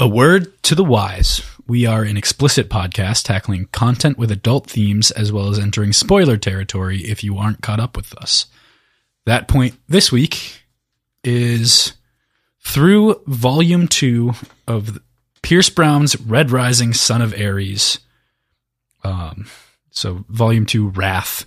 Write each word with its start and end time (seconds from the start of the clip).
A 0.00 0.08
word 0.08 0.62
to 0.62 0.74
the 0.74 0.82
wise. 0.82 1.42
We 1.66 1.84
are 1.84 2.04
an 2.04 2.16
explicit 2.16 2.70
podcast 2.70 3.24
tackling 3.24 3.66
content 3.66 4.16
with 4.16 4.30
adult 4.30 4.66
themes 4.66 5.10
as 5.10 5.30
well 5.30 5.50
as 5.50 5.58
entering 5.58 5.92
spoiler 5.92 6.38
territory 6.38 7.00
if 7.00 7.22
you 7.22 7.36
aren't 7.36 7.60
caught 7.60 7.80
up 7.80 7.98
with 7.98 8.14
us. 8.16 8.46
That 9.26 9.46
point 9.46 9.78
this 9.90 10.10
week 10.10 10.62
is 11.22 11.92
through 12.64 13.20
volume 13.26 13.86
two 13.88 14.32
of 14.66 14.98
Pierce 15.42 15.68
Brown's 15.68 16.18
Red 16.18 16.50
Rising 16.50 16.94
Son 16.94 17.20
of 17.20 17.38
Ares. 17.38 17.98
Um, 19.04 19.48
so 19.90 20.24
volume 20.30 20.64
two, 20.64 20.88
Wrath. 20.88 21.44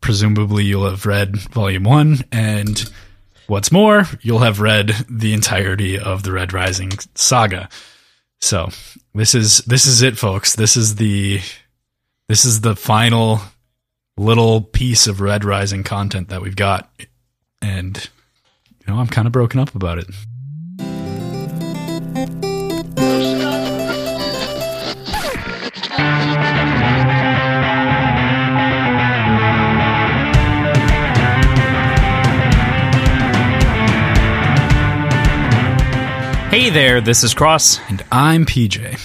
Presumably 0.00 0.62
you'll 0.62 0.88
have 0.88 1.06
read 1.06 1.34
volume 1.38 1.82
one 1.82 2.18
and 2.30 2.88
What's 3.50 3.72
more, 3.72 4.04
you'll 4.22 4.38
have 4.38 4.60
read 4.60 4.94
the 5.08 5.32
entirety 5.32 5.98
of 5.98 6.22
the 6.22 6.30
Red 6.30 6.52
Rising 6.52 6.92
saga. 7.16 7.68
So 8.40 8.68
this 9.12 9.34
is 9.34 9.58
this 9.62 9.86
is 9.86 10.02
it, 10.02 10.16
folks. 10.16 10.54
This 10.54 10.76
is 10.76 10.94
the 10.94 11.40
this 12.28 12.44
is 12.44 12.60
the 12.60 12.76
final 12.76 13.40
little 14.16 14.60
piece 14.60 15.08
of 15.08 15.20
Red 15.20 15.44
Rising 15.44 15.82
content 15.82 16.28
that 16.28 16.42
we've 16.42 16.54
got, 16.54 16.88
and 17.60 18.08
you 18.78 18.86
know 18.86 19.00
I'm 19.00 19.08
kind 19.08 19.26
of 19.26 19.32
broken 19.32 19.58
up 19.58 19.74
about 19.74 19.98
it. 19.98 20.06
Hey 36.70 36.86
there, 36.86 37.00
this 37.00 37.24
is 37.24 37.34
Cross, 37.34 37.80
And 37.88 38.04
I'm 38.12 38.46
PJ. 38.46 38.96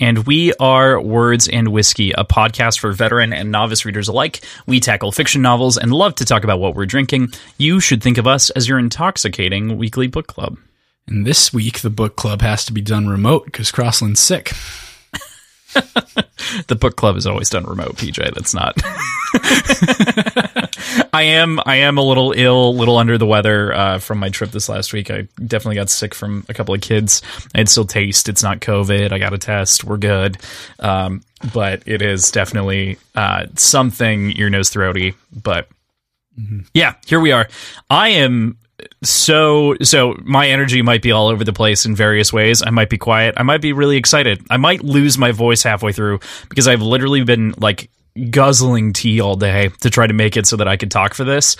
and 0.00 0.26
we 0.26 0.52
are 0.54 1.00
Words 1.00 1.46
and 1.46 1.68
Whiskey, 1.68 2.10
a 2.10 2.24
podcast 2.24 2.80
for 2.80 2.90
veteran 2.90 3.32
and 3.32 3.52
novice 3.52 3.84
readers 3.84 4.08
alike. 4.08 4.44
We 4.66 4.80
tackle 4.80 5.12
fiction 5.12 5.42
novels 5.42 5.78
and 5.78 5.92
love 5.92 6.16
to 6.16 6.24
talk 6.24 6.42
about 6.42 6.58
what 6.58 6.74
we're 6.74 6.86
drinking. 6.86 7.34
You 7.56 7.78
should 7.78 8.02
think 8.02 8.18
of 8.18 8.26
us 8.26 8.50
as 8.50 8.68
your 8.68 8.80
intoxicating 8.80 9.78
weekly 9.78 10.08
book 10.08 10.26
club. 10.26 10.58
And 11.06 11.24
this 11.24 11.52
week 11.52 11.82
the 11.82 11.88
book 11.88 12.16
club 12.16 12.42
has 12.42 12.64
to 12.64 12.72
be 12.72 12.80
done 12.80 13.06
remote 13.06 13.44
because 13.44 13.70
Crossland's 13.70 14.18
sick. 14.18 14.50
The 16.66 16.76
book 16.76 16.96
club 16.96 17.16
is 17.16 17.26
always 17.26 17.48
done 17.48 17.64
remote, 17.64 17.96
PJ. 17.96 18.34
That's 18.34 18.52
not. 18.52 18.76
I 21.14 21.22
am 21.22 21.60
I 21.64 21.76
am 21.76 21.96
a 21.98 22.02
little 22.02 22.32
ill, 22.36 22.68
a 22.68 22.70
little 22.70 22.98
under 22.98 23.16
the 23.16 23.26
weather 23.26 23.72
uh, 23.72 23.98
from 23.98 24.18
my 24.18 24.28
trip 24.28 24.50
this 24.50 24.68
last 24.68 24.92
week. 24.92 25.10
I 25.10 25.28
definitely 25.44 25.76
got 25.76 25.88
sick 25.88 26.14
from 26.14 26.44
a 26.48 26.54
couple 26.54 26.74
of 26.74 26.80
kids. 26.80 27.22
I 27.54 27.64
still 27.64 27.86
taste. 27.86 28.28
It's 28.28 28.42
not 28.42 28.60
COVID. 28.60 29.12
I 29.12 29.18
got 29.18 29.32
a 29.32 29.38
test. 29.38 29.84
We're 29.84 29.96
good. 29.96 30.38
Um, 30.78 31.22
but 31.54 31.82
it 31.86 32.02
is 32.02 32.30
definitely 32.30 32.98
uh, 33.14 33.46
something 33.56 34.36
ear, 34.36 34.50
nose, 34.50 34.68
throaty. 34.68 35.14
But 35.32 35.68
yeah, 36.74 36.94
here 37.06 37.20
we 37.20 37.32
are. 37.32 37.48
I 37.88 38.10
am 38.10 38.58
so 39.02 39.76
so 39.82 40.16
my 40.22 40.48
energy 40.48 40.82
might 40.82 41.02
be 41.02 41.12
all 41.12 41.28
over 41.28 41.44
the 41.44 41.52
place 41.52 41.84
in 41.84 41.94
various 41.94 42.32
ways. 42.32 42.62
I 42.62 42.70
might 42.70 42.90
be 42.90 42.98
quiet. 42.98 43.34
I 43.36 43.42
might 43.42 43.60
be 43.60 43.72
really 43.72 43.96
excited. 43.96 44.44
I 44.50 44.56
might 44.56 44.82
lose 44.82 45.18
my 45.18 45.32
voice 45.32 45.62
halfway 45.62 45.92
through 45.92 46.20
because 46.48 46.68
I've 46.68 46.82
literally 46.82 47.24
been 47.24 47.54
like 47.58 47.90
guzzling 48.30 48.92
tea 48.92 49.20
all 49.20 49.36
day 49.36 49.70
to 49.80 49.90
try 49.90 50.06
to 50.06 50.14
make 50.14 50.36
it 50.36 50.46
so 50.46 50.56
that 50.56 50.68
I 50.68 50.76
could 50.76 50.90
talk 50.90 51.14
for 51.14 51.24
this. 51.24 51.56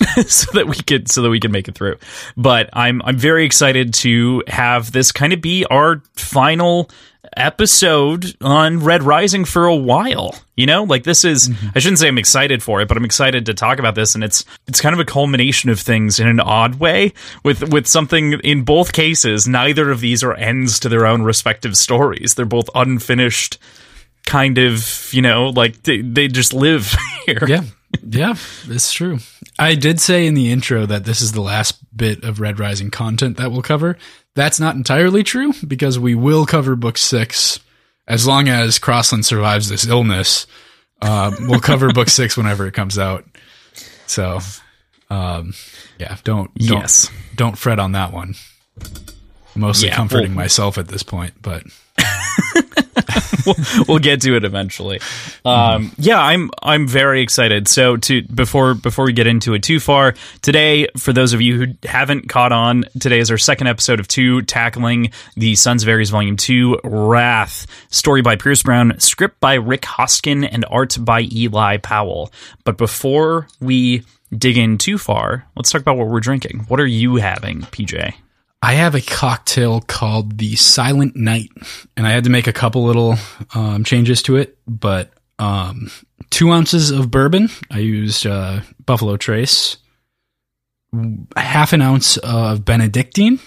so 0.26 0.50
that 0.52 0.66
we 0.66 0.76
could 0.76 1.10
so 1.10 1.20
that 1.20 1.28
we 1.28 1.38
can 1.38 1.52
make 1.52 1.68
it 1.68 1.74
through. 1.74 1.96
But 2.36 2.70
I'm 2.72 3.02
I'm 3.02 3.18
very 3.18 3.44
excited 3.44 3.92
to 3.94 4.42
have 4.48 4.92
this 4.92 5.12
kind 5.12 5.32
of 5.32 5.42
be 5.42 5.66
our 5.66 6.02
final 6.14 6.90
episode 7.36 8.36
on 8.40 8.80
Red 8.80 9.02
Rising 9.02 9.44
for 9.44 9.66
a 9.66 9.76
while. 9.76 10.34
You 10.56 10.66
know, 10.66 10.84
like 10.84 11.04
this 11.04 11.24
is 11.24 11.48
mm-hmm. 11.48 11.68
I 11.74 11.78
shouldn't 11.78 11.98
say 11.98 12.08
I'm 12.08 12.18
excited 12.18 12.62
for 12.62 12.80
it, 12.80 12.88
but 12.88 12.96
I'm 12.96 13.04
excited 13.04 13.46
to 13.46 13.54
talk 13.54 13.78
about 13.78 13.94
this 13.94 14.14
and 14.14 14.22
it's 14.22 14.44
it's 14.66 14.80
kind 14.80 14.92
of 14.92 15.00
a 15.00 15.04
culmination 15.04 15.70
of 15.70 15.80
things 15.80 16.20
in 16.20 16.26
an 16.26 16.40
odd 16.40 16.76
way 16.76 17.12
with 17.44 17.72
with 17.72 17.86
something 17.86 18.32
in 18.44 18.62
both 18.62 18.92
cases 18.92 19.48
neither 19.48 19.90
of 19.90 20.00
these 20.00 20.22
are 20.22 20.34
ends 20.34 20.78
to 20.80 20.88
their 20.88 21.06
own 21.06 21.22
respective 21.22 21.76
stories. 21.76 22.34
They're 22.34 22.44
both 22.44 22.68
unfinished 22.74 23.58
kind 24.26 24.58
of, 24.58 25.08
you 25.12 25.22
know, 25.22 25.48
like 25.48 25.82
they, 25.82 26.02
they 26.02 26.28
just 26.28 26.52
live 26.52 26.94
here. 27.26 27.44
Yeah, 27.46 27.62
yeah, 28.02 28.34
it's 28.68 28.92
true. 28.92 29.18
I 29.58 29.74
did 29.74 30.00
say 30.00 30.26
in 30.26 30.34
the 30.34 30.52
intro 30.52 30.86
that 30.86 31.04
this 31.04 31.20
is 31.20 31.32
the 31.32 31.40
last 31.40 31.78
bit 31.94 32.24
of 32.24 32.40
Red 32.40 32.58
Rising 32.58 32.90
content 32.90 33.36
that 33.36 33.50
we'll 33.52 33.62
cover. 33.62 33.98
That's 34.34 34.60
not 34.60 34.76
entirely 34.76 35.22
true 35.22 35.52
because 35.66 35.98
we 35.98 36.14
will 36.14 36.46
cover 36.46 36.76
book 36.76 36.96
six 36.98 37.60
as 38.06 38.26
long 38.26 38.48
as 38.48 38.78
Crossland 38.78 39.26
survives 39.26 39.68
this 39.68 39.86
illness. 39.86 40.46
Uh, 41.02 41.32
we'll 41.40 41.60
cover 41.60 41.92
book 41.92 42.08
six 42.10 42.36
whenever 42.36 42.66
it 42.66 42.72
comes 42.74 42.98
out. 42.98 43.24
So, 44.06 44.40
um, 45.10 45.54
yeah, 45.98 46.16
don't, 46.24 46.52
don't 46.54 46.80
Yes. 46.80 47.10
don't 47.34 47.56
fret 47.58 47.78
on 47.78 47.92
that 47.92 48.12
one. 48.12 48.34
I'm 49.54 49.60
mostly 49.62 49.88
Yeah, 49.88 49.96
comforting 49.96 50.34
well- 50.34 50.44
myself 50.44 50.78
at 50.78 50.88
this 50.88 51.02
point, 51.02 51.34
but 51.42 51.64
we'll 53.88 53.98
get 53.98 54.20
to 54.22 54.36
it 54.36 54.44
eventually. 54.44 55.00
Um, 55.44 55.92
yeah, 55.98 56.20
I'm 56.20 56.50
I'm 56.62 56.86
very 56.86 57.22
excited. 57.22 57.68
So 57.68 57.96
to 57.96 58.22
before 58.22 58.74
before 58.74 59.04
we 59.04 59.12
get 59.12 59.26
into 59.26 59.54
it 59.54 59.62
too 59.62 59.80
far, 59.80 60.14
today 60.42 60.88
for 60.96 61.12
those 61.12 61.32
of 61.32 61.40
you 61.40 61.58
who 61.58 61.74
haven't 61.84 62.28
caught 62.28 62.52
on, 62.52 62.84
today 62.98 63.18
is 63.18 63.30
our 63.30 63.38
second 63.38 63.66
episode 63.66 64.00
of 64.00 64.08
two 64.08 64.42
tackling 64.42 65.12
the 65.36 65.54
Sons 65.56 65.82
of 65.82 65.88
Ares 65.88 66.10
Volume 66.10 66.36
Two 66.36 66.78
Wrath, 66.84 67.66
story 67.90 68.22
by 68.22 68.36
Pierce 68.36 68.62
Brown, 68.62 68.98
script 68.98 69.40
by 69.40 69.54
Rik 69.54 69.82
Hoskin, 69.82 70.44
and 70.44 70.64
art 70.70 70.96
by 71.00 71.22
Eli 71.32 71.78
Powell. 71.78 72.32
But 72.64 72.78
before 72.78 73.48
we 73.60 74.04
dig 74.36 74.56
in 74.56 74.78
too 74.78 74.98
far, 74.98 75.46
let's 75.56 75.70
talk 75.70 75.80
about 75.80 75.96
what 75.96 76.08
we're 76.08 76.20
drinking. 76.20 76.60
What 76.68 76.80
are 76.80 76.86
you 76.86 77.16
having, 77.16 77.62
PJ? 77.62 78.14
I 78.62 78.74
have 78.74 78.94
a 78.94 79.00
cocktail 79.00 79.80
called 79.80 80.38
the 80.38 80.54
Silent 80.56 81.16
Night, 81.16 81.50
and 81.96 82.06
I 82.06 82.10
had 82.10 82.24
to 82.24 82.30
make 82.30 82.46
a 82.46 82.52
couple 82.52 82.84
little 82.84 83.16
um, 83.54 83.84
changes 83.84 84.22
to 84.24 84.36
it. 84.36 84.58
But 84.66 85.12
um, 85.38 85.90
two 86.28 86.50
ounces 86.50 86.90
of 86.90 87.10
bourbon. 87.10 87.48
I 87.70 87.78
used 87.78 88.26
uh, 88.26 88.60
Buffalo 88.84 89.16
Trace, 89.16 89.78
half 91.36 91.72
an 91.72 91.80
ounce 91.80 92.18
of 92.18 92.64
Benedictine, 92.64 93.40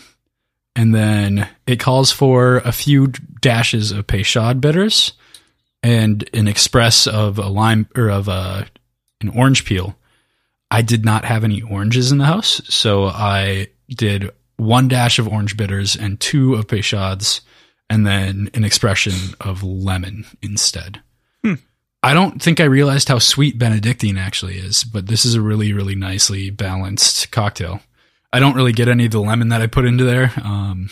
and 0.75 0.95
then 0.95 1.47
it 1.67 1.79
calls 1.79 2.11
for 2.11 2.57
a 2.57 2.71
few 2.71 3.07
dashes 3.41 3.91
of 3.91 4.07
Peychaud 4.07 4.61
bitters 4.61 5.13
and 5.83 6.27
an 6.33 6.47
express 6.47 7.05
of 7.05 7.37
a 7.37 7.47
lime 7.47 7.87
or 7.95 8.09
of 8.09 8.27
a, 8.27 8.65
an 9.21 9.29
orange 9.29 9.65
peel. 9.65 9.95
I 10.71 10.81
did 10.81 11.05
not 11.05 11.25
have 11.25 11.43
any 11.43 11.61
oranges 11.61 12.11
in 12.11 12.17
the 12.17 12.25
house, 12.25 12.61
so 12.65 13.05
I 13.05 13.67
did 13.89 14.31
one 14.57 14.87
dash 14.87 15.19
of 15.19 15.27
orange 15.27 15.57
bitters 15.57 15.95
and 15.95 16.19
two 16.19 16.55
of 16.55 16.67
Peychauds, 16.67 17.41
and 17.89 18.05
then 18.05 18.49
an 18.53 18.63
expression 18.63 19.35
of 19.41 19.63
lemon 19.63 20.25
instead. 20.41 21.01
I 22.03 22.13
don't 22.13 22.41
think 22.41 22.59
I 22.59 22.65
realized 22.65 23.07
how 23.07 23.17
sweet 23.17 23.57
Benedictine 23.57 24.17
actually 24.17 24.57
is, 24.57 24.83
but 24.83 25.07
this 25.07 25.23
is 25.23 25.35
a 25.35 25.41
really, 25.41 25.71
really 25.71 25.95
nicely 25.95 26.49
balanced 26.49 27.31
cocktail. 27.31 27.79
I 28.33 28.39
don't 28.39 28.57
really 28.57 28.73
get 28.73 28.89
any 28.89 29.05
of 29.05 29.11
the 29.11 29.21
lemon 29.21 29.49
that 29.49 29.61
I 29.61 29.67
put 29.67 29.85
into 29.85 30.03
there. 30.03 30.33
Um, 30.43 30.89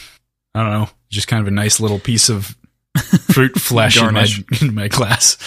I 0.55 0.61
don't 0.61 0.71
know, 0.71 0.89
just 1.09 1.27
kind 1.27 1.41
of 1.41 1.47
a 1.47 1.51
nice 1.51 1.81
little 1.81 1.99
piece 1.99 2.29
of 2.29 2.55
fruit 3.27 3.59
flesh 3.59 4.01
in 4.01 4.13
my, 4.13 4.27
in 4.61 4.73
my 4.73 4.87
glass. 4.87 5.37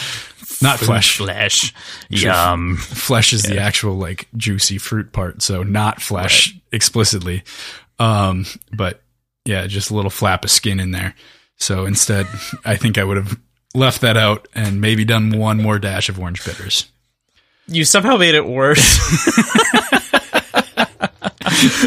Not 0.61 0.79
flesh. 0.79 1.17
Flesh. 1.17 1.75
Yum. 2.11 2.77
Flesh 2.77 3.33
is 3.33 3.43
the 3.43 3.59
actual 3.59 3.95
like 3.95 4.29
juicy 4.37 4.77
fruit 4.79 5.13
part, 5.13 5.41
so 5.43 5.63
not 5.63 6.01
flesh 6.03 6.55
explicitly. 6.73 7.43
Um, 7.99 8.47
but 8.73 9.03
yeah, 9.45 9.67
just 9.67 9.91
a 9.91 9.95
little 9.95 10.11
flap 10.11 10.45
of 10.45 10.51
skin 10.51 10.81
in 10.81 10.91
there. 10.91 11.15
So 11.57 11.87
instead, 11.87 12.27
I 12.65 12.77
think 12.77 12.99
I 12.99 13.05
would 13.05 13.17
have 13.17 13.39
left 13.75 14.01
that 14.03 14.17
out 14.17 14.49
and 14.55 14.81
maybe 14.81 15.05
done 15.05 15.39
one 15.39 15.61
more 15.63 15.79
dash 15.79 16.09
of 16.09 16.19
orange 16.19 16.45
bitters. 16.45 16.91
You 17.67 17.85
somehow 17.85 18.17
made 18.17 18.35
it 18.35 18.47
worse. 18.47 18.99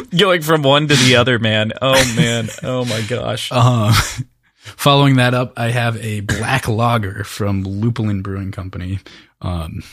Going 0.18 0.42
from 0.42 0.64
one 0.64 0.88
to 0.88 0.96
the 0.96 1.16
other, 1.18 1.38
man. 1.38 1.72
Oh 1.82 2.14
man. 2.16 2.48
Oh 2.64 2.84
my 2.86 3.02
gosh. 3.02 3.50
Uh, 3.52 3.94
following 4.58 5.18
that 5.18 5.36
up, 5.36 5.54
I 5.56 5.70
have 5.70 5.98
a 5.98 6.22
black 6.22 6.68
lager 6.68 7.24
from 7.24 7.64
Lupulin 7.64 8.24
Brewing 8.24 8.52
Company. 8.52 9.00
Um, 9.42 9.84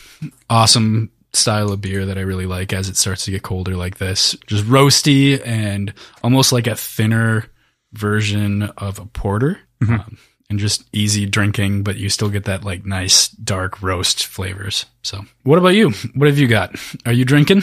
awesome 0.48 1.10
style 1.36 1.72
of 1.72 1.80
beer 1.80 2.06
that 2.06 2.18
I 2.18 2.22
really 2.22 2.46
like 2.46 2.72
as 2.72 2.88
it 2.88 2.96
starts 2.96 3.24
to 3.24 3.30
get 3.30 3.42
colder 3.42 3.76
like 3.76 3.98
this. 3.98 4.36
Just 4.46 4.64
roasty 4.64 5.40
and 5.44 5.92
almost 6.22 6.52
like 6.52 6.66
a 6.66 6.76
thinner 6.76 7.46
version 7.92 8.62
of 8.62 8.98
a 8.98 9.06
porter. 9.06 9.58
Um, 9.86 10.18
and 10.50 10.58
just 10.58 10.84
easy 10.92 11.26
drinking, 11.26 11.82
but 11.82 11.96
you 11.96 12.08
still 12.08 12.28
get 12.28 12.44
that 12.44 12.64
like 12.64 12.84
nice 12.84 13.28
dark 13.28 13.82
roast 13.82 14.26
flavors. 14.26 14.86
So, 15.02 15.24
what 15.42 15.58
about 15.58 15.74
you? 15.74 15.90
What 16.14 16.28
have 16.28 16.38
you 16.38 16.46
got? 16.46 16.76
Are 17.06 17.12
you 17.12 17.24
drinking? 17.24 17.62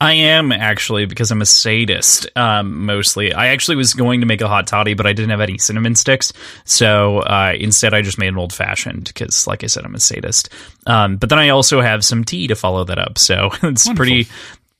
I 0.00 0.14
am 0.14 0.50
actually 0.50 1.04
because 1.04 1.30
I'm 1.30 1.42
a 1.42 1.46
sadist. 1.46 2.26
Um, 2.36 2.86
mostly, 2.86 3.34
I 3.34 3.48
actually 3.48 3.76
was 3.76 3.92
going 3.92 4.20
to 4.20 4.26
make 4.26 4.40
a 4.40 4.48
hot 4.48 4.66
toddy, 4.66 4.94
but 4.94 5.06
I 5.06 5.12
didn't 5.12 5.30
have 5.30 5.40
any 5.40 5.58
cinnamon 5.58 5.94
sticks, 5.94 6.32
so 6.64 7.18
uh, 7.18 7.54
instead 7.58 7.92
I 7.92 8.02
just 8.02 8.18
made 8.18 8.28
an 8.28 8.38
old 8.38 8.52
fashioned 8.52 9.04
because, 9.04 9.46
like 9.46 9.62
I 9.62 9.66
said, 9.66 9.84
I'm 9.84 9.94
a 9.94 10.00
sadist. 10.00 10.48
Um, 10.86 11.16
but 11.16 11.28
then 11.28 11.38
I 11.38 11.50
also 11.50 11.80
have 11.80 12.04
some 12.04 12.24
tea 12.24 12.46
to 12.46 12.54
follow 12.54 12.84
that 12.84 12.98
up, 12.98 13.18
so 13.18 13.50
it's 13.62 13.86
Wonderful. 13.86 13.94
pretty 13.94 14.28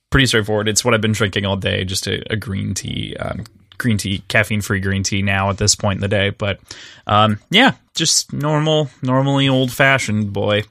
pretty 0.09 0.25
straightforward. 0.25 0.67
It's 0.67 0.83
what 0.83 0.93
I've 0.93 1.01
been 1.01 1.11
drinking 1.13 1.45
all 1.45 1.55
day, 1.57 1.85
just 1.85 2.07
a, 2.07 2.23
a 2.31 2.35
green 2.35 2.73
tea. 2.73 3.15
Um, 3.17 3.45
green 3.77 3.97
tea 3.97 4.21
caffeine 4.27 4.61
free 4.61 4.79
green 4.79 5.01
tea 5.01 5.23
now 5.23 5.49
at 5.49 5.57
this 5.57 5.73
point 5.73 5.97
in 5.97 6.01
the 6.01 6.07
day 6.07 6.29
but 6.29 6.59
um 7.07 7.39
yeah 7.49 7.71
just 7.95 8.31
normal 8.31 8.91
normally 9.01 9.49
old 9.49 9.71
fashioned 9.71 10.31
boy 10.31 10.61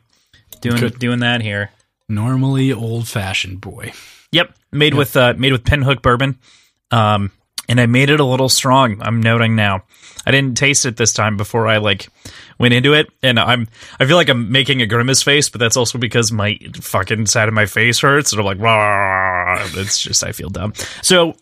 doing 0.61 0.76
Good. 0.76 1.00
doing 1.00 1.19
that 1.19 1.43
here 1.43 1.70
Normally 2.11 2.73
old 2.73 3.06
fashioned 3.06 3.61
boy. 3.61 3.93
Yep, 4.32 4.55
made 4.73 4.94
with 4.94 5.17
uh, 5.17 5.35
made 5.37 5.53
with 5.53 5.65
pinhook 5.65 6.03
bourbon, 6.03 6.38
um, 6.91 7.32
and 7.69 7.81
I 7.81 7.87
made 7.87 8.11
it 8.11 8.21
a 8.21 8.25
little 8.25 8.49
strong. 8.49 9.00
I'm 9.03 9.21
noting 9.21 9.56
now. 9.56 9.82
I 10.25 10.31
didn't 10.31 10.56
taste 10.56 10.87
it 10.87 10.97
this 10.97 11.12
time 11.12 11.37
before 11.37 11.67
I 11.67 11.79
like 11.79 12.09
went 12.59 12.75
into 12.75 12.93
it, 12.93 13.09
and 13.23 13.41
I'm 13.41 13.69
I 13.99 14.06
feel 14.06 14.17
like 14.17 14.29
I'm 14.29 14.53
making 14.53 14.82
a 14.82 14.87
grimace 14.87 15.23
face, 15.23 15.49
but 15.49 15.59
that's 15.59 15.77
also 15.77 15.99
because 15.99 16.31
my 16.31 16.59
fucking 16.81 17.27
side 17.27 17.49
of 17.49 17.55
my 17.55 17.67
face 17.67 18.00
hurts, 18.00 18.32
and 18.32 18.41
I'm 18.41 18.47
like, 18.47 18.61
Rah! 18.61 19.67
it's 19.75 20.00
just 20.00 20.23
I 20.23 20.32
feel 20.32 20.49
dumb. 20.49 20.75
So 21.03 21.35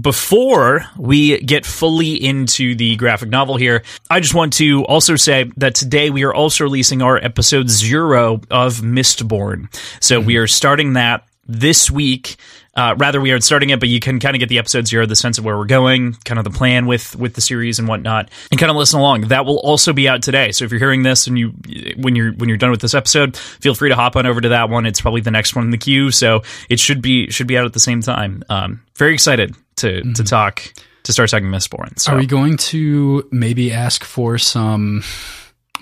before 0.00 0.84
we 0.98 1.38
get 1.40 1.64
fully 1.64 2.14
into 2.14 2.74
the 2.74 2.96
graphic 2.96 3.28
novel 3.28 3.56
here, 3.56 3.82
I 4.10 4.20
just 4.20 4.34
want 4.34 4.52
to 4.54 4.84
also 4.86 5.16
say 5.16 5.50
that 5.56 5.74
today 5.74 6.10
we 6.10 6.24
are 6.24 6.34
also 6.34 6.64
releasing 6.64 7.02
our 7.02 7.16
episode 7.16 7.70
zero 7.70 8.40
of 8.50 8.80
Mistborn. 8.80 9.72
So 10.02 10.20
we 10.20 10.36
are 10.36 10.46
starting 10.46 10.94
that 10.94 11.24
this 11.48 11.90
week. 11.90 12.36
Uh, 12.74 12.94
rather, 12.98 13.20
we 13.20 13.30
are 13.32 13.40
starting 13.40 13.70
it, 13.70 13.80
but 13.80 13.88
you 13.88 14.00
can 14.00 14.20
kind 14.20 14.36
of 14.36 14.40
get 14.40 14.50
the 14.50 14.58
episode 14.58 14.86
zero, 14.86 15.06
the 15.06 15.16
sense 15.16 15.38
of 15.38 15.44
where 15.44 15.56
we're 15.56 15.64
going, 15.64 16.12
kind 16.24 16.38
of 16.38 16.44
the 16.44 16.50
plan 16.50 16.86
with 16.86 17.16
with 17.16 17.34
the 17.34 17.40
series 17.40 17.78
and 17.78 17.88
whatnot, 17.88 18.30
and 18.50 18.60
kind 18.60 18.70
of 18.70 18.76
listen 18.76 19.00
along. 19.00 19.22
That 19.28 19.46
will 19.46 19.58
also 19.60 19.92
be 19.94 20.08
out 20.08 20.22
today. 20.22 20.52
So 20.52 20.64
if 20.66 20.70
you're 20.70 20.78
hearing 20.78 21.02
this 21.02 21.26
and 21.26 21.38
you 21.38 21.54
when 21.96 22.14
you're 22.14 22.32
when 22.32 22.48
you're 22.48 22.58
done 22.58 22.70
with 22.70 22.82
this 22.82 22.94
episode, 22.94 23.36
feel 23.36 23.74
free 23.74 23.88
to 23.88 23.94
hop 23.94 24.16
on 24.16 24.26
over 24.26 24.40
to 24.40 24.50
that 24.50 24.68
one. 24.68 24.84
It's 24.84 25.00
probably 25.00 25.22
the 25.22 25.30
next 25.30 25.54
one 25.56 25.64
in 25.64 25.70
the 25.70 25.78
queue, 25.78 26.10
so 26.10 26.42
it 26.68 26.78
should 26.78 27.00
be 27.00 27.30
should 27.30 27.46
be 27.46 27.56
out 27.56 27.64
at 27.64 27.72
the 27.72 27.80
same 27.80 28.02
time. 28.02 28.42
Um, 28.50 28.82
very 28.96 29.14
excited 29.14 29.54
to 29.76 30.02
to 30.12 30.22
talk 30.24 30.62
to 31.04 31.12
start 31.12 31.30
talking 31.30 31.48
Mistborn. 31.48 31.98
So 31.98 32.12
Are 32.12 32.18
we 32.18 32.26
going 32.26 32.56
to 32.58 33.26
maybe 33.30 33.72
ask 33.72 34.04
for 34.04 34.38
some 34.38 35.02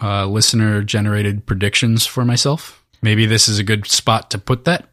uh, 0.03 0.27
listener 0.27 0.83
generated 0.83 1.47
predictions 1.47 2.07
for 2.07 2.25
myself? 2.25 2.85
Maybe 3.03 3.27
this 3.27 3.49
is 3.49 3.59
a 3.59 3.65
good 3.65 3.87
spot 3.87 4.31
to 4.31 4.39
put 4.39 4.65
that. 4.67 4.89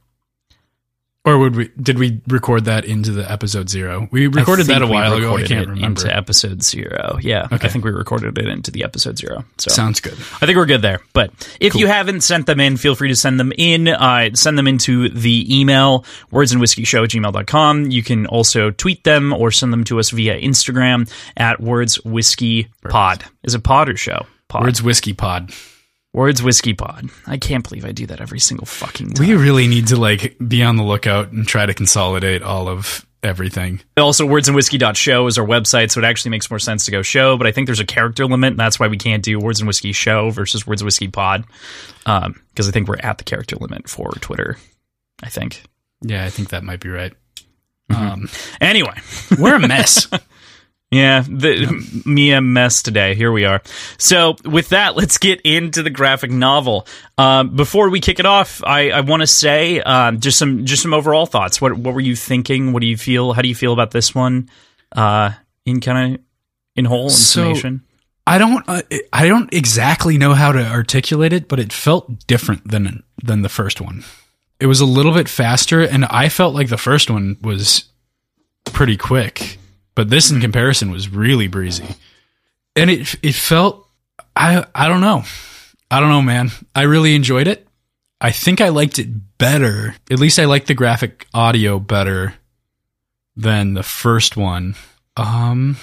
Or 1.24 1.38
would 1.38 1.56
we? 1.56 1.70
Did 1.80 2.00
we 2.00 2.20
record 2.28 2.66
that 2.66 2.84
into 2.84 3.12
the 3.12 3.32
episode 3.32 3.70
zero? 3.70 4.08
We 4.12 4.26
recorded 4.26 4.66
that 4.68 4.82
a 4.82 4.88
while 4.88 5.14
ago. 5.14 5.36
I 5.38 5.44
can't 5.44 5.52
it 5.52 5.70
remember. 5.70 5.86
into 6.02 6.16
episode 6.16 6.64
zero. 6.64 7.20
Yeah, 7.22 7.46
Okay. 7.52 7.68
I 7.68 7.70
think 7.70 7.86
we 7.86 7.92
recorded 7.92 8.40
it 8.40 8.48
into 8.48 8.72
the 8.72 8.84
episode 8.84 9.20
zero. 9.20 9.46
So 9.60 9.70
Sounds 9.70 10.00
good. 10.00 10.14
I 10.14 10.48
think 10.48 10.56
we're 10.58 10.66
good 10.66 10.82
there. 10.82 11.00
But 11.14 11.32
if 11.60 11.76
you 11.76 11.86
haven't 11.86 12.22
sent 12.22 12.48
them 12.48 12.60
in, 12.60 12.76
feel 12.76 12.96
free 12.96 13.10
to 13.10 13.16
send 13.16 13.40
them 13.40 13.54
in. 13.56 13.88
Uh, 13.88 14.32
send 14.34 14.58
them 14.58 14.68
into 14.68 15.10
the 15.10 15.46
email, 15.60 16.06
wordsandwhiskyshow 16.32 17.04
at 17.04 17.12
gmail.com. 17.12 17.92
You 17.92 18.02
can 18.02 18.26
also 18.26 18.72
tweet 18.72 19.04
them 19.04 19.32
or 19.32 19.52
send 19.52 19.72
them 19.72 19.84
to 19.84 20.00
us 20.00 20.10
via 20.10 20.42
Instagram 20.42 21.08
at 21.38 21.60
words 21.62 22.04
whiskey 22.04 22.68
pod. 22.90 23.26
Is 23.44 23.54
it 23.54 23.64
pod 23.64 23.90
or 23.90 23.96
show? 23.96 24.26
Pod. 24.48 24.64
Words 24.64 24.82
Whiskey 24.84 25.14
Pod. 25.14 25.54
Words 26.14 26.44
whiskey 26.44 26.74
pod. 26.74 27.10
I 27.26 27.38
can't 27.38 27.68
believe 27.68 27.86
I 27.86 27.94
do 27.94 28.06
that 28.08 28.20
every 28.20 28.40
single 28.40 28.66
fucking 28.66 29.12
time. 29.14 29.28
We 29.28 29.34
really 29.36 29.68
need 29.68 29.88
to 29.88 29.96
like 29.96 30.36
be 30.46 30.62
on 30.62 30.76
the 30.76 30.84
lookout 30.84 31.32
and 31.32 31.48
try 31.48 31.66
to 31.66 31.74
consolidate 31.74 32.44
all 32.44 32.68
of 32.68 33.06
everything. 33.24 33.80
Also, 33.98 34.28
wordsandwhiskey.show 34.28 35.28
is 35.28 35.38
our 35.38 35.46
website, 35.46 35.92
so 35.92 36.02
it 36.02 36.04
actually 36.06 36.32
makes 36.32 36.50
more 36.50 36.60
sense 36.60 36.86
to 36.86 36.92
go 36.92 37.02
show, 37.02 37.38
but 37.38 37.48
I 37.48 37.52
think 37.52 37.68
there's 37.68 37.80
a 37.80 37.86
character 37.86 38.26
limit, 38.26 38.52
and 38.52 38.60
that's 38.60 38.80
why 38.80 38.88
we 38.88 38.98
can't 38.98 39.24
do 39.24 39.40
Words 39.40 39.62
and 39.62 39.68
Whiskey 39.68 39.94
Show 39.94 40.32
versus 40.32 40.66
Words 40.68 40.82
and 40.82 40.88
Whiskey 40.88 41.08
Pod, 41.08 41.46
because 42.00 42.68
I 42.68 42.72
think 42.72 42.88
we're 42.88 42.98
at 43.02 43.18
the 43.20 43.24
character 43.24 43.56
limit 43.58 43.88
for 43.88 44.12
Twitter, 44.14 44.58
I 45.24 45.30
think. 45.30 45.64
Yeah, 46.02 46.26
I 46.26 46.30
think 46.30 46.50
that 46.50 46.64
might 46.64 46.80
be 46.80 46.90
right. 46.90 47.14
Mm-hmm. 47.92 48.08
Um, 48.12 48.30
Anyway, 48.60 49.00
we're 49.40 49.56
a 49.56 49.68
mess. 49.68 50.08
yeah, 50.92 51.22
the, 51.22 52.02
me 52.06 52.32
a 52.34 52.42
mess 52.42 52.84
today. 52.84 53.16
Here 53.16 53.32
we 53.32 53.46
are. 53.46 53.62
So, 53.98 54.36
with 54.46 54.70
that, 54.70 54.96
let's 54.98 55.18
get 55.18 55.42
into 55.42 55.82
the 55.84 55.90
graphic 55.90 56.32
novel. 56.32 56.86
Um, 57.18 57.56
before 57.56 57.90
we 57.90 58.00
kick 58.02 58.20
it 58.20 58.26
off, 58.26 58.62
I, 58.64 58.92
I 58.92 59.02
want 59.02 59.22
to 59.22 59.28
say 59.28 59.82
um, 59.82 60.20
just 60.20 60.38
some 60.38 60.66
just 60.66 60.82
some 60.84 60.94
overall 60.94 61.26
thoughts. 61.26 61.62
What 61.62 61.78
what 61.78 61.94
were 61.94 62.02
you 62.02 62.16
thinking? 62.16 62.74
What 62.74 62.82
do 62.82 62.88
you 62.88 62.98
feel? 62.98 63.34
How 63.34 63.42
do 63.42 63.48
you 63.48 63.56
feel 63.56 63.74
about 63.74 63.92
this 63.92 64.14
one? 64.14 64.50
Uh, 64.92 65.32
in 65.66 65.80
kind 65.80 66.16
of 66.16 66.22
in 66.76 66.86
whole 66.86 67.06
in 67.06 67.10
So- 67.12 67.54
I 68.28 68.38
don't 68.38 68.64
uh, 68.68 68.82
I 69.12 69.28
don't 69.28 69.52
exactly 69.54 70.18
know 70.18 70.34
how 70.34 70.52
to 70.52 70.64
articulate 70.66 71.34
it, 71.34 71.48
but 71.48 71.60
it 71.60 71.74
felt 71.74 72.28
different 72.28 72.70
than 72.70 73.04
than 73.24 73.42
the 73.42 73.50
first 73.50 73.82
one. 73.82 74.04
It 74.60 74.68
was 74.68 74.80
a 74.80 74.86
little 74.86 75.12
bit 75.14 75.28
faster 75.28 75.82
and 75.82 76.06
I 76.06 76.30
felt 76.30 76.54
like 76.54 76.70
the 76.70 76.78
first 76.78 77.10
one 77.10 77.38
was 77.42 77.86
pretty 78.66 78.96
quick, 78.96 79.58
but 79.96 80.10
this 80.10 80.32
in 80.32 80.42
comparison 80.42 80.92
was 80.92 81.10
really 81.10 81.48
breezy. 81.48 81.96
And 82.76 82.90
it 82.90 83.16
it 83.22 83.36
felt 83.36 83.88
I 84.36 84.66
I 84.74 84.88
don't 84.88 85.02
know. 85.02 85.24
I 85.90 86.00
don't 86.00 86.10
know, 86.10 86.22
man. 86.22 86.52
I 86.74 86.84
really 86.84 87.16
enjoyed 87.16 87.48
it. 87.48 87.68
I 88.20 88.32
think 88.32 88.62
I 88.62 88.70
liked 88.70 89.00
it 89.00 89.38
better. 89.38 89.96
At 90.10 90.20
least 90.20 90.40
I 90.40 90.46
liked 90.46 90.68
the 90.68 90.74
graphic 90.74 91.28
audio 91.34 91.80
better 91.80 92.36
than 93.36 93.74
the 93.74 93.84
first 93.84 94.38
one. 94.38 94.76
Um 95.18 95.78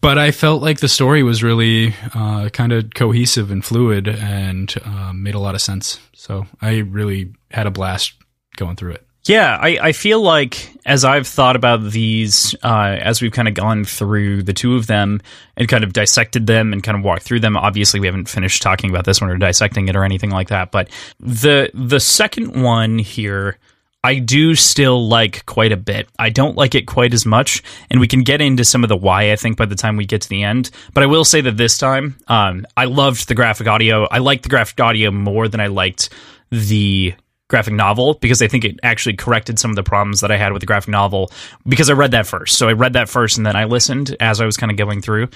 but 0.00 0.18
I 0.18 0.32
felt 0.32 0.62
like 0.62 0.80
the 0.80 0.88
story 0.88 1.22
was 1.22 1.44
really 1.44 1.94
uh, 2.12 2.48
kind 2.48 2.72
of 2.72 2.92
cohesive 2.94 3.52
and 3.52 3.64
fluid 3.64 4.08
and 4.08 4.74
um, 4.84 5.22
made 5.22 5.36
a 5.36 5.38
lot 5.38 5.54
of 5.54 5.60
sense. 5.60 6.00
So 6.12 6.46
I 6.60 6.78
really 6.78 7.34
had 7.52 7.68
a 7.68 7.70
blast 7.70 8.14
going 8.56 8.74
through 8.74 8.92
it. 8.92 9.05
Yeah, 9.28 9.58
I, 9.60 9.78
I 9.82 9.92
feel 9.92 10.20
like 10.20 10.70
as 10.86 11.04
I've 11.04 11.26
thought 11.26 11.56
about 11.56 11.82
these, 11.90 12.54
uh, 12.62 12.96
as 13.00 13.20
we've 13.20 13.32
kind 13.32 13.48
of 13.48 13.54
gone 13.54 13.84
through 13.84 14.44
the 14.44 14.52
two 14.52 14.76
of 14.76 14.86
them 14.86 15.20
and 15.56 15.68
kind 15.68 15.82
of 15.82 15.92
dissected 15.92 16.46
them 16.46 16.72
and 16.72 16.80
kind 16.82 16.96
of 16.96 17.04
walked 17.04 17.24
through 17.24 17.40
them. 17.40 17.56
Obviously, 17.56 17.98
we 17.98 18.06
haven't 18.06 18.28
finished 18.28 18.62
talking 18.62 18.88
about 18.88 19.04
this 19.04 19.20
one 19.20 19.28
or 19.28 19.36
dissecting 19.36 19.88
it 19.88 19.96
or 19.96 20.04
anything 20.04 20.30
like 20.30 20.48
that. 20.48 20.70
But 20.70 20.90
the 21.18 21.70
the 21.74 21.98
second 21.98 22.62
one 22.62 23.00
here, 23.00 23.58
I 24.04 24.20
do 24.20 24.54
still 24.54 25.08
like 25.08 25.44
quite 25.44 25.72
a 25.72 25.76
bit. 25.76 26.08
I 26.20 26.30
don't 26.30 26.56
like 26.56 26.76
it 26.76 26.86
quite 26.86 27.12
as 27.12 27.26
much, 27.26 27.64
and 27.90 27.98
we 27.98 28.06
can 28.06 28.22
get 28.22 28.40
into 28.40 28.64
some 28.64 28.84
of 28.84 28.88
the 28.88 28.96
why. 28.96 29.32
I 29.32 29.36
think 29.36 29.56
by 29.56 29.66
the 29.66 29.74
time 29.74 29.96
we 29.96 30.06
get 30.06 30.22
to 30.22 30.28
the 30.28 30.44
end, 30.44 30.70
but 30.94 31.02
I 31.02 31.06
will 31.06 31.24
say 31.24 31.40
that 31.40 31.56
this 31.56 31.78
time, 31.78 32.16
um, 32.28 32.64
I 32.76 32.84
loved 32.84 33.26
the 33.26 33.34
graphic 33.34 33.66
audio. 33.66 34.06
I 34.08 34.18
liked 34.18 34.44
the 34.44 34.50
graphic 34.50 34.78
audio 34.80 35.10
more 35.10 35.48
than 35.48 35.60
I 35.60 35.66
liked 35.66 36.10
the 36.50 37.14
graphic 37.48 37.74
novel 37.74 38.14
because 38.14 38.42
I 38.42 38.48
think 38.48 38.64
it 38.64 38.78
actually 38.82 39.14
corrected 39.16 39.58
some 39.58 39.70
of 39.70 39.76
the 39.76 39.82
problems 39.82 40.20
that 40.20 40.30
I 40.32 40.36
had 40.36 40.52
with 40.52 40.60
the 40.60 40.66
graphic 40.66 40.88
novel 40.88 41.30
because 41.66 41.88
I 41.88 41.92
read 41.92 42.10
that 42.10 42.26
first. 42.26 42.58
So 42.58 42.68
I 42.68 42.72
read 42.72 42.94
that 42.94 43.08
first 43.08 43.36
and 43.36 43.46
then 43.46 43.54
I 43.56 43.64
listened 43.64 44.16
as 44.20 44.40
I 44.40 44.46
was 44.46 44.56
kind 44.56 44.70
of 44.72 44.76
going 44.78 45.00
through 45.02 45.28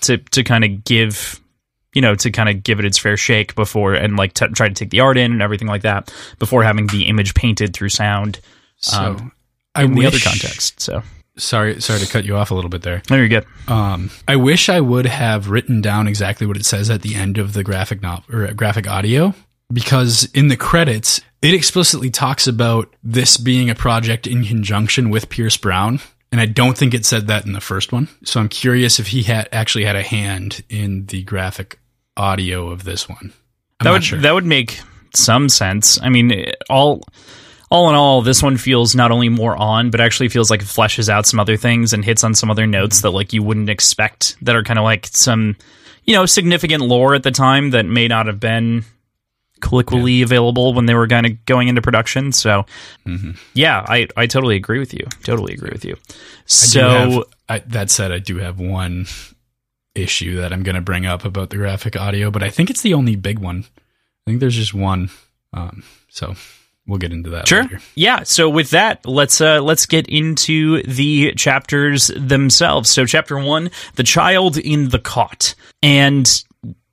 to 0.00 0.16
to 0.18 0.42
kind 0.42 0.64
of 0.64 0.84
give 0.84 1.38
you 1.94 2.00
know 2.02 2.14
to 2.14 2.30
kind 2.30 2.48
of 2.48 2.62
give 2.62 2.78
it 2.78 2.84
its 2.86 2.96
fair 2.98 3.16
shake 3.16 3.54
before 3.54 3.94
and 3.94 4.16
like 4.16 4.32
t- 4.34 4.46
try 4.48 4.68
to 4.68 4.74
take 4.74 4.90
the 4.90 5.00
art 5.00 5.18
in 5.18 5.32
and 5.32 5.42
everything 5.42 5.68
like 5.68 5.82
that 5.82 6.12
before 6.38 6.62
having 6.62 6.86
the 6.86 7.06
image 7.06 7.34
painted 7.34 7.74
through 7.74 7.90
sound 7.90 8.40
So 8.78 8.96
Um, 8.98 9.32
I 9.74 9.84
in 9.84 9.94
the 9.94 10.06
other 10.06 10.14
wish- 10.16 10.24
context. 10.24 10.80
So 10.80 11.02
Sorry, 11.36 11.80
sorry 11.80 12.00
to 12.00 12.06
cut 12.06 12.24
you 12.24 12.36
off 12.36 12.50
a 12.50 12.54
little 12.54 12.68
bit 12.68 12.82
there. 12.82 13.02
there 13.08 13.22
you 13.22 13.28
go. 13.28 13.40
Um, 13.72 14.10
I 14.28 14.36
wish 14.36 14.68
I 14.68 14.80
would 14.80 15.06
have 15.06 15.48
written 15.48 15.80
down 15.80 16.06
exactly 16.06 16.46
what 16.46 16.56
it 16.58 16.66
says 16.66 16.90
at 16.90 17.00
the 17.02 17.14
end 17.14 17.38
of 17.38 17.54
the 17.54 17.62
graphic 17.64 18.02
novel 18.02 18.24
or 18.34 18.46
uh, 18.48 18.52
graphic 18.52 18.86
audio 18.88 19.32
because 19.72 20.28
in 20.32 20.48
the 20.48 20.56
credits 20.56 21.20
it 21.42 21.54
explicitly 21.54 22.10
talks 22.10 22.46
about 22.46 22.94
this 23.02 23.36
being 23.36 23.70
a 23.70 23.74
project 23.74 24.26
in 24.26 24.44
conjunction 24.44 25.10
with 25.10 25.30
Pierce 25.30 25.56
Brown. 25.56 26.00
And 26.32 26.40
I 26.40 26.46
don't 26.46 26.76
think 26.76 26.94
it 26.94 27.06
said 27.06 27.26
that 27.26 27.46
in 27.46 27.52
the 27.52 27.60
first 27.60 27.92
one. 27.92 28.08
So 28.24 28.40
I'm 28.40 28.48
curious 28.48 29.00
if 29.00 29.08
he 29.08 29.22
had 29.22 29.48
actually 29.50 29.84
had 29.84 29.96
a 29.96 30.02
hand 30.02 30.62
in 30.68 31.06
the 31.06 31.22
graphic 31.22 31.78
audio 32.16 32.68
of 32.68 32.84
this 32.84 33.08
one. 33.08 33.32
I'm 33.80 33.84
that 33.84 33.90
would 33.92 34.04
sure. 34.04 34.18
that 34.20 34.34
would 34.34 34.44
make 34.44 34.80
some 35.14 35.48
sense. 35.48 36.00
I 36.00 36.10
mean, 36.10 36.52
all 36.68 37.02
all 37.70 37.88
in 37.88 37.94
all, 37.94 38.20
this 38.20 38.42
one 38.42 38.58
feels 38.58 38.94
not 38.94 39.10
only 39.10 39.28
more 39.28 39.56
on, 39.56 39.90
but 39.90 40.00
actually 40.00 40.28
feels 40.28 40.50
like 40.50 40.60
it 40.60 40.66
fleshes 40.66 41.08
out 41.08 41.26
some 41.26 41.40
other 41.40 41.56
things 41.56 41.92
and 41.92 42.04
hits 42.04 42.22
on 42.22 42.34
some 42.34 42.50
other 42.50 42.66
notes 42.66 43.00
that 43.00 43.10
like 43.10 43.32
you 43.32 43.42
wouldn't 43.42 43.70
expect 43.70 44.36
that 44.42 44.54
are 44.54 44.62
kind 44.62 44.78
of 44.78 44.84
like 44.84 45.06
some 45.06 45.56
you 46.04 46.14
know 46.14 46.26
significant 46.26 46.82
lore 46.82 47.14
at 47.14 47.22
the 47.22 47.30
time 47.30 47.70
that 47.70 47.86
may 47.86 48.06
not 48.06 48.26
have 48.26 48.38
been 48.38 48.84
colloquially 49.60 50.22
available 50.22 50.72
when 50.74 50.86
they 50.86 50.94
were 50.94 51.06
kind 51.08 51.26
of 51.26 51.44
going 51.46 51.68
into 51.68 51.82
production. 51.82 52.32
So 52.32 52.64
Mm-hmm. 53.06 53.32
yeah, 53.54 53.84
I 53.88 54.08
I 54.16 54.26
totally 54.26 54.56
agree 54.56 54.78
with 54.78 54.92
you. 54.94 55.06
Totally 55.22 55.54
agree 55.54 55.70
with 55.72 55.84
you. 55.84 55.94
I 55.94 56.42
So 56.46 56.80
have- 56.88 57.24
I, 57.48 57.58
that 57.68 57.90
said, 57.90 58.12
I 58.12 58.18
do 58.18 58.38
have 58.38 58.60
one 58.60 59.06
issue 59.94 60.36
that 60.36 60.52
I'm 60.52 60.62
going 60.62 60.76
to 60.76 60.80
bring 60.80 61.04
up 61.04 61.24
about 61.24 61.50
the 61.50 61.56
graphic 61.56 61.96
audio, 61.96 62.30
but 62.30 62.42
I 62.44 62.50
think 62.50 62.70
it's 62.70 62.82
the 62.82 62.94
only 62.94 63.16
big 63.16 63.38
one. 63.40 63.64
I 64.26 64.30
think 64.30 64.40
there's 64.40 64.54
just 64.54 64.72
one. 64.72 65.10
Um, 65.52 65.82
so 66.08 66.34
we'll 66.86 66.98
get 66.98 67.12
into 67.12 67.30
that. 67.30 67.48
Sure. 67.48 67.62
later. 67.62 67.80
Yeah. 67.96 68.22
So 68.22 68.48
with 68.48 68.70
that, 68.70 69.04
let's 69.04 69.40
uh 69.40 69.60
let's 69.62 69.86
get 69.86 70.08
into 70.08 70.82
the 70.84 71.32
chapters 71.34 72.08
themselves. 72.16 72.88
So 72.90 73.04
chapter 73.04 73.36
one, 73.38 73.70
the 73.96 74.04
child 74.04 74.56
in 74.56 74.90
the 74.90 75.00
cot, 75.00 75.54
and 75.82 76.44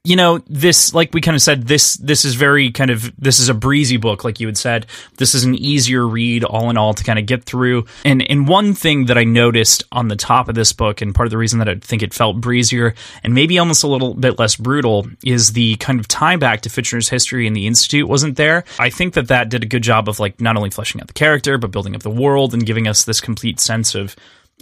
you 0.08 0.16
know 0.16 0.38
this 0.48 0.94
like 0.94 1.14
we 1.14 1.20
kind 1.20 1.36
of 1.36 1.42
said 1.42 1.68
this 1.68 1.96
this 1.98 2.24
is 2.24 2.36
very 2.36 2.72
kind 2.72 2.90
of 2.90 3.14
this 3.18 3.42
is 3.42 3.50
a 3.50 3.54
breezy 3.54 3.98
book 3.98 4.24
like 4.24 4.40
you 4.40 4.48
had 4.48 4.58
said. 4.58 4.86
This 5.18 5.36
is 5.36 5.44
an 5.44 5.54
easier 5.54 6.08
read 6.08 6.46
all 6.46 6.70
in 6.70 6.78
all 6.78 6.94
to 6.94 7.04
kind 7.04 7.20
of 7.20 7.26
get 7.26 7.44
through. 7.44 7.86
And 8.06 8.28
and 8.32 8.48
one 8.48 8.74
thing 8.74 9.08
that 9.08 9.18
i 9.18 9.26
noticed 9.26 9.84
on 9.92 10.08
the 10.08 10.16
top 10.16 10.48
of 10.48 10.56
this 10.56 10.72
book 10.72 11.02
and 11.02 11.14
part 11.14 11.28
of 11.28 11.32
the 11.32 11.38
reason 11.38 11.60
that 11.60 11.68
i 11.68 11.76
think 11.76 12.02
it 12.02 12.14
felt 12.14 12.40
breezier 12.40 12.96
and 13.22 13.34
maybe 13.34 13.60
almost 13.60 13.84
a 13.84 13.88
little 13.88 14.14
bit 14.14 14.40
less 14.40 14.56
brutal 14.56 15.08
is 15.26 15.52
the 15.52 15.76
kind 15.76 16.00
of 16.00 16.08
tie 16.08 16.38
back 16.38 16.62
to 16.62 16.70
Fitchner's 16.70 17.10
history 17.10 17.46
in 17.46 17.54
the 17.54 17.68
institute 17.68 18.08
wasn't 18.08 18.38
there. 18.38 18.64
I 18.80 18.90
think 18.90 19.14
that 19.16 19.28
that 19.28 19.50
did 19.50 19.64
a 19.64 19.68
good 19.68 19.84
job 19.84 20.08
of 20.08 20.20
like 20.20 20.40
not 20.40 20.56
only 20.56 20.70
fleshing 20.70 21.02
out 21.02 21.08
the 21.08 21.14
character 21.14 21.58
but 21.58 21.72
building 21.72 21.96
up 21.96 22.04
the 22.04 22.10
world 22.10 22.54
and 22.54 22.66
giving 22.66 22.88
us 22.88 23.04
this 23.04 23.20
complete 23.20 23.60
sense 23.60 23.94
of 23.94 24.16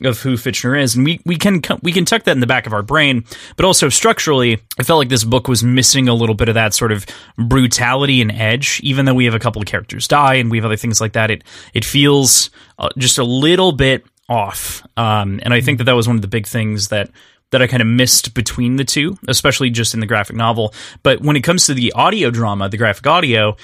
of 0.03 0.19
who 0.19 0.33
Fitchner 0.33 0.79
is, 0.79 0.95
and 0.95 1.05
we 1.05 1.21
we 1.25 1.37
can 1.37 1.61
we 1.81 1.91
can 1.91 2.05
tuck 2.05 2.23
that 2.23 2.31
in 2.31 2.41
the 2.41 2.47
back 2.47 2.67
of 2.67 2.73
our 2.73 2.83
brain, 2.83 3.23
but 3.55 3.65
also 3.65 3.87
structurally, 3.89 4.59
I 4.77 4.83
felt 4.83 4.97
like 4.97 5.09
this 5.09 5.23
book 5.23 5.47
was 5.47 5.63
missing 5.63 6.09
a 6.09 6.13
little 6.13 6.35
bit 6.35 6.49
of 6.49 6.55
that 6.55 6.73
sort 6.73 6.91
of 6.91 7.05
brutality 7.37 8.21
and 8.21 8.31
edge. 8.31 8.81
Even 8.83 9.05
though 9.05 9.13
we 9.13 9.25
have 9.25 9.35
a 9.35 9.39
couple 9.39 9.61
of 9.61 9.67
characters 9.67 10.07
die 10.07 10.35
and 10.35 10.51
we 10.51 10.57
have 10.57 10.65
other 10.65 10.75
things 10.75 10.99
like 10.99 11.13
that, 11.13 11.31
it 11.31 11.43
it 11.73 11.85
feels 11.85 12.49
uh, 12.77 12.89
just 12.97 13.17
a 13.17 13.23
little 13.23 13.71
bit 13.71 14.03
off. 14.27 14.85
Um, 14.97 15.39
and 15.43 15.53
I 15.53 15.61
think 15.61 15.77
that 15.77 15.85
that 15.85 15.93
was 15.95 16.07
one 16.07 16.17
of 16.17 16.21
the 16.21 16.27
big 16.27 16.47
things 16.47 16.89
that 16.89 17.09
that 17.51 17.61
I 17.61 17.67
kind 17.67 17.81
of 17.81 17.87
missed 17.87 18.33
between 18.33 18.75
the 18.75 18.83
two, 18.83 19.17
especially 19.27 19.69
just 19.69 19.93
in 19.93 19.99
the 19.99 20.05
graphic 20.05 20.35
novel. 20.35 20.73
But 21.03 21.21
when 21.21 21.35
it 21.35 21.41
comes 21.41 21.67
to 21.67 21.73
the 21.73 21.93
audio 21.93 22.31
drama, 22.31 22.69
the 22.69 22.77
graphic 22.77 23.07
audio, 23.07 23.55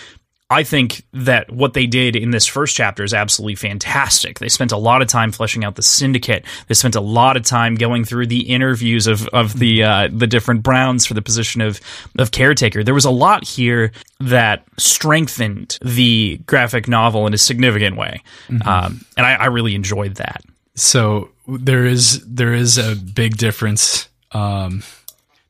I 0.52 0.64
think 0.64 1.04
that 1.14 1.50
what 1.50 1.74
they 1.74 1.88
did 1.88 2.18
in 2.18 2.32
this 2.32 2.46
first 2.46 2.76
chapter 2.76 3.06
is 3.06 3.14
absolutely 3.14 3.56
fantastic. 3.56 4.40
They 4.40 4.50
spent 4.50 4.74
a 4.74 4.78
lot 4.78 5.02
of 5.02 5.08
time 5.08 5.32
fleshing 5.32 5.64
out 5.64 5.78
the 5.78 5.82
syndicate. 5.82 6.44
They 6.68 6.74
spent 6.74 6.96
a 6.96 7.00
lot 7.02 7.38
of 7.38 7.44
time 7.44 7.76
going 7.76 8.04
through 8.04 8.28
the 8.28 8.42
interviews 8.42 9.08
of 9.08 9.30
of 9.30 9.58
the 9.58 9.84
uh, 9.84 10.10
the 10.12 10.28
different 10.28 10.62
Browns 10.62 11.06
for 11.06 11.14
the 11.14 11.22
position 11.22 11.62
of 11.62 11.80
of 12.20 12.32
caretaker. 12.32 12.84
There 12.84 12.94
was 12.94 13.06
a 13.06 13.12
lot 13.12 13.48
here 13.48 13.94
that 14.20 14.66
strengthened 14.78 15.80
the 15.82 16.42
graphic 16.46 16.86
novel 16.86 17.26
in 17.28 17.34
a 17.34 17.38
significant 17.38 17.96
way, 17.96 18.22
um, 18.66 19.06
and 19.16 19.26
I, 19.26 19.36
I 19.36 19.46
really 19.46 19.74
enjoyed 19.74 20.16
that. 20.16 20.44
So 20.76 21.30
there 21.48 21.86
is 21.86 22.26
there 22.26 22.54
is 22.54 22.78
a 22.78 22.98
big 22.98 23.38
difference. 23.38 24.10
Um, 24.34 24.84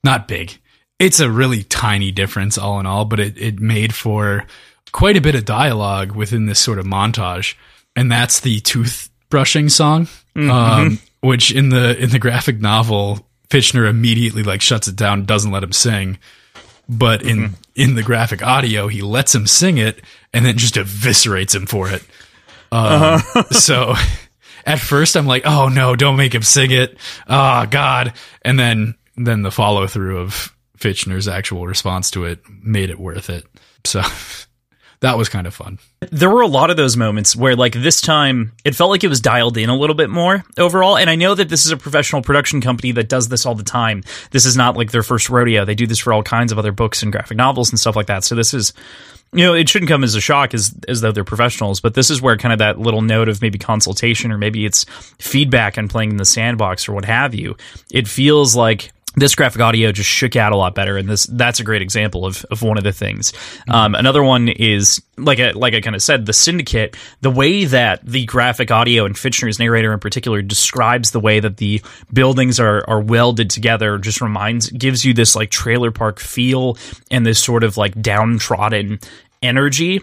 not 0.03 0.27
big. 0.27 0.59
It's 0.99 1.19
a 1.19 1.31
really 1.31 1.63
tiny 1.63 2.11
difference, 2.11 2.59
all 2.59 2.79
in 2.79 2.85
all, 2.85 3.05
but 3.05 3.19
it 3.19 3.35
it 3.39 3.59
made 3.59 3.95
for 3.95 4.45
quite 4.91 5.17
a 5.17 5.21
bit 5.21 5.35
of 5.35 5.45
dialogue 5.45 6.11
within 6.13 6.45
this 6.45 6.59
sort 6.59 6.79
of 6.79 6.85
montage, 6.85 7.55
and 7.95 8.11
that's 8.11 8.39
the 8.39 8.59
toothbrushing 8.61 9.69
song, 9.71 10.07
um, 10.35 10.99
which 11.21 11.51
in 11.51 11.69
the 11.69 11.97
in 12.01 12.09
the 12.09 12.19
graphic 12.19 12.59
novel, 12.59 13.27
Fitchner 13.49 13.89
immediately 13.89 14.43
like 14.43 14.61
shuts 14.61 14.87
it 14.87 14.95
down, 14.95 15.25
doesn't 15.25 15.51
let 15.51 15.63
him 15.63 15.71
sing. 15.73 16.17
But 16.89 17.21
in 17.23 17.51
in 17.75 17.95
the 17.95 18.03
graphic 18.03 18.43
audio, 18.45 18.87
he 18.87 19.01
lets 19.01 19.33
him 19.33 19.47
sing 19.47 19.77
it 19.77 20.01
and 20.33 20.45
then 20.45 20.57
just 20.57 20.75
eviscerates 20.75 21.55
him 21.55 21.65
for 21.65 21.89
it. 21.89 22.03
Um, 22.71 23.21
So 23.51 23.95
at 24.65 24.79
first, 24.79 25.15
I'm 25.15 25.25
like, 25.25 25.43
"Oh 25.45 25.67
no, 25.69 25.95
don't 25.95 26.17
make 26.17 26.33
him 26.35 26.43
sing 26.43 26.71
it." 26.71 26.97
Oh 27.27 27.65
God! 27.65 28.13
And 28.41 28.59
then 28.59 28.95
then 29.17 29.41
the 29.41 29.51
follow 29.51 29.87
through 29.87 30.19
of 30.19 30.53
Fitchner's 30.77 31.27
actual 31.27 31.67
response 31.67 32.11
to 32.11 32.25
it 32.25 32.39
made 32.63 32.89
it 32.89 32.99
worth 32.99 33.29
it. 33.29 33.45
So 33.85 34.01
that 35.01 35.17
was 35.17 35.29
kind 35.29 35.47
of 35.47 35.53
fun. 35.53 35.79
there 36.11 36.29
were 36.29 36.41
a 36.41 36.47
lot 36.47 36.69
of 36.69 36.77
those 36.77 36.95
moments 36.95 37.35
where 37.35 37.55
like 37.55 37.73
this 37.73 38.01
time 38.01 38.53
it 38.63 38.75
felt 38.75 38.89
like 38.89 39.03
it 39.03 39.07
was 39.09 39.19
dialed 39.19 39.57
in 39.57 39.69
a 39.69 39.75
little 39.75 39.95
bit 39.95 40.09
more 40.09 40.43
overall. 40.57 40.97
And 40.97 41.09
i 41.09 41.15
know 41.15 41.35
that 41.35 41.49
this 41.49 41.65
is 41.65 41.71
a 41.71 41.77
professional 41.77 42.21
production 42.21 42.61
company 42.61 42.91
that 42.93 43.09
does 43.09 43.27
this 43.27 43.45
all 43.45 43.55
the 43.55 43.63
time. 43.63 44.03
This 44.31 44.45
is 44.45 44.55
not 44.55 44.77
like 44.77 44.91
their 44.91 45.03
first 45.03 45.29
rodeo. 45.29 45.65
They 45.65 45.75
do 45.75 45.87
this 45.87 45.99
for 45.99 46.13
all 46.13 46.23
kinds 46.23 46.51
of 46.51 46.59
other 46.59 46.71
books 46.71 47.03
and 47.03 47.11
graphic 47.11 47.37
novels 47.37 47.71
and 47.71 47.79
stuff 47.79 47.95
like 47.95 48.07
that. 48.07 48.23
So 48.23 48.35
this 48.35 48.53
is 48.53 48.73
you 49.33 49.45
know 49.45 49.53
it 49.53 49.69
shouldn't 49.69 49.89
come 49.89 50.03
as 50.03 50.15
a 50.15 50.21
shock 50.21 50.53
as 50.53 50.75
as 50.87 51.01
though 51.01 51.11
they're 51.11 51.23
professionals 51.23 51.79
but 51.79 51.93
this 51.93 52.09
is 52.09 52.21
where 52.21 52.35
kind 52.37 52.51
of 52.51 52.59
that 52.59 52.79
little 52.79 53.01
note 53.01 53.29
of 53.29 53.41
maybe 53.41 53.57
consultation 53.57 54.31
or 54.31 54.37
maybe 54.37 54.65
it's 54.65 54.83
feedback 55.19 55.77
and 55.77 55.89
playing 55.89 56.11
in 56.11 56.17
the 56.17 56.25
sandbox 56.25 56.89
or 56.89 56.93
what 56.93 57.05
have 57.05 57.33
you 57.33 57.55
it 57.91 58.07
feels 58.07 58.55
like 58.55 58.91
this 59.15 59.35
graphic 59.35 59.61
audio 59.61 59.91
just 59.91 60.09
shook 60.09 60.35
out 60.35 60.53
a 60.53 60.55
lot 60.55 60.73
better, 60.73 60.97
and 60.97 61.09
this 61.09 61.25
that's 61.25 61.59
a 61.59 61.63
great 61.63 61.81
example 61.81 62.25
of, 62.25 62.45
of 62.49 62.61
one 62.61 62.77
of 62.77 62.83
the 62.83 62.93
things. 62.93 63.33
Um, 63.69 63.93
another 63.95 64.23
one 64.23 64.47
is 64.47 65.01
like 65.17 65.39
I, 65.39 65.51
like 65.51 65.73
I 65.73 65.81
kind 65.81 65.95
of 65.95 66.01
said, 66.01 66.25
the 66.25 66.33
Syndicate. 66.33 66.95
The 67.21 67.29
way 67.29 67.65
that 67.65 68.05
the 68.05 68.25
graphic 68.25 68.71
audio 68.71 69.05
and 69.05 69.15
Fitchner's 69.15 69.59
narrator 69.59 69.91
in 69.91 69.99
particular 69.99 70.41
describes 70.41 71.11
the 71.11 71.19
way 71.19 71.39
that 71.39 71.57
the 71.57 71.81
buildings 72.13 72.59
are 72.59 72.87
are 72.89 73.01
welded 73.01 73.49
together 73.49 73.97
just 73.97 74.21
reminds 74.21 74.69
gives 74.69 75.03
you 75.03 75.13
this 75.13 75.35
like 75.35 75.49
trailer 75.49 75.91
park 75.91 76.19
feel 76.19 76.77
and 77.09 77.25
this 77.25 77.43
sort 77.43 77.63
of 77.63 77.77
like 77.77 78.01
downtrodden 78.01 78.99
energy 79.41 80.01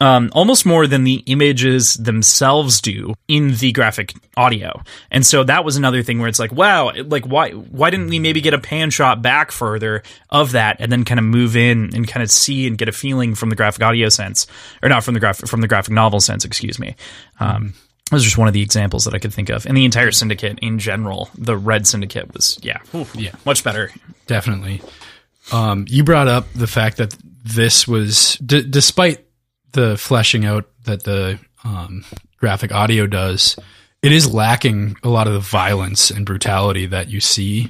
um, 0.00 0.30
almost 0.32 0.64
more 0.64 0.86
than 0.86 1.04
the 1.04 1.22
images 1.26 1.94
themselves 1.94 2.80
do 2.80 3.14
in 3.26 3.54
the 3.56 3.72
graphic 3.72 4.14
audio. 4.36 4.82
And 5.10 5.26
so 5.26 5.42
that 5.44 5.64
was 5.64 5.76
another 5.76 6.02
thing 6.02 6.18
where 6.20 6.28
it's 6.28 6.38
like, 6.38 6.52
wow, 6.52 6.92
like 7.04 7.24
why 7.26 7.50
why 7.50 7.90
didn't 7.90 8.08
we 8.08 8.18
maybe 8.18 8.40
get 8.40 8.54
a 8.54 8.58
pan 8.58 8.90
shot 8.90 9.22
back 9.22 9.50
further 9.50 10.02
of 10.30 10.52
that 10.52 10.76
and 10.80 10.92
then 10.92 11.04
kind 11.04 11.18
of 11.18 11.24
move 11.24 11.56
in 11.56 11.90
and 11.94 12.06
kind 12.06 12.22
of 12.22 12.30
see 12.30 12.66
and 12.66 12.78
get 12.78 12.88
a 12.88 12.92
feeling 12.92 13.34
from 13.34 13.50
the 13.50 13.56
graphic 13.56 13.82
audio 13.82 14.08
sense, 14.08 14.46
or 14.82 14.88
not 14.88 15.02
from 15.02 15.14
the 15.14 15.20
graphic 15.20 15.48
from 15.48 15.60
the 15.62 15.68
graphic 15.68 15.92
novel 15.92 16.20
sense, 16.20 16.44
excuse 16.44 16.78
me. 16.78 16.94
Um, 17.40 17.74
that 18.10 18.14
was 18.16 18.24
just 18.24 18.38
one 18.38 18.48
of 18.48 18.54
the 18.54 18.62
examples 18.62 19.04
that 19.04 19.12
I 19.14 19.18
could 19.18 19.34
think 19.34 19.50
of. 19.50 19.66
And 19.66 19.76
the 19.76 19.84
entire 19.84 20.12
syndicate 20.12 20.58
in 20.62 20.78
general, 20.78 21.28
the 21.36 21.56
Red 21.58 21.86
Syndicate 21.86 22.32
was 22.32 22.58
yeah, 22.62 22.78
Yeah. 23.14 23.32
much 23.44 23.62
better. 23.62 23.90
Definitely. 24.26 24.80
Um, 25.52 25.84
you 25.88 26.04
brought 26.04 26.26
up 26.28 26.46
the 26.54 26.66
fact 26.66 26.96
that 26.98 27.14
this 27.44 27.86
was, 27.86 28.36
d- 28.36 28.62
despite 28.68 29.26
the 29.72 29.96
fleshing 29.96 30.44
out 30.44 30.68
that 30.84 31.04
the 31.04 31.38
um, 31.64 32.04
graphic 32.38 32.72
audio 32.72 33.06
does, 33.06 33.56
it 34.02 34.12
is 34.12 34.32
lacking 34.32 34.96
a 35.02 35.08
lot 35.08 35.26
of 35.26 35.32
the 35.32 35.40
violence 35.40 36.10
and 36.10 36.24
brutality 36.24 36.86
that 36.86 37.08
you 37.08 37.20
see 37.20 37.66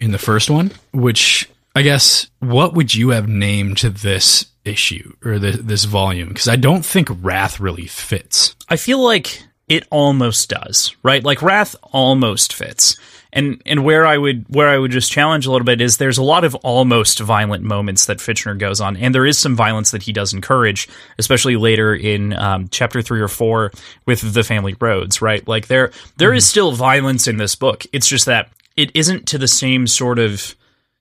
in 0.00 0.10
the 0.10 0.18
first 0.18 0.50
one. 0.50 0.72
Which 0.92 1.48
I 1.74 1.82
guess, 1.82 2.28
what 2.40 2.74
would 2.74 2.94
you 2.94 3.10
have 3.10 3.28
named 3.28 3.78
this 3.78 4.46
issue 4.64 5.14
or 5.24 5.38
the, 5.38 5.52
this 5.52 5.84
volume? 5.84 6.28
Because 6.28 6.48
I 6.48 6.56
don't 6.56 6.84
think 6.84 7.08
Wrath 7.20 7.60
really 7.60 7.86
fits. 7.86 8.54
I 8.68 8.76
feel 8.76 9.02
like 9.02 9.42
it 9.68 9.86
almost 9.90 10.50
does, 10.50 10.94
right? 11.02 11.24
Like 11.24 11.40
Wrath 11.40 11.74
almost 11.82 12.52
fits. 12.52 12.96
And 13.34 13.62
and 13.64 13.82
where 13.82 14.04
I 14.04 14.18
would 14.18 14.44
where 14.48 14.68
I 14.68 14.76
would 14.76 14.90
just 14.90 15.10
challenge 15.10 15.46
a 15.46 15.50
little 15.50 15.64
bit 15.64 15.80
is 15.80 15.96
there's 15.96 16.18
a 16.18 16.22
lot 16.22 16.44
of 16.44 16.54
almost 16.56 17.18
violent 17.20 17.64
moments 17.64 18.04
that 18.06 18.18
Fitchner 18.18 18.58
goes 18.58 18.80
on, 18.80 18.96
and 18.96 19.14
there 19.14 19.24
is 19.24 19.38
some 19.38 19.56
violence 19.56 19.90
that 19.92 20.02
he 20.02 20.12
does 20.12 20.34
encourage, 20.34 20.86
especially 21.18 21.56
later 21.56 21.94
in 21.94 22.34
um, 22.34 22.68
chapter 22.68 23.00
three 23.00 23.22
or 23.22 23.28
four 23.28 23.72
with 24.04 24.34
the 24.34 24.44
family 24.44 24.76
roads, 24.78 25.22
right? 25.22 25.46
Like 25.48 25.68
there 25.68 25.92
there 26.18 26.34
is 26.34 26.46
still 26.46 26.72
violence 26.72 27.26
in 27.26 27.38
this 27.38 27.54
book. 27.54 27.86
It's 27.92 28.06
just 28.06 28.26
that 28.26 28.50
it 28.76 28.90
isn't 28.94 29.26
to 29.28 29.38
the 29.38 29.48
same 29.48 29.86
sort 29.86 30.18
of 30.18 30.54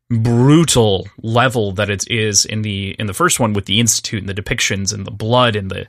brutal 0.10 1.08
level 1.22 1.72
that 1.72 1.90
it 1.90 2.06
is 2.10 2.44
in 2.46 2.62
the 2.64 2.96
in 3.00 3.08
the 3.08 3.14
first 3.14 3.40
one 3.40 3.54
with 3.54 3.66
the 3.66 3.80
institute 3.80 4.20
and 4.20 4.28
the 4.28 4.42
depictions 4.42 4.94
and 4.94 5.06
the 5.06 5.12
blood 5.12 5.56
and 5.56 5.72
the 5.72 5.88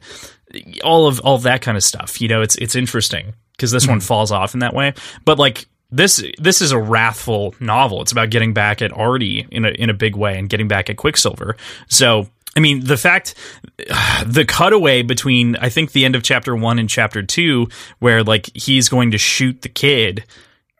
all 0.84 1.06
of 1.06 1.18
all 1.20 1.34
of 1.36 1.42
that 1.42 1.62
kind 1.62 1.76
of 1.76 1.82
stuff. 1.82 2.20
You 2.20 2.28
know, 2.28 2.42
it's 2.42 2.56
it's 2.56 2.76
interesting 2.76 3.34
because 3.52 3.70
this 3.70 3.86
one 3.86 4.00
falls 4.00 4.30
off 4.30 4.54
in 4.54 4.60
that 4.60 4.74
way. 4.74 4.94
But 5.24 5.38
like 5.38 5.66
this 5.92 6.24
this 6.38 6.60
is 6.60 6.72
a 6.72 6.78
wrathful 6.78 7.54
novel. 7.60 8.02
It's 8.02 8.12
about 8.12 8.30
getting 8.30 8.52
back 8.54 8.82
at 8.82 8.92
Artie 8.92 9.46
in 9.50 9.64
a 9.64 9.68
in 9.68 9.90
a 9.90 9.94
big 9.94 10.16
way 10.16 10.38
and 10.38 10.48
getting 10.48 10.66
back 10.66 10.90
at 10.90 10.96
Quicksilver. 10.96 11.56
So 11.88 12.28
I 12.56 12.60
mean, 12.60 12.84
the 12.84 12.96
fact, 12.96 13.34
the 14.26 14.44
cutaway 14.46 15.02
between 15.02 15.56
I 15.56 15.68
think 15.68 15.92
the 15.92 16.04
end 16.04 16.16
of 16.16 16.22
chapter 16.22 16.56
one 16.56 16.78
and 16.78 16.88
chapter 16.88 17.22
two, 17.22 17.68
where 17.98 18.24
like 18.24 18.50
he's 18.56 18.88
going 18.88 19.12
to 19.12 19.18
shoot 19.18 19.62
the 19.62 19.68
kid, 19.68 20.24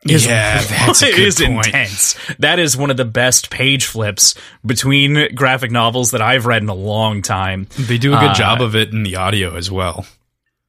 is 0.07 0.25
Yeah, 0.25 0.61
that's 0.69 1.01
a 1.03 1.11
good 1.11 1.19
is 1.19 1.39
point. 1.39 1.67
intense. 1.67 2.15
That 2.39 2.59
is 2.59 2.75
one 2.75 2.89
of 2.91 2.97
the 2.97 3.05
best 3.05 3.49
page 3.49 3.85
flips 3.85 4.35
between 4.65 5.33
graphic 5.35 5.71
novels 5.71 6.11
that 6.11 6.21
I've 6.21 6.45
read 6.45 6.61
in 6.63 6.69
a 6.69 6.73
long 6.75 7.21
time. 7.21 7.67
They 7.77 7.97
do 7.97 8.13
a 8.13 8.19
good 8.19 8.31
uh, 8.31 8.35
job 8.35 8.61
of 8.61 8.75
it 8.75 8.91
in 8.91 9.03
the 9.03 9.15
audio 9.15 9.55
as 9.55 9.71
well. 9.71 10.05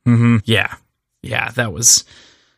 Mm-hmm. 0.07 0.39
Yeah, 0.45 0.75
yeah, 1.23 1.51
that 1.53 1.73
was 1.73 2.05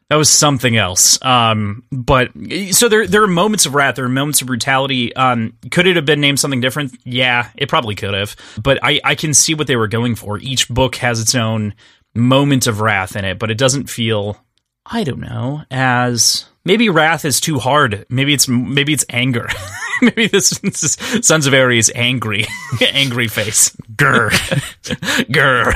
that 0.09 0.17
was 0.17 0.31
something 0.31 0.77
else. 0.77 1.23
Um, 1.25 1.83
but 1.91 2.31
so 2.71 2.89
there 2.89 3.07
there 3.07 3.23
are 3.23 3.29
moments 3.29 3.67
of 3.67 3.75
wrath, 3.75 3.97
there 3.97 4.05
are 4.05 4.09
moments 4.09 4.41
of 4.41 4.47
brutality. 4.47 5.15
Um, 5.17 5.55
could 5.71 5.87
it 5.87 5.97
have 5.97 6.05
been 6.05 6.21
named 6.21 6.39
something 6.41 6.61
different? 6.61 6.97
Yeah, 7.05 7.51
it 7.57 7.69
probably 7.69 7.95
could 7.95 8.15
have. 8.15 8.37
But 8.63 8.79
I 8.83 9.01
I 9.05 9.15
can 9.15 9.35
see 9.35 9.55
what 9.55 9.67
they 9.67 9.77
were 9.77 9.89
going 9.89 10.15
for. 10.15 10.39
Each 10.39 10.69
book 10.69 10.97
has 10.97 11.21
its 11.21 11.35
own 11.35 11.75
moment 12.15 12.67
of 12.67 12.81
wrath 12.81 13.17
in 13.17 13.25
it, 13.25 13.39
but 13.39 13.51
it 13.51 13.59
doesn't 13.59 13.91
feel 13.91 14.39
I 14.85 15.03
don't 15.05 15.21
know 15.21 15.63
as 15.71 16.45
maybe 16.65 16.89
wrath 16.89 17.25
is 17.25 17.41
too 17.41 17.59
hard. 17.59 18.07
Maybe 18.09 18.33
it's 18.33 18.49
maybe 18.49 18.93
it's 18.93 19.05
anger. 19.11 19.49
maybe 20.03 20.27
this, 20.27 20.51
this 20.61 20.83
is 20.83 21.27
Sons 21.27 21.47
of 21.47 21.55
Ares 21.55 21.91
angry 21.95 22.47
angry 22.81 23.29
face. 23.29 23.71
Grr. 23.97 24.31
Grr. 25.31 25.73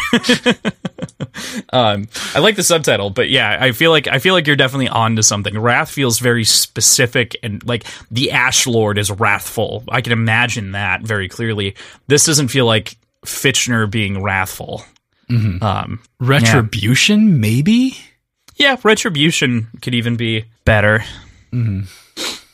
um, 1.73 2.09
I 2.35 2.39
like 2.39 2.57
the 2.57 2.63
subtitle, 2.63 3.11
but 3.11 3.31
yeah, 3.31 3.57
I 3.61 3.73
feel 3.73 3.91
like 3.91 4.07
I 4.09 4.19
feel 4.19 4.35
like 4.35 4.47
you're 4.47 4.57
definitely 4.57 4.89
on 4.89 5.17
to 5.17 5.23
something. 5.23 5.59
Wrath 5.59 5.91
feels 5.91 6.19
very 6.19 6.45
specific, 6.45 7.37
and 7.43 7.65
like 7.67 7.85
the 8.11 8.31
Ash 8.33 8.67
Lord 8.67 8.99
is 8.99 9.11
wrathful. 9.11 9.85
I 9.89 10.01
can 10.01 10.13
imagine 10.13 10.73
that 10.73 11.03
very 11.03 11.29
clearly. 11.29 11.75
This 12.07 12.25
doesn't 12.27 12.49
feel 12.49 12.67
like 12.67 12.97
Fitchner 13.25 13.91
being 13.91 14.23
wrathful. 14.23 14.85
Um, 15.31 16.01
Retribution, 16.19 17.41
maybe? 17.41 17.97
yeah, 18.57 18.77
Retribution 18.83 19.69
could 19.81 19.95
even 19.95 20.17
be 20.17 20.45
better. 20.65 21.05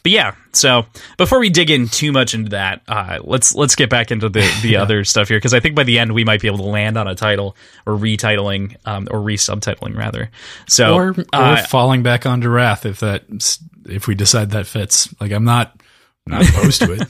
But 0.06 0.12
yeah, 0.12 0.36
so 0.52 0.86
before 1.16 1.40
we 1.40 1.50
dig 1.50 1.68
in 1.68 1.88
too 1.88 2.12
much 2.12 2.32
into 2.32 2.50
that, 2.50 2.80
uh, 2.86 3.18
let's 3.24 3.56
let's 3.56 3.74
get 3.74 3.90
back 3.90 4.12
into 4.12 4.28
the 4.28 4.48
the 4.62 4.76
other 4.82 5.02
stuff 5.02 5.26
here 5.26 5.36
because 5.36 5.52
I 5.52 5.58
think 5.58 5.74
by 5.74 5.82
the 5.82 5.98
end 5.98 6.12
we 6.12 6.22
might 6.22 6.40
be 6.40 6.46
able 6.46 6.58
to 6.58 6.64
land 6.64 6.96
on 6.96 7.08
a 7.08 7.16
title 7.16 7.56
or 7.86 7.94
retitling 7.94 8.76
um, 8.84 9.08
or 9.10 9.18
resubtitling 9.18 9.96
rather. 9.96 10.30
So 10.68 10.94
Or, 10.94 11.08
or 11.10 11.24
uh, 11.32 11.66
falling 11.66 12.04
back 12.04 12.24
onto 12.24 12.48
Wrath 12.48 12.86
if 12.86 13.00
that 13.00 13.24
if 13.88 14.06
we 14.06 14.14
decide 14.14 14.50
that 14.50 14.68
fits. 14.68 15.12
Like 15.20 15.32
I'm 15.32 15.42
not 15.42 15.76
not 16.24 16.48
opposed 16.48 16.82
to 16.82 16.92
it. 16.92 17.02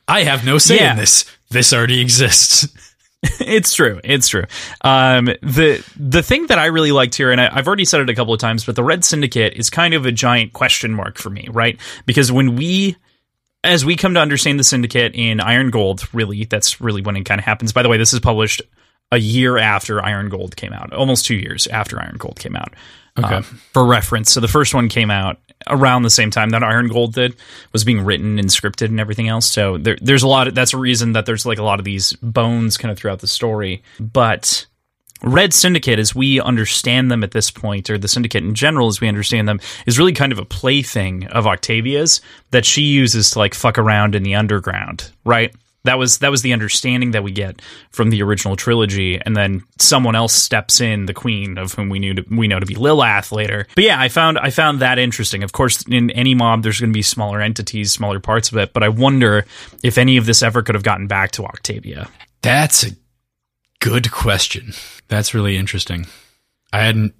I 0.08 0.24
have 0.24 0.44
no 0.44 0.58
say 0.58 0.78
Yeah. 0.78 0.90
in 0.90 0.96
this. 0.96 1.26
This 1.50 1.72
already 1.72 2.00
exists. 2.00 2.87
it's 3.40 3.72
true. 3.72 4.00
It's 4.04 4.28
true. 4.28 4.44
Um, 4.82 5.26
the 5.26 5.84
the 5.96 6.22
thing 6.22 6.46
that 6.46 6.58
I 6.58 6.66
really 6.66 6.92
liked 6.92 7.14
here, 7.16 7.32
and 7.32 7.40
I, 7.40 7.50
I've 7.52 7.66
already 7.66 7.84
said 7.84 8.00
it 8.00 8.10
a 8.10 8.14
couple 8.14 8.32
of 8.32 8.40
times, 8.40 8.64
but 8.64 8.76
the 8.76 8.84
Red 8.84 9.04
Syndicate 9.04 9.54
is 9.54 9.70
kind 9.70 9.94
of 9.94 10.06
a 10.06 10.12
giant 10.12 10.52
question 10.52 10.94
mark 10.94 11.18
for 11.18 11.30
me, 11.30 11.48
right? 11.50 11.78
Because 12.06 12.30
when 12.30 12.54
we 12.54 12.96
as 13.64 13.84
we 13.84 13.96
come 13.96 14.14
to 14.14 14.20
understand 14.20 14.58
the 14.58 14.64
syndicate 14.64 15.14
in 15.14 15.40
Iron 15.40 15.70
Gold, 15.70 16.06
really, 16.14 16.44
that's 16.44 16.80
really 16.80 17.02
when 17.02 17.16
it 17.16 17.24
kind 17.24 17.40
of 17.40 17.44
happens. 17.44 17.72
By 17.72 17.82
the 17.82 17.88
way, 17.88 17.96
this 17.96 18.12
is 18.12 18.20
published 18.20 18.62
a 19.10 19.18
year 19.18 19.58
after 19.58 20.04
Iron 20.04 20.28
Gold 20.28 20.54
came 20.54 20.72
out, 20.72 20.92
almost 20.92 21.26
two 21.26 21.34
years 21.34 21.66
after 21.66 22.00
Iron 22.00 22.16
Gold 22.18 22.38
came 22.38 22.54
out. 22.54 22.74
Okay. 23.18 23.34
Um, 23.34 23.42
for 23.42 23.84
reference, 23.84 24.30
so 24.30 24.38
the 24.40 24.48
first 24.48 24.74
one 24.74 24.88
came 24.88 25.10
out 25.10 25.40
around 25.68 26.02
the 26.02 26.10
same 26.10 26.30
time 26.30 26.50
that 26.50 26.62
Iron 26.62 26.88
Gold 26.88 27.14
did, 27.14 27.36
was 27.72 27.84
being 27.84 28.04
written 28.04 28.38
and 28.38 28.48
scripted 28.48 28.86
and 28.86 29.00
everything 29.00 29.28
else. 29.28 29.46
So 29.46 29.78
there, 29.78 29.96
there's 30.00 30.22
a 30.22 30.28
lot. 30.28 30.48
Of, 30.48 30.54
that's 30.54 30.74
a 30.74 30.78
reason 30.78 31.12
that 31.12 31.26
there's 31.26 31.46
like 31.46 31.58
a 31.58 31.64
lot 31.64 31.78
of 31.78 31.84
these 31.84 32.12
bones 32.14 32.76
kind 32.76 32.90
of 32.90 32.98
throughout 32.98 33.20
the 33.20 33.26
story. 33.26 33.82
But 33.98 34.66
Red 35.22 35.52
Syndicate, 35.52 35.98
as 35.98 36.14
we 36.14 36.40
understand 36.40 37.10
them 37.10 37.24
at 37.24 37.32
this 37.32 37.50
point, 37.50 37.90
or 37.90 37.98
the 37.98 38.08
Syndicate 38.08 38.44
in 38.44 38.54
general, 38.54 38.88
as 38.88 39.00
we 39.00 39.08
understand 39.08 39.48
them, 39.48 39.60
is 39.86 39.98
really 39.98 40.12
kind 40.12 40.32
of 40.32 40.38
a 40.38 40.44
plaything 40.44 41.26
of 41.28 41.46
Octavia's 41.46 42.20
that 42.50 42.64
she 42.64 42.82
uses 42.82 43.30
to 43.30 43.38
like 43.38 43.54
fuck 43.54 43.78
around 43.78 44.14
in 44.14 44.22
the 44.22 44.34
underground, 44.34 45.10
right? 45.24 45.54
That 45.88 45.98
was 45.98 46.18
that 46.18 46.30
was 46.30 46.42
the 46.42 46.52
understanding 46.52 47.12
that 47.12 47.22
we 47.22 47.32
get 47.32 47.62
from 47.90 48.10
the 48.10 48.22
original 48.22 48.56
trilogy, 48.56 49.18
and 49.18 49.34
then 49.34 49.62
someone 49.78 50.14
else 50.14 50.34
steps 50.34 50.82
in, 50.82 51.06
the 51.06 51.14
Queen, 51.14 51.56
of 51.56 51.72
whom 51.72 51.88
we 51.88 51.98
knew 51.98 52.12
to, 52.12 52.24
we 52.30 52.46
know 52.46 52.60
to 52.60 52.66
be 52.66 52.74
Lilith 52.74 53.32
later. 53.32 53.66
But 53.74 53.84
yeah, 53.84 53.98
I 53.98 54.10
found 54.10 54.38
I 54.38 54.50
found 54.50 54.80
that 54.80 54.98
interesting. 54.98 55.42
Of 55.42 55.52
course, 55.52 55.82
in 55.88 56.10
any 56.10 56.34
mob, 56.34 56.62
there's 56.62 56.78
going 56.78 56.92
to 56.92 56.94
be 56.94 57.00
smaller 57.00 57.40
entities, 57.40 57.90
smaller 57.90 58.20
parts 58.20 58.52
of 58.52 58.58
it, 58.58 58.74
but 58.74 58.82
I 58.82 58.90
wonder 58.90 59.46
if 59.82 59.96
any 59.96 60.18
of 60.18 60.26
this 60.26 60.42
ever 60.42 60.60
could 60.60 60.74
have 60.74 60.84
gotten 60.84 61.06
back 61.06 61.30
to 61.32 61.44
Octavia. 61.44 62.10
That's 62.42 62.86
a 62.86 62.90
good 63.80 64.10
question. 64.10 64.74
That's 65.08 65.32
really 65.32 65.56
interesting. 65.56 66.06
I 66.70 66.84
hadn't 66.84 67.14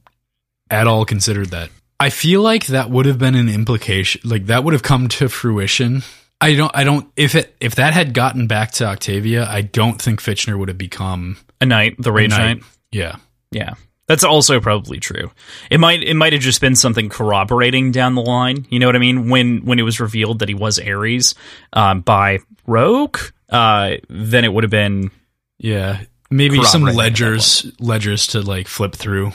at 0.71 0.87
all 0.87 1.07
considered 1.07 1.49
that. 1.49 1.71
I 1.99 2.11
feel 2.11 2.43
like 2.43 2.67
that 2.67 2.91
would 2.91 3.07
have 3.07 3.19
been 3.19 3.35
an 3.35 3.49
implication, 3.49 4.21
like 4.25 4.45
that 4.47 4.63
would 4.63 4.75
have 4.75 4.83
come 4.83 5.09
to 5.09 5.31
fruition. 5.31 6.03
I 6.40 6.54
don't, 6.54 6.71
I 6.75 6.85
don't, 6.85 7.11
if 7.16 7.35
it, 7.35 7.57
if 7.61 7.75
that 7.76 7.95
had 7.95 8.14
gotten 8.14 8.47
back 8.47 8.73
to 8.73 8.85
Octavia, 8.87 9.45
I 9.49 9.62
don't 9.62 10.00
think 10.00 10.21
Fitchner 10.21 10.59
would 10.59 10.68
have 10.68 10.78
become 10.78 11.37
A 11.61 11.66
knight, 11.66 11.97
the 11.99 12.12
Rage 12.12 12.30
knight. 12.30 12.59
Knight. 12.59 12.62
Yeah. 12.92 13.16
Yeah. 13.50 13.75
That's 14.07 14.25
also 14.25 14.59
probably 14.61 15.00
true. 15.00 15.30
It 15.71 15.78
might 15.80 16.02
it 16.02 16.14
might 16.14 16.33
have 16.33 16.40
just 16.40 16.62
been 16.62 16.75
something 16.75 17.11
corroborating 17.11 17.92
down 17.92 18.14
the 18.14 18.23
line. 18.23 18.66
You 18.71 18.78
know 18.78 18.87
what 18.87 18.97
I 18.97 19.00
mean? 19.00 19.28
When 19.28 19.66
when 19.66 19.78
it 19.78 19.83
was 19.83 20.00
revealed 20.00 20.38
that 20.38 20.49
he 20.49 20.54
was 20.54 20.78
Ares 20.78 21.35
um, 21.75 22.00
by 22.00 22.38
Roque, 22.66 23.35
uh, 23.50 23.97
then 24.08 24.45
it 24.45 24.52
would 24.52 24.65
have 24.65 24.71
been 24.71 25.10
Yeah. 25.58 26.00
Maybe 26.30 26.63
some 26.65 26.84
ledgers, 26.84 27.71
ledgers 27.80 28.28
to 28.28 28.41
like 28.41 28.69
flip 28.69 28.95
through 28.95 29.32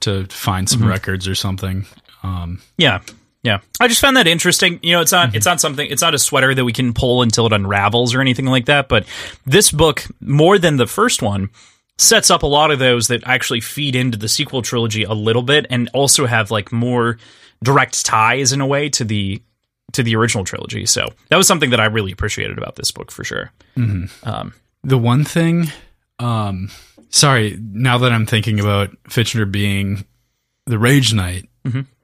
to 0.00 0.26
find 0.26 0.68
some 0.68 0.86
records 0.86 1.28
or 1.28 1.34
something. 1.34 1.86
Um, 2.22 2.62
yeah. 2.78 3.00
Yeah. 3.46 3.60
I 3.80 3.86
just 3.86 4.00
found 4.00 4.16
that 4.16 4.26
interesting. 4.26 4.80
You 4.82 4.94
know, 4.94 5.00
it's 5.00 5.12
not 5.12 5.36
it's 5.36 5.46
not 5.46 5.60
something 5.60 5.88
it's 5.88 6.02
not 6.02 6.14
a 6.14 6.18
sweater 6.18 6.52
that 6.52 6.64
we 6.64 6.72
can 6.72 6.92
pull 6.92 7.22
until 7.22 7.46
it 7.46 7.52
unravels 7.52 8.12
or 8.12 8.20
anything 8.20 8.46
like 8.46 8.66
that, 8.66 8.88
but 8.88 9.06
this 9.44 9.70
book 9.70 10.04
more 10.20 10.58
than 10.58 10.76
the 10.76 10.86
first 10.86 11.22
one 11.22 11.50
sets 11.96 12.28
up 12.28 12.42
a 12.42 12.46
lot 12.46 12.72
of 12.72 12.78
those 12.80 13.06
that 13.06 13.22
actually 13.24 13.60
feed 13.60 13.94
into 13.94 14.18
the 14.18 14.28
sequel 14.28 14.62
trilogy 14.62 15.04
a 15.04 15.12
little 15.12 15.42
bit 15.42 15.64
and 15.70 15.88
also 15.94 16.26
have 16.26 16.50
like 16.50 16.72
more 16.72 17.18
direct 17.62 18.04
ties 18.04 18.52
in 18.52 18.60
a 18.60 18.66
way 18.66 18.88
to 18.88 19.04
the 19.04 19.40
to 19.92 20.02
the 20.02 20.16
original 20.16 20.44
trilogy. 20.44 20.84
So 20.84 21.08
that 21.28 21.36
was 21.36 21.46
something 21.46 21.70
that 21.70 21.78
I 21.80 21.84
really 21.86 22.10
appreciated 22.10 22.58
about 22.58 22.74
this 22.74 22.90
book 22.90 23.12
for 23.12 23.22
sure. 23.22 23.52
Um, 23.76 24.52
The 24.82 24.98
one 24.98 25.22
thing, 25.24 25.70
um, 26.18 26.70
sorry, 27.10 27.56
now 27.60 27.98
that 27.98 28.10
I'm 28.12 28.26
thinking 28.26 28.58
about 28.58 28.90
Fitchner 29.08 29.50
being 29.50 30.04
the 30.66 30.78
Rage 30.78 31.14
Knight, 31.14 31.48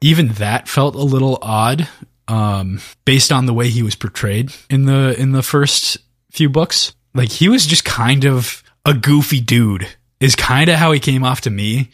even 0.01 0.29
that 0.35 0.69
felt 0.69 0.95
a 0.95 1.03
little 1.03 1.39
odd, 1.43 1.89
um, 2.29 2.81
based 3.05 3.31
on 3.33 3.47
the 3.47 3.55
way 3.55 3.69
he 3.69 3.83
was 3.83 3.95
portrayed 3.95 4.53
in 4.71 4.85
the 4.87 5.15
in 5.19 5.33
the 5.33 5.43
first 5.43 5.99
few 6.31 6.49
books. 6.49 6.95
Like 7.15 7.31
he 7.31 7.49
was 7.49 7.67
just 7.67 7.85
kind 7.85 8.25
of 8.25 8.63
a 8.85 8.95
goofy 8.95 9.41
dude. 9.41 9.87
Is 10.21 10.37
kind 10.37 10.69
of 10.71 10.77
how 10.77 10.93
he 10.93 11.01
came 11.01 11.25
off 11.25 11.41
to 11.43 11.51
me. 11.51 11.91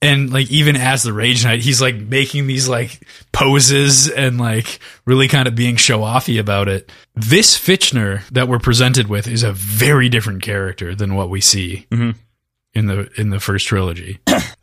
And 0.00 0.32
like 0.32 0.48
even 0.48 0.76
as 0.76 1.02
the 1.02 1.12
Rage 1.12 1.44
Knight, 1.44 1.58
he's 1.60 1.80
like 1.82 1.96
making 1.96 2.46
these 2.46 2.68
like 2.68 3.00
poses 3.32 4.08
and 4.08 4.38
like 4.38 4.78
really 5.06 5.26
kind 5.26 5.48
of 5.48 5.56
being 5.56 5.74
show 5.74 6.00
offy 6.02 6.38
about 6.38 6.68
it. 6.68 6.92
This 7.16 7.58
Fitchner 7.58 8.22
that 8.28 8.46
we're 8.46 8.60
presented 8.60 9.08
with 9.08 9.26
is 9.26 9.42
a 9.42 9.52
very 9.52 10.08
different 10.08 10.40
character 10.42 10.94
than 10.94 11.16
what 11.16 11.30
we 11.30 11.40
see 11.40 11.86
Mhm. 11.90 12.14
in 12.74 12.86
the 12.86 13.10
in 13.20 13.30
the 13.30 13.40
first 13.40 13.66
trilogy. 13.66 14.20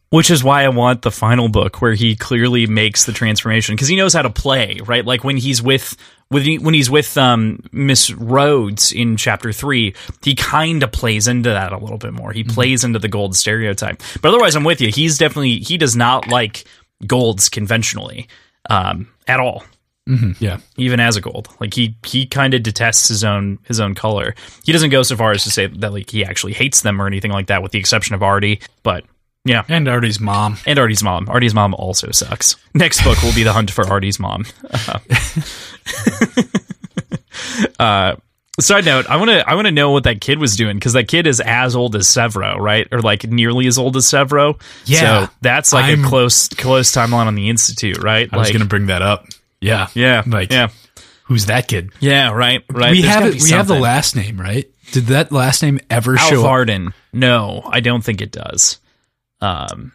Which 0.10 0.30
is 0.30 0.44
why 0.44 0.64
I 0.64 0.70
want 0.70 1.02
the 1.02 1.12
final 1.12 1.50
book 1.50 1.82
where 1.82 1.94
he 1.94 2.16
clearly 2.16 2.68
makes 2.68 3.06
the 3.06 3.12
transformation 3.12 3.76
because 3.76 3.88
he 3.88 3.96
knows 3.96 4.14
how 4.14 4.22
to 4.22 4.30
play, 4.30 4.80
right? 4.86 5.06
Like 5.06 5.24
when 5.24 5.38
he's 5.38 5.62
with 5.62 5.98
he, 6.32 6.58
when 6.58 6.74
he's 6.74 6.90
with 6.90 7.18
um, 7.18 7.62
Miss 7.72 8.12
Rhodes 8.12 8.92
in 8.92 9.18
chapter 9.18 9.52
three, 9.52 9.96
he 10.24 10.36
kind 10.36 10.84
of 10.84 10.92
plays 10.92 11.28
into 11.28 11.50
that 11.50 11.72
a 11.72 11.78
little 11.78 11.98
bit 11.98 12.14
more. 12.14 12.32
He 12.32 12.44
plays 12.44 12.84
into 12.84 13.00
the 13.00 13.08
gold 13.08 13.36
stereotype, 13.36 14.02
but 14.22 14.30
otherwise, 14.30 14.56
I'm 14.56 14.64
with 14.64 14.82
you. 14.82 14.90
He's 14.90 15.18
definitely 15.18 15.60
he 15.60 15.78
does 15.78 15.96
not 15.96 16.28
like 16.28 16.66
golds 17.06 17.50
conventionally 17.50 18.28
um, 18.70 19.10
at 19.28 19.40
all. 19.40 19.64
Yeah. 20.40 20.60
Even 20.78 21.00
as 21.00 21.18
a 21.18 21.22
gold, 21.22 21.50
like 21.60 21.74
he 21.74 21.98
he 22.06 22.28
kind 22.28 22.54
of 22.54 22.62
detests 22.62 23.08
his 23.08 23.24
own 23.24 23.58
his 23.64 23.80
own 23.80 23.96
color. 23.96 24.36
He 24.64 24.72
doesn't 24.72 24.92
go 24.92 25.02
so 25.02 25.16
far 25.16 25.32
as 25.32 25.44
to 25.46 25.52
say 25.52 25.66
that 25.66 25.94
like 25.94 26.12
he 26.12 26.24
actually 26.24 26.54
hates 26.54 26.82
them 26.82 27.02
or 27.02 27.08
anything 27.08 27.32
like 27.32 27.48
that, 27.48 27.64
with 27.64 27.72
the 27.72 27.80
exception 27.80 28.14
of 28.14 28.22
Artie. 28.22 28.62
But 28.84 29.04
yeah, 29.46 29.64
And 29.70 29.88
Artie's 29.88 30.20
mom. 30.20 30.58
and 30.66 30.78
Artie's 30.78 31.04
mom. 31.04 31.28
Artie's 31.30 31.54
mom 31.54 31.74
also 31.76 32.12
sucks. 32.12 32.56
Next 32.74 33.04
book 33.04 33.22
will 33.24 33.34
be 33.34 33.44
the 33.44 33.54
hunt 33.54 33.72
for 33.72 33.88
Artie's 33.88 34.20
mom. 34.20 34.46
uh, 37.80 38.16
side 38.60 38.86
note: 38.86 39.06
I 39.10 39.18
want 39.18 39.30
to 39.32 39.48
I 39.50 39.56
want 39.56 39.68
to 39.68 39.72
know 39.72 39.92
what 39.92 40.04
that 40.06 40.22
kid 40.22 40.40
was 40.40 40.56
doing 40.56 40.76
because 40.78 40.94
that 40.94 41.08
kid 41.08 41.28
is 41.28 41.40
as 41.42 41.76
old 41.76 41.96
as 41.96 42.08
Sevro, 42.08 42.58
right? 42.58 42.88
Or 42.92 43.02
like 43.02 43.26
nearly 43.26 43.68
as 43.68 43.78
old 43.78 43.96
as 43.98 44.06
Sevro. 44.06 44.60
Yeah. 44.86 45.26
so 45.28 45.34
that's 45.42 45.74
like 45.74 45.86
I'm- 45.86 46.04
a 46.06 46.08
close 46.08 46.48
close 46.50 46.92
timeline 46.92 47.28
on 47.28 47.36
the 47.36 47.50
institute, 47.50 47.98
right? 48.02 48.30
I 48.32 48.38
was 48.38 48.50
going 48.50 48.62
to 48.62 48.68
bring 48.68 48.88
that 48.88 49.02
up. 49.02 49.26
Yeah. 49.62 49.88
yeah, 49.96 50.22
Like, 50.28 50.52
yeah, 50.52 50.68
who's 51.24 51.48
that 51.48 51.68
kid? 51.68 51.90
yeah, 52.00 52.30
right, 52.32 52.64
right. 52.70 52.92
we 52.92 53.02
There's 53.02 53.14
have 53.14 53.26
it, 53.26 53.42
we 53.42 53.50
have 53.50 53.68
the 53.68 53.80
last 53.80 54.16
name, 54.16 54.40
right? 54.40 54.70
Did 54.92 55.06
that 55.08 55.32
last 55.32 55.64
name 55.64 55.80
ever 55.90 56.16
Al 56.20 56.30
show 56.30 56.36
up? 56.42 56.44
Varden. 56.44 56.94
No, 57.12 57.64
I 57.66 57.80
don't 57.80 58.04
think 58.04 58.22
it 58.22 58.32
does. 58.32 58.78
Um, 59.42 59.92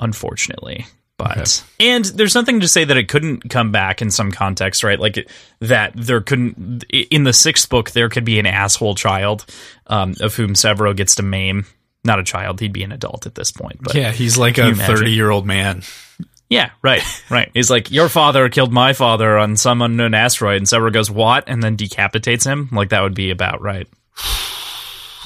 unfortunately. 0.00 0.86
But 1.18 1.62
and 1.78 2.04
there's 2.06 2.34
nothing 2.34 2.60
to 2.60 2.68
say 2.68 2.84
that 2.84 2.96
it 2.96 3.08
couldn't 3.08 3.48
come 3.48 3.70
back 3.70 4.02
in 4.02 4.10
some 4.10 4.32
context, 4.32 4.82
right? 4.82 4.98
Like 4.98 5.18
it, 5.18 5.30
that 5.60 5.92
there 5.94 6.20
couldn't 6.20 6.82
in 6.90 7.22
the 7.22 7.32
sixth 7.32 7.68
book 7.68 7.92
there 7.92 8.08
could 8.08 8.24
be 8.24 8.40
an 8.40 8.46
asshole 8.46 8.96
child, 8.96 9.46
um, 9.86 10.14
of 10.20 10.34
whom 10.34 10.54
Sevro 10.54 10.96
gets 10.96 11.14
to 11.16 11.22
maim. 11.22 11.66
Not 12.04 12.18
a 12.18 12.24
child; 12.24 12.58
he'd 12.58 12.72
be 12.72 12.82
an 12.82 12.90
adult 12.90 13.26
at 13.26 13.36
this 13.36 13.52
point. 13.52 13.76
But 13.80 13.94
Yeah, 13.94 14.10
he's 14.10 14.36
like 14.36 14.58
a 14.58 14.74
30 14.74 15.12
year 15.12 15.30
old 15.30 15.46
man. 15.46 15.82
yeah, 16.50 16.70
right, 16.82 17.02
right. 17.30 17.50
He's 17.54 17.70
like, 17.70 17.92
your 17.92 18.08
father 18.08 18.48
killed 18.48 18.72
my 18.72 18.92
father 18.92 19.38
on 19.38 19.56
some 19.56 19.80
unknown 19.80 20.14
asteroid, 20.14 20.56
and 20.56 20.66
Sevro 20.66 20.92
goes, 20.92 21.08
"What?" 21.08 21.44
and 21.46 21.62
then 21.62 21.76
decapitates 21.76 22.44
him. 22.44 22.68
Like 22.72 22.88
that 22.88 23.02
would 23.02 23.14
be 23.14 23.30
about 23.30 23.60
right. 23.60 23.86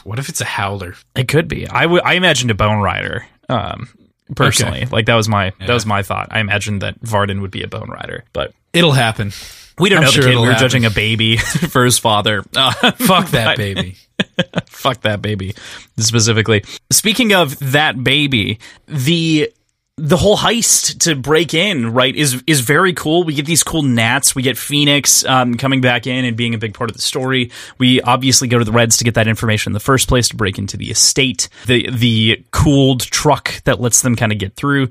What 0.05 0.21
if 0.21 0.29
it's 0.29 0.41
a 0.41 0.45
howler? 0.45 0.95
It 1.17 1.27
could 1.27 1.49
be. 1.49 1.67
I 1.67 1.85
would. 1.85 2.01
I 2.03 2.15
imagined 2.15 2.53
a 2.53 2.55
Bone 2.55 2.79
Rider. 2.81 3.27
Um, 3.49 3.89
personally, 4.35 4.87
like 4.87 5.07
that 5.07 5.15
was 5.15 5.29
my 5.29 5.53
that 5.61 5.73
was 5.75 5.87
my 5.87 6.03
thought. 6.03 6.29
I 6.31 6.41
imagined 6.41 6.83
that 6.83 6.97
Varden 7.01 7.41
would 7.43 7.51
be 7.51 7.63
a 7.63 7.69
Bone 7.69 7.89
Rider, 7.91 8.25
but 8.33 8.53
It'll 8.73 8.93
happen. 8.93 9.33
We 9.79 9.89
don't 9.89 9.99
I'm 9.99 10.05
know 10.05 10.11
sure 10.11 10.25
the 10.25 10.31
kid. 10.31 10.37
We 10.37 10.41
were 10.43 10.53
happen. 10.53 10.61
judging 10.65 10.85
a 10.85 10.91
baby 10.91 11.37
for 11.71 11.85
his 11.85 11.99
father. 11.99 12.43
Uh, 12.55 12.73
Fuck 12.97 13.29
that 13.31 13.57
baby. 13.57 13.97
fuck 14.67 15.03
that 15.03 15.21
baby 15.23 15.55
specifically. 15.99 16.65
Speaking 16.91 17.35
of 17.35 17.59
that 17.73 18.03
baby, 18.03 18.59
the 18.87 19.53
the 19.99 20.19
whole 20.19 20.37
heist 20.37 20.99
to 21.01 21.15
break 21.15 21.55
in 21.55 21.93
right 21.95 22.15
is 22.15 22.43
is 22.47 22.61
very 22.61 22.93
cool. 22.93 23.25
We 23.25 23.33
get 23.35 23.47
these 23.47 23.63
cool 23.63 23.83
gnats. 23.83 24.35
We 24.35 24.43
get 24.43 24.59
Phoenix 24.59 25.25
um, 25.25 25.55
coming 25.55 25.81
back 25.81 26.07
in 26.07 26.27
and 26.27 26.37
being 26.37 26.55
a 26.55 26.59
big 26.59 26.75
part 26.75 26.91
of 26.91 26.97
the 26.97 27.03
story. 27.03 27.51
We 27.79 28.03
obviously 28.03 28.47
go 28.47 28.59
to 28.59 28.65
the 28.65 28.73
Reds 28.73 28.99
to 28.99 29.05
get 29.05 29.15
that 29.15 29.27
information 29.27 29.71
in 29.71 29.75
the 29.75 29.81
first 29.81 30.07
place 30.07 30.29
to 30.29 30.37
break 30.37 30.59
into 30.59 30.77
the 30.77 30.91
estate. 30.91 31.49
The 31.67 31.91
the 31.91 32.45
cooled 32.51 33.01
truck 33.01 33.63
that 33.65 33.81
lets 33.81 34.03
them 34.03 34.17
kind 34.17 34.33
of 34.33 34.39
get 34.39 34.55
through. 34.55 34.91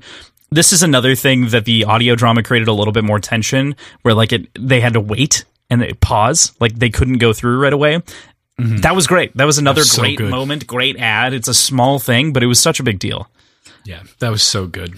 This 0.50 0.72
is 0.72 0.82
another 0.82 1.14
thing 1.14 1.48
that 1.48 1.64
the 1.66 1.84
audio 1.84 2.16
drama 2.16 2.42
created 2.42 2.66
a 2.66 2.72
little 2.72 2.92
bit 2.92 3.04
more 3.04 3.20
tension, 3.20 3.76
where 4.02 4.14
like 4.14 4.32
it 4.32 4.48
they 4.58 4.80
had 4.80 4.94
to 4.94 5.00
wait 5.00 5.44
and 5.70 5.80
they 5.80 5.92
pause, 5.92 6.52
like 6.58 6.74
they 6.74 6.90
couldn't 6.90 7.18
go 7.18 7.32
through 7.32 7.60
right 7.60 7.72
away. 7.72 8.02
That 8.58 8.96
was 8.96 9.06
great. 9.06 9.36
That 9.36 9.44
was 9.44 9.58
another 9.58 9.82
was 9.82 9.96
great 9.96 10.18
good. 10.18 10.30
moment, 10.30 10.66
great 10.66 10.96
ad. 10.96 11.34
It's 11.34 11.46
a 11.46 11.54
small 11.54 11.98
thing, 11.98 12.32
but 12.32 12.42
it 12.42 12.46
was 12.46 12.58
such 12.58 12.80
a 12.80 12.82
big 12.82 12.98
deal. 12.98 13.28
Yeah, 13.86 14.02
that 14.18 14.30
was 14.30 14.42
so 14.42 14.66
good. 14.66 14.94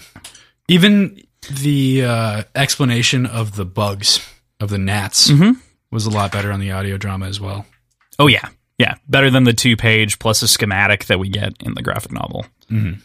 Even 0.67 1.21
the 1.61 2.03
uh, 2.03 2.43
explanation 2.55 3.25
of 3.25 3.55
the 3.55 3.65
bugs 3.65 4.19
of 4.59 4.69
the 4.69 4.77
gnats 4.77 5.31
was 5.91 6.05
a 6.05 6.09
lot 6.09 6.31
better 6.31 6.51
on 6.51 6.59
the 6.59 6.71
audio 6.71 6.97
drama 6.97 7.27
as 7.27 7.39
well. 7.39 7.65
Oh 8.19 8.27
yeah, 8.27 8.49
yeah, 8.77 8.95
better 9.07 9.29
than 9.29 9.43
the 9.45 9.53
two 9.53 9.77
page 9.77 10.19
plus 10.19 10.41
a 10.41 10.47
schematic 10.47 11.05
that 11.05 11.19
we 11.19 11.29
get 11.29 11.53
in 11.61 11.73
the 11.75 11.81
graphic 11.81 12.11
novel. 12.11 12.45
Mm-hmm. 12.69 12.99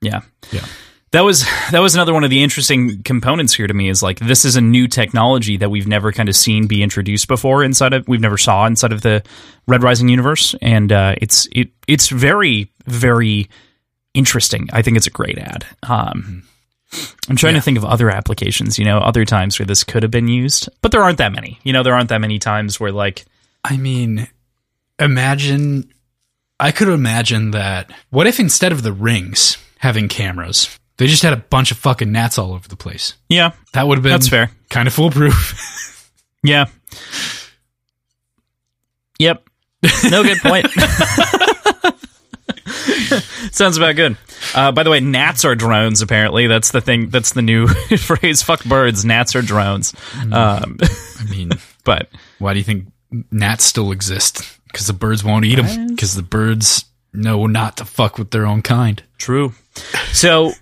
Yeah, 0.00 0.20
Yeah. 0.52 0.64
that 1.12 1.22
was 1.22 1.44
that 1.72 1.80
was 1.80 1.94
another 1.94 2.12
one 2.14 2.22
of 2.24 2.30
the 2.30 2.42
interesting 2.42 3.02
components 3.02 3.54
here 3.54 3.66
to 3.66 3.74
me. 3.74 3.88
Is 3.88 4.02
like 4.02 4.18
this 4.20 4.44
is 4.44 4.54
a 4.56 4.60
new 4.60 4.86
technology 4.86 5.56
that 5.56 5.70
we've 5.70 5.88
never 5.88 6.12
kind 6.12 6.28
of 6.28 6.36
seen 6.36 6.66
be 6.66 6.82
introduced 6.82 7.26
before 7.26 7.64
inside 7.64 7.94
of 7.94 8.06
we've 8.06 8.20
never 8.20 8.38
saw 8.38 8.66
inside 8.66 8.92
of 8.92 9.00
the 9.02 9.22
Red 9.66 9.82
Rising 9.82 10.08
universe, 10.08 10.54
and 10.60 10.92
uh, 10.92 11.14
it's 11.20 11.48
it 11.52 11.70
it's 11.88 12.08
very 12.10 12.70
very 12.86 13.48
interesting. 14.14 14.68
I 14.72 14.82
think 14.82 14.96
it's 14.96 15.06
a 15.06 15.10
great 15.10 15.38
ad. 15.38 15.66
Um, 15.82 16.44
I'm 17.28 17.36
trying 17.36 17.54
to 17.54 17.60
think 17.60 17.76
of 17.78 17.84
other 17.84 18.10
applications, 18.10 18.78
you 18.78 18.84
know, 18.84 18.98
other 18.98 19.24
times 19.24 19.58
where 19.58 19.66
this 19.66 19.84
could 19.84 20.02
have 20.02 20.10
been 20.10 20.28
used, 20.28 20.68
but 20.80 20.92
there 20.92 21.02
aren't 21.02 21.18
that 21.18 21.32
many. 21.32 21.58
You 21.62 21.72
know, 21.72 21.82
there 21.82 21.94
aren't 21.94 22.08
that 22.08 22.20
many 22.20 22.38
times 22.38 22.80
where 22.80 22.92
like 22.92 23.26
I 23.64 23.76
mean, 23.76 24.28
imagine. 24.98 25.92
I 26.60 26.72
could 26.72 26.88
imagine 26.88 27.52
that. 27.52 27.92
What 28.10 28.26
if 28.26 28.40
instead 28.40 28.72
of 28.72 28.82
the 28.82 28.92
rings 28.92 29.58
having 29.78 30.08
cameras, 30.08 30.76
they 30.96 31.06
just 31.06 31.22
had 31.22 31.32
a 31.32 31.36
bunch 31.36 31.70
of 31.70 31.76
fucking 31.78 32.10
gnats 32.10 32.36
all 32.38 32.52
over 32.52 32.68
the 32.68 32.76
place? 32.76 33.14
yeah, 33.28 33.52
That 33.74 33.86
would 33.86 33.98
have 33.98 34.02
been 34.02 34.10
That's 34.12 34.28
fair. 34.28 34.50
kind 34.70 34.88
of 34.88 34.94
foolproof. 34.94 35.64
Yeah. 36.44 36.66
Yep. 39.18 39.42
No 40.08 40.22
good 40.22 40.38
point. 40.38 40.66
Sounds 43.58 43.76
about 43.76 43.96
good. 43.96 44.16
Uh, 44.54 44.70
by 44.70 44.84
the 44.84 44.90
way, 44.90 45.00
gnats 45.00 45.44
are 45.44 45.56
drones. 45.56 46.00
Apparently, 46.00 46.46
that's 46.46 46.70
the 46.70 46.80
thing. 46.80 47.08
That's 47.08 47.32
the 47.32 47.42
new 47.42 47.66
phrase. 47.98 48.40
Fuck 48.40 48.64
birds. 48.64 49.04
Gnats 49.04 49.34
are 49.34 49.42
drones. 49.42 49.94
Um, 50.16 50.78
I 50.80 51.24
mean, 51.28 51.50
but 51.82 52.08
why 52.38 52.52
do 52.52 52.60
you 52.60 52.64
think 52.64 52.86
gnats 53.32 53.64
still 53.64 53.90
exist? 53.90 54.42
Because 54.70 54.86
the 54.86 54.92
birds 54.92 55.24
won't 55.24 55.44
eat 55.44 55.56
them. 55.56 55.88
Because 55.88 56.14
the 56.14 56.22
birds 56.22 56.84
know 57.12 57.48
not 57.48 57.78
to 57.78 57.84
fuck 57.84 58.16
with 58.16 58.30
their 58.30 58.46
own 58.46 58.62
kind. 58.62 59.02
True. 59.18 59.54
So 60.12 60.52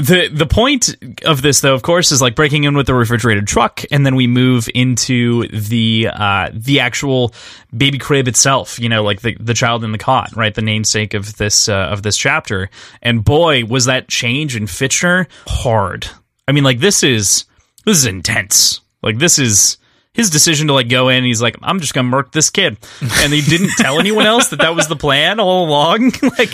the 0.00 0.28
the 0.32 0.46
point 0.46 0.96
of 1.24 1.42
this 1.42 1.60
though, 1.60 1.74
of 1.74 1.82
course, 1.82 2.12
is 2.12 2.20
like 2.20 2.34
breaking 2.34 2.64
in 2.64 2.76
with 2.76 2.86
the 2.86 2.94
refrigerated 2.94 3.46
truck, 3.46 3.82
and 3.90 4.04
then 4.04 4.16
we 4.16 4.26
move 4.26 4.68
into 4.74 5.46
the 5.48 6.08
uh, 6.12 6.50
the 6.52 6.80
actual 6.80 7.32
baby 7.76 7.98
crib 7.98 8.28
itself. 8.28 8.78
You 8.78 8.88
know, 8.88 9.02
like 9.02 9.20
the 9.22 9.36
the 9.40 9.54
child 9.54 9.84
in 9.84 9.92
the 9.92 9.98
cot, 9.98 10.34
right? 10.36 10.54
The 10.54 10.62
namesake 10.62 11.14
of 11.14 11.36
this 11.36 11.68
uh, 11.68 11.74
of 11.90 12.02
this 12.02 12.16
chapter. 12.16 12.70
And 13.02 13.24
boy, 13.24 13.64
was 13.64 13.84
that 13.86 14.08
change 14.08 14.56
in 14.56 14.64
Fitchner 14.64 15.26
hard. 15.46 16.08
I 16.48 16.52
mean, 16.52 16.64
like 16.64 16.80
this 16.80 17.02
is 17.02 17.44
this 17.84 17.96
is 17.96 18.06
intense. 18.06 18.80
Like 19.02 19.18
this 19.18 19.38
is. 19.38 19.76
His 20.12 20.28
decision 20.28 20.66
to 20.66 20.72
like 20.72 20.88
go 20.88 21.08
in, 21.08 21.22
he's 21.22 21.40
like, 21.40 21.54
I'm 21.62 21.78
just 21.78 21.94
gonna 21.94 22.08
murk 22.08 22.32
this 22.32 22.50
kid, 22.50 22.78
and 23.00 23.32
he 23.32 23.40
didn't 23.42 23.70
tell 23.78 24.00
anyone 24.00 24.26
else 24.26 24.48
that 24.48 24.58
that 24.58 24.74
was 24.74 24.88
the 24.88 24.96
plan 24.96 25.38
all 25.38 25.68
along. 25.68 26.10
like, 26.38 26.50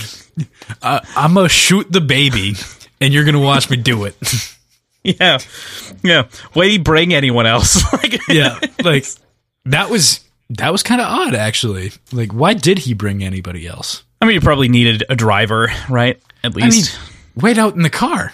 Uh, 0.83 1.01
I'm 1.17 1.33
gonna 1.33 1.49
shoot 1.49 1.91
the 1.91 2.03
baby, 2.03 2.53
and 3.01 3.13
you're 3.13 3.25
gonna 3.25 3.41
watch 3.41 3.71
me 3.71 3.77
do 3.77 4.05
it. 4.05 4.17
Yeah, 5.05 5.39
yeah. 6.03 6.25
Why 6.53 6.65
did 6.65 6.73
he 6.73 6.79
bring 6.79 7.15
anyone 7.15 7.47
else? 7.47 7.81
like, 7.93 8.19
yeah, 8.29 8.59
like 8.83 9.07
that 9.65 9.89
was 9.89 10.19
that 10.51 10.73
was 10.73 10.83
kind 10.83 11.01
of 11.01 11.07
odd, 11.07 11.33
actually. 11.37 11.93
Like, 12.11 12.33
why 12.33 12.55
did 12.55 12.79
he 12.79 12.93
bring 12.93 13.23
anybody 13.23 13.69
else? 13.69 14.03
I 14.21 14.25
mean, 14.25 14.35
you 14.35 14.41
probably 14.41 14.69
needed 14.69 15.05
a 15.09 15.15
driver, 15.15 15.69
right? 15.89 16.21
At 16.43 16.55
I 16.55 16.57
mean, 16.57 16.71
least. 16.71 16.99
wait 17.37 17.57
out 17.57 17.77
in 17.77 17.83
the 17.83 17.89
car. 17.89 18.33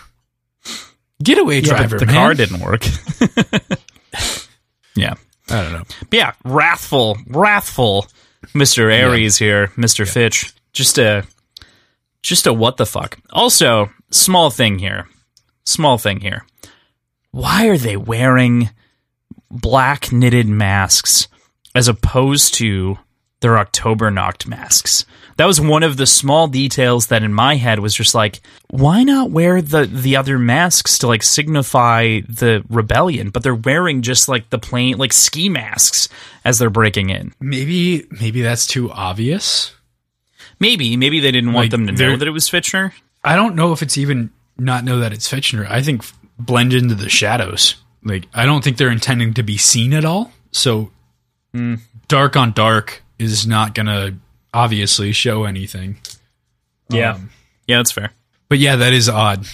Getaway 1.23 1.57
Yeah, 1.57 1.61
driver. 1.77 1.99
the 1.99 2.07
man. 2.07 2.15
car 2.15 2.33
didn't 2.33 2.61
work. 2.61 2.87
yeah, 4.97 5.13
I 5.51 5.63
don't 5.63 5.73
know. 5.75 5.85
but 6.09 6.15
yeah. 6.17 6.33
Wrathful, 6.43 7.19
wrathful, 7.29 8.07
Mister 8.55 8.91
Ares 8.91 9.37
here, 9.37 9.71
Mister 9.77 10.07
Fitch. 10.07 10.55
Just 10.73 10.97
a, 10.99 11.27
just 12.23 12.47
a 12.47 12.53
what 12.55 12.79
the 12.79 12.87
fuck. 12.87 13.19
Also, 13.31 13.91
small 14.13 14.51
thing 14.51 14.79
here, 14.79 15.09
small 15.65 15.99
thing 15.99 16.21
here. 16.21 16.47
Why 17.31 17.67
are 17.69 17.79
they 17.79 17.97
wearing 17.97 18.71
black 19.51 20.13
knitted 20.13 20.47
masks 20.47 21.29
as 21.75 21.89
opposed 21.89 22.55
to 22.55 22.99
their 23.41 23.59
October 23.59 24.11
Noct 24.11 24.47
masks? 24.47 25.05
That 25.39 25.47
was 25.47 25.59
one 25.61 25.83
of 25.83 25.97
the 25.97 26.07
small 26.07 26.47
details 26.47 27.07
that 27.07 27.23
in 27.23 27.33
my 27.33 27.57
head 27.57 27.79
was 27.79 27.95
just 27.95 28.15
like, 28.15 28.43
why 28.69 29.03
not 29.03 29.31
wear 29.31 29.63
the 29.63 29.87
the 29.87 30.15
other 30.17 30.39
masks 30.39 30.99
to 30.99 31.07
like 31.07 31.23
signify 31.23 32.21
the 32.29 32.63
rebellion? 32.69 33.31
But 33.31 33.43
they're 33.43 33.55
wearing 33.55 34.03
just 34.03 34.29
like 34.29 34.51
the 34.51 34.59
plain 34.59 34.99
like 34.99 35.13
ski 35.15 35.49
masks 35.49 36.11
as 36.45 36.59
they're 36.59 36.69
breaking 36.71 37.09
in. 37.09 37.33
Maybe 37.41 38.07
maybe 38.11 38.43
that's 38.43 38.67
too 38.67 38.93
obvious. 38.93 39.75
Maybe, 40.61 40.97
maybe 40.97 41.19
they 41.19 41.33
didn't 41.33 41.55
want 41.55 41.65
Like, 41.65 41.71
them 41.73 41.87
to 41.89 41.93
know 41.93 42.17
that 42.17 42.29
it 42.29 42.31
was 42.31 42.49
Fitchner. 42.49 42.93
I 43.25 43.37
don't 43.37 43.55
know 43.55 43.73
if 43.73 43.83
it's 43.83 43.97
even 43.99 44.31
not 44.59 44.85
know 44.85 44.99
that 45.01 45.13
it's 45.13 45.31
Fitchner. 45.31 45.69
I 45.69 45.83
think 45.83 46.05
blend 46.39 46.73
into 46.73 46.95
the 46.95 47.09
shadows. 47.09 47.77
Like 48.05 48.27
I 48.35 48.45
don't 48.47 48.63
think 48.65 48.77
they're 48.77 48.91
intending 48.91 49.35
to 49.35 49.43
be 49.43 49.57
seen 49.59 49.93
at 49.95 50.05
all. 50.05 50.33
So 50.51 50.91
Hmm. 51.55 51.77
dark 52.09 52.37
on 52.37 52.53
dark 52.53 53.03
is 53.19 53.47
not 53.47 53.75
gonna 53.75 54.17
obviously 54.55 55.13
show 55.13 55.45
anything. 55.45 55.99
Yeah, 56.89 57.13
Um, 57.15 57.31
yeah, 57.67 57.77
that's 57.79 57.93
fair. 57.93 58.13
But 58.49 58.59
yeah, 58.59 58.77
that 58.77 58.93
is 58.93 59.09
odd. 59.09 59.47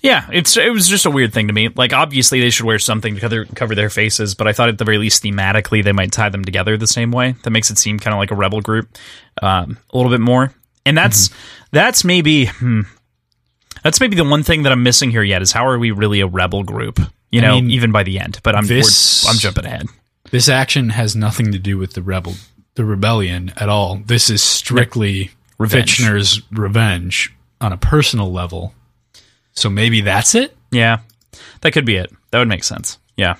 Yeah, 0.00 0.26
it's 0.32 0.56
it 0.56 0.72
was 0.72 0.88
just 0.88 1.06
a 1.06 1.10
weird 1.10 1.32
thing 1.32 1.46
to 1.46 1.52
me. 1.52 1.68
Like 1.68 1.92
obviously 1.92 2.40
they 2.40 2.50
should 2.50 2.66
wear 2.66 2.78
something 2.80 3.14
to 3.14 3.20
cover 3.20 3.44
cover 3.44 3.74
their 3.76 3.88
faces, 3.90 4.34
but 4.34 4.48
I 4.48 4.52
thought 4.52 4.68
at 4.68 4.78
the 4.78 4.84
very 4.84 4.98
least 4.98 5.22
thematically 5.22 5.84
they 5.84 5.92
might 5.92 6.10
tie 6.10 6.28
them 6.28 6.44
together 6.44 6.76
the 6.76 6.86
same 6.88 7.12
way. 7.12 7.36
That 7.44 7.50
makes 7.50 7.70
it 7.70 7.78
seem 7.78 7.98
kind 8.00 8.12
of 8.12 8.18
like 8.18 8.30
a 8.32 8.34
rebel 8.34 8.60
group, 8.60 8.98
um, 9.40 9.78
a 9.92 9.96
little 9.96 10.10
bit 10.10 10.20
more. 10.20 10.52
And 10.84 10.98
that's 10.98 11.30
that's 11.70 12.02
maybe 12.04 12.46
hmm, 12.46 12.80
that's 13.82 14.00
maybe 14.00 14.16
the 14.16 14.24
one 14.24 14.42
thing 14.42 14.62
that 14.64 14.72
I'm 14.72 14.82
missing 14.82 15.10
here 15.10 15.22
yet 15.22 15.42
is 15.42 15.52
how 15.52 15.66
are 15.66 15.78
we 15.78 15.90
really 15.90 16.20
a 16.20 16.26
rebel 16.26 16.62
group? 16.62 17.00
You 17.30 17.40
know, 17.40 17.54
mean, 17.54 17.70
even 17.70 17.92
by 17.92 18.02
the 18.02 18.18
end. 18.18 18.40
But 18.42 18.54
I'm 18.54 18.66
this- 18.66 19.26
I'm 19.28 19.38
jumping 19.38 19.64
ahead. 19.64 19.86
This 20.30 20.48
action 20.48 20.90
has 20.90 21.14
nothing 21.16 21.52
to 21.52 21.58
do 21.58 21.78
with 21.78 21.92
the 21.94 22.02
rebel, 22.02 22.34
the 22.74 22.84
rebellion 22.84 23.52
at 23.56 23.68
all. 23.68 23.96
This 24.06 24.30
is 24.30 24.42
strictly 24.42 25.30
Revenge. 25.58 25.98
Fitchner's 25.98 26.42
revenge 26.50 27.32
on 27.60 27.72
a 27.72 27.76
personal 27.76 28.32
level. 28.32 28.74
So 29.52 29.68
maybe 29.70 30.00
that's 30.00 30.34
it. 30.34 30.56
Yeah, 30.70 31.00
that 31.60 31.72
could 31.72 31.84
be 31.84 31.96
it. 31.96 32.10
That 32.30 32.38
would 32.38 32.48
make 32.48 32.64
sense. 32.64 32.98
Yeah. 33.16 33.36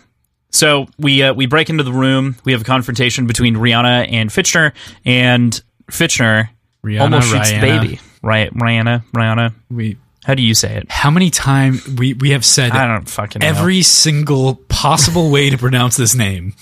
So 0.51 0.87
we 0.99 1.23
uh, 1.23 1.33
we 1.33 1.47
break 1.47 1.71
into 1.71 1.83
the 1.83 1.93
room. 1.93 2.37
We 2.45 2.53
have 2.53 2.61
a 2.61 2.65
confrontation 2.65 3.27
between 3.27 3.57
Rihanna 3.57 4.13
and 4.13 4.29
Fitchner, 4.31 4.73
and 5.05 5.61
Fitchner 5.91 6.51
Rihanna, 6.85 7.01
almost 7.01 7.29
shoots 7.31 7.51
the 7.51 7.61
baby. 7.61 8.01
Right, 8.23 8.53
Rihanna, 8.55 9.03
Rihanna. 9.13 9.55
We 9.71 9.97
How 10.25 10.35
do 10.35 10.43
you 10.43 10.55
say 10.55 10.77
it? 10.77 10.91
how 10.91 11.11
many 11.11 11.31
times 11.31 11.87
we 11.89 12.15
we 12.15 12.31
have 12.31 12.45
said 12.45 12.73
I 12.73 12.87
don't 12.87 13.09
fucking 13.09 13.41
know. 13.41 13.47
every 13.47 13.83
single 13.83 14.55
possible 14.69 15.31
way 15.31 15.51
to 15.51 15.59
pronounce 15.59 15.97
this 15.97 16.15
name. 16.15 16.55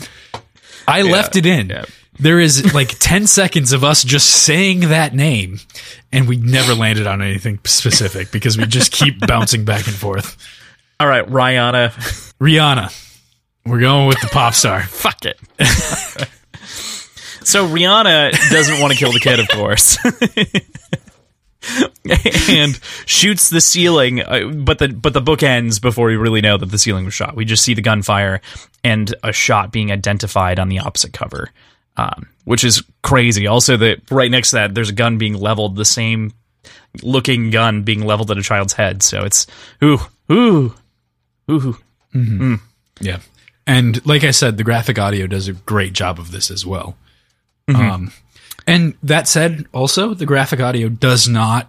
I 0.88 1.02
left 1.02 1.36
it 1.36 1.46
in. 1.46 1.68
yeah. 1.68 1.84
There 2.18 2.38
is 2.38 2.74
like 2.74 2.98
10 2.98 3.26
seconds 3.26 3.72
of 3.72 3.82
us 3.82 4.02
just 4.04 4.28
saying 4.28 4.80
that 4.90 5.14
name, 5.14 5.58
and 6.12 6.28
we 6.28 6.36
never 6.36 6.74
landed 6.74 7.06
on 7.06 7.22
anything 7.22 7.58
specific 7.64 8.30
because 8.30 8.58
we 8.58 8.66
just 8.66 8.92
keep 8.92 9.18
bouncing 9.26 9.64
back 9.64 9.86
and 9.86 9.96
forth. 9.96 10.36
All 10.98 11.06
right, 11.06 11.24
Rihanna. 11.26 11.90
Rihanna. 12.38 12.92
We're 13.64 13.80
going 13.80 14.06
with 14.06 14.20
the 14.20 14.26
pop 14.26 14.52
star. 14.52 14.82
Fuck 14.88 15.24
it. 15.24 15.38
so 17.42 17.66
Rihanna 17.66 18.32
doesn't 18.50 18.80
want 18.80 18.92
to 18.92 18.98
kill 18.98 19.12
the 19.12 19.20
kid, 19.20 19.40
of 19.40 19.48
course. 19.48 19.96
And 22.48 22.80
shoots 23.06 23.50
the 23.50 23.60
ceiling, 23.60 24.20
uh, 24.20 24.48
but 24.48 24.78
the 24.78 24.88
but 24.88 25.12
the 25.12 25.20
book 25.20 25.42
ends 25.42 25.78
before 25.78 26.06
we 26.06 26.16
really 26.16 26.40
know 26.40 26.56
that 26.56 26.70
the 26.70 26.78
ceiling 26.78 27.04
was 27.04 27.14
shot. 27.14 27.36
We 27.36 27.44
just 27.44 27.64
see 27.64 27.74
the 27.74 27.82
gunfire 27.82 28.40
and 28.82 29.14
a 29.22 29.32
shot 29.32 29.70
being 29.70 29.92
identified 29.92 30.58
on 30.58 30.68
the 30.68 30.78
opposite 30.78 31.12
cover, 31.12 31.50
um, 31.96 32.28
which 32.44 32.64
is 32.64 32.82
crazy. 33.02 33.46
Also, 33.46 33.76
that 33.76 34.10
right 34.10 34.30
next 34.30 34.50
to 34.50 34.56
that, 34.56 34.74
there's 34.74 34.90
a 34.90 34.94
gun 34.94 35.18
being 35.18 35.34
leveled, 35.34 35.76
the 35.76 35.84
same 35.84 36.32
looking 37.02 37.50
gun 37.50 37.82
being 37.82 38.04
leveled 38.04 38.30
at 38.30 38.38
a 38.38 38.42
child's 38.42 38.72
head. 38.72 39.02
So 39.02 39.24
it's 39.24 39.46
ooh 39.84 40.00
ooh 40.30 40.74
ooh. 41.50 41.76
Yeah. 43.00 43.18
And 43.66 44.04
like 44.06 44.24
I 44.24 44.30
said, 44.30 44.56
the 44.56 44.64
graphic 44.64 44.98
audio 44.98 45.26
does 45.26 45.46
a 45.46 45.52
great 45.52 45.92
job 45.92 46.18
of 46.18 46.32
this 46.32 46.50
as 46.50 46.66
well. 46.66 46.96
Um, 47.68 48.12
and 48.70 48.94
that 49.02 49.26
said, 49.26 49.66
also, 49.72 50.14
the 50.14 50.26
graphic 50.26 50.61
audio 50.61 50.88
does 50.88 51.28
not 51.28 51.68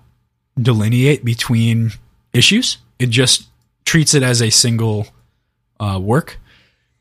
delineate 0.56 1.26
between 1.26 1.94
issues. 2.32 2.78
It 3.00 3.10
just 3.10 3.48
treats 3.86 4.14
it 4.14 4.22
as 4.22 4.40
a 4.40 4.52
single 4.52 5.08
uh, 5.80 6.00
work. 6.00 6.40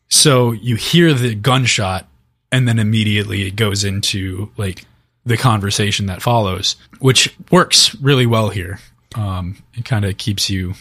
So 0.09 0.53
you 0.53 0.77
hear 0.77 1.13
the 1.13 1.35
gunshot, 1.35 2.09
and 2.51 2.67
then 2.67 2.79
immediately 2.79 3.47
it 3.47 3.57
goes 3.57 3.85
into 3.85 4.51
like 4.57 4.87
the 5.27 5.37
conversation 5.37 6.07
that 6.07 6.23
follows, 6.23 6.77
which 7.01 7.37
works 7.51 7.95
really 7.97 8.25
well 8.25 8.49
here. 8.49 8.79
Um, 9.15 9.63
it 9.75 9.85
kind 9.85 10.07
of 10.07 10.17
keeps 10.17 10.49
you 10.49 10.73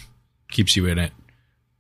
keeps 0.50 0.78
you 0.78 0.86
in 0.86 0.98
it. 0.98 1.12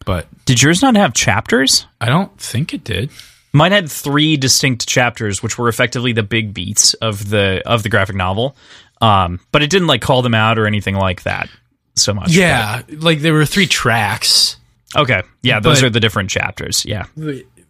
But 0.05 0.27
Did 0.43 0.61
yours 0.61 0.81
not 0.81 0.97
have 0.97 1.13
chapters? 1.13 1.85
I 2.01 2.07
don't 2.07 2.37
think 2.37 2.73
it 2.73 2.83
did. 2.83 3.11
Mine 3.51 3.71
had 3.71 3.89
three 3.89 4.37
distinct 4.37 4.87
chapters, 4.87 5.41
which 5.41 5.57
were 5.57 5.69
effectively 5.69 6.13
the 6.13 6.23
big 6.23 6.53
beats 6.53 6.93
of 6.95 7.29
the 7.29 7.61
of 7.65 7.83
the 7.83 7.89
graphic 7.89 8.15
novel. 8.15 8.55
Um, 9.01 9.39
but 9.51 9.63
it 9.63 9.69
didn't 9.69 9.87
like 9.87 10.01
call 10.01 10.21
them 10.21 10.35
out 10.35 10.59
or 10.59 10.67
anything 10.67 10.95
like 10.95 11.23
that 11.23 11.49
so 11.95 12.13
much. 12.13 12.31
Yeah, 12.31 12.81
like 12.89 13.19
there 13.19 13.33
were 13.33 13.45
three 13.45 13.67
tracks. 13.67 14.57
Okay. 14.95 15.21
Yeah, 15.41 15.59
those 15.59 15.83
are 15.83 15.89
the 15.89 15.99
different 15.99 16.29
chapters. 16.29 16.85
Yeah. 16.85 17.05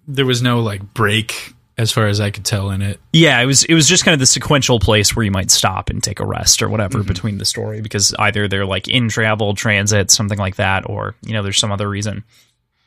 There 0.07 0.25
was 0.25 0.41
no 0.41 0.61
like 0.61 0.93
break 0.93 1.53
as 1.77 1.91
far 1.91 2.07
as 2.07 2.19
I 2.19 2.29
could 2.29 2.45
tell 2.45 2.71
in 2.71 2.81
it. 2.81 2.99
Yeah, 3.13 3.39
it 3.41 3.45
was 3.45 3.63
it 3.63 3.73
was 3.73 3.87
just 3.87 4.05
kind 4.05 4.13
of 4.13 4.19
the 4.19 4.25
sequential 4.25 4.79
place 4.79 5.15
where 5.15 5.23
you 5.23 5.31
might 5.31 5.51
stop 5.51 5.89
and 5.89 6.03
take 6.03 6.19
a 6.19 6.25
rest 6.25 6.61
or 6.61 6.69
whatever 6.69 7.03
between 7.03 7.37
the 7.37 7.45
story 7.45 7.81
because 7.81 8.13
either 8.19 8.47
they're 8.47 8.65
like 8.65 8.87
in 8.87 9.09
travel, 9.09 9.53
transit, 9.53 10.11
something 10.11 10.39
like 10.39 10.55
that, 10.57 10.89
or 10.89 11.15
you 11.21 11.33
know, 11.33 11.43
there's 11.43 11.57
some 11.57 11.71
other 11.71 11.89
reason 11.89 12.23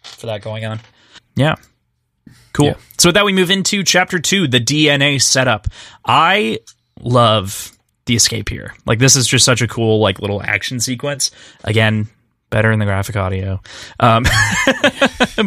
for 0.02 0.26
that 0.26 0.42
going 0.42 0.64
on. 0.64 0.80
Yeah. 1.36 1.56
Cool. 2.52 2.66
Yeah. 2.66 2.74
So 2.98 3.08
with 3.08 3.14
that 3.14 3.24
we 3.24 3.32
move 3.32 3.50
into 3.50 3.82
chapter 3.82 4.18
two, 4.18 4.46
the 4.48 4.60
DNA 4.60 5.20
setup. 5.22 5.66
I 6.04 6.58
love 7.00 7.72
the 8.06 8.14
escape 8.16 8.48
here. 8.48 8.74
Like 8.86 8.98
this 8.98 9.16
is 9.16 9.26
just 9.26 9.44
such 9.44 9.62
a 9.62 9.68
cool 9.68 10.00
like 10.00 10.20
little 10.20 10.42
action 10.42 10.80
sequence. 10.80 11.30
Again, 11.64 12.08
better 12.50 12.70
in 12.70 12.78
the 12.78 12.84
graphic 12.84 13.16
audio. 13.16 13.60
Um, 13.98 14.24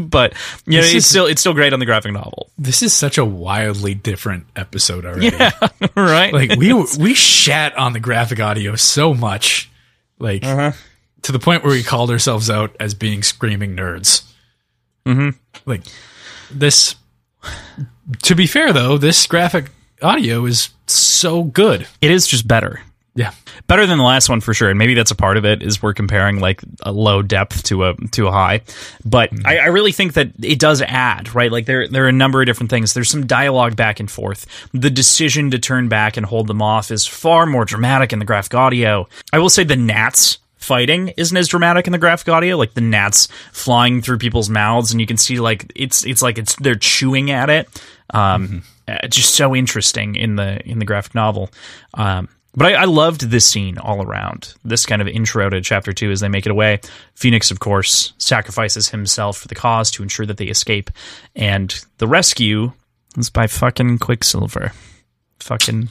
but 0.08 0.34
you 0.66 0.78
know, 0.78 0.82
This 0.82 0.88
it's 0.88 0.94
is- 0.96 1.08
still 1.08 1.26
it's 1.28 1.42
still 1.42 1.54
great 1.54 1.74
on 1.74 1.80
the 1.80 1.86
graphic 1.86 2.12
novel. 2.14 2.50
This 2.58 2.82
is 2.82 2.94
such 2.94 3.18
a 3.18 3.26
wildly 3.26 3.94
different 3.94 4.46
episode 4.56 5.06
already. 5.06 5.28
Yeah. 5.38 5.52
right. 5.96 6.34
Like 6.34 6.56
we 6.58 6.74
we 7.00 7.14
shat 7.14 7.78
on 7.78 7.94
the 7.94 8.00
graphic 8.00 8.40
audio 8.40 8.76
so 8.76 9.14
much, 9.14 9.70
like 10.18 10.42
to 10.42 11.32
the 11.32 11.40
point 11.40 11.64
where 11.64 11.74
we 11.74 11.84
called 11.84 12.10
ourselves 12.10 12.50
out 12.50 12.76
as 12.80 12.94
being 12.94 13.22
screaming 13.24 13.76
nerds. 13.76 14.24
Mm-hmm. 15.06 15.38
Like 15.70 15.82
this. 16.52 16.96
To 18.24 18.36
be 18.36 18.48
fair, 18.48 18.74
though, 18.74 18.98
this 18.98 19.26
graphic 19.28 19.72
audio 20.02 20.46
is 20.46 20.70
so 20.88 21.44
good. 21.44 21.88
it 22.02 22.12
is 22.12 22.28
just 22.28 22.48
better. 22.48 22.82
Yeah. 23.18 23.32
better 23.68 23.86
than 23.86 23.98
the 23.98 24.04
last 24.04 24.28
one 24.28 24.42
for 24.42 24.54
sure 24.54 24.70
and 24.70 24.78
maybe 24.78 24.94
that's 24.94 25.10
a 25.10 25.16
part 25.16 25.38
of 25.38 25.46
it 25.46 25.64
is 25.64 25.82
we're 25.82 25.94
comparing 25.94 26.42
like 26.42 26.62
a 26.82 26.92
low 26.92 27.22
depth 27.22 27.64
to 27.64 27.86
a 27.86 27.96
to 28.12 28.28
a 28.28 28.32
high 28.32 28.60
but 29.06 29.32
mm-hmm. 29.32 29.48
I, 29.48 29.60
I 29.60 29.66
really 29.68 29.94
think 29.94 30.16
that 30.16 30.32
it 30.44 30.60
does 30.60 30.82
add 30.82 31.34
right 31.34 31.50
like 31.50 31.66
there 31.66 31.88
there 31.88 32.04
are 32.04 32.10
a 32.10 32.12
number 32.12 32.42
of 32.42 32.46
different 32.46 32.72
things 32.72 32.94
there's 32.94 33.10
some 33.10 33.26
dialogue 33.26 33.78
back 33.78 34.02
and 34.02 34.12
forth 34.12 34.46
the 34.74 34.90
decision 34.90 35.50
to 35.52 35.60
turn 35.60 35.88
back 35.88 36.18
and 36.18 36.26
hold 36.26 36.48
them 36.48 36.62
off 36.62 36.92
is 36.92 37.08
far 37.08 37.46
more 37.46 37.64
dramatic 37.64 38.12
in 38.12 38.20
the 38.20 38.26
graphic 38.26 38.54
audio 38.54 39.08
i 39.32 39.40
will 39.40 39.48
say 39.50 39.64
the 39.64 39.78
gnats 39.78 40.40
fighting 40.66 41.14
isn't 41.18 41.38
as 41.38 41.48
dramatic 41.48 41.86
in 41.88 41.92
the 41.92 41.98
graphic 41.98 42.28
audio 42.28 42.58
like 42.58 42.74
the 42.74 42.82
gnats 42.82 43.28
flying 43.52 44.02
through 44.02 44.18
people's 44.18 44.50
mouths 44.50 44.92
and 44.92 45.00
you 45.00 45.08
can 45.08 45.18
see 45.18 45.40
like 45.40 45.72
it's 45.76 46.06
it's 46.06 46.22
like 46.22 46.38
it's 46.38 46.56
they're 46.56 46.76
chewing 46.76 47.32
at 47.32 47.50
it 47.50 47.70
um 48.14 48.64
uh, 48.88 49.08
just 49.08 49.36
so 49.36 49.56
interesting 49.56 50.16
in 50.16 50.36
the 50.36 50.60
in 50.68 50.80
the 50.80 50.86
graphic 50.86 51.16
novel 51.16 51.50
um 51.94 52.28
but 52.56 52.68
I, 52.68 52.84
I 52.84 52.86
loved 52.86 53.30
this 53.30 53.46
scene 53.46 53.78
all 53.78 54.02
around. 54.02 54.54
This 54.64 54.86
kind 54.86 55.02
of 55.02 55.08
intro 55.08 55.50
to 55.50 55.60
chapter 55.62 55.92
two 55.92 56.12
as 56.12 56.22
they 56.22 56.30
make 56.30 56.46
it 56.46 56.52
away. 56.52 56.80
Phoenix, 57.14 57.52
of 57.52 57.60
course, 57.60 58.14
sacrifices 58.18 58.90
himself 58.90 59.38
for 59.38 59.48
the 59.48 59.56
cause 59.56 59.92
to 59.92 60.04
ensure 60.04 60.26
that 60.26 60.38
they 60.38 60.46
escape, 60.46 60.90
and 61.36 61.84
the 61.98 62.08
rescue 62.08 62.72
is 63.18 63.30
by 63.30 63.48
fucking 63.48 64.00
Quicksilver. 64.00 64.72
Fucking 65.40 65.90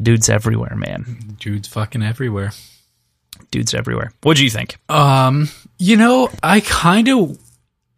dudes 0.00 0.28
everywhere, 0.28 0.76
man. 0.76 1.36
Dude's 1.40 1.68
fucking 1.68 2.02
everywhere. 2.02 2.52
Dudes 3.50 3.74
everywhere. 3.74 4.12
What 4.22 4.36
do 4.36 4.44
you 4.44 4.50
think? 4.50 4.76
Um, 4.88 5.48
you 5.78 5.96
know, 5.96 6.30
I 6.42 6.60
kind 6.60 7.08
of 7.08 7.38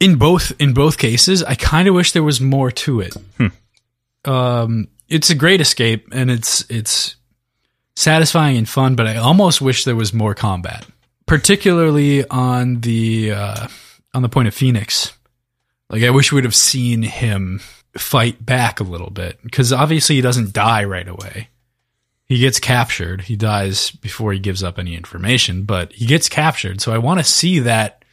in 0.01 0.17
both 0.17 0.53
in 0.59 0.73
both 0.73 0.99
cases, 0.99 1.43
I 1.43 1.55
kind 1.55 1.87
of 1.87 1.95
wish 1.95 2.13
there 2.13 2.23
was 2.23 2.41
more 2.41 2.71
to 2.71 3.01
it. 3.01 3.15
Um, 4.25 4.89
it's 5.09 5.31
a 5.31 5.35
great 5.35 5.61
escape 5.61 6.09
and 6.13 6.31
it's 6.31 6.65
it's 6.71 7.17
satisfying 7.97 8.57
and 8.57 8.69
fun, 8.69 8.95
but 8.97 9.07
I 9.07 9.17
almost 9.17 9.61
wish 9.61 9.85
there 9.85 9.97
was 9.97 10.13
more 10.13 10.35
combat, 10.35 10.87
particularly 11.27 12.27
on 12.29 12.81
the 12.81 13.33
uh, 13.33 13.69
on 14.15 14.23
the 14.23 14.29
point 14.29 14.49
of 14.49 14.55
Phoenix. 14.55 15.13
Like 15.91 16.03
I 16.03 16.11
wish 16.11 16.33
we 16.33 16.37
would 16.37 16.45
have 16.45 16.55
seen 16.55 17.03
him 17.03 17.61
fight 17.97 18.45
back 18.45 18.81
a 18.81 18.85
little 18.85 19.11
bit 19.11 19.43
because 19.43 19.73
obviously 19.73 20.17
he 20.17 20.23
doesn't 20.23 20.53
die 20.53 20.85
right 20.85 21.09
away. 21.09 21.49
He 22.31 22.39
gets 22.39 22.61
captured. 22.61 23.23
He 23.23 23.35
dies 23.35 23.91
before 23.91 24.33
he 24.33 24.39
gives 24.39 24.63
up 24.63 24.79
any 24.79 24.95
information, 24.95 25.65
but 25.65 25.93
he 25.93 26.07
gets 26.07 26.29
captured. 26.29 26.81
So 26.81 26.93
I 26.93 26.99
want 26.99 27.19
to 27.19 27.25
see 27.25 27.59
that 27.59 28.05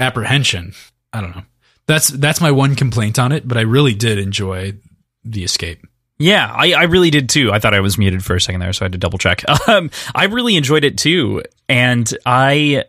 apprehension. 0.00 0.74
I 1.12 1.20
don't 1.20 1.36
know. 1.36 1.44
That's 1.86 2.08
that's 2.08 2.40
my 2.40 2.50
one 2.50 2.74
complaint 2.74 3.16
on 3.16 3.30
it, 3.30 3.46
but 3.46 3.56
I 3.56 3.60
really 3.60 3.94
did 3.94 4.18
enjoy 4.18 4.74
the 5.22 5.44
escape. 5.44 5.86
Yeah, 6.18 6.52
I, 6.52 6.72
I 6.72 6.82
really 6.82 7.10
did 7.10 7.28
too. 7.28 7.52
I 7.52 7.60
thought 7.60 7.74
I 7.74 7.80
was 7.80 7.96
muted 7.96 8.24
for 8.24 8.34
a 8.34 8.40
second 8.40 8.60
there, 8.60 8.72
so 8.72 8.84
I 8.84 8.86
had 8.86 8.92
to 8.92 8.98
double 8.98 9.18
check. 9.18 9.44
Um, 9.68 9.92
I 10.16 10.24
really 10.24 10.56
enjoyed 10.56 10.82
it 10.82 10.98
too, 10.98 11.44
and 11.68 12.12
I, 12.26 12.86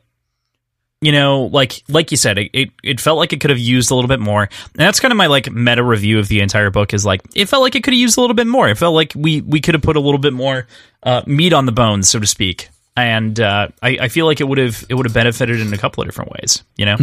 you 1.02 1.12
know, 1.12 1.44
like 1.44 1.84
like 1.88 2.12
you 2.12 2.18
said, 2.18 2.38
it, 2.38 2.50
it 2.54 2.70
it 2.84 3.00
felt 3.00 3.18
like 3.18 3.32
it 3.32 3.40
could 3.40 3.50
have 3.52 3.60
used 3.60 3.90
a 3.92 3.96
little 3.96 4.08
bit 4.10 4.20
more. 4.20 4.44
And 4.44 4.50
that's 4.76 5.00
kind 5.00 5.12
of 5.12 5.18
my 5.18 5.28
like 5.28 5.50
meta 5.52 5.84
review 5.84 6.20
of 6.20 6.28
the 6.28 6.42
entire 6.42 6.70
book. 6.70 6.94
Is 6.94 7.06
like 7.06 7.22
it 7.36 7.46
felt 7.46 7.62
like 7.62 7.76
it 7.76 7.84
could 7.84 7.94
have 7.94 8.00
used 8.00 8.18
a 8.18 8.22
little 8.22 8.36
bit 8.36 8.48
more. 8.48 8.68
It 8.68 8.78
felt 8.78 8.94
like 8.96 9.14
we 9.16 9.42
we 9.42 9.62
could 9.62 9.76
have 9.76 9.82
put 9.84 9.96
a 9.96 10.00
little 10.02 10.20
bit 10.20 10.34
more 10.34 10.68
uh, 11.04 11.22
meat 11.26 11.54
on 11.54 11.66
the 11.66 11.72
bones, 11.72 12.10
so 12.10 12.20
to 12.20 12.28
speak. 12.28 12.70
And 12.98 13.40
uh, 13.40 13.70
I, 13.82 13.90
I 14.02 14.08
feel 14.10 14.26
like 14.26 14.42
it 14.42 14.44
would 14.46 14.58
have 14.58 14.86
it 14.90 14.96
would 14.96 15.06
have 15.06 15.14
benefited 15.14 15.62
in 15.62 15.74
a 15.74 15.78
couple 15.78 16.02
of 16.04 16.08
different 16.10 16.32
ways. 16.32 16.64
You 16.76 16.86
know, 16.86 16.98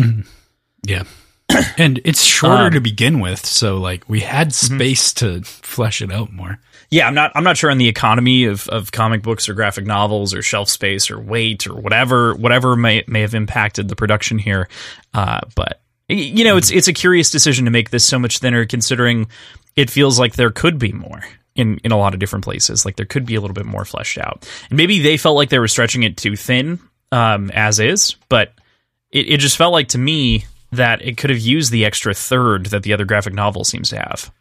Yeah. 0.85 1.04
and 1.78 2.00
it's 2.04 2.22
shorter 2.22 2.64
Um, 2.66 2.72
to 2.72 2.80
begin 2.80 3.20
with, 3.20 3.46
so 3.46 3.78
like 3.78 4.06
we 4.09 4.20
had 4.20 4.52
space 4.52 5.12
to 5.14 5.42
flesh 5.42 6.02
it 6.02 6.12
out 6.12 6.32
more. 6.32 6.59
Yeah, 6.90 7.07
I'm 7.07 7.14
not 7.14 7.33
I'm 7.35 7.44
not 7.44 7.57
sure 7.57 7.70
on 7.70 7.79
the 7.79 7.88
economy 7.88 8.44
of, 8.44 8.68
of 8.68 8.92
comic 8.92 9.22
books 9.22 9.49
or 9.49 9.55
graphic 9.55 9.87
novels 9.87 10.35
or 10.35 10.42
shelf 10.42 10.68
space 10.68 11.11
or 11.11 11.18
weight 11.18 11.66
or 11.66 11.75
whatever 11.75 12.35
whatever 12.35 12.77
may 12.77 13.05
may 13.07 13.22
have 13.22 13.35
impacted 13.35 13.88
the 13.88 13.96
production 13.96 14.38
here. 14.38 14.68
Uh, 15.14 15.40
but 15.55 15.81
you 16.09 16.44
know, 16.44 16.57
it's 16.57 16.70
it's 16.70 16.88
a 16.88 16.92
curious 16.92 17.31
decision 17.31 17.64
to 17.64 17.70
make 17.70 17.90
this 17.90 18.05
so 18.05 18.18
much 18.18 18.38
thinner, 18.38 18.64
considering 18.64 19.27
it 19.75 19.90
feels 19.90 20.18
like 20.18 20.35
there 20.35 20.51
could 20.51 20.79
be 20.79 20.92
more 20.92 21.22
in 21.57 21.79
in 21.79 21.90
a 21.90 21.99
lot 21.99 22.14
of 22.14 22.20
different 22.20 22.44
places. 22.44 22.85
Like 22.85 22.96
there 22.96 23.07
could 23.07 23.27
be 23.27 23.35
a 23.35 23.40
little 23.40 23.55
bit 23.55 23.66
more 23.66 23.85
fleshed 23.85 24.18
out, 24.18 24.49
and 24.70 24.77
maybe 24.77 25.01
they 25.01 25.16
felt 25.16 25.37
like 25.37 25.51
they 25.51 25.59
were 25.59 25.68
stretching 25.68 26.05
it 26.05 26.16
too 26.16 26.37
thin 26.37 26.79
um, 27.11 27.51
as 27.51 27.81
is. 27.81 28.14
But 28.29 28.53
it, 29.11 29.29
it 29.29 29.40
just 29.40 29.57
felt 29.57 29.72
like 29.72 29.88
to 29.88 29.99
me 29.99 30.44
that 30.72 31.03
it 31.03 31.16
could 31.16 31.31
have 31.31 31.38
used 31.38 31.72
the 31.72 31.85
extra 31.85 32.14
third 32.14 32.66
that 32.66 32.83
the 32.83 32.92
other 32.92 33.05
graphic 33.05 33.35
novel 33.35 33.64
seems 33.64 33.90
to 33.90 33.96
have. 33.96 34.33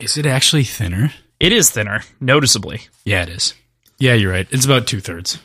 Is 0.00 0.16
it 0.16 0.26
actually 0.26 0.64
thinner? 0.64 1.12
It 1.40 1.52
is 1.52 1.70
thinner, 1.70 2.02
noticeably. 2.20 2.82
Yeah, 3.04 3.22
it 3.22 3.28
is. 3.28 3.54
Yeah, 3.98 4.14
you're 4.14 4.32
right. 4.32 4.46
It's 4.50 4.64
about 4.64 4.86
two 4.86 5.00
thirds. 5.00 5.38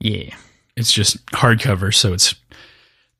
Yeah. 0.00 0.34
It's 0.76 0.92
just 0.92 1.24
hardcover, 1.26 1.94
so 1.94 2.12
it's 2.12 2.34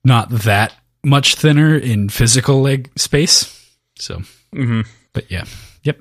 not 0.05 0.29
that 0.31 0.75
much 1.05 1.37
thinner 1.37 1.75
in 1.77 2.09
physical 2.09 2.61
leg 2.61 2.91
space. 2.97 3.53
So, 3.99 4.23
hmm 4.53 4.83
but 5.13 5.31
yeah, 5.31 5.45
yep. 5.83 6.01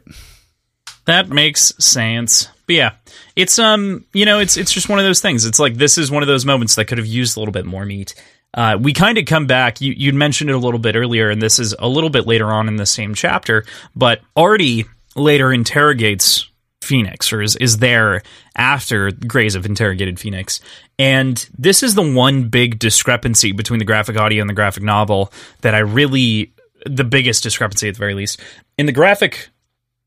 That 1.06 1.30
makes 1.30 1.74
sense. 1.80 2.50
But 2.68 2.76
yeah, 2.76 2.92
it's 3.36 3.58
um, 3.60 4.06
you 4.14 4.26
know, 4.26 4.40
it's 4.40 4.58
it's 4.58 4.74
just 4.74 4.90
one 4.90 5.00
of 5.00 5.06
those 5.06 5.22
things. 5.22 5.46
It's 5.46 5.60
like 5.60 5.76
this 5.76 5.98
is 5.98 6.12
one 6.12 6.24
of 6.24 6.28
those 6.28 6.46
moments 6.46 6.76
that 6.76 6.86
could 6.86 6.98
have 6.98 7.08
used 7.08 7.38
a 7.38 7.40
little 7.40 7.54
bit 7.54 7.66
more 7.66 7.86
meat. 7.86 8.14
Uh, 8.54 8.78
we 8.82 8.92
kind 8.92 9.18
of 9.18 9.26
come 9.26 9.46
back. 9.48 9.80
You 9.80 9.94
you'd 9.96 10.16
mentioned 10.16 10.50
it 10.50 10.54
a 10.54 10.60
little 10.60 10.80
bit 10.80 10.96
earlier, 10.96 11.30
and 11.30 11.42
this 11.42 11.60
is 11.60 11.74
a 11.80 11.88
little 11.88 12.10
bit 12.10 12.28
later 12.28 12.52
on 12.52 12.68
in 12.68 12.76
the 12.76 12.86
same 12.86 13.14
chapter. 13.14 13.64
But 13.96 14.22
Artie 14.36 14.86
later 15.16 15.52
interrogates 15.52 16.50
Phoenix 16.86 17.34
or 17.34 17.42
is, 17.42 17.56
is 17.58 17.80
there 17.80 18.22
after 18.56 19.12
Greys 19.12 19.56
have 19.56 19.66
interrogated 19.66 20.20
Phoenix. 20.20 20.62
And 20.98 21.48
this 21.58 21.84
is 21.84 21.96
the 21.96 22.14
one 22.14 22.48
big 22.50 22.80
discrepancy 22.80 23.52
between 23.52 23.80
the 23.80 23.86
graphic 23.86 24.18
audio 24.18 24.42
and 24.42 24.50
the 24.50 24.54
graphic 24.54 24.84
novel 24.84 25.34
that 25.62 25.76
I 25.76 25.80
really, 25.80 26.54
the 26.86 27.04
biggest 27.04 27.44
discrepancy 27.44 27.90
at 27.90 27.96
the 27.96 28.00
very 28.00 28.14
least. 28.14 28.40
In 28.78 28.86
the 28.86 28.92
graphic 28.92 29.50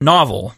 novel, 0.00 0.54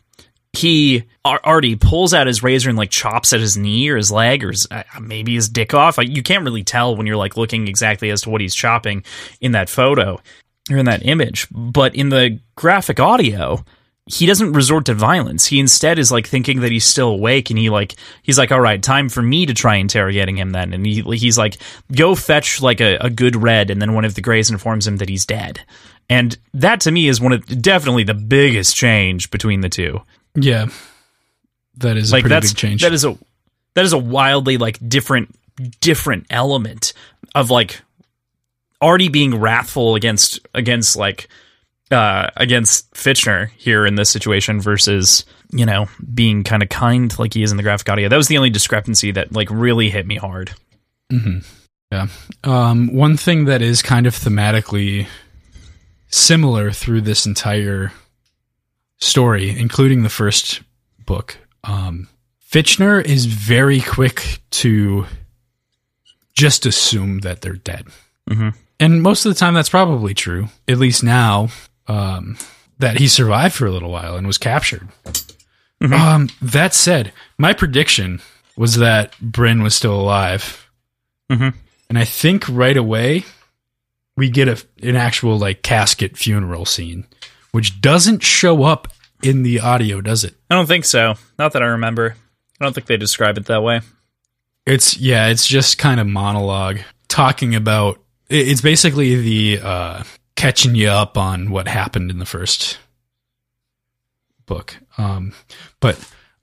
he 0.52 1.04
already 1.24 1.76
pulls 1.76 2.12
out 2.12 2.26
his 2.26 2.42
razor 2.42 2.68
and 2.68 2.78
like 2.78 2.90
chops 2.90 3.32
at 3.32 3.40
his 3.40 3.56
knee 3.56 3.88
or 3.88 3.96
his 3.96 4.12
leg 4.12 4.44
or 4.44 4.50
his, 4.50 4.66
uh, 4.70 4.82
maybe 5.00 5.34
his 5.34 5.48
dick 5.48 5.74
off. 5.74 5.96
Like, 5.96 6.08
you 6.08 6.22
can't 6.22 6.44
really 6.44 6.64
tell 6.64 6.96
when 6.96 7.06
you're 7.06 7.16
like 7.16 7.36
looking 7.36 7.66
exactly 7.66 8.10
as 8.10 8.22
to 8.22 8.30
what 8.30 8.40
he's 8.40 8.54
chopping 8.54 9.04
in 9.40 9.52
that 9.52 9.68
photo 9.68 10.20
or 10.70 10.76
in 10.76 10.86
that 10.86 11.06
image. 11.06 11.46
But 11.50 11.94
in 11.94 12.10
the 12.10 12.40
graphic 12.56 13.00
audio, 13.00 13.64
he 14.10 14.26
doesn't 14.26 14.52
resort 14.52 14.86
to 14.86 14.94
violence. 14.94 15.46
He 15.46 15.60
instead 15.60 15.98
is 15.98 16.10
like 16.10 16.26
thinking 16.26 16.60
that 16.60 16.72
he's 16.72 16.84
still 16.84 17.10
awake, 17.10 17.50
and 17.50 17.58
he 17.58 17.70
like 17.70 17.94
he's 18.22 18.38
like, 18.38 18.50
all 18.50 18.60
right, 18.60 18.82
time 18.82 19.08
for 19.08 19.22
me 19.22 19.46
to 19.46 19.54
try 19.54 19.76
interrogating 19.76 20.36
him 20.36 20.50
then. 20.50 20.72
And 20.72 20.84
he 20.84 21.02
he's 21.16 21.38
like, 21.38 21.58
go 21.92 22.14
fetch 22.14 22.60
like 22.60 22.80
a, 22.80 22.96
a 22.96 23.10
good 23.10 23.36
red, 23.36 23.70
and 23.70 23.80
then 23.80 23.94
one 23.94 24.04
of 24.04 24.14
the 24.14 24.20
Greys 24.20 24.50
informs 24.50 24.86
him 24.86 24.96
that 24.96 25.08
he's 25.08 25.24
dead. 25.24 25.60
And 26.08 26.36
that 26.54 26.80
to 26.82 26.90
me 26.90 27.06
is 27.08 27.20
one 27.20 27.32
of 27.32 27.62
definitely 27.62 28.02
the 28.02 28.14
biggest 28.14 28.74
change 28.74 29.30
between 29.30 29.60
the 29.60 29.68
two. 29.68 30.00
Yeah, 30.34 30.66
that 31.76 31.96
is 31.96 32.12
like 32.12 32.24
that's, 32.24 32.52
big 32.52 32.56
change. 32.56 32.82
That 32.82 32.92
is 32.92 33.04
a 33.04 33.16
that 33.74 33.84
is 33.84 33.92
a 33.92 33.98
wildly 33.98 34.58
like 34.58 34.78
different 34.88 35.34
different 35.80 36.26
element 36.30 36.92
of 37.34 37.50
like 37.50 37.80
already 38.82 39.08
being 39.08 39.38
wrathful 39.38 39.94
against 39.94 40.40
against 40.54 40.96
like 40.96 41.28
uh, 41.90 42.30
against 42.36 42.92
Fitchner 42.94 43.50
here 43.56 43.84
in 43.84 43.96
this 43.96 44.10
situation 44.10 44.60
versus 44.60 45.24
you 45.52 45.66
know 45.66 45.88
being 46.14 46.44
kind 46.44 46.62
of 46.62 46.68
kind 46.68 47.16
like 47.18 47.34
he 47.34 47.42
is 47.42 47.50
in 47.50 47.56
the 47.56 47.62
graphic 47.62 47.88
audio. 47.88 48.08
That 48.08 48.16
was 48.16 48.28
the 48.28 48.36
only 48.36 48.50
discrepancy 48.50 49.10
that 49.12 49.32
like 49.32 49.48
really 49.50 49.90
hit 49.90 50.06
me 50.06 50.16
hard. 50.16 50.52
Mm-hmm. 51.12 51.38
Yeah. 51.92 52.06
Um, 52.44 52.94
one 52.94 53.16
thing 53.16 53.46
that 53.46 53.62
is 53.62 53.82
kind 53.82 54.06
of 54.06 54.14
thematically 54.14 55.08
similar 56.08 56.70
through 56.70 57.00
this 57.00 57.26
entire 57.26 57.92
story, 58.98 59.58
including 59.58 60.02
the 60.02 60.08
first 60.08 60.62
book, 61.04 61.36
um, 61.64 62.08
Fitchner 62.48 63.04
is 63.04 63.26
very 63.26 63.80
quick 63.80 64.40
to 64.50 65.06
just 66.32 66.66
assume 66.66 67.20
that 67.20 67.42
they're 67.42 67.54
dead. 67.54 67.86
Mm-hmm. 68.28 68.50
And 68.78 69.02
most 69.02 69.26
of 69.26 69.32
the 69.32 69.38
time, 69.38 69.54
that's 69.54 69.68
probably 69.68 70.14
true. 70.14 70.48
At 70.66 70.78
least 70.78 71.04
now, 71.04 71.48
um, 71.90 72.38
that 72.78 72.98
he 72.98 73.08
survived 73.08 73.54
for 73.54 73.66
a 73.66 73.70
little 73.70 73.90
while 73.90 74.16
and 74.16 74.26
was 74.26 74.38
captured. 74.38 74.88
Mm-hmm. 75.82 75.92
Um, 75.92 76.28
that 76.40 76.72
said, 76.72 77.12
my 77.36 77.52
prediction 77.52 78.20
was 78.56 78.76
that 78.76 79.18
Bryn 79.20 79.62
was 79.62 79.74
still 79.74 79.98
alive, 79.98 80.70
mm-hmm. 81.30 81.56
and 81.88 81.98
I 81.98 82.04
think 82.04 82.48
right 82.48 82.76
away 82.76 83.24
we 84.16 84.30
get 84.30 84.48
a, 84.48 84.62
an 84.82 84.96
actual 84.96 85.38
like 85.38 85.62
casket 85.62 86.16
funeral 86.16 86.64
scene, 86.64 87.06
which 87.50 87.80
doesn't 87.80 88.22
show 88.22 88.62
up 88.62 88.88
in 89.22 89.42
the 89.42 89.60
audio, 89.60 90.00
does 90.00 90.22
it? 90.22 90.34
I 90.48 90.54
don't 90.54 90.66
think 90.66 90.84
so. 90.84 91.14
Not 91.38 91.52
that 91.52 91.62
I 91.62 91.66
remember. 91.66 92.14
I 92.60 92.64
don't 92.64 92.74
think 92.74 92.86
they 92.86 92.98
describe 92.98 93.36
it 93.38 93.46
that 93.46 93.62
way. 93.62 93.80
It's 94.66 94.96
yeah, 94.96 95.28
it's 95.28 95.46
just 95.46 95.78
kind 95.78 95.98
of 95.98 96.06
monologue 96.06 96.80
talking 97.08 97.54
about. 97.54 97.98
It's 98.28 98.60
basically 98.60 99.16
the 99.16 99.60
uh, 99.66 100.02
catching 100.40 100.74
you 100.74 100.88
up 100.88 101.18
on 101.18 101.50
what 101.50 101.68
happened 101.68 102.10
in 102.10 102.18
the 102.18 102.24
first 102.24 102.78
book. 104.46 104.74
Um, 104.96 105.34
but 105.80 105.98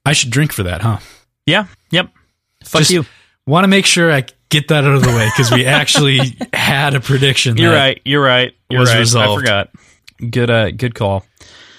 I 0.06 0.12
should 0.12 0.30
drink 0.30 0.52
for 0.52 0.62
that, 0.62 0.82
huh? 0.82 0.98
Yeah. 1.46 1.66
Yep. 1.90 2.10
Fuck 2.62 2.78
Just 2.80 2.90
you. 2.92 3.04
Want 3.44 3.64
to 3.64 3.68
make 3.68 3.86
sure 3.86 4.12
I 4.12 4.24
get 4.50 4.68
that 4.68 4.84
out 4.84 4.94
of 4.94 5.02
the 5.02 5.08
way 5.08 5.28
because 5.36 5.50
we 5.50 5.66
actually 5.66 6.36
had 6.52 6.94
a 6.94 7.00
prediction. 7.00 7.56
You're 7.56 7.74
right. 7.74 8.00
You're 8.04 8.22
right. 8.22 8.54
You're 8.70 8.80
was 8.80 8.90
right. 8.90 9.00
Resolved. 9.00 9.42
I 9.42 9.42
forgot. 9.42 9.70
Good. 10.30 10.48
Uh. 10.48 10.70
Good 10.70 10.94
call. 10.94 11.24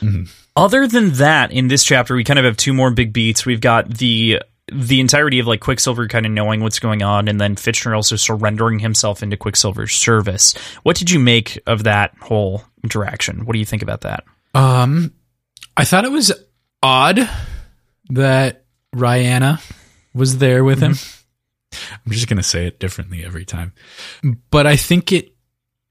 Mm-hmm. 0.01 0.23
Other 0.57 0.87
than 0.87 1.11
that, 1.13 1.53
in 1.53 1.69
this 1.69 1.85
chapter, 1.85 2.15
we 2.15 2.25
kind 2.25 2.37
of 2.37 2.43
have 2.43 2.57
two 2.57 2.73
more 2.73 2.91
big 2.91 3.13
beats. 3.13 3.45
We've 3.45 3.61
got 3.61 3.89
the 3.89 4.41
the 4.71 4.99
entirety 4.99 5.39
of 5.39 5.47
like 5.47 5.59
Quicksilver 5.59 6.07
kind 6.07 6.25
of 6.25 6.31
knowing 6.31 6.61
what's 6.61 6.79
going 6.79 7.01
on, 7.01 7.27
and 7.27 7.39
then 7.39 7.55
Fitchner 7.55 7.95
also 7.95 8.15
surrendering 8.15 8.79
himself 8.79 9.23
into 9.23 9.37
Quicksilver's 9.37 9.93
service. 9.93 10.53
What 10.83 10.97
did 10.97 11.11
you 11.11 11.19
make 11.19 11.59
of 11.67 11.83
that 11.83 12.15
whole 12.21 12.63
interaction? 12.83 13.45
What 13.45 13.53
do 13.53 13.59
you 13.59 13.65
think 13.65 13.81
about 13.81 14.01
that? 14.01 14.23
Um, 14.53 15.13
I 15.77 15.85
thought 15.85 16.05
it 16.05 16.11
was 16.11 16.31
odd 16.81 17.29
that 18.09 18.65
Rihanna 18.95 19.61
was 20.13 20.37
there 20.37 20.63
with 20.63 20.81
him. 20.81 20.93
Mm-hmm. 20.93 21.99
I'm 22.05 22.11
just 22.11 22.27
gonna 22.27 22.43
say 22.43 22.65
it 22.65 22.79
differently 22.79 23.23
every 23.23 23.45
time, 23.45 23.73
but 24.49 24.65
I 24.65 24.75
think 24.75 25.11
it 25.11 25.33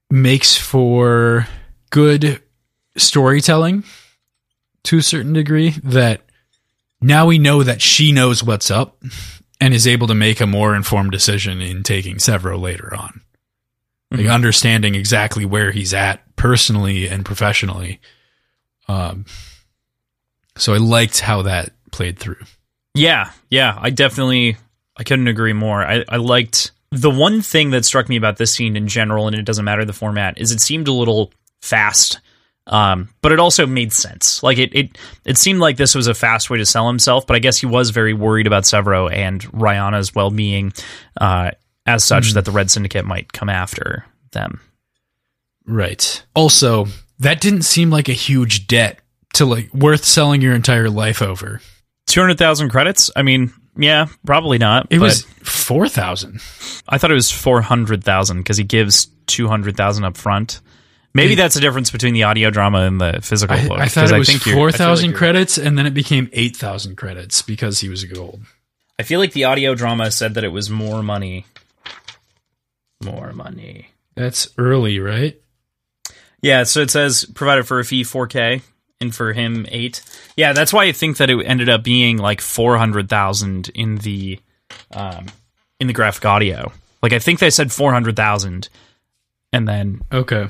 makes 0.09 0.57
for 0.57 1.47
good 1.89 2.41
storytelling 2.97 3.83
to 4.83 4.97
a 4.97 5.03
certain 5.03 5.33
degree 5.33 5.71
that 5.83 6.21
now 7.01 7.25
we 7.25 7.37
know 7.37 7.63
that 7.63 7.81
she 7.81 8.11
knows 8.11 8.43
what's 8.43 8.69
up 8.69 9.01
and 9.61 9.73
is 9.73 9.87
able 9.87 10.07
to 10.07 10.15
make 10.15 10.39
a 10.39 10.47
more 10.47 10.75
informed 10.75 11.11
decision 11.11 11.61
in 11.61 11.83
taking 11.83 12.15
Sevro 12.15 12.59
later 12.59 12.93
on. 12.95 13.21
Like 14.11 14.21
mm-hmm. 14.21 14.31
understanding 14.31 14.95
exactly 14.95 15.45
where 15.45 15.71
he's 15.71 15.93
at 15.93 16.35
personally 16.35 17.07
and 17.07 17.23
professionally. 17.23 17.99
Um, 18.87 19.25
so 20.57 20.73
I 20.73 20.77
liked 20.77 21.19
how 21.19 21.43
that 21.43 21.71
played 21.91 22.17
through. 22.17 22.43
Yeah, 22.95 23.31
yeah, 23.49 23.77
I 23.79 23.91
definitely 23.91 24.57
I 24.97 25.03
couldn't 25.03 25.27
agree 25.27 25.53
more. 25.53 25.85
I, 25.85 26.03
I 26.09 26.17
liked 26.17 26.71
the 26.91 27.11
one 27.11 27.41
thing 27.41 27.69
that 27.69 27.85
struck 27.85 28.09
me 28.09 28.17
about 28.17 28.37
this 28.37 28.53
scene 28.53 28.75
in 28.75 28.87
general, 28.87 29.27
and 29.27 29.35
it 29.35 29.45
doesn't 29.45 29.63
matter 29.63 29.85
the 29.85 29.93
format, 29.93 30.39
is 30.39 30.51
it 30.51 30.59
seemed 30.59 30.87
a 30.87 30.93
little 30.93 31.31
fast 31.61 32.19
um, 32.69 33.09
but 33.21 33.31
it 33.31 33.39
also 33.39 33.65
made 33.65 33.91
sense. 33.91 34.41
Like 34.43 34.59
it, 34.59 34.73
it, 34.75 34.97
it 35.25 35.37
seemed 35.37 35.59
like 35.59 35.75
this 35.75 35.95
was 35.95 36.07
a 36.07 36.13
fast 36.13 36.49
way 36.49 36.59
to 36.59 36.65
sell 36.65 36.87
himself. 36.87 37.27
But 37.27 37.35
I 37.35 37.39
guess 37.39 37.57
he 37.57 37.65
was 37.65 37.89
very 37.89 38.13
worried 38.13 38.47
about 38.47 38.63
Sevro 38.63 39.11
and 39.11 39.41
Ryanna's 39.51 40.13
well 40.13 40.29
being, 40.29 40.71
uh, 41.19 41.51
as 41.85 42.03
such 42.03 42.29
mm. 42.29 42.33
that 42.35 42.45
the 42.45 42.51
Red 42.51 42.69
Syndicate 42.69 43.05
might 43.05 43.33
come 43.33 43.49
after 43.49 44.05
them. 44.31 44.61
Right. 45.65 46.23
Also, 46.35 46.85
that 47.19 47.41
didn't 47.41 47.63
seem 47.63 47.89
like 47.89 48.07
a 48.07 48.13
huge 48.13 48.67
debt 48.67 48.99
to 49.33 49.45
like 49.45 49.73
worth 49.73 50.05
selling 50.05 50.41
your 50.41 50.53
entire 50.53 50.89
life 50.89 51.21
over. 51.21 51.61
Two 52.05 52.21
hundred 52.21 52.37
thousand 52.37 52.69
credits. 52.69 53.09
I 53.15 53.23
mean, 53.23 53.51
yeah, 53.75 54.07
probably 54.25 54.59
not. 54.59 54.87
It 54.91 54.99
was 54.99 55.23
four 55.43 55.87
thousand. 55.87 56.41
I 56.87 56.97
thought 56.97 57.11
it 57.11 57.15
was 57.15 57.31
four 57.31 57.61
hundred 57.61 58.03
thousand 58.03 58.39
because 58.39 58.57
he 58.57 58.63
gives 58.63 59.07
two 59.25 59.47
hundred 59.47 59.75
thousand 59.75 60.05
up 60.05 60.17
front. 60.17 60.61
Maybe 61.19 61.35
that's 61.35 61.55
the 61.55 61.61
difference 61.61 61.91
between 61.91 62.13
the 62.13 62.23
audio 62.23 62.49
drama 62.49 62.79
and 62.79 62.99
the 62.99 63.19
physical 63.21 63.55
I, 63.55 63.67
book. 63.67 63.79
I 63.79 63.87
thought 63.87 64.11
it 64.11 64.17
was 64.17 64.43
four 64.43 64.71
thousand 64.71 65.11
like 65.11 65.17
credits, 65.17 65.57
and 65.57 65.77
then 65.77 65.85
it 65.85 65.93
became 65.93 66.29
eight 66.33 66.55
thousand 66.55 66.95
credits 66.95 67.41
because 67.41 67.79
he 67.79 67.89
was 67.89 68.03
a 68.03 68.07
gold. 68.07 68.41
I 68.97 69.03
feel 69.03 69.19
like 69.19 69.33
the 69.33 69.45
audio 69.45 69.75
drama 69.75 70.11
said 70.11 70.33
that 70.33 70.43
it 70.43 70.49
was 70.49 70.69
more 70.69 71.03
money. 71.03 71.45
More 73.03 73.31
money. 73.33 73.89
That's 74.15 74.49
early, 74.57 74.99
right? 74.99 75.39
Yeah, 76.41 76.63
so 76.63 76.81
it 76.81 76.91
says 76.91 77.25
provided 77.33 77.67
for 77.67 77.79
a 77.79 77.85
fee 77.85 78.03
4K 78.03 78.61
and 78.99 79.15
for 79.15 79.33
him 79.33 79.65
8. 79.69 80.01
Yeah, 80.35 80.53
that's 80.53 80.73
why 80.73 80.85
I 80.85 80.91
think 80.91 81.17
that 81.17 81.29
it 81.29 81.45
ended 81.45 81.69
up 81.69 81.83
being 81.83 82.17
like 82.17 82.41
400,000 82.41 83.69
in 83.69 83.97
the 83.97 84.39
um 84.91 85.27
in 85.79 85.87
the 85.87 85.93
graphic 85.93 86.25
audio. 86.25 86.71
Like 87.01 87.13
I 87.13 87.19
think 87.19 87.39
they 87.39 87.49
said 87.49 87.71
400,000 87.71 88.69
and 89.53 89.67
then 89.67 90.01
Okay 90.11 90.49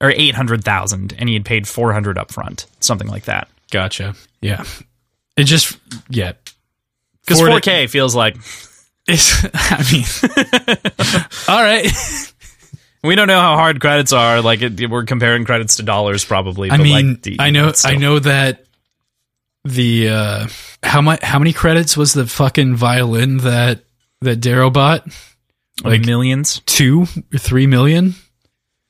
or 0.00 0.10
800,000 0.10 1.14
and 1.18 1.28
he 1.28 1.34
had 1.34 1.44
paid 1.44 1.66
400 1.68 2.18
up 2.18 2.32
front, 2.32 2.66
something 2.80 3.08
like 3.08 3.24
that. 3.24 3.48
Gotcha. 3.70 4.14
Yeah. 4.40 4.64
It 5.36 5.44
just 5.44 5.78
yeah. 6.08 6.32
Cuz 7.26 7.40
4K 7.40 7.88
feels 7.88 8.14
like 8.14 8.36
it's 9.08 9.44
I 9.54 9.84
mean 9.92 10.04
All 11.48 11.62
right. 11.62 11.90
we 13.02 13.14
don't 13.14 13.28
know 13.28 13.40
how 13.40 13.56
hard 13.56 13.80
credits 13.80 14.12
are. 14.12 14.40
Like 14.40 14.62
it, 14.62 14.90
we're 14.90 15.04
comparing 15.04 15.44
credits 15.44 15.76
to 15.76 15.82
dollars 15.82 16.24
probably. 16.24 16.70
I 16.70 16.78
mean, 16.78 17.12
like 17.12 17.22
the, 17.22 17.36
I 17.38 17.50
know 17.50 17.72
I 17.84 17.96
know 17.96 18.18
that 18.18 18.64
the 19.64 20.08
uh 20.08 20.46
how 20.82 21.00
much 21.00 21.22
how 21.22 21.38
many 21.38 21.52
credits 21.52 21.96
was 21.96 22.12
the 22.12 22.26
fucking 22.26 22.76
violin 22.76 23.38
that 23.38 23.84
that 24.20 24.36
Darrow 24.36 24.70
bought? 24.70 25.06
Like 25.82 26.04
millions? 26.06 26.60
2 26.66 27.06
or 27.34 27.38
3 27.38 27.66
million? 27.66 28.14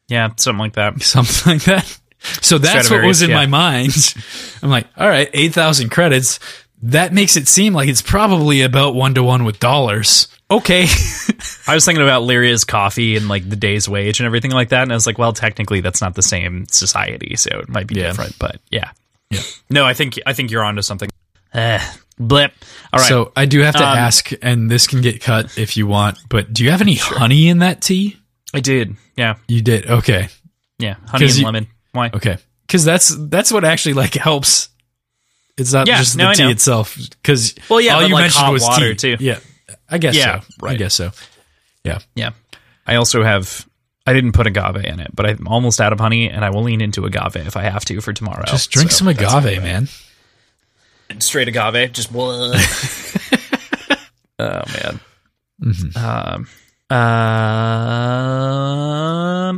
Yeah, 0.09 0.31
something 0.37 0.59
like 0.59 0.75
that. 0.75 1.03
Something 1.03 1.55
like 1.55 1.65
that. 1.65 2.01
So 2.41 2.59
that's 2.59 2.91
what 2.91 3.05
was 3.05 3.23
in 3.23 3.31
yeah. 3.31 3.37
my 3.37 3.47
mind. 3.47 4.15
I'm 4.63 4.71
like, 4.71 4.87
all 4.97 5.09
right, 5.09 5.29
8,000 5.33 5.91
credits. 5.91 6.41
That 6.83 7.13
makes 7.13 7.37
it 7.37 7.49
seem 7.49 7.75
like 7.75 7.89
it's 7.89 8.03
probably 8.03 8.63
about 8.63 8.95
one 8.95 9.15
to 9.15 9.23
one 9.23 9.45
with 9.45 9.61
dollars. 9.61 10.29
Okay. 10.51 10.83
I 11.67 11.75
was 11.75 11.85
thinking 11.85 12.03
about 12.03 12.23
Lyria's 12.23 12.65
coffee 12.65 13.17
and 13.17 13.29
like 13.29 13.49
the 13.49 13.57
day's 13.57 13.89
wage 13.89 14.21
and 14.21 14.27
everything 14.27 14.51
like 14.51 14.71
that. 14.71 14.83
And 14.83 14.93
I 14.93 14.95
was 14.95 15.07
like, 15.07 15.19
well, 15.19 15.33
technically 15.33 15.81
that's 15.81 16.01
not 16.01 16.15
the 16.15 16.23
same 16.23 16.67
society. 16.69 17.37
So 17.37 17.51
it 17.61 17.69
might 17.69 17.87
be 17.87 17.97
yeah. 17.97 18.09
different, 18.09 18.39
but 18.39 18.61
yeah. 18.71 18.91
Yeah. 19.31 19.41
No, 19.71 19.85
I 19.85 19.95
think, 19.95 20.19
I 20.27 20.35
think 20.35 20.51
you're 20.51 20.65
onto 20.65 20.83
something. 20.83 21.09
Uh, 21.53 21.81
Blip. 22.19 22.53
All 22.93 23.01
right. 23.01 23.09
So 23.09 23.33
I 23.35 23.47
do 23.47 23.61
have 23.61 23.75
to 23.77 23.87
Um, 23.87 23.99
ask, 23.99 24.31
and 24.43 24.71
this 24.71 24.87
can 24.87 25.01
get 25.01 25.21
cut 25.23 25.57
if 25.59 25.77
you 25.77 25.87
want, 25.87 26.19
but 26.29 26.53
do 26.53 26.65
you 26.65 26.71
have 26.71 26.81
any 26.81 26.95
honey 26.95 27.49
in 27.49 27.59
that 27.59 27.81
tea? 27.81 28.17
I 28.55 28.61
did. 28.61 28.97
Yeah. 29.17 29.35
You 29.49 29.61
did. 29.63 29.87
Okay. 29.91 30.29
Yeah. 30.79 30.95
Honey 31.07 31.27
and 31.27 31.37
you- 31.37 31.45
lemon. 31.45 31.67
Why? 31.93 32.11
Okay. 32.15 32.39
Because 32.67 32.85
that's 32.85 33.15
that's 33.29 33.53
what 33.53 33.65
actually 33.65 33.95
like 33.95 34.15
helps. 34.15 34.69
It's 35.57 35.73
not 35.73 35.87
Yeah, 35.87 35.99
just 35.99 36.17
no, 36.17 36.29
the 36.31 36.35
tea 36.35 36.51
itself. 36.51 36.97
Because 36.97 37.55
Well, 37.69 37.81
yeah, 37.81 37.95
all 37.95 38.01
but, 38.01 38.09
you 38.09 38.15
like, 38.15 38.23
mentioned 38.23 38.45
hot 38.45 38.53
was 38.53 38.63
water, 38.63 38.95
tea. 38.95 39.17
too. 39.17 39.25
Yeah, 39.25 39.39
I 39.89 39.99
guess 39.99 40.17
Yeah, 40.17 40.41
so. 40.41 40.67
I 40.67 40.75
guess 40.75 40.95
so. 40.95 41.11
Yeah. 41.85 41.99
Yeah. 42.17 42.31
I 42.87 42.97
also 42.97 43.23
have. 43.23 43.67
I 44.07 44.13
didn't 44.13 44.33
put 44.33 44.47
agave 44.47 44.85
in 44.85 44.99
it, 45.01 45.15
but 45.15 45.27
I'm 45.27 45.47
almost 45.47 45.81
out 45.81 45.93
of 45.93 46.01
honey, 46.01 46.29
and 46.29 46.45
I 46.45 46.51
will 46.51 46.63
lean 46.65 46.81
into 46.81 47.05
agave 47.07 47.37
if 47.37 47.57
I 47.57 47.63
have 47.63 47.85
to 47.87 48.01
for 48.01 48.13
tomorrow. 48.13 48.45
Just 48.47 48.71
drink 48.71 48.91
So 48.91 48.99
some 48.99 49.09
agave, 49.09 49.63
man. 49.63 49.89
straight 51.21 51.49
agave. 51.49 51.93
Just 51.93 52.13
oh 52.15 52.57
man. 54.39 55.01
Um. 55.97 56.49
Um. 56.91 57.01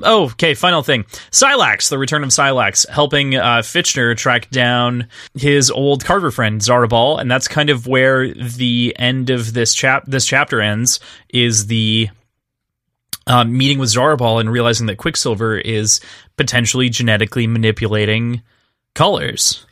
Oh, 0.04 0.24
okay. 0.32 0.54
Final 0.54 0.82
thing. 0.82 1.04
Silax, 1.30 1.88
the 1.88 1.98
return 1.98 2.22
of 2.22 2.30
Silax, 2.30 2.88
helping 2.88 3.34
uh, 3.34 3.62
Fitchner 3.62 4.16
track 4.16 4.50
down 4.50 5.08
his 5.34 5.70
old 5.70 6.04
Carver 6.04 6.30
friend 6.30 6.60
Zarabal, 6.60 7.20
and 7.20 7.30
that's 7.30 7.48
kind 7.48 7.70
of 7.70 7.86
where 7.86 8.32
the 8.32 8.94
end 8.98 9.30
of 9.30 9.54
this 9.54 9.74
chap 9.74 10.04
this 10.06 10.26
chapter 10.26 10.60
ends. 10.60 11.00
Is 11.28 11.66
the 11.66 12.08
um, 13.26 13.56
meeting 13.56 13.78
with 13.78 13.90
Zarabal 13.90 14.40
and 14.40 14.50
realizing 14.50 14.86
that 14.86 14.98
Quicksilver 14.98 15.58
is 15.58 16.00
potentially 16.36 16.88
genetically 16.88 17.46
manipulating 17.46 18.42
colors. 18.94 19.66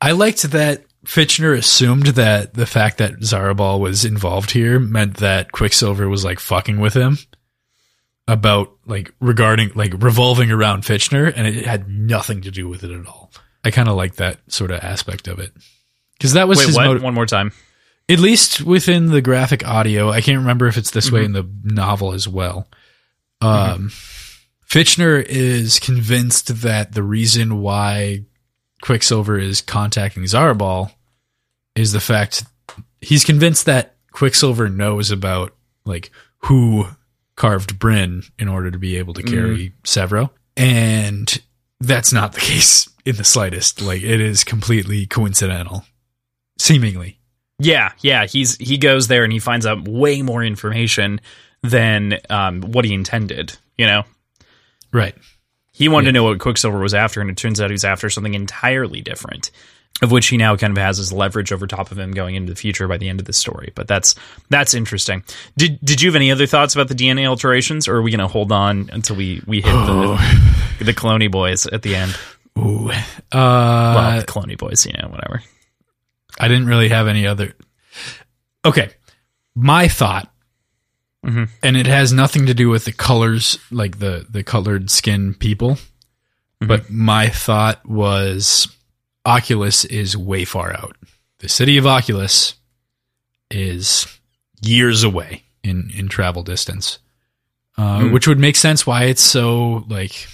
I 0.00 0.12
liked 0.12 0.42
that 0.42 0.84
Fitchner 1.06 1.56
assumed 1.56 2.06
that 2.08 2.54
the 2.54 2.66
fact 2.66 2.98
that 2.98 3.20
Zarabal 3.20 3.78
was 3.78 4.04
involved 4.04 4.50
here 4.50 4.80
meant 4.80 5.18
that 5.18 5.52
Quicksilver 5.52 6.08
was 6.08 6.24
like 6.24 6.40
fucking 6.40 6.80
with 6.80 6.94
him 6.94 7.16
about 8.26 8.72
like 8.86 9.14
regarding 9.20 9.70
like 9.76 9.92
revolving 10.02 10.50
around 10.50 10.82
Fitchner, 10.82 11.32
and 11.34 11.46
it 11.46 11.64
had 11.64 11.88
nothing 11.88 12.42
to 12.42 12.50
do 12.50 12.68
with 12.68 12.82
it 12.82 12.90
at 12.90 13.06
all. 13.06 13.30
I 13.64 13.70
kind 13.70 13.88
of 13.88 13.94
like 13.94 14.16
that 14.16 14.38
sort 14.52 14.72
of 14.72 14.82
aspect 14.82 15.28
of 15.28 15.38
it 15.38 15.52
because 16.18 16.32
that 16.32 16.48
was 16.48 16.58
Wait, 16.58 16.66
his 16.66 16.76
motive. 16.76 17.04
One 17.04 17.14
more 17.14 17.24
time. 17.24 17.52
at 18.08 18.18
least 18.18 18.62
within 18.62 19.06
the 19.06 19.22
graphic 19.22 19.66
audio. 19.66 20.10
I 20.10 20.20
can't 20.20 20.38
remember 20.38 20.66
if 20.66 20.76
it's 20.76 20.90
this 20.90 21.12
way 21.12 21.24
in 21.24 21.32
the 21.32 21.48
novel 21.62 22.14
as 22.14 22.26
well. 22.26 22.66
Um, 23.40 23.90
Fitchner 24.68 25.24
is 25.24 25.78
convinced 25.78 26.62
that 26.62 26.92
the 26.92 27.02
reason 27.04 27.60
why 27.60 28.24
Quicksilver 28.82 29.38
is 29.38 29.60
contacting 29.60 30.24
Zarabal 30.24 30.90
is 31.76 31.92
the 31.92 32.00
fact 32.00 32.44
he's 33.00 33.24
convinced 33.24 33.66
that 33.66 33.94
Quicksilver 34.12 34.68
knows 34.68 35.10
about 35.10 35.54
like 35.84 36.10
who 36.38 36.86
carved 37.36 37.78
Bryn 37.78 38.22
in 38.38 38.48
order 38.48 38.70
to 38.70 38.78
be 38.78 38.96
able 38.96 39.14
to 39.14 39.22
carry 39.22 39.72
Sevro, 39.84 40.30
and 40.56 41.40
that's 41.80 42.12
not 42.12 42.32
the 42.32 42.40
case 42.52 42.88
in 43.04 43.16
the 43.16 43.24
slightest. 43.24 43.80
Like 43.82 44.02
it 44.02 44.20
is 44.20 44.42
completely 44.42 45.06
coincidental, 45.06 45.84
seemingly. 46.58 47.18
Yeah, 47.58 47.92
yeah. 48.00 48.26
He's 48.26 48.56
he 48.56 48.78
goes 48.78 49.08
there 49.08 49.24
and 49.24 49.32
he 49.32 49.38
finds 49.38 49.66
out 49.66 49.86
way 49.88 50.22
more 50.22 50.42
information 50.42 51.20
than 51.62 52.18
um, 52.30 52.60
what 52.62 52.84
he 52.84 52.92
intended. 52.94 53.56
You 53.78 53.86
know, 53.86 54.04
Right. 54.92 55.14
he 55.72 55.88
wanted 55.88 56.06
to 56.06 56.12
know 56.12 56.24
what 56.24 56.38
Quicksilver 56.38 56.78
was 56.78 56.94
after, 56.94 57.20
and 57.20 57.28
it 57.28 57.36
turns 57.36 57.60
out 57.60 57.70
he's 57.70 57.84
after 57.84 58.08
something 58.08 58.32
entirely 58.34 59.00
different, 59.02 59.50
of 60.02 60.10
which 60.12 60.26
he 60.26 60.36
now 60.36 60.56
kind 60.56 60.76
of 60.76 60.82
has 60.82 60.98
his 60.98 61.12
leverage 61.12 61.52
over 61.52 61.66
top 61.66 61.90
of 61.90 61.98
him 61.98 62.12
going 62.12 62.34
into 62.34 62.52
the 62.52 62.58
future 62.58 62.86
by 62.86 62.98
the 62.98 63.08
end 63.08 63.18
of 63.20 63.26
the 63.26 63.32
story. 63.32 63.72
But 63.74 63.88
that's 63.88 64.14
that's 64.50 64.74
interesting. 64.74 65.22
Did 65.56 65.78
did 65.82 66.02
you 66.02 66.08
have 66.08 66.16
any 66.16 66.30
other 66.30 66.46
thoughts 66.46 66.74
about 66.74 66.88
the 66.88 66.94
DNA 66.94 67.26
alterations, 67.26 67.88
or 67.88 67.96
are 67.96 68.02
we 68.02 68.10
going 68.10 68.20
to 68.20 68.28
hold 68.28 68.52
on 68.52 68.90
until 68.92 69.16
we 69.16 69.42
we 69.46 69.62
hit 69.62 69.72
the 69.72 70.76
the 70.80 70.92
Cloney 70.94 71.30
boys 71.30 71.66
at 71.66 71.82
the 71.82 71.94
end? 71.96 72.14
Ooh. 72.58 72.90
Uh, 72.90 72.92
Well, 73.32 74.20
the 74.20 74.26
Cloney 74.26 74.56
boys, 74.58 74.86
you 74.86 74.92
know, 74.92 75.08
whatever. 75.08 75.42
I 76.38 76.48
didn't 76.48 76.66
really 76.66 76.88
have 76.90 77.06
any 77.08 77.26
other. 77.26 77.54
Okay. 78.64 78.90
My 79.54 79.88
thought, 79.88 80.30
Mhm. 81.24 81.48
and 81.62 81.76
it 81.76 81.86
has 81.86 82.12
nothing 82.12 82.46
to 82.46 82.54
do 82.54 82.68
with 82.68 82.84
the 82.84 82.92
colors, 82.92 83.58
like 83.70 83.98
the, 83.98 84.26
the 84.28 84.42
colored 84.42 84.90
skin 84.90 85.32
people, 85.34 85.78
but 86.60 86.90
my 86.90 87.28
thought 87.28 87.84
was 87.88 88.68
Oculus 89.26 89.84
is 89.84 90.16
way 90.16 90.44
far 90.44 90.72
out. 90.72 90.96
The 91.40 91.48
city 91.48 91.76
of 91.76 91.86
Oculus 91.86 92.54
is 93.50 94.06
years 94.62 95.04
away 95.04 95.42
in, 95.62 95.90
in 95.94 96.08
travel 96.08 96.42
distance, 96.42 96.98
uh, 97.76 98.00
Hmm. 98.00 98.12
which 98.12 98.26
would 98.26 98.38
make 98.38 98.56
sense 98.56 98.86
why 98.86 99.04
it's 99.04 99.22
so 99.22 99.84
like 99.88 100.26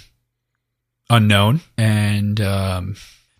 unknown 1.11 1.61
and 1.77 2.41
um, 2.41 2.97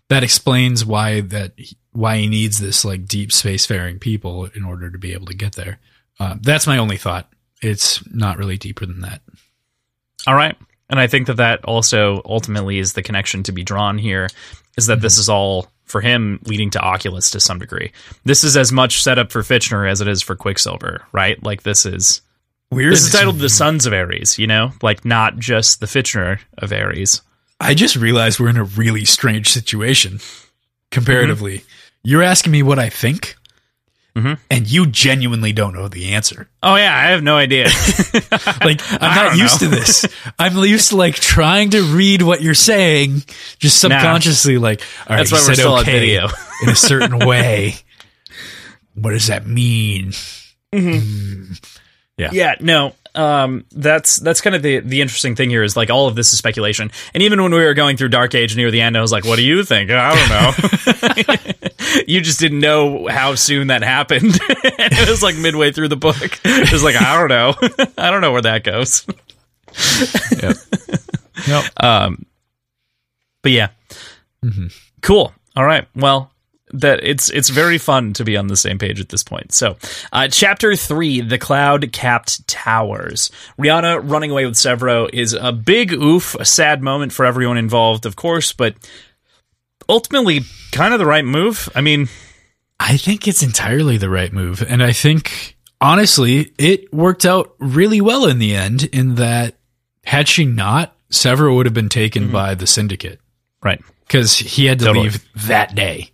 that 0.09 0.23
explains 0.23 0.85
why 0.85 1.21
that 1.21 1.53
why 1.91 2.17
he 2.17 2.27
needs 2.27 2.59
this 2.59 2.83
like 2.85 3.05
deep 3.07 3.29
spacefaring 3.31 3.99
people 3.99 4.45
in 4.55 4.63
order 4.63 4.89
to 4.91 4.97
be 4.97 5.13
able 5.13 5.25
to 5.27 5.35
get 5.35 5.53
there. 5.53 5.79
Uh, 6.19 6.35
that's 6.41 6.67
my 6.67 6.77
only 6.77 6.97
thought. 6.97 7.31
It's 7.61 8.03
not 8.13 8.37
really 8.37 8.57
deeper 8.57 8.85
than 8.85 9.01
that. 9.01 9.21
All 10.27 10.35
right. 10.35 10.55
And 10.89 10.99
I 10.99 11.07
think 11.07 11.27
that 11.27 11.37
that 11.37 11.63
also 11.65 12.21
ultimately 12.25 12.77
is 12.77 12.93
the 12.93 13.01
connection 13.01 13.41
to 13.43 13.51
be 13.51 13.63
drawn 13.63 13.97
here 13.97 14.27
is 14.77 14.87
that 14.87 15.01
this 15.01 15.15
mm-hmm. 15.15 15.21
is 15.21 15.29
all 15.29 15.67
for 15.85 16.01
him 16.01 16.39
leading 16.45 16.69
to 16.71 16.79
Oculus 16.79 17.29
to 17.31 17.39
some 17.39 17.59
degree. 17.59 17.91
This 18.23 18.43
is 18.43 18.57
as 18.57 18.71
much 18.71 19.03
set 19.03 19.19
up 19.19 19.31
for 19.31 19.41
Fitchner 19.41 19.89
as 19.89 20.01
it 20.01 20.07
is 20.07 20.21
for 20.21 20.35
Quicksilver, 20.35 21.05
right? 21.11 21.41
Like 21.43 21.63
this 21.63 21.85
is 21.85 22.21
Weird. 22.71 22.93
this 22.93 23.05
is 23.05 23.11
titled 23.11 23.37
The 23.37 23.49
Sons 23.49 23.85
of 23.85 23.93
Ares, 23.93 24.39
you 24.39 24.47
know? 24.47 24.71
Like 24.81 25.05
not 25.05 25.37
just 25.37 25.79
the 25.79 25.85
Fitchner 25.85 26.39
of 26.57 26.71
Ares. 26.71 27.21
I 27.59 27.73
just 27.73 27.95
realized 27.95 28.39
we're 28.39 28.49
in 28.49 28.57
a 28.57 28.63
really 28.63 29.05
strange 29.05 29.49
situation 29.49 30.19
comparatively. 30.91 31.59
Mm-hmm. 31.59 31.67
You're 32.03 32.23
asking 32.23 32.51
me 32.51 32.63
what 32.63 32.79
I 32.79 32.89
think, 32.89 33.35
Mhm. 34.15 34.37
and 34.51 34.69
you 34.69 34.85
genuinely 34.85 35.53
don't 35.53 35.73
know 35.73 35.87
the 35.87 36.09
answer. 36.13 36.47
Oh 36.61 36.75
yeah, 36.75 36.95
I 36.95 37.05
have 37.11 37.23
no 37.23 37.35
idea. 37.35 37.65
Like 38.63 38.81
I'm 39.01 39.15
not 39.15 39.37
used 39.37 39.59
to 39.59 39.67
this. 39.67 40.05
I'm 40.39 40.55
used 40.57 40.89
to 40.89 40.97
like 40.97 41.15
trying 41.15 41.71
to 41.71 41.81
read 41.83 42.21
what 42.21 42.41
you're 42.41 42.53
saying, 42.53 43.23
just 43.59 43.79
subconsciously. 43.81 44.57
Like, 44.57 44.81
all 45.07 45.15
right, 45.15 45.17
That's 45.17 45.31
why 45.31 45.39
we're 45.39 45.43
said 45.45 45.55
still 45.55 45.73
on 45.73 45.81
okay 45.81 45.99
video. 45.99 46.27
in 46.61 46.69
a 46.69 46.75
certain 46.75 47.19
way. 47.27 47.75
What 48.93 49.11
does 49.11 49.27
that 49.27 49.47
mean? 49.47 50.13
Yeah. 50.71 52.29
Yeah, 52.31 52.55
no. 52.59 52.93
Um, 53.15 53.65
that's 53.71 54.17
that's 54.17 54.41
kind 54.41 54.55
of 54.55 54.63
the 54.63 54.79
the 54.79 55.01
interesting 55.01 55.35
thing 55.35 55.49
here 55.49 55.63
is 55.63 55.77
like 55.77 55.89
all 55.91 56.07
of 56.07 56.15
this 56.15 56.33
is 56.33 56.39
speculation. 56.39 56.91
And 57.13 57.21
even 57.21 57.41
when 57.41 57.51
we 57.51 57.63
were 57.63 57.75
going 57.75 57.95
through 57.95 58.09
Dark 58.09 58.33
Age 58.33 58.55
near 58.55 58.71
the 58.71 58.81
end, 58.81 58.97
I 58.97 59.01
was 59.01 59.11
like, 59.11 59.23
"What 59.23 59.35
do 59.35 59.43
you 59.43 59.63
think?" 59.63 59.91
I 59.91 60.15
don't 60.15 60.29
know. 60.29 61.53
you 62.07 62.21
just 62.21 62.39
didn't 62.39 62.59
know 62.59 63.07
how 63.07 63.35
soon 63.35 63.67
that 63.67 63.83
happened. 63.83 64.39
it 64.49 65.09
was 65.09 65.21
like 65.21 65.35
midway 65.35 65.71
through 65.71 65.89
the 65.89 65.95
book. 65.95 66.39
It 66.43 66.71
was 66.71 66.83
like, 66.83 66.95
I 66.95 67.19
don't 67.19 67.29
know. 67.29 67.53
I 67.97 68.11
don't 68.11 68.21
know 68.21 68.31
where 68.31 68.41
that 68.41 68.63
goes. 68.63 69.05
Yep. 71.47 71.65
Um, 71.83 72.25
but 73.41 73.51
yeah, 73.51 73.69
cool. 75.01 75.33
All 75.55 75.65
right. 75.65 75.87
Well, 75.95 76.31
that 76.73 77.03
it's 77.03 77.29
it's 77.29 77.49
very 77.49 77.77
fun 77.77 78.13
to 78.13 78.25
be 78.25 78.35
on 78.35 78.47
the 78.47 78.55
same 78.57 78.77
page 78.77 78.99
at 78.99 79.09
this 79.09 79.23
point. 79.23 79.51
So, 79.53 79.77
uh, 80.11 80.27
chapter 80.27 80.75
three, 80.75 81.21
the 81.21 81.37
cloud 81.37 81.91
capped 81.91 82.47
towers. 82.47 83.31
Rihanna 83.57 84.01
running 84.09 84.31
away 84.31 84.45
with 84.45 84.55
Sevro 84.55 85.09
is 85.13 85.33
a 85.33 85.51
big 85.51 85.93
oof, 85.93 86.35
a 86.35 86.45
sad 86.45 86.81
moment 86.81 87.13
for 87.13 87.25
everyone 87.25 87.57
involved, 87.57 88.05
of 88.05 88.15
course, 88.15 88.53
but 88.53 88.75
ultimately 89.87 90.41
kind 90.71 90.93
of 90.93 90.99
the 90.99 91.05
right 91.05 91.25
move. 91.25 91.69
I 91.75 91.81
mean, 91.81 92.09
I 92.79 92.97
think 92.97 93.27
it's 93.27 93.43
entirely 93.43 93.97
the 93.97 94.09
right 94.09 94.33
move. 94.33 94.63
And 94.67 94.83
I 94.83 94.91
think, 94.91 95.57
honestly, 95.79 96.53
it 96.57 96.93
worked 96.93 97.25
out 97.25 97.53
really 97.59 98.01
well 98.01 98.25
in 98.25 98.39
the 98.39 98.55
end, 98.55 98.83
in 98.85 99.15
that 99.15 99.55
had 100.05 100.27
she 100.27 100.45
not, 100.45 100.95
Sevro 101.11 101.55
would 101.55 101.65
have 101.65 101.73
been 101.73 101.89
taken 101.89 102.31
by 102.31 102.55
the 102.55 102.67
syndicate 102.67 103.21
right. 103.61 103.81
because 104.07 104.35
he 104.35 104.65
had 104.65 104.79
to 104.79 104.85
Totally. 104.85 105.09
leave 105.09 105.25
that 105.47 105.75
day. 105.75 106.09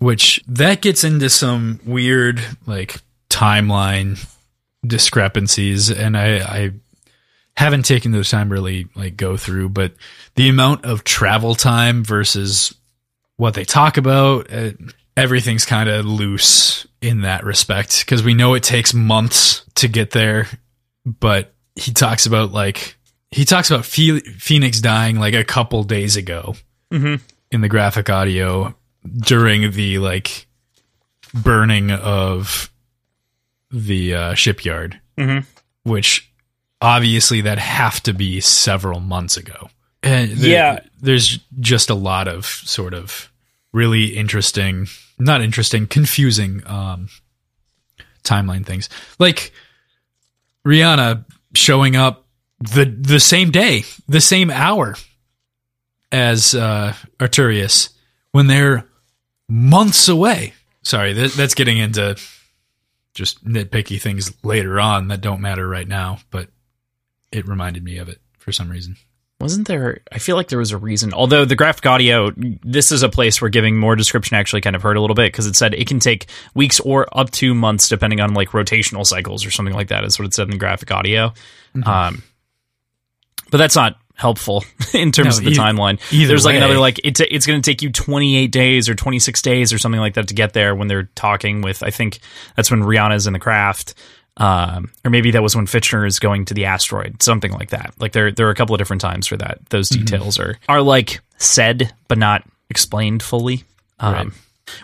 Which 0.00 0.42
that 0.48 0.80
gets 0.82 1.04
into 1.04 1.30
some 1.30 1.78
weird, 1.84 2.40
like, 2.66 2.96
timeline 3.28 4.18
discrepancies. 4.86 5.90
And 5.90 6.16
I, 6.16 6.38
I 6.38 6.70
haven't 7.56 7.84
taken 7.84 8.10
the 8.12 8.24
time 8.24 8.48
to 8.48 8.52
really, 8.54 8.88
like, 8.94 9.16
go 9.16 9.36
through, 9.36 9.68
but 9.68 9.92
the 10.34 10.48
amount 10.48 10.84
of 10.84 11.04
travel 11.04 11.54
time 11.54 12.02
versus 12.04 12.74
what 13.36 13.54
they 13.54 13.64
talk 13.64 13.96
about. 13.96 14.52
Uh, 14.52 14.72
everything's 15.16 15.64
kind 15.66 15.88
of 15.88 16.06
loose 16.06 16.86
in 17.02 17.22
that 17.22 17.44
respect 17.44 18.00
because 18.04 18.22
we 18.22 18.32
know 18.34 18.54
it 18.54 18.62
takes 18.62 18.94
months 18.94 19.64
to 19.74 19.88
get 19.88 20.10
there. 20.12 20.46
But 21.04 21.52
he 21.74 21.92
talks 21.92 22.26
about 22.26 22.52
like 22.52 22.96
he 23.30 23.44
talks 23.44 23.70
about 23.70 23.84
Phoenix 23.84 24.80
dying 24.80 25.18
like 25.18 25.34
a 25.34 25.44
couple 25.44 25.82
days 25.84 26.16
ago 26.16 26.54
Mhm. 26.92 27.20
in 27.50 27.60
the 27.60 27.68
graphic 27.68 28.08
audio 28.10 28.74
during 29.16 29.70
the 29.72 29.98
like 29.98 30.46
burning 31.34 31.90
of 31.90 32.70
the 33.70 34.14
uh, 34.14 34.34
shipyard, 34.34 35.00
Mhm. 35.16 35.46
which 35.84 36.30
obviously 36.82 37.40
that 37.42 37.58
have 37.58 38.02
to 38.02 38.12
be 38.12 38.40
several 38.40 39.00
months 39.00 39.36
ago. 39.36 39.70
And 40.02 40.30
there- 40.32 40.50
Yeah. 40.50 40.80
there's 41.00 41.38
just 41.60 41.90
a 41.90 41.94
lot 41.94 42.26
of 42.26 42.46
sort 42.46 42.94
of 42.94 43.30
really 43.72 44.16
interesting, 44.16 44.88
not 45.18 45.40
interesting, 45.42 45.86
confusing 45.86 46.62
um, 46.66 47.08
timeline 48.24 48.64
things, 48.66 48.88
like 49.18 49.52
Rihanna 50.66 51.24
showing 51.54 51.96
up 51.96 52.26
the 52.60 52.84
the 52.84 53.20
same 53.20 53.50
day, 53.50 53.84
the 54.08 54.20
same 54.20 54.50
hour 54.50 54.96
as 56.12 56.54
uh, 56.54 56.94
Arturius 57.18 57.90
when 58.32 58.46
they're 58.46 58.84
months 59.50 60.08
away. 60.08 60.54
Sorry, 60.82 61.12
that, 61.12 61.32
that's 61.32 61.54
getting 61.54 61.78
into 61.78 62.16
just 63.12 63.44
nitpicky 63.44 64.00
things 64.00 64.32
later 64.44 64.80
on 64.80 65.08
that 65.08 65.20
don't 65.20 65.40
matter 65.40 65.68
right 65.68 65.88
now, 65.88 66.18
but 66.30 66.48
it 67.32 67.46
reminded 67.46 67.84
me 67.84 67.98
of 67.98 68.08
it 68.08 68.20
for 68.38 68.52
some 68.52 68.70
reason. 68.70 68.96
Wasn't 69.40 69.68
there? 69.68 70.00
I 70.12 70.18
feel 70.18 70.36
like 70.36 70.48
there 70.48 70.58
was 70.58 70.70
a 70.70 70.76
reason. 70.76 71.14
Although 71.14 71.46
the 71.46 71.56
graphic 71.56 71.86
audio, 71.86 72.30
this 72.36 72.92
is 72.92 73.02
a 73.02 73.08
place 73.08 73.40
where 73.40 73.48
giving 73.48 73.78
more 73.78 73.96
description 73.96 74.36
actually 74.36 74.60
kind 74.60 74.76
of 74.76 74.82
hurt 74.82 74.98
a 74.98 75.00
little 75.00 75.14
bit 75.14 75.32
because 75.32 75.46
it 75.46 75.56
said 75.56 75.72
it 75.74 75.86
can 75.86 75.98
take 75.98 76.26
weeks 76.54 76.78
or 76.80 77.06
up 77.18 77.30
to 77.32 77.54
months 77.54 77.88
depending 77.88 78.20
on 78.20 78.34
like 78.34 78.50
rotational 78.50 79.06
cycles 79.06 79.46
or 79.46 79.50
something 79.50 79.74
like 79.74 79.88
that. 79.88 80.04
Is 80.04 80.18
what 80.18 80.26
it 80.26 80.34
said 80.34 80.44
in 80.44 80.50
the 80.50 80.58
graphic 80.58 80.90
audio. 80.90 81.32
Um, 81.86 82.22
but 83.50 83.56
that's 83.56 83.76
not 83.76 83.96
helpful 84.20 84.64
in 84.94 85.10
terms 85.12 85.40
No, 85.40 85.48
of 85.48 85.52
the 85.54 85.58
timeline. 85.60 85.98
either 86.12 86.28
There's 86.28 86.44
like 86.44 86.56
another 86.56 86.78
like 86.78 87.00
it's 87.02 87.20
it's 87.20 87.46
going 87.46 87.60
to 87.60 87.68
take 87.70 87.82
you 87.82 87.90
28 87.90 88.52
days 88.52 88.88
or 88.88 88.94
26 88.94 89.42
days 89.42 89.72
or 89.72 89.78
something 89.78 90.00
like 90.00 90.14
that 90.14 90.28
to 90.28 90.34
get 90.34 90.52
there 90.52 90.74
when 90.74 90.88
they're 90.88 91.08
talking 91.14 91.62
with. 91.62 91.82
I 91.82 91.90
think 91.90 92.20
that's 92.54 92.70
when 92.70 92.82
Rihanna's 92.82 93.26
in 93.26 93.32
the 93.32 93.38
craft. 93.38 93.94
Um, 94.36 94.90
or 95.04 95.10
maybe 95.10 95.32
that 95.32 95.42
was 95.42 95.54
when 95.56 95.66
Fitchner 95.66 96.06
is 96.06 96.18
going 96.18 96.44
to 96.46 96.54
the 96.54 96.64
asteroid, 96.66 97.22
something 97.22 97.52
like 97.52 97.70
that. 97.70 97.92
Like 97.98 98.12
there, 98.12 98.30
there 98.32 98.46
are 98.46 98.50
a 98.50 98.54
couple 98.54 98.74
of 98.74 98.78
different 98.78 99.02
times 99.02 99.26
for 99.26 99.36
that. 99.36 99.58
Those 99.70 99.90
Mm-hmm. 99.90 100.04
details 100.04 100.38
are 100.38 100.56
are 100.68 100.80
like 100.82 101.20
said 101.38 101.92
but 102.08 102.16
not 102.18 102.44
explained 102.70 103.22
fully. 103.22 103.64
Um, 103.98 104.14
Right. 104.14 104.26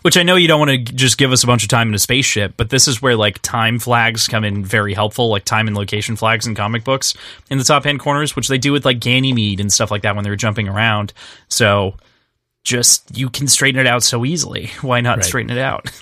Which 0.03 0.17
I 0.17 0.23
know 0.23 0.37
you 0.37 0.49
don't 0.49 0.59
want 0.61 0.71
to 0.71 0.79
just 0.79 1.19
give 1.19 1.33
us 1.33 1.43
a 1.45 1.47
bunch 1.47 1.63
of 1.63 1.69
time 1.69 1.89
in 1.89 1.95
a 1.95 1.99
spaceship, 1.99 2.55
but 2.57 2.71
this 2.71 2.87
is 2.89 3.01
where 3.03 3.17
like 3.17 3.41
time 3.43 3.79
flags 3.79 4.29
come 4.29 4.45
in 4.45 4.65
very 4.65 4.95
helpful, 4.95 5.29
like 5.29 5.45
time 5.45 5.67
and 5.67 5.77
location 5.77 6.17
flags 6.17 6.47
in 6.47 6.55
comic 6.55 6.85
books 6.85 7.15
in 7.51 7.59
the 7.59 7.65
top 7.65 7.85
hand 7.85 8.01
corners, 8.01 8.35
which 8.37 8.49
they 8.49 8.59
do 8.59 8.73
with 8.73 8.85
like 8.85 9.01
Ganymede 9.01 9.61
and 9.61 9.73
stuff 9.73 9.91
like 9.91 10.03
that 10.03 10.15
when 10.15 10.25
they're 10.25 10.37
jumping 10.37 10.69
around. 10.69 11.13
So 11.49 11.97
just 12.65 13.17
you 13.17 13.29
can 13.31 13.47
straighten 13.49 13.81
it 13.81 13.87
out 13.87 14.03
so 14.03 14.25
easily. 14.25 14.71
Why 14.81 15.01
not 15.01 15.19
Right. 15.19 15.25
straighten 15.25 15.57
it 15.57 15.61
out? 15.61 15.91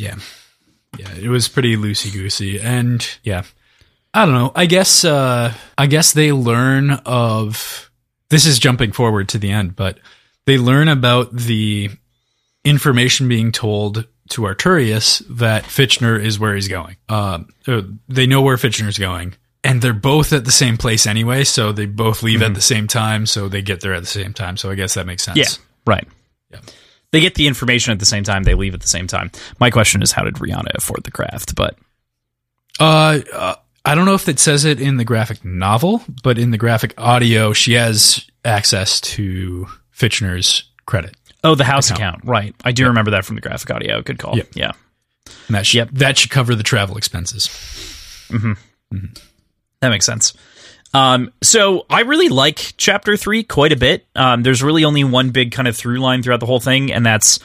Yeah. 0.00 0.14
Yeah, 0.96 1.12
it 1.16 1.28
was 1.28 1.48
pretty 1.48 1.76
loosey 1.76 2.12
goosey. 2.12 2.60
And 2.60 3.04
yeah. 3.24 3.42
I 4.14 4.24
don't 4.24 4.34
know. 4.34 4.52
I 4.54 4.66
guess 4.66 5.04
uh 5.04 5.52
I 5.76 5.86
guess 5.86 6.12
they 6.12 6.30
learn 6.30 6.92
of 7.04 7.90
this 8.30 8.46
is 8.46 8.58
jumping 8.60 8.92
forward 8.92 9.28
to 9.30 9.38
the 9.38 9.50
end, 9.50 9.74
but 9.74 9.98
they 10.46 10.56
learn 10.56 10.88
about 10.88 11.34
the 11.34 11.90
information 12.68 13.28
being 13.28 13.52
told 13.52 14.06
to 14.30 14.42
Arturius 14.42 15.22
that 15.28 15.64
Fitchner 15.64 16.22
is 16.22 16.38
where 16.38 16.54
he's 16.54 16.68
going. 16.68 16.96
Um 17.08 17.48
uh, 17.66 17.82
they 18.08 18.26
know 18.26 18.42
where 18.42 18.56
Fitchner's 18.56 18.98
going. 18.98 19.34
And 19.64 19.82
they're 19.82 19.92
both 19.92 20.32
at 20.32 20.44
the 20.44 20.52
same 20.52 20.76
place 20.76 21.04
anyway, 21.06 21.42
so 21.44 21.72
they 21.72 21.86
both 21.86 22.22
leave 22.22 22.42
at 22.42 22.54
the 22.54 22.60
same 22.60 22.86
time, 22.86 23.26
so 23.26 23.48
they 23.48 23.60
get 23.60 23.80
there 23.80 23.92
at 23.92 24.00
the 24.00 24.06
same 24.06 24.32
time. 24.32 24.56
So 24.56 24.70
I 24.70 24.76
guess 24.76 24.94
that 24.94 25.04
makes 25.04 25.24
sense. 25.24 25.36
Yeah, 25.36 25.48
right. 25.84 26.06
Yeah. 26.50 26.60
They 27.10 27.20
get 27.20 27.34
the 27.34 27.48
information 27.48 27.92
at 27.92 27.98
the 27.98 28.06
same 28.06 28.22
time. 28.22 28.44
They 28.44 28.54
leave 28.54 28.72
at 28.72 28.80
the 28.80 28.88
same 28.88 29.08
time. 29.08 29.32
My 29.58 29.70
question 29.70 30.00
is, 30.00 30.12
how 30.12 30.22
did 30.22 30.34
Rihanna 30.34 30.74
afford 30.76 31.02
the 31.02 31.10
craft? 31.10 31.56
But 31.56 31.76
Uh, 32.78 33.20
uh, 33.32 33.54
I 33.84 33.94
don't 33.94 34.04
know 34.04 34.14
if 34.14 34.28
it 34.28 34.38
says 34.38 34.64
it 34.64 34.80
in 34.80 34.96
the 34.96 35.04
graphic 35.04 35.44
novel, 35.44 36.02
but 36.22 36.38
in 36.38 36.50
the 36.50 36.58
graphic 36.58 36.94
audio, 36.96 37.52
she 37.52 37.72
has 37.72 38.24
access 38.44 39.00
to 39.00 39.66
Fitchner's 39.92 40.64
credit. 40.86 41.16
Oh, 41.44 41.54
the 41.54 41.64
house 41.64 41.90
Account. 41.90 42.16
account, 42.18 42.24
right? 42.28 42.54
I 42.64 42.72
do 42.72 42.86
remember 42.86 43.12
that 43.12 43.24
from 43.24 43.36
the 43.36 43.42
graphic 43.42 43.70
audio. 43.70 44.02
Good 44.02 44.18
call. 44.18 44.36
Yep. 44.36 44.48
Yeah, 44.54 44.72
And 45.46 45.56
that 45.56 45.66
should, 45.66 45.76
Yep. 45.78 45.88
that 45.92 46.18
should 46.18 46.30
cover 46.30 46.54
the 46.54 46.62
travel 46.62 46.96
expenses. 46.96 47.48
that 48.30 49.88
makes 49.88 50.06
sense. 50.06 50.34
Um, 50.94 51.32
so 51.42 51.84
I 51.90 52.00
really 52.00 52.28
like 52.30 52.72
chapter 52.78 53.16
three 53.16 53.42
quite 53.44 53.72
a 53.72 53.76
bit. 53.76 54.06
Um, 54.16 54.42
there's 54.42 54.62
really 54.62 54.84
only 54.84 55.04
one 55.04 55.30
big 55.30 55.52
kind 55.52 55.68
of 55.68 55.76
through 55.76 55.98
line 55.98 56.22
throughout 56.22 56.40
the 56.40 56.46
whole 56.46 56.60
thing, 56.60 56.90
and 56.92 57.04
that's 57.04 57.38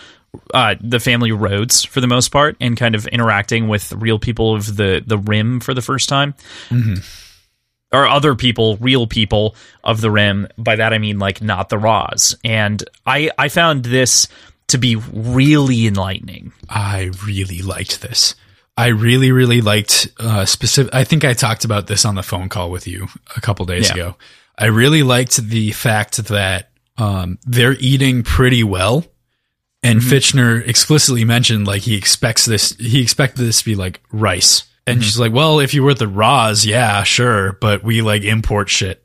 uh, 0.53 0.75
the 0.81 0.99
family 0.99 1.31
Rhodes 1.33 1.83
for 1.83 1.99
the 1.99 2.07
most 2.07 2.29
part, 2.29 2.55
and 2.61 2.77
kind 2.77 2.95
of 2.95 3.05
interacting 3.07 3.67
with 3.67 3.91
real 3.93 4.17
people 4.17 4.55
of 4.55 4.77
the 4.77 5.03
the 5.05 5.17
Rim 5.17 5.59
for 5.59 5.73
the 5.73 5.81
first 5.81 6.07
time. 6.07 6.33
Or 7.93 8.07
other 8.07 8.33
people, 8.35 8.77
real 8.77 9.05
people 9.07 9.55
of 9.83 10.01
the 10.01 10.09
rim. 10.11 10.47
By 10.57 10.75
that 10.77 10.91
I 10.93 10.97
mean 10.97 11.19
like 11.19 11.41
not 11.41 11.69
the 11.69 11.77
Raas. 11.77 12.35
And 12.43 12.83
I 13.05 13.29
I 13.37 13.49
found 13.49 13.85
this 13.85 14.27
to 14.69 14.77
be 14.79 14.95
really 14.95 15.85
enlightening. 15.87 16.51
I 16.69 17.11
really 17.25 17.61
liked 17.61 18.01
this. 18.01 18.33
I 18.75 18.87
really, 18.87 19.31
really 19.31 19.61
liked 19.61 20.07
uh, 20.19 20.45
specific. 20.45 20.95
I 20.95 21.03
think 21.03 21.23
I 21.23 21.33
talked 21.33 21.63
about 21.63 21.85
this 21.85 22.05
on 22.05 22.15
the 22.15 22.23
phone 22.23 22.49
call 22.49 22.71
with 22.71 22.87
you 22.87 23.07
a 23.35 23.41
couple 23.41 23.65
days 23.67 23.89
Yeah. 23.89 23.93
ago. 23.93 24.15
I 24.57 24.65
really 24.65 25.03
liked 25.03 25.37
the 25.37 25.71
fact 25.73 26.17
that 26.27 26.71
um, 26.97 27.37
they're 27.45 27.75
eating 27.79 28.23
pretty 28.23 28.63
well, 28.63 29.05
and 29.83 29.99
Fitchner 29.99 30.67
explicitly 30.67 31.23
mentioned 31.25 31.67
like 31.67 31.83
he 31.83 31.95
expects 31.95 32.45
this. 32.45 32.71
He 32.77 33.01
expected 33.01 33.43
this 33.45 33.59
to 33.59 33.65
be 33.65 33.75
like 33.75 34.01
rice, 34.11 34.63
and 34.87 35.03
she's 35.03 35.19
like, 35.19 35.31
"Well, 35.33 35.59
if 35.59 35.73
you 35.73 35.83
were 35.83 35.91
at 35.91 35.99
the 35.99 36.07
Raas, 36.07 36.65
yeah, 36.65 37.03
sure, 37.03 37.53
but 37.61 37.83
we 37.83 38.01
like 38.01 38.23
import 38.23 38.69
shit 38.69 39.03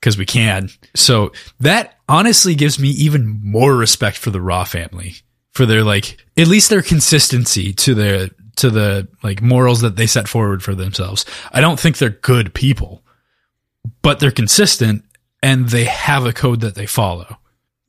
because 0.00 0.16
we 0.18 0.26
can." 0.26 0.68
So 0.94 1.32
that 1.60 1.98
honestly 2.08 2.54
gives 2.54 2.78
me 2.78 2.88
even 2.90 3.40
more 3.42 3.76
respect 3.76 4.16
for 4.16 4.30
the 4.30 4.40
Raa 4.40 4.64
family 4.64 5.14
for 5.52 5.66
their 5.66 5.84
like 5.84 6.16
at 6.36 6.48
least 6.48 6.70
their 6.70 6.82
consistency 6.82 7.72
to 7.74 7.94
their 7.94 8.30
to 8.56 8.70
the 8.70 9.08
like 9.22 9.40
morals 9.42 9.80
that 9.80 9.96
they 9.96 10.06
set 10.06 10.28
forward 10.28 10.62
for 10.62 10.74
themselves. 10.74 11.24
I 11.52 11.60
don't 11.60 11.78
think 11.80 11.98
they're 11.98 12.10
good 12.10 12.52
people, 12.54 13.02
but 14.02 14.18
they're 14.20 14.30
consistent 14.30 15.04
and 15.42 15.68
they 15.70 15.84
have 15.84 16.24
a 16.26 16.32
code 16.32 16.60
that 16.60 16.74
they 16.74 16.86
follow, 16.86 17.38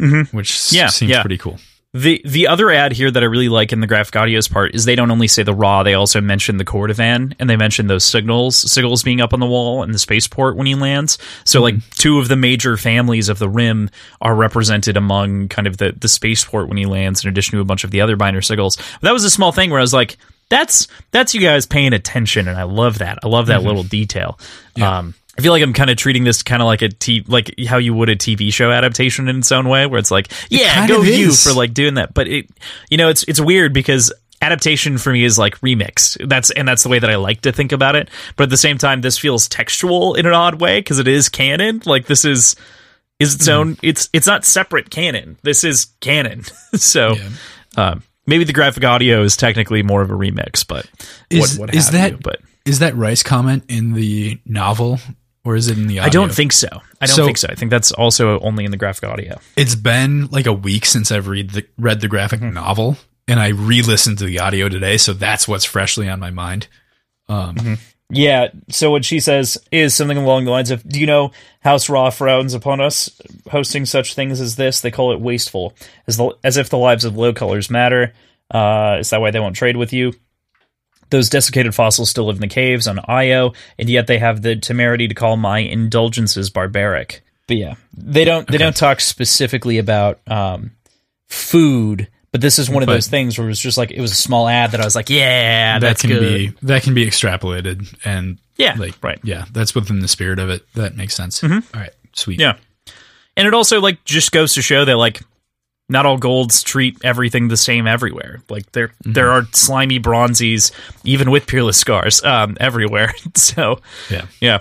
Mhm. 0.01 0.31
which 0.34 0.71
Yeah, 0.71 0.88
seems 0.88 1.11
yeah. 1.11 1.21
pretty 1.21 1.38
cool. 1.38 1.59
The 1.95 2.23
the 2.25 2.47
other 2.47 2.71
ad 2.71 2.91
here 2.91 3.11
that 3.11 3.21
I 3.21 3.27
really 3.27 3.49
like 3.49 3.71
in 3.71 3.79
the 3.79 3.85
graphic 3.85 4.15
audio's 4.15 4.47
part 4.47 4.73
is 4.73 4.83
they 4.83 4.95
don't 4.95 5.11
only 5.11 5.27
say 5.27 5.43
the 5.43 5.53
Raa, 5.53 5.83
they 5.83 5.93
also 5.93 6.21
mention 6.21 6.57
the 6.57 6.65
Cordovan 6.65 7.35
and 7.37 7.47
they 7.47 7.55
mention 7.55 7.85
those 7.85 8.03
signals, 8.03 8.55
signals 8.55 9.03
being 9.03 9.21
up 9.21 9.31
on 9.31 9.39
the 9.39 9.45
wall 9.45 9.83
and 9.83 9.93
the 9.93 9.99
spaceport 9.99 10.55
when 10.55 10.65
he 10.65 10.73
lands. 10.73 11.19
So 11.45 11.61
like 11.61 11.75
two 11.91 12.17
of 12.17 12.29
the 12.29 12.35
major 12.35 12.77
families 12.77 13.29
of 13.29 13.37
the 13.37 13.47
rim 13.47 13.91
are 14.21 14.33
represented 14.33 14.97
among 14.97 15.49
kind 15.49 15.67
of 15.67 15.77
the 15.77 15.91
the 15.91 16.07
spaceport 16.07 16.67
when 16.67 16.77
he 16.77 16.87
lands, 16.87 17.23
in 17.23 17.29
addition 17.29 17.57
to 17.57 17.61
a 17.61 17.65
bunch 17.65 17.83
of 17.83 17.91
the 17.91 18.01
other 18.01 18.15
binder 18.15 18.41
signals. 18.41 18.75
That 19.01 19.11
was 19.11 19.23
a 19.23 19.29
small 19.29 19.51
thing 19.51 19.69
where 19.69 19.79
I 19.79 19.83
was 19.83 19.93
like, 19.93 20.17
that's 20.49 20.87
that's 21.11 21.35
you 21.35 21.41
guys 21.41 21.67
paying 21.67 21.93
attention, 21.93 22.47
and 22.47 22.57
I 22.57 22.63
love 22.63 22.99
that. 22.99 23.19
I 23.23 23.27
love 23.27 23.47
that 23.47 23.61
little 23.61 23.83
detail. 23.83 24.39
Um, 24.81 25.13
I 25.38 25.41
feel 25.41 25.51
like 25.51 25.63
I'm 25.63 25.73
kind 25.73 25.89
of 25.89 25.97
treating 25.97 26.23
this 26.23 26.43
kind 26.43 26.61
of 26.61 26.67
like 26.67 26.81
a 26.84 26.89
t 26.89 27.23
like 27.27 27.53
how 27.67 27.77
you 27.77 27.93
would 27.93 28.09
a 28.09 28.15
TV 28.15 28.53
show 28.53 28.71
adaptation 28.71 29.27
in 29.27 29.39
its 29.39 29.51
own 29.51 29.67
way, 29.67 29.86
where 29.88 29.99
it's 29.99 30.11
like, 30.11 30.31
yeah, 30.49 30.73
kind 30.75 30.89
go 30.89 31.01
you 31.01 31.34
for 31.34 31.53
like 31.53 31.73
doing 31.73 31.95
that. 31.95 32.13
But 32.13 32.27
it, 32.27 32.49
you 32.89 32.97
know, 32.97 33.09
it's 33.09 33.23
it's 33.23 33.41
weird 33.41 33.73
because 33.73 34.13
adaptation 34.41 34.97
for 34.97 35.11
me 35.11 35.23
is 35.23 35.39
like 35.39 35.59
remix. 35.61 36.17
That's 36.27 36.51
and 36.51 36.67
that's 36.67 36.84
the 36.84 36.89
way 36.89 36.99
that 36.99 37.09
I 37.09 37.15
like 37.15 37.41
to 37.41 37.51
think 37.51 37.71
about 37.71 37.95
it. 37.95 38.09
But 38.36 38.43
at 38.43 38.49
the 38.51 38.57
same 38.57 38.77
time, 38.77 39.01
this 39.01 39.17
feels 39.17 39.47
textual 39.47 40.13
in 40.13 40.27
an 40.27 40.34
odd 40.34 40.61
way 40.61 40.79
because 40.79 40.99
it 40.99 41.07
is 41.07 41.29
canon. 41.29 41.81
Like 41.86 42.05
this 42.05 42.25
is 42.25 42.55
is 43.19 43.36
its 43.36 43.47
own. 43.47 43.77
It's 43.81 44.09
it's 44.13 44.27
not 44.27 44.45
separate 44.45 44.91
canon. 44.91 45.38
This 45.41 45.63
is 45.63 45.88
canon. 45.99 46.43
so. 46.75 47.15
Um, 47.75 48.03
maybe 48.27 48.43
the 48.43 48.53
graphic 48.53 48.84
audio 48.84 49.23
is 49.23 49.36
technically 49.36 49.81
more 49.81 50.03
of 50.03 50.11
a 50.11 50.13
remix, 50.13 50.65
but 50.67 50.86
Is- 51.31 51.57
what, 51.57 51.69
what 51.69 51.75
is 51.75 51.89
that- 51.89 52.11
you, 52.11 52.17
but 52.17 52.39
Is 52.65 52.79
that 52.79 52.95
rice 52.95 53.23
comment 53.23 53.63
in 53.67 53.93
the 53.93 54.39
novel 54.45 54.99
or 55.45 55.55
is 55.55 55.67
it 55.67 55.77
in 55.77 55.87
the 55.87 55.99
audio? 55.99 56.07
I 56.07 56.09
don't 56.09 56.33
think 56.33 56.51
so. 56.53 56.67
I 57.01 57.05
don't 57.05 57.15
So- 57.15 57.25
think 57.25 57.37
so. 57.37 57.47
I 57.49 57.55
think 57.55 57.69
that's 57.71 57.91
also 57.91 58.39
only 58.39 58.65
in 58.65 58.71
the 58.71 58.77
graphic 58.77 59.09
audio. 59.09 59.39
it's 59.55 59.75
been 59.75 60.27
like 60.27 60.45
a 60.47 60.53
week 60.53 60.85
since 60.85 61.11
I've 61.11 61.27
read 61.27 61.51
the 61.51 61.65
read 61.77 62.01
the 62.01 62.07
graphic 62.07 62.39
Mm-hmm. 62.39 62.53
novel 62.53 62.97
and 63.27 63.39
I 63.39 63.49
re-listened 63.49 64.17
to 64.19 64.25
the 64.25 64.39
audio 64.39 64.67
today, 64.69 64.97
so 64.97 65.13
that's 65.13 65.47
what's 65.47 65.65
freshly 65.65 66.09
on 66.09 66.19
my 66.19 66.29
mind. 66.31 66.67
Um, 67.29 67.77
Yeah. 68.09 68.49
So 68.69 68.91
what 68.91 69.05
she 69.05 69.19
says 69.19 69.57
is 69.71 69.95
something 69.95 70.17
along 70.17 70.45
the 70.45 70.51
lines 70.51 70.69
of, 70.71 70.87
"Do 70.87 70.99
you 70.99 71.07
know 71.07 71.31
House 71.61 71.89
Raa 71.89 72.11
frowns 72.11 72.53
upon 72.53 72.79
us 72.81 73.09
hosting 73.49 73.85
such 73.85 74.13
things 74.13 74.39
as 74.41 74.55
this? 74.55 74.81
They 74.81 74.91
call 74.91 75.13
it 75.13 75.19
wasteful, 75.21 75.73
as 76.05 76.17
the, 76.17 76.35
as 76.43 76.57
if 76.57 76.69
the 76.69 76.77
lives 76.77 77.05
of 77.05 77.17
low 77.17 77.33
colors 77.33 77.69
matter. 77.71 78.13
Uh, 78.51 78.97
is 78.99 79.09
that 79.09 79.19
why 79.21 79.31
they 79.31 79.39
won't 79.39 79.55
trade 79.55 79.77
with 79.77 79.93
you?" 79.93 80.13
Those 81.10 81.30
desiccated 81.30 81.76
fossils 81.76 82.10
still 82.10 82.26
live 82.26 82.36
in 82.38 82.41
the 82.41 82.47
caves 82.47 82.88
on 82.88 82.99
Io, 83.08 83.54
and 83.78 83.89
yet 83.89 84.08
they 84.08 84.18
have 84.20 84.41
the 84.41 84.56
temerity 84.56 85.08
to 85.08 85.14
call 85.16 85.38
my 85.38 85.60
indulgences 85.60 86.49
barbaric. 86.49 87.24
But 87.47 87.58
yeah, 87.58 87.76
they 87.95 88.24
don't 88.26 88.47
they 88.47 88.58
don't 88.58 88.76
talk 88.76 88.99
specifically 89.01 89.78
about 89.78 90.20
um, 90.28 90.72
food, 91.28 92.08
But 92.32 92.41
this 92.41 92.58
is 92.58 92.70
one 92.70 92.84
of 92.84 92.88
But- 92.88 92.93
those 92.93 93.08
things 93.08 93.38
where 93.38 93.45
it 93.45 93.49
was 93.49 93.60
just 93.60 93.78
like 93.78 93.91
it 93.91 94.01
was 94.01 94.12
a 94.12 94.16
small 94.16 94.47
ad 94.47 94.72
that 94.72 94.82
I 94.82 94.86
was 94.86 94.95
like, 94.95 95.10
yeah, 95.10 95.78
that 95.80 95.99
can 95.99 96.10
good. 96.10 96.22
be 96.22 96.54
that 96.68 96.84
can 96.84 96.93
be 96.93 97.06
extrapolated 97.06 97.93
and 98.06 98.39
Yeah, 98.58 98.76
like 98.78 98.95
right. 99.04 99.18
Mm-hmm. 99.20 99.28
yeah, 99.28 99.45
that's 99.51 99.76
within 99.76 99.99
the 99.99 100.08
spirit 100.08 100.39
of 100.39 100.49
it. 100.49 100.66
That 100.74 100.95
makes 100.95 101.14
sense. 101.14 101.43
All 101.43 101.49
right, 101.74 101.91
sweet. 102.14 102.39
Yeah. 102.39 102.56
And 103.36 103.47
it 103.47 103.54
also 103.54 103.82
like 103.82 104.04
just 104.06 104.32
goes 104.32 104.54
to 104.56 104.62
show 104.62 104.86
that 104.86 104.95
like 104.97 105.22
not 105.93 106.05
all 106.05 106.17
golds 106.17 106.63
treat 106.63 106.97
everything 107.03 107.47
the 107.47 107.55
same 107.55 107.87
everywhere. 107.87 108.41
Like 108.49 108.71
there 108.73 108.91
there 109.01 109.31
are 109.31 109.45
slimy 109.53 109.99
bronzies 109.99 110.71
even 111.05 111.31
with 111.31 111.47
peerless 111.47 111.77
scars 111.77 112.21
um 112.23 112.57
everywhere. 112.59 113.13
so 113.35 113.79
yeah. 114.09 114.25
yeah. 114.41 114.59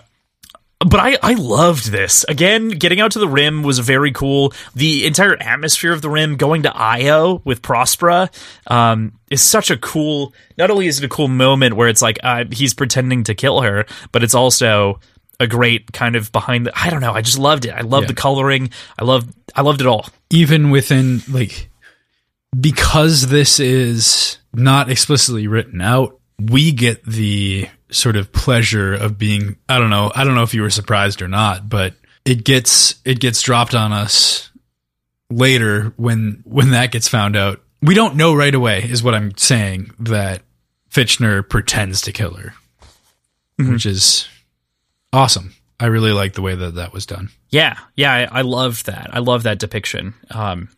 But 0.84 0.98
I, 0.98 1.16
I 1.22 1.34
loved 1.34 1.92
this. 1.92 2.24
Again, 2.24 2.70
getting 2.70 3.00
out 3.00 3.12
to 3.12 3.20
the 3.20 3.28
rim 3.28 3.62
was 3.62 3.78
very 3.78 4.10
cool. 4.10 4.52
The 4.74 5.06
entire 5.06 5.36
atmosphere 5.36 5.92
of 5.92 6.02
the 6.02 6.10
rim, 6.10 6.36
going 6.36 6.64
to 6.64 6.76
Io 6.76 7.40
with 7.44 7.62
Prospera, 7.62 8.28
um, 8.66 9.12
is 9.30 9.42
such 9.42 9.70
a 9.70 9.76
cool. 9.76 10.34
Not 10.58 10.70
only 10.70 10.88
is 10.88 10.98
it 10.98 11.04
a 11.04 11.08
cool 11.08 11.28
moment 11.28 11.76
where 11.76 11.88
it's 11.88 12.02
like 12.02 12.18
uh, 12.24 12.46
he's 12.50 12.74
pretending 12.74 13.22
to 13.24 13.34
kill 13.34 13.60
her, 13.60 13.86
but 14.10 14.24
it's 14.24 14.34
also 14.34 14.98
a 15.40 15.46
great 15.46 15.92
kind 15.92 16.16
of 16.16 16.30
behind 16.32 16.66
the. 16.66 16.72
I 16.74 16.90
don't 16.90 17.00
know. 17.00 17.12
I 17.12 17.20
just 17.22 17.38
loved 17.38 17.64
it. 17.64 17.70
I 17.70 17.80
loved 17.80 18.04
Yeah. 18.04 18.08
the 18.08 18.14
coloring. 18.14 18.70
I 18.98 19.04
love. 19.04 19.26
I 19.54 19.62
loved 19.62 19.80
it 19.80 19.86
all. 19.86 20.06
even 20.30 20.70
within 20.70 21.22
like 21.30 21.68
because 22.58 23.28
this 23.28 23.58
is 23.60 24.38
not 24.54 24.90
explicitly 24.90 25.46
written 25.46 25.80
out 25.80 26.18
we 26.40 26.72
get 26.72 27.04
the 27.04 27.68
sort 27.90 28.16
of 28.16 28.32
pleasure 28.32 28.94
of 28.94 29.16
being 29.18 29.56
i 29.68 29.78
don't 29.78 29.90
know 29.90 30.10
i 30.14 30.24
don't 30.24 30.34
know 30.34 30.42
if 30.42 30.52
you 30.54 30.62
were 30.62 30.70
surprised 30.70 31.22
or 31.22 31.28
not 31.28 31.68
but 31.68 31.94
it 32.24 32.44
gets 32.44 32.94
it 33.04 33.20
gets 33.20 33.40
dropped 33.42 33.74
on 33.74 33.92
us 33.92 34.50
later 35.30 35.92
when 35.96 36.42
when 36.44 36.70
that 36.70 36.90
gets 36.92 37.08
found 37.08 37.36
out 37.36 37.60
we 37.80 37.94
don't 37.94 38.16
know 38.16 38.34
right 38.34 38.54
away 38.54 38.82
is 38.82 39.02
what 39.02 39.14
i'm 39.14 39.34
saying 39.36 39.90
that 39.98 40.42
fitchner 40.90 41.46
pretends 41.48 42.00
to 42.02 42.12
kill 42.12 42.34
her 42.34 42.54
mm-hmm. 43.58 43.72
which 43.72 43.86
is 43.86 44.28
awesome 45.12 45.54
i 45.80 45.86
really 45.86 46.12
like 46.12 46.34
the 46.34 46.42
way 46.42 46.54
that 46.54 46.74
that 46.74 46.92
was 46.92 47.06
done 47.06 47.28
Yeah, 47.52 47.78
yeah, 47.94 48.28
I, 48.32 48.38
I 48.38 48.40
loved 48.40 48.86
that. 48.86 49.10
I 49.12 49.18
love 49.18 49.42
that 49.42 49.58
depiction. 49.58 50.14
Um, 50.30 50.70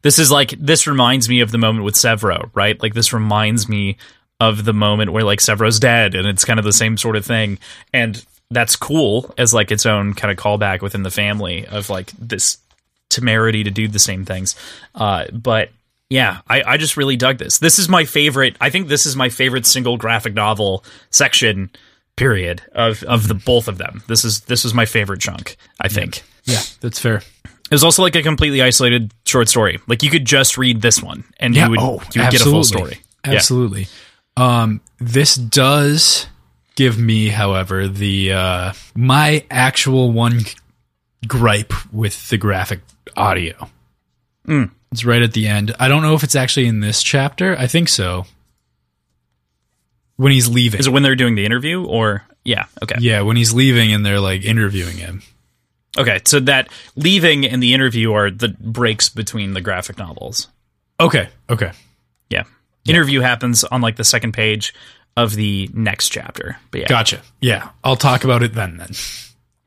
this 0.00 0.18
is 0.18 0.30
like 0.30 0.50
this 0.58 0.86
reminds 0.86 1.28
me 1.28 1.40
of 1.40 1.50
the 1.50 1.58
moment 1.58 1.84
with 1.84 1.96
Sevro, 1.96 2.50
right? 2.54 2.82
Like 2.82 2.94
this 2.94 3.12
reminds 3.12 3.68
me 3.68 3.98
of 4.40 4.64
the 4.64 4.72
moment 4.72 5.12
where 5.12 5.22
like 5.22 5.40
Sevro's 5.40 5.78
dead, 5.78 6.14
and 6.14 6.26
it's 6.26 6.46
kind 6.46 6.58
of 6.58 6.64
the 6.64 6.72
same 6.72 6.96
sort 6.96 7.16
of 7.16 7.26
thing, 7.26 7.58
and 7.92 8.24
that's 8.50 8.74
cool 8.74 9.34
as 9.36 9.52
like 9.52 9.70
its 9.70 9.84
own 9.84 10.14
kind 10.14 10.32
of 10.32 10.38
callback 10.38 10.80
within 10.80 11.02
the 11.02 11.10
family 11.10 11.66
of 11.66 11.90
like 11.90 12.10
this 12.12 12.56
temerity 13.10 13.64
to 13.64 13.70
do 13.70 13.86
the 13.86 13.98
same 13.98 14.24
things. 14.24 14.56
Uh, 14.94 15.26
but 15.30 15.68
yeah, 16.08 16.40
I, 16.48 16.62
I 16.62 16.76
just 16.78 16.96
really 16.96 17.16
dug 17.16 17.36
this. 17.36 17.58
This 17.58 17.78
is 17.78 17.88
my 17.90 18.06
favorite. 18.06 18.56
I 18.62 18.70
think 18.70 18.88
this 18.88 19.04
is 19.04 19.14
my 19.14 19.28
favorite 19.28 19.66
single 19.66 19.98
graphic 19.98 20.32
novel 20.32 20.84
section. 21.10 21.68
Period 22.16 22.62
of 22.72 23.02
of 23.04 23.28
the 23.28 23.34
both 23.34 23.66
of 23.68 23.78
them. 23.78 24.02
This 24.06 24.24
is 24.24 24.42
this 24.42 24.64
is 24.64 24.72
my 24.72 24.86
favorite 24.86 25.20
chunk. 25.20 25.56
I 25.80 25.88
think. 25.88 26.22
yeah 26.44 26.60
that's 26.80 26.98
fair 27.00 27.16
It 27.16 27.70
was 27.70 27.82
also 27.82 28.02
like 28.02 28.14
a 28.14 28.22
completely 28.22 28.62
isolated 28.62 29.12
short 29.24 29.48
story. 29.48 29.80
Like 29.86 30.02
you 30.02 30.10
could 30.10 30.24
just 30.24 30.58
read 30.58 30.82
this 30.82 31.02
one 31.02 31.24
and 31.40 31.56
you 31.56 31.70
would 31.70 31.80
you 31.80 32.22
would 32.22 32.30
get 32.30 32.40
a 32.40 32.44
full 32.44 32.64
story. 32.64 32.98
Yeah. 33.24 33.32
Oh, 33.32 33.34
Absolutely. 33.36 33.86
Um, 34.36 34.80
this 34.98 35.34
does 35.34 36.26
give 36.76 36.98
me, 36.98 37.28
however, 37.28 37.88
the 37.88 38.32
uh, 38.32 38.72
my 38.94 39.44
actual 39.50 40.12
one 40.12 40.40
gripe 41.26 41.72
with 41.92 42.28
the 42.28 42.36
graphic 42.36 42.80
audio. 43.16 43.68
Hmm. 44.44 44.64
It's 44.92 45.04
right 45.04 45.22
at 45.22 45.32
the 45.32 45.48
end. 45.48 45.74
I 45.80 45.88
don't 45.88 46.02
know 46.02 46.14
if 46.14 46.22
it's 46.22 46.36
actually 46.36 46.66
in 46.66 46.80
this 46.80 47.02
chapter. 47.02 47.56
I 47.58 47.66
think 47.66 47.88
so. 47.88 48.26
When 50.16 50.32
he's 50.32 50.48
leaving. 50.48 50.80
Is 50.80 50.86
it 50.86 50.90
when 50.90 51.02
they're 51.02 51.16
doing 51.16 51.34
the 51.34 51.44
interview 51.44 51.84
or 51.84 52.24
yeah, 52.44 52.66
okay. 52.82 52.96
yeah, 53.00 53.22
when 53.22 53.36
he's 53.36 53.52
leaving 53.52 53.92
and 53.92 54.04
they're 54.04 54.20
like 54.20 54.44
interviewing 54.44 54.96
him. 54.96 55.22
Okay, 55.96 56.20
so 56.24 56.40
that 56.40 56.68
leaving 56.96 57.44
and 57.44 57.62
the 57.62 57.72
interview 57.72 58.12
are 58.12 58.30
the 58.30 58.48
breaks 58.48 59.08
between 59.08 59.54
the 59.54 59.60
graphic 59.60 59.98
novels. 59.98 60.48
Okay. 61.00 61.28
Okay. 61.48 61.72
Yeah. 62.30 62.44
Interview 62.86 63.20
happens 63.20 63.64
on 63.64 63.80
like 63.80 63.96
the 63.96 64.04
second 64.04 64.32
page 64.32 64.74
of 65.16 65.34
the 65.34 65.70
next 65.72 66.10
chapter. 66.10 66.58
But 66.70 66.82
yeah. 66.82 66.88
Gotcha. 66.88 67.22
Yeah. 67.40 67.70
I'll 67.82 67.96
talk 67.96 68.24
about 68.24 68.42
it 68.42 68.54
then 68.54 68.76
then. 68.76 68.90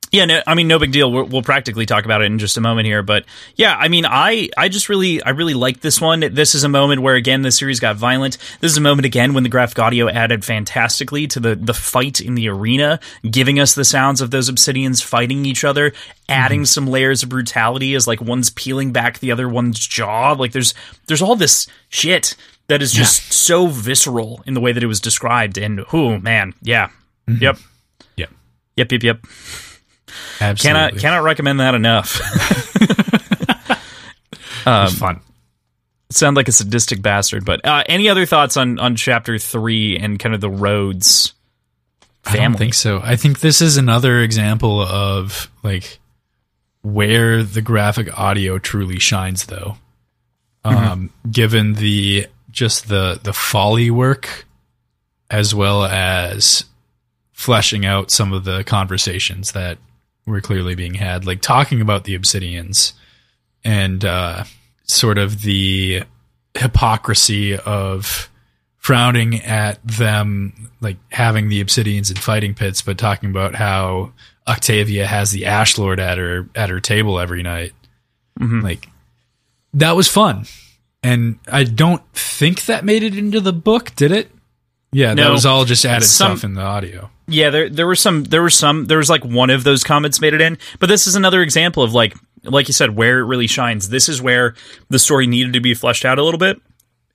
Yeah, 0.10 0.24
no, 0.24 0.41
I 0.47 0.55
mean, 0.55 0.70
no 0.70 0.80
big 0.80 0.93
deal. 0.93 1.12
We'll, 1.12 1.26
we'll 1.26 1.41
practically 1.41 1.86
talk 1.86 2.05
about 2.05 2.22
it 2.22 2.26
in 2.26 2.39
just 2.39 2.55
a 2.55 2.62
moment 2.62 2.86
here, 2.86 3.03
but 3.03 3.26
yeah, 3.55 3.76
I 3.76 3.89
mean, 3.89 4.05
I, 4.05 4.49
I 4.58 4.70
just 4.70 4.88
really, 4.88 5.22
I 5.22 5.32
really 5.32 5.53
like 5.53 5.82
this 5.82 5.99
one. 5.99 6.22
This 6.22 6.55
is 6.55 6.64
a 6.64 6.70
moment 6.70 7.01
where 7.01 7.16
again 7.16 7.41
the 7.41 7.51
series 7.51 7.82
got 7.82 7.97
violent. 7.97 8.38
This 8.62 8.72
is 8.72 8.78
a 8.78 8.82
moment 8.82 9.05
again 9.05 9.34
when 9.34 9.43
the 9.43 9.49
graphic 9.49 9.80
audio 9.80 10.08
added 10.08 10.45
fantastically 10.45 11.28
to 11.28 11.41
the 11.41 11.55
the 11.55 11.74
fight 11.74 12.22
in 12.22 12.36
the 12.36 12.47
arena, 12.47 13.01
giving 13.30 13.60
us 13.60 13.76
the 13.76 13.84
sounds 13.84 14.22
of 14.22 14.32
those 14.32 14.49
obsidians 14.49 15.03
fighting 15.03 15.45
each 15.45 15.66
other, 15.66 15.91
adding 16.30 16.60
mm-hmm. 16.60 16.66
some 16.66 16.88
layers 16.88 17.24
of 17.24 17.30
brutality 17.30 17.93
as 17.93 18.08
like 18.08 18.22
one's 18.22 18.49
peeling 18.51 18.93
back 18.93 19.20
the 19.20 19.34
other 19.34 19.49
one's 19.49 19.86
jaw. 19.86 20.32
Like 20.32 20.53
there's 20.53 20.74
there's 21.08 21.22
all 21.22 21.36
this 21.36 21.68
shit 21.89 22.36
that 22.68 22.82
is 22.82 22.93
just 22.93 23.34
so 23.34 23.68
visceral 23.68 24.41
in 24.45 24.53
the 24.53 24.62
way 24.62 24.72
that 24.72 24.84
it 24.84 24.88
was 24.88 25.01
described, 25.01 25.58
and 25.58 25.84
oh 25.91 26.18
man, 26.18 26.53
yeah, 26.62 26.89
yep, 27.28 27.58
Yeah. 28.16 28.28
yep, 28.78 28.91
yep, 28.91 29.03
yep. 29.03 29.20
Absolutely. 30.39 30.58
Cannot 30.80 30.97
cannot 30.97 31.24
recommend 31.24 31.60
that 31.60 31.76
enough. 31.76 32.20
It's 34.68 34.95
fun. 34.95 35.22
Sound 36.10 36.36
like 36.36 36.47
a 36.47 36.51
sadistic 36.51 37.01
bastard, 37.01 37.45
but 37.45 37.66
uh, 37.66 37.84
any 37.88 38.10
other 38.10 38.26
thoughts 38.26 38.58
on 38.58 38.80
on 38.80 38.95
chapter 38.95 39.38
three 39.38 39.97
and 39.97 40.20
kind 40.20 40.34
of 40.36 40.41
the 40.41 40.49
Rhodes 40.49 41.34
family? 42.24 42.39
I 42.39 42.43
don't 42.49 42.58
think 42.58 42.74
so. 42.74 42.99
I 43.03 43.16
think 43.16 43.39
this 43.39 43.62
is 43.62 43.78
another 43.78 44.22
example 44.22 44.82
of 44.82 45.49
like 45.64 45.99
where 46.82 47.43
the 47.43 47.62
graphic 47.62 48.18
audio 48.18 48.58
truly 48.58 48.99
shines 48.99 49.45
though. 49.45 49.78
Um 50.64 51.12
given 51.30 51.74
the 51.74 52.28
just 52.51 52.89
the 52.89 53.20
the 53.24 53.34
Foley 53.34 53.89
work 53.91 54.45
as 55.30 55.53
well 55.55 55.86
as 55.86 56.66
fleshing 57.34 57.86
out 57.86 58.12
some 58.12 58.34
of 58.34 58.43
the 58.43 58.64
conversations 58.64 59.51
that 59.51 59.78
were 60.28 60.41
clearly 60.41 60.75
being 60.75 60.93
had 60.93 61.25
like 61.25 61.41
talking 61.41 61.82
about 61.82 62.03
the 62.03 62.17
obsidians 62.17 62.93
and 63.63 64.03
uh 64.05 64.43
sort 64.84 65.17
of 65.17 65.41
the 65.41 66.03
hypocrisy 66.55 67.57
of 67.57 68.30
frowning 68.78 69.41
at 69.41 69.80
them 69.86 70.69
like 70.82 70.97
having 71.11 71.49
the 71.49 71.63
obsidians 71.63 72.09
in 72.09 72.17
fighting 72.17 72.53
pits 72.53 72.82
but 72.82 72.97
talking 72.97 73.30
about 73.30 73.55
how 73.55 74.11
octavia 74.47 75.05
has 75.05 75.32
the 75.32 75.45
ash 75.45 75.78
lord 75.78 75.99
at 75.99 76.17
her 76.17 76.47
at 76.55 76.69
her 76.69 76.80
table 76.80 77.19
every 77.19 77.43
night. 77.43 77.73
Like 78.61 78.88
that 79.73 79.95
was 79.95 80.07
fun. 80.07 80.45
And 81.03 81.39
i 81.51 81.63
don't 81.63 82.01
think 82.13 82.65
that 82.65 82.86
made 82.86 83.03
it 83.03 83.17
into 83.17 83.39
the 83.39 83.53
book 83.53 83.93
did 83.95 84.11
it? 84.11 84.30
Yeah 84.91 85.15
that 85.15 85.32
was 85.32 85.45
all 85.45 85.65
just 85.65 85.86
added 85.86 86.05
Some- 86.05 86.38
stuff 86.38 86.43
in 86.43 86.53
the 86.53 86.61
audio 86.61 87.09
Yeah, 87.28 87.49
there 87.49 87.69
there 87.69 87.88
were 87.88 87.95
some 87.95 88.23
there 88.23 88.41
were 88.41 88.49
some 88.49 88.86
there 88.86 88.97
was 88.97 89.09
like 89.09 89.25
one 89.25 89.49
of 89.49 89.63
those 89.63 89.84
comments 89.84 90.21
made 90.21 90.34
it 90.34 90.41
in, 90.41 90.57
but 90.80 90.88
this 90.88 91.07
is 91.07 91.15
another 91.15 91.41
example 91.41 91.84
of 91.84 91.93
like 91.93 92.15
like 92.43 92.67
you 92.67 92.73
said 92.73 92.95
where 92.95 93.19
it 93.19 93.25
really 93.25 93.47
shines. 93.47 93.89
This 93.89 94.07
is 94.07 94.21
where 94.21 94.55
the 94.89 94.99
story 94.99 95.28
needed 95.28 95.53
to 95.53 95.59
be 95.59 95.73
fleshed 95.73 96.05
out 96.05 96.19
a 96.19 96.23
little 96.23 96.38
bit. 96.38 96.61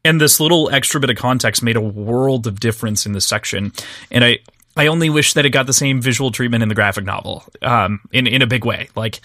And 0.04 0.20
this 0.20 0.40
little 0.40 0.68
extra 0.70 1.00
bit 1.00 1.10
of 1.10 1.16
context 1.16 1.62
made 1.62 1.76
a 1.76 1.80
world 1.80 2.46
of 2.46 2.60
difference 2.60 3.06
in 3.06 3.12
this 3.12 3.24
section. 3.26 3.72
And 4.10 4.22
I 4.22 4.40
I 4.76 4.88
only 4.88 5.08
wish 5.08 5.32
that 5.32 5.46
it 5.46 5.50
got 5.50 5.66
the 5.66 5.72
same 5.72 6.02
visual 6.02 6.30
treatment 6.30 6.62
in 6.62 6.68
the 6.68 6.74
graphic 6.74 7.04
novel. 7.04 7.44
Um 7.62 8.00
in 8.12 8.26
in 8.26 8.42
a 8.42 8.46
big 8.46 8.66
way. 8.66 8.90
Like 8.94 9.20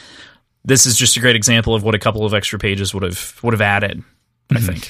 this 0.63 0.85
is 0.85 0.95
just 0.95 1.17
a 1.17 1.19
great 1.19 1.35
example 1.35 1.75
of 1.75 1.83
what 1.83 1.95
a 1.95 1.99
couple 1.99 2.25
of 2.25 2.33
extra 2.33 2.59
pages 2.59 2.93
would 2.93 3.03
have 3.03 3.37
would 3.43 3.53
have 3.53 3.61
added, 3.61 4.03
I 4.51 4.59
think. 4.59 4.89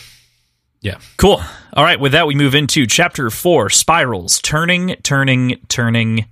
Yeah 0.81 0.97
Cool. 1.17 1.41
All 1.73 1.83
right, 1.83 1.99
with 1.99 2.13
that, 2.13 2.25
we 2.27 2.33
move 2.35 2.55
into 2.55 2.87
chapter 2.87 3.29
four 3.29 3.69
spirals. 3.69 4.39
Turning, 4.41 4.95
turning, 5.03 5.59
turning, 5.67 6.25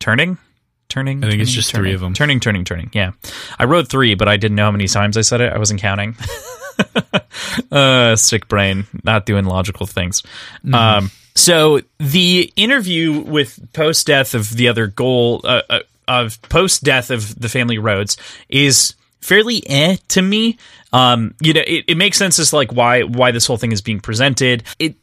turning, 0.00 0.38
turning. 0.88 1.24
I 1.24 1.30
think 1.30 1.40
it's 1.40 1.50
turning, 1.50 1.54
just 1.54 1.70
turning, 1.70 1.84
three 1.84 1.94
of 1.94 2.02
'em. 2.02 2.14
Turning, 2.14 2.40
turning, 2.40 2.64
turning. 2.64 2.90
Yeah. 2.92 3.12
I 3.58 3.64
wrote 3.64 3.88
three, 3.88 4.14
but 4.14 4.28
I 4.28 4.36
didn't 4.36 4.56
know 4.56 4.64
how 4.64 4.70
many 4.72 4.88
times 4.88 5.16
I 5.16 5.20
said 5.20 5.40
it. 5.40 5.52
I 5.52 5.58
wasn't 5.58 5.80
counting. 5.80 6.16
uh, 7.72 8.16
sick 8.16 8.48
brain, 8.48 8.86
not 9.04 9.26
doing 9.26 9.44
logical 9.44 9.86
things. 9.86 10.22
Um, 10.72 11.10
so 11.34 11.80
the 11.98 12.52
interview 12.56 13.20
with 13.20 13.72
post 13.72 14.06
death 14.06 14.34
of 14.34 14.50
the 14.56 14.68
other 14.68 14.86
goal, 14.86 15.40
uh, 15.44 15.62
uh, 15.70 15.78
of 16.08 16.42
post 16.42 16.82
death 16.82 17.10
of 17.10 17.38
the 17.40 17.48
family 17.48 17.78
Rhodes 17.78 18.16
is 18.48 18.94
fairly 19.22 19.62
eh 19.68 19.96
to 20.08 20.22
me. 20.22 20.58
Um, 20.92 21.34
you 21.40 21.54
know, 21.54 21.62
it, 21.66 21.84
it 21.88 21.96
makes 21.96 22.18
sense 22.18 22.38
as 22.38 22.52
like 22.52 22.72
why 22.72 23.02
why 23.02 23.30
this 23.30 23.46
whole 23.46 23.56
thing 23.56 23.72
is 23.72 23.80
being 23.80 24.00
presented. 24.00 24.64
It 24.78 24.96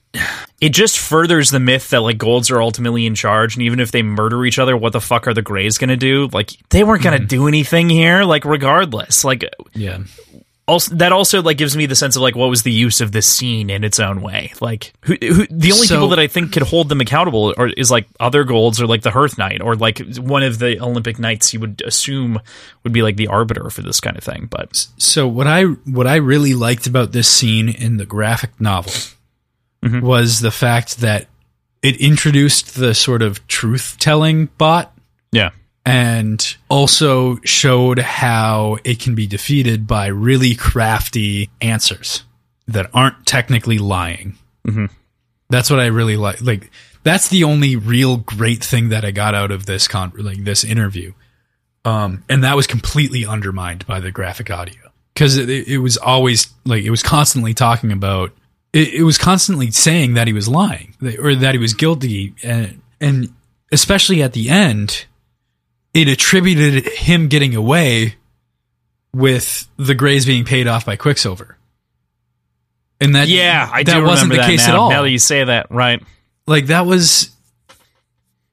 it 0.62 0.70
just 0.70 1.00
furthers 1.00 1.52
the 1.52 1.60
myth 1.60 1.90
that 1.90 2.02
like 2.02 2.18
golds 2.18 2.52
are 2.52 2.62
ultimately 2.62 3.06
in 3.06 3.16
charge, 3.16 3.56
and 3.56 3.64
even 3.64 3.80
if 3.80 3.92
they 3.92 4.04
murder 4.04 4.46
each 4.46 4.60
other, 4.60 4.76
what 4.76 4.94
the 4.94 5.02
fuck 5.02 5.28
are 5.28 5.34
the 5.34 5.42
Greys 5.42 5.78
gonna 5.78 5.98
do? 5.98 6.30
Like 6.32 6.52
they 6.70 6.84
weren't 6.84 7.04
gonna 7.04 7.20
do 7.20 7.48
anything 7.48 7.90
here. 7.90 8.24
Like 8.24 8.46
regardless, 8.46 9.24
like 9.24 9.44
yeah 9.74 10.00
also 10.70 10.96
that 10.96 11.12
also 11.12 11.42
like 11.42 11.58
gives 11.58 11.76
me 11.76 11.86
the 11.86 11.96
sense 11.96 12.16
of 12.16 12.22
like 12.22 12.36
what 12.36 12.50
was 12.50 12.64
the 12.64 12.72
use 12.72 13.02
of 13.02 13.12
this 13.12 13.28
scene 13.28 13.70
in 13.70 13.84
its 13.84 14.00
own 14.00 14.22
way? 14.22 14.54
Like 14.62 14.94
who, 15.02 15.16
who 15.20 15.48
the 15.48 15.72
only 15.74 15.88
So- 15.88 15.96
people 15.96 16.10
that 16.10 16.20
i 16.20 16.28
think 16.28 16.54
could 16.54 16.64
hold 16.64 16.88
them 16.90 17.02
accountable 17.02 17.54
or 17.58 17.68
is 17.70 17.90
like 17.90 18.08
other 18.20 18.44
golds 18.44 18.80
or 18.80 18.88
like 18.88 19.02
the 19.02 19.12
hearth 19.12 19.38
knight 19.38 19.62
or 19.62 19.76
like 19.76 20.00
one 20.18 20.44
of 20.44 20.60
the 20.60 20.80
olympic 20.80 21.18
knights 21.20 21.54
you 21.54 21.60
would 21.60 21.82
assume 21.86 22.40
would 22.84 22.94
be 22.94 23.02
like 23.02 23.16
the 23.18 23.28
arbiter 23.28 23.70
for 23.70 23.82
this 23.82 24.00
kind 24.00 24.18
of 24.18 24.24
thing 24.24 24.48
but 24.50 24.88
So 24.98 25.28
what 25.28 25.48
I 25.48 25.64
what 25.64 26.08
I 26.08 26.16
really 26.16 26.54
liked 26.54 26.88
about 26.88 27.12
this 27.12 27.28
scene 27.28 27.70
in 27.70 27.98
the 27.98 28.06
graphic 28.06 28.52
novel 28.62 28.94
mm-hmm. 29.84 30.02
was 30.02 30.40
the 30.42 30.52
fact 30.52 30.98
that 31.00 31.28
it 31.82 31.96
introduced 31.98 32.76
the 32.76 32.94
sort 32.94 33.22
of 33.22 33.46
truth 33.48 33.98
telling 34.00 34.48
bot 34.58 34.94
yeah 35.32 35.50
and 35.86 36.58
also 36.70 37.38
showed 37.44 38.00
how 38.00 38.78
it 38.84 39.00
can 39.00 39.16
be 39.16 39.28
defeated 39.28 39.88
by 39.88 40.08
really 40.08 40.56
crafty 40.56 41.50
answers 41.62 42.24
that 42.68 42.90
aren't 42.94 43.26
technically 43.26 43.78
lying. 43.78 44.38
That's 45.50 45.70
what 45.70 45.80
I 45.80 45.88
really 45.88 46.18
like. 46.18 46.42
Like 46.42 46.70
that's 47.04 47.30
the 47.30 47.44
only 47.44 47.76
real 47.76 48.18
great 48.18 48.64
thing 48.64 48.90
that 48.90 49.04
I 49.04 49.12
got 49.12 49.34
out 49.34 49.52
of 49.52 49.66
this 49.66 49.88
con 49.88 50.12
like 50.18 50.44
this 50.44 50.64
interview. 50.64 51.14
Um, 51.86 52.24
and 52.30 52.44
that 52.44 52.56
was 52.56 52.68
completely 52.68 53.26
undermined 53.26 53.88
by 53.88 54.00
the 54.00 54.12
graphic 54.12 54.52
audio 54.52 54.92
because 55.14 55.38
it, 55.38 55.50
it 55.50 55.80
was 55.80 55.98
always 55.98 56.54
like 56.66 56.84
it 56.84 56.92
was 56.92 57.02
constantly 57.02 57.54
talking 57.54 57.92
about 57.92 58.32
it, 58.74 58.94
it 58.94 59.04
was 59.04 59.18
constantly 59.18 59.72
saying 59.72 60.14
that 60.14 60.28
he 60.28 60.34
was 60.34 60.48
lying 60.48 60.96
or 61.20 61.36
that 61.36 61.54
he 61.54 61.58
was 61.58 61.74
guilty 61.74 62.36
and 62.44 62.82
and 63.02 63.34
especially 63.72 64.22
at 64.22 64.34
the 64.34 64.50
end 64.50 65.06
it 65.94 66.08
attributed 66.08 66.88
him 66.88 67.28
getting 67.28 67.56
away 67.56 68.16
with 69.14 69.68
the 69.78 69.96
Greys 69.96 70.26
being 70.26 70.46
paid 70.46 70.68
off 70.68 70.86
by 70.86 70.96
Quicksilver. 70.96 71.58
And 73.02 73.16
that 73.16 73.30
yeah 73.30 73.70
i 73.72 73.82
that 73.82 73.94
do 73.94 74.04
wasn't 74.04 74.30
the 74.30 74.38
that 74.40 74.46
case 74.46 74.68
now, 74.68 74.74
at 74.74 74.78
all. 74.78 74.90
now 74.90 75.04
that 75.04 75.10
you 75.10 75.20
say 75.20 75.42
that 75.42 75.72
right 75.72 76.04
like 76.48 76.66
that 76.66 76.86
was 76.86 77.32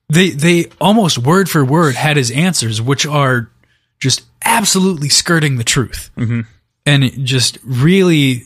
they 0.09 0.31
they 0.31 0.67
almost 0.81 1.19
word 1.19 1.49
for 1.49 1.65
word 1.65 1.95
had 1.95 2.17
his 2.17 2.31
answers, 2.31 2.81
which 2.81 3.07
are 3.07 3.51
just 3.99 4.23
absolutely 4.45 5.09
skirting 5.09 5.57
the 5.57 5.65
truth, 5.65 6.11
mm-hmm. 6.17 6.43
and 6.85 7.27
just 7.27 7.59
really 7.65 8.45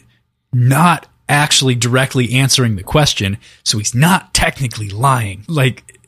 not 0.53 1.07
actually 1.29 1.75
directly 1.75 2.33
answering 2.35 2.77
the 2.77 2.83
question. 2.83 3.39
So 3.65 3.79
he's 3.79 3.95
not 3.95 4.33
technically 4.33 4.89
lying. 4.89 5.45
Like 5.49 6.00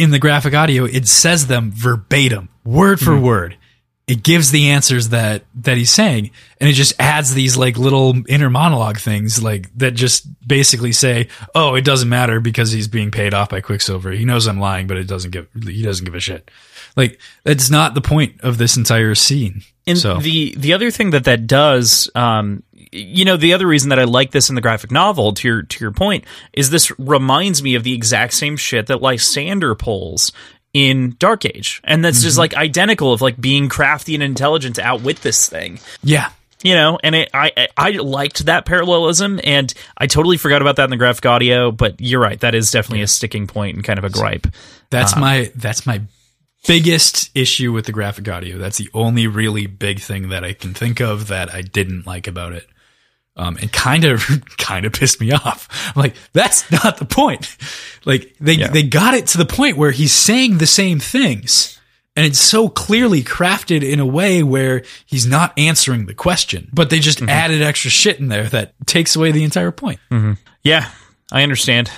in 0.00 0.12
the 0.12 0.18
graphic 0.18 0.54
audio, 0.54 0.86
it 0.86 1.06
says 1.06 1.46
them 1.46 1.70
verbatim, 1.72 2.48
word 2.64 2.98
for 2.98 3.20
word. 3.20 3.58
It 4.06 4.22
gives 4.22 4.50
the 4.50 4.70
answers 4.70 5.10
that 5.10 5.44
that 5.56 5.76
he's 5.76 5.90
saying, 5.90 6.30
and 6.58 6.70
it 6.70 6.72
just 6.72 6.94
adds 6.98 7.34
these 7.34 7.58
like 7.58 7.76
little 7.76 8.14
inner 8.26 8.48
monologue 8.48 8.98
things, 8.98 9.42
like 9.42 9.70
that 9.76 9.92
just 9.92 10.26
basically 10.44 10.92
say, 10.92 11.28
"Oh, 11.54 11.74
it 11.74 11.84
doesn't 11.84 12.08
matter 12.08 12.40
because 12.40 12.72
he's 12.72 12.88
being 12.88 13.10
paid 13.10 13.34
off 13.34 13.50
by 13.50 13.60
Quicksilver. 13.60 14.10
He 14.10 14.24
knows 14.24 14.46
I'm 14.46 14.58
lying, 14.58 14.86
but 14.86 14.96
it 14.96 15.06
doesn't 15.06 15.32
give 15.32 15.48
he 15.62 15.82
doesn't 15.82 16.06
give 16.06 16.14
a 16.14 16.20
shit." 16.20 16.50
Like 16.96 17.20
that's 17.44 17.70
not 17.70 17.94
the 17.94 18.00
point 18.00 18.40
of 18.40 18.56
this 18.56 18.76
entire 18.78 19.14
scene. 19.14 19.62
And 19.86 19.98
so 19.98 20.18
the 20.18 20.54
the 20.56 20.72
other 20.72 20.90
thing 20.90 21.10
that 21.10 21.24
that 21.24 21.46
does, 21.46 22.10
um, 22.14 22.62
you 22.92 23.24
know, 23.24 23.36
the 23.36 23.54
other 23.54 23.66
reason 23.66 23.90
that 23.90 23.98
I 23.98 24.04
like 24.04 24.30
this 24.30 24.48
in 24.48 24.54
the 24.54 24.60
graphic 24.60 24.90
novel, 24.90 25.32
to 25.34 25.48
your 25.48 25.62
to 25.62 25.84
your 25.84 25.92
point, 25.92 26.24
is 26.52 26.70
this 26.70 26.90
reminds 26.98 27.62
me 27.62 27.74
of 27.74 27.84
the 27.84 27.94
exact 27.94 28.34
same 28.34 28.56
shit 28.56 28.86
that 28.88 29.00
Lysander 29.00 29.74
pulls 29.74 30.32
in 30.72 31.16
Dark 31.18 31.44
Age, 31.44 31.80
and 31.84 32.04
that's 32.04 32.22
just 32.22 32.34
mm-hmm. 32.34 32.40
like 32.40 32.54
identical 32.54 33.12
of 33.12 33.20
like 33.20 33.40
being 33.40 33.68
crafty 33.68 34.14
and 34.14 34.22
intelligent 34.22 34.76
to 34.76 34.82
outwit 34.82 35.18
this 35.18 35.48
thing. 35.48 35.80
yeah, 36.02 36.30
You 36.62 36.74
know, 36.74 36.98
and 37.02 37.14
it, 37.14 37.30
I 37.32 37.52
I 37.56 37.68
I 37.76 37.90
liked 37.90 38.46
that 38.46 38.66
parallelism, 38.66 39.40
and 39.44 39.72
I 39.96 40.06
totally 40.06 40.36
forgot 40.36 40.62
about 40.62 40.76
that 40.76 40.84
in 40.84 40.90
the 40.90 40.96
graphic 40.96 41.26
audio. 41.26 41.70
But 41.70 42.00
you're 42.00 42.20
right, 42.20 42.40
that 42.40 42.54
is 42.54 42.70
definitely 42.70 43.02
a 43.02 43.08
sticking 43.08 43.46
point 43.46 43.76
and 43.76 43.84
kind 43.84 43.98
of 43.98 44.04
a 44.04 44.10
gripe. 44.10 44.46
That's 44.90 45.14
um, 45.14 45.20
my 45.20 45.52
that's 45.54 45.86
my 45.86 46.02
biggest 46.66 47.30
issue 47.34 47.72
with 47.72 47.86
the 47.86 47.92
graphic 47.92 48.28
audio. 48.28 48.58
That's 48.58 48.78
the 48.78 48.90
only 48.92 49.26
really 49.26 49.66
big 49.66 50.00
thing 50.00 50.28
that 50.28 50.44
I 50.44 50.52
can 50.52 50.74
think 50.74 51.00
of 51.00 51.28
that 51.28 51.52
I 51.52 51.62
didn't 51.62 52.06
like 52.06 52.26
about 52.26 52.52
it. 52.52 52.66
Um, 53.40 53.56
and 53.60 53.72
kind 53.72 54.04
of 54.04 54.22
kind 54.58 54.84
of 54.84 54.92
pissed 54.92 55.18
me 55.20 55.32
off. 55.32 55.66
I'm 55.96 56.02
like, 56.02 56.14
that's 56.34 56.70
not 56.70 56.98
the 56.98 57.06
point. 57.06 57.56
Like 58.04 58.34
they 58.38 58.52
Yeah. 58.54 58.68
they 58.68 58.82
got 58.82 59.14
it 59.14 59.28
to 59.28 59.38
the 59.38 59.46
point 59.46 59.78
where 59.78 59.92
he's 59.92 60.12
saying 60.12 60.58
the 60.58 60.66
same 60.66 60.98
things. 61.00 61.78
And 62.16 62.26
it's 62.26 62.40
so 62.40 62.68
clearly 62.68 63.22
crafted 63.22 63.82
in 63.88 63.98
a 63.98 64.04
way 64.04 64.42
where 64.42 64.82
he's 65.06 65.26
not 65.26 65.58
answering 65.58 66.04
the 66.06 66.12
question, 66.12 66.68
but 66.72 66.90
they 66.90 66.98
just 66.98 67.22
added 67.22 67.62
extra 67.62 67.90
shit 67.90 68.18
in 68.18 68.28
there 68.28 68.44
that 68.48 68.74
takes 68.84 69.16
away 69.16 69.30
the 69.32 69.44
entire 69.44 69.70
point. 69.70 70.00
Yeah, 70.62 70.90
I 71.32 71.42
understand 71.42 71.90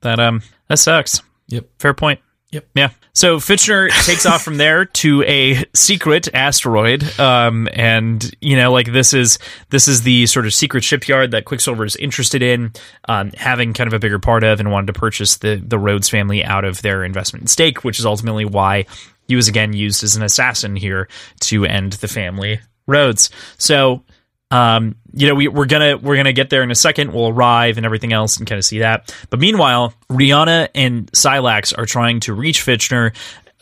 that. 0.00 0.18
Um, 0.18 0.40
that 0.68 0.78
sucks. 0.78 1.20
Yep. 1.48 1.66
Fair 1.78 1.92
point. 1.94 2.20
Yep. 2.52 2.68
Yeah. 2.74 2.90
So 3.16 3.38
Fitchner 3.38 3.88
takes 4.04 4.26
off 4.26 4.42
from 4.42 4.58
there 4.58 4.84
to 4.84 5.22
a 5.22 5.64
secret 5.74 6.28
asteroid. 6.34 7.18
Um, 7.18 7.66
and 7.72 8.30
you 8.42 8.56
know, 8.56 8.70
like 8.70 8.92
this 8.92 9.14
is 9.14 9.38
this 9.70 9.88
is 9.88 10.02
the 10.02 10.26
sort 10.26 10.44
of 10.44 10.52
secret 10.52 10.84
shipyard 10.84 11.30
that 11.30 11.46
Quicksilver 11.46 11.86
is 11.86 11.96
interested 11.96 12.42
in, 12.42 12.72
um, 13.08 13.32
having 13.32 13.72
kind 13.72 13.88
of 13.88 13.94
a 13.94 13.98
bigger 13.98 14.18
part 14.18 14.44
of, 14.44 14.60
and 14.60 14.70
wanted 14.70 14.88
to 14.88 14.92
purchase 14.92 15.38
the 15.38 15.56
the 15.56 15.78
Rhodes 15.78 16.10
family 16.10 16.44
out 16.44 16.66
of 16.66 16.82
their 16.82 17.04
investment 17.04 17.48
stake, 17.48 17.84
which 17.84 17.98
is 17.98 18.04
ultimately 18.04 18.44
why 18.44 18.84
he 19.26 19.34
was 19.34 19.48
again 19.48 19.72
used 19.72 20.04
as 20.04 20.14
an 20.14 20.22
assassin 20.22 20.76
here 20.76 21.08
to 21.40 21.64
end 21.64 21.94
the 21.94 22.08
family 22.08 22.60
Rhodes. 22.86 23.30
So 23.56 24.04
um, 24.50 24.96
you 25.12 25.26
know, 25.26 25.34
we, 25.34 25.48
we're 25.48 25.66
gonna 25.66 25.96
we're 25.96 26.16
gonna 26.16 26.32
get 26.32 26.50
there 26.50 26.62
in 26.62 26.70
a 26.70 26.74
second. 26.74 27.12
We'll 27.12 27.28
arrive 27.28 27.76
and 27.78 27.86
everything 27.86 28.12
else, 28.12 28.36
and 28.36 28.46
kind 28.46 28.58
of 28.58 28.64
see 28.64 28.80
that. 28.80 29.14
But 29.30 29.40
meanwhile, 29.40 29.94
Rihanna 30.10 30.68
and 30.74 31.10
Silax 31.12 31.76
are 31.76 31.86
trying 31.86 32.20
to 32.20 32.34
reach 32.34 32.64
Fitchner. 32.64 33.14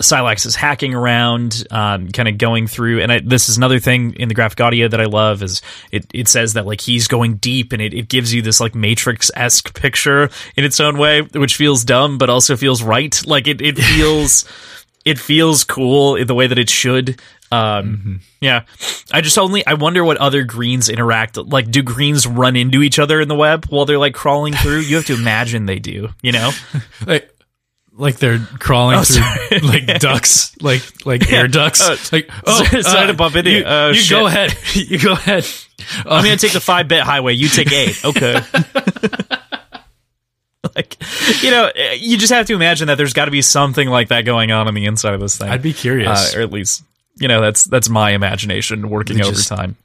Silax 0.02 0.44
is 0.44 0.56
hacking 0.56 0.92
around, 0.92 1.64
um, 1.70 2.08
kind 2.08 2.28
of 2.28 2.36
going 2.36 2.66
through, 2.66 3.00
and 3.00 3.12
I, 3.12 3.20
this 3.20 3.48
is 3.48 3.56
another 3.56 3.78
thing 3.78 4.14
in 4.14 4.28
the 4.28 4.34
graphic 4.34 4.60
audio 4.60 4.88
that 4.88 5.00
I 5.00 5.04
love 5.04 5.40
is 5.40 5.62
it, 5.92 6.04
it 6.12 6.26
says 6.26 6.54
that 6.54 6.66
like 6.66 6.80
he's 6.80 7.06
going 7.06 7.36
deep, 7.36 7.72
and 7.72 7.80
it, 7.80 7.94
it 7.94 8.08
gives 8.08 8.34
you 8.34 8.42
this 8.42 8.60
like 8.60 8.74
Matrix 8.74 9.30
esque 9.36 9.72
picture 9.80 10.30
in 10.56 10.64
its 10.64 10.80
own 10.80 10.98
way, 10.98 11.22
which 11.22 11.54
feels 11.54 11.84
dumb 11.84 12.18
but 12.18 12.28
also 12.28 12.56
feels 12.56 12.82
right. 12.82 13.24
Like 13.24 13.46
it 13.46 13.62
it 13.62 13.78
feels 13.78 14.44
it 15.04 15.18
feels 15.18 15.64
cool 15.64 16.16
in 16.16 16.26
the 16.26 16.34
way 16.34 16.46
that 16.46 16.58
it 16.58 16.70
should. 16.70 17.20
Um, 17.54 18.20
Yeah, 18.40 18.64
I 19.12 19.20
just 19.20 19.38
only 19.38 19.64
I 19.66 19.74
wonder 19.74 20.04
what 20.04 20.16
other 20.18 20.42
greens 20.44 20.88
interact. 20.88 21.36
Like, 21.36 21.70
do 21.70 21.82
greens 21.82 22.26
run 22.26 22.56
into 22.56 22.82
each 22.82 22.98
other 22.98 23.20
in 23.20 23.28
the 23.28 23.34
web 23.34 23.66
while 23.66 23.84
they're 23.84 23.98
like 23.98 24.14
crawling 24.14 24.54
through? 24.54 24.80
You 24.80 24.96
have 24.96 25.06
to 25.06 25.14
imagine 25.14 25.66
they 25.66 25.78
do. 25.78 26.08
You 26.22 26.32
know? 26.32 26.50
like 27.06 27.30
like 27.96 28.16
they're 28.16 28.40
crawling 28.58 29.02
through 29.02 29.58
like 29.68 29.86
ducks, 30.00 30.54
like 30.60 30.82
like 31.06 31.32
air 31.32 31.48
ducks. 31.48 31.80
Oh, 31.82 31.96
like 32.12 32.28
oh, 32.46 32.64
sorry 32.80 33.06
to 33.06 33.14
bump 33.14 33.36
into 33.36 33.50
you. 33.50 33.58
you. 33.58 33.64
Oh, 33.64 33.90
you 33.90 34.10
go 34.10 34.26
ahead. 34.26 34.54
You 34.74 34.98
go 34.98 35.12
ahead. 35.12 35.46
I'm 35.98 36.24
gonna 36.24 36.36
take 36.36 36.52
the 36.52 36.60
five 36.60 36.88
bit 36.88 37.02
highway. 37.02 37.34
You 37.34 37.48
take 37.48 37.72
eight. 37.72 38.04
Okay. 38.04 38.40
like, 40.74 40.96
you 41.42 41.50
know, 41.50 41.70
you 41.96 42.18
just 42.18 42.32
have 42.32 42.46
to 42.46 42.54
imagine 42.54 42.88
that 42.88 42.96
there's 42.96 43.12
got 43.12 43.26
to 43.26 43.30
be 43.30 43.42
something 43.42 43.88
like 43.88 44.08
that 44.08 44.22
going 44.24 44.50
on 44.50 44.66
on 44.66 44.74
the 44.74 44.86
inside 44.86 45.14
of 45.14 45.20
this 45.20 45.38
thing. 45.38 45.48
I'd 45.48 45.62
be 45.62 45.72
curious. 45.72 46.34
uh, 46.34 46.38
or 46.38 46.42
at 46.42 46.50
least 46.52 46.82
you 47.16 47.28
know 47.28 47.40
that's 47.40 47.64
that's 47.64 47.88
my 47.88 48.10
imagination 48.10 48.90
working 48.90 49.20
overtime. 49.20 49.76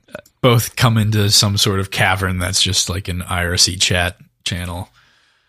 Both 0.41 0.75
come 0.75 0.97
into 0.97 1.29
some 1.31 1.57
sort 1.57 1.79
of 1.79 1.91
cavern 1.91 2.39
that's 2.39 2.61
just 2.61 2.89
like 2.89 3.07
an 3.07 3.21
IRC 3.21 3.81
chat 3.81 4.17
channel. 4.45 4.89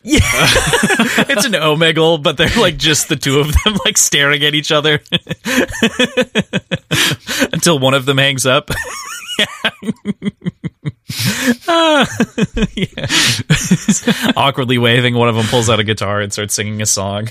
Yeah, 0.02 0.20
it's 0.22 1.44
an 1.44 1.52
omegle, 1.52 2.22
but 2.22 2.38
they're 2.38 2.48
like 2.58 2.78
just 2.78 3.08
the 3.08 3.16
two 3.16 3.40
of 3.40 3.52
them 3.52 3.74
like 3.84 3.98
staring 3.98 4.42
at 4.44 4.54
each 4.54 4.72
other 4.72 4.94
until 7.52 7.78
one 7.78 7.94
of 7.94 8.06
them 8.06 8.18
hangs 8.18 8.46
up. 8.46 8.70
Ah, 11.68 12.06
yeah. 12.74 13.06
Awkwardly 14.36 14.78
waving, 14.78 15.14
one 15.14 15.28
of 15.28 15.34
them 15.34 15.46
pulls 15.46 15.68
out 15.68 15.80
a 15.80 15.84
guitar 15.84 16.20
and 16.20 16.32
starts 16.32 16.54
singing 16.54 16.80
a 16.80 16.86
song. 16.86 17.28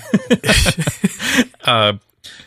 uh, 1.64 1.94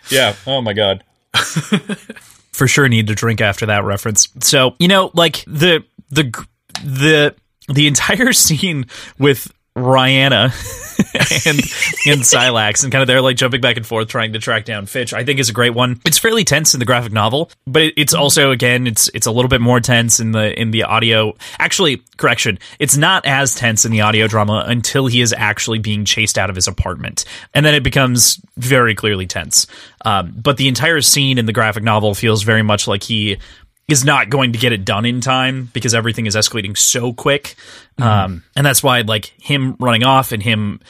yeah. 0.09 0.35
Oh 0.47 0.61
my 0.61 0.73
god. 0.73 1.03
For 2.53 2.69
sure, 2.69 2.89
need 2.89 3.07
to 3.07 3.15
drink 3.15 3.41
after 3.41 3.67
that 3.67 3.85
reference. 3.85 4.29
So 4.41 4.75
you 4.79 4.89
know, 4.89 5.11
like 5.15 5.45
the 5.47 5.85
the 6.11 6.47
the 6.85 7.35
the 7.69 7.87
entire 7.87 8.33
scene 8.33 8.87
with 9.19 9.53
Rihanna 9.77 10.53
and 11.47 11.59
and 12.07 12.23
Silax 12.23 12.83
and 12.83 12.93
kind 12.93 13.03
of 13.03 13.07
they're 13.07 13.23
like 13.23 13.37
jumping 13.37 13.61
back 13.61 13.77
and 13.77 13.87
forth 13.87 14.09
trying 14.09 14.35
to 14.35 14.39
track 14.39 14.65
down 14.65 14.87
Fitch. 14.87 15.15
I 15.15 15.25
think 15.25 15.41
is 15.41 15.49
a 15.49 15.55
great 15.55 15.75
one. 15.75 16.01
It's 16.05 16.19
fairly 16.19 16.45
tense 16.45 16.75
in 16.75 16.81
the 16.81 16.85
graphic 16.85 17.13
novel, 17.13 17.51
but 17.67 17.83
it, 17.83 17.95
it's 17.97 18.13
also 18.13 18.51
again 18.51 18.87
it's 18.87 19.09
it's 19.15 19.27
a 19.27 19.31
little 19.31 19.49
bit 19.49 19.61
more 19.63 19.81
tense 19.81 20.21
in 20.21 20.33
the 20.33 20.59
in 20.61 20.73
the 20.73 20.83
audio. 20.83 21.35
Actually, 21.59 22.03
correction, 22.19 22.59
it's 22.79 22.97
not 22.97 23.25
as 23.25 23.55
tense 23.55 23.87
in 23.87 23.93
the 23.93 24.03
audio 24.03 24.27
drama 24.27 24.65
until 24.67 25.07
he 25.07 25.23
is 25.23 25.33
actually 25.33 25.79
being 25.79 26.05
chased 26.05 26.37
out 26.37 26.51
of 26.51 26.57
his 26.57 26.69
apartment, 26.69 27.25
and 27.55 27.65
then 27.65 27.75
it 27.75 27.83
becomes 27.83 28.41
very 28.59 28.95
clearly 28.95 29.27
tense. 29.27 29.67
Um, 30.05 30.35
but 30.37 30.59
the 30.59 30.69
entire 30.69 31.01
scene 31.01 31.39
in 31.39 31.47
the 31.47 31.53
graphic 31.53 31.83
novel 31.83 32.15
feels 32.15 32.43
very 32.43 32.63
much 32.63 32.87
like 32.87 33.03
he 33.03 33.39
is 33.93 34.05
not 34.05 34.31
going 34.31 34.53
to 34.55 34.59
get 34.59 34.73
it 34.73 34.85
done 34.85 35.05
in 35.05 35.21
time 35.21 35.71
because 35.73 35.95
everything 35.95 36.27
is 36.27 36.35
escalating 36.35 36.77
so 36.77 37.13
quick. 37.13 37.55
Um, 37.99 38.43
and 38.57 38.67
that's 38.67 38.83
why 38.83 39.03
like 39.03 39.27
him 39.41 39.77
running 39.79 40.03
off 40.03 40.33
and 40.33 40.43
him 40.43 40.81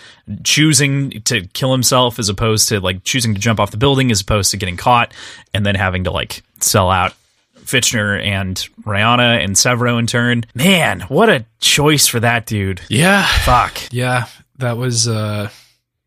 choosing 0.45 1.11
to 1.23 1.47
kill 1.49 1.73
himself 1.73 2.19
as 2.19 2.29
opposed 2.29 2.69
to 2.69 2.81
like 2.81 3.05
choosing 3.05 3.35
to 3.35 3.41
jump 3.41 3.61
off 3.61 3.71
the 3.71 3.77
building 3.77 4.11
as 4.11 4.21
opposed 4.21 4.53
to 4.53 4.57
getting 4.57 4.77
caught 4.77 5.13
and 5.53 5.67
then 5.67 5.75
having 5.75 6.05
to 6.05 6.11
like 6.11 6.43
sell 6.61 6.91
out 6.91 7.13
Fitchner 7.57 8.25
and 8.25 8.57
Rihanna 8.83 9.45
and 9.45 9.55
Sevro 9.57 9.99
in 9.99 10.07
turn. 10.07 10.45
Man, 10.55 11.01
what 11.03 11.29
a 11.29 11.45
choice 11.61 12.07
for 12.07 12.21
that 12.21 12.47
dude. 12.47 12.81
Yeah. 12.89 13.27
Fuck. 13.45 13.93
Yeah. 13.93 14.27
That 14.59 14.77
was 14.77 15.09
uh 15.09 15.51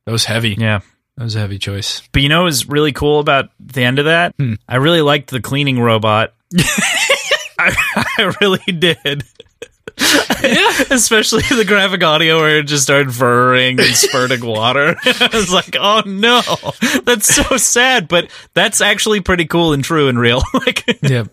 that 0.05 0.11
was 0.11 0.25
heavy. 0.25 0.55
Yeah. 0.57 0.79
That 1.17 1.23
was 1.23 1.35
a 1.35 1.39
heavy 1.39 1.59
choice. 1.59 2.01
But 2.11 2.21
you 2.21 2.29
know 2.29 2.39
what 2.39 2.45
was 2.45 2.67
really 2.67 2.91
cool 2.91 3.19
about 3.19 3.49
the 3.59 3.83
end 3.83 3.99
of 3.99 4.05
that? 4.05 4.35
Hmm. 4.37 4.55
I 4.67 4.77
really 4.77 5.01
liked 5.01 5.29
the 5.29 5.41
cleaning 5.41 5.79
robot. 5.79 6.33
I, 7.59 7.75
I 8.17 8.33
really 8.41 8.59
did. 8.77 9.23
Especially 10.91 11.41
the 11.43 11.63
graphic 11.65 12.03
audio 12.03 12.39
where 12.39 12.59
it 12.59 12.63
just 12.63 12.83
started 12.83 13.13
furring 13.13 13.79
and 13.79 13.95
spurting 13.95 14.45
water. 14.45 14.95
I 15.05 15.29
was 15.33 15.51
like, 15.53 15.75
oh 15.79 16.01
no, 16.05 16.41
that's 17.03 17.33
so 17.33 17.55
sad. 17.57 18.07
But 18.07 18.29
that's 18.53 18.81
actually 18.81 19.21
pretty 19.21 19.45
cool 19.45 19.73
and 19.73 19.83
true 19.83 20.07
and 20.09 20.19
real. 20.19 20.41
like 20.53 20.83
Yeah. 21.01 21.25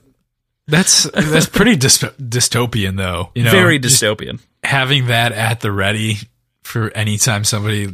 That's 0.68 1.02
that's 1.10 1.46
pretty 1.46 1.76
dys- 1.76 2.14
dystopian 2.18 2.96
though. 2.96 3.30
You 3.34 3.42
know, 3.44 3.50
very 3.50 3.80
dystopian. 3.80 4.40
having 4.62 5.08
that 5.08 5.32
at 5.32 5.60
the 5.60 5.72
ready 5.72 6.18
for 6.62 6.90
anytime 6.96 7.42
somebody 7.42 7.92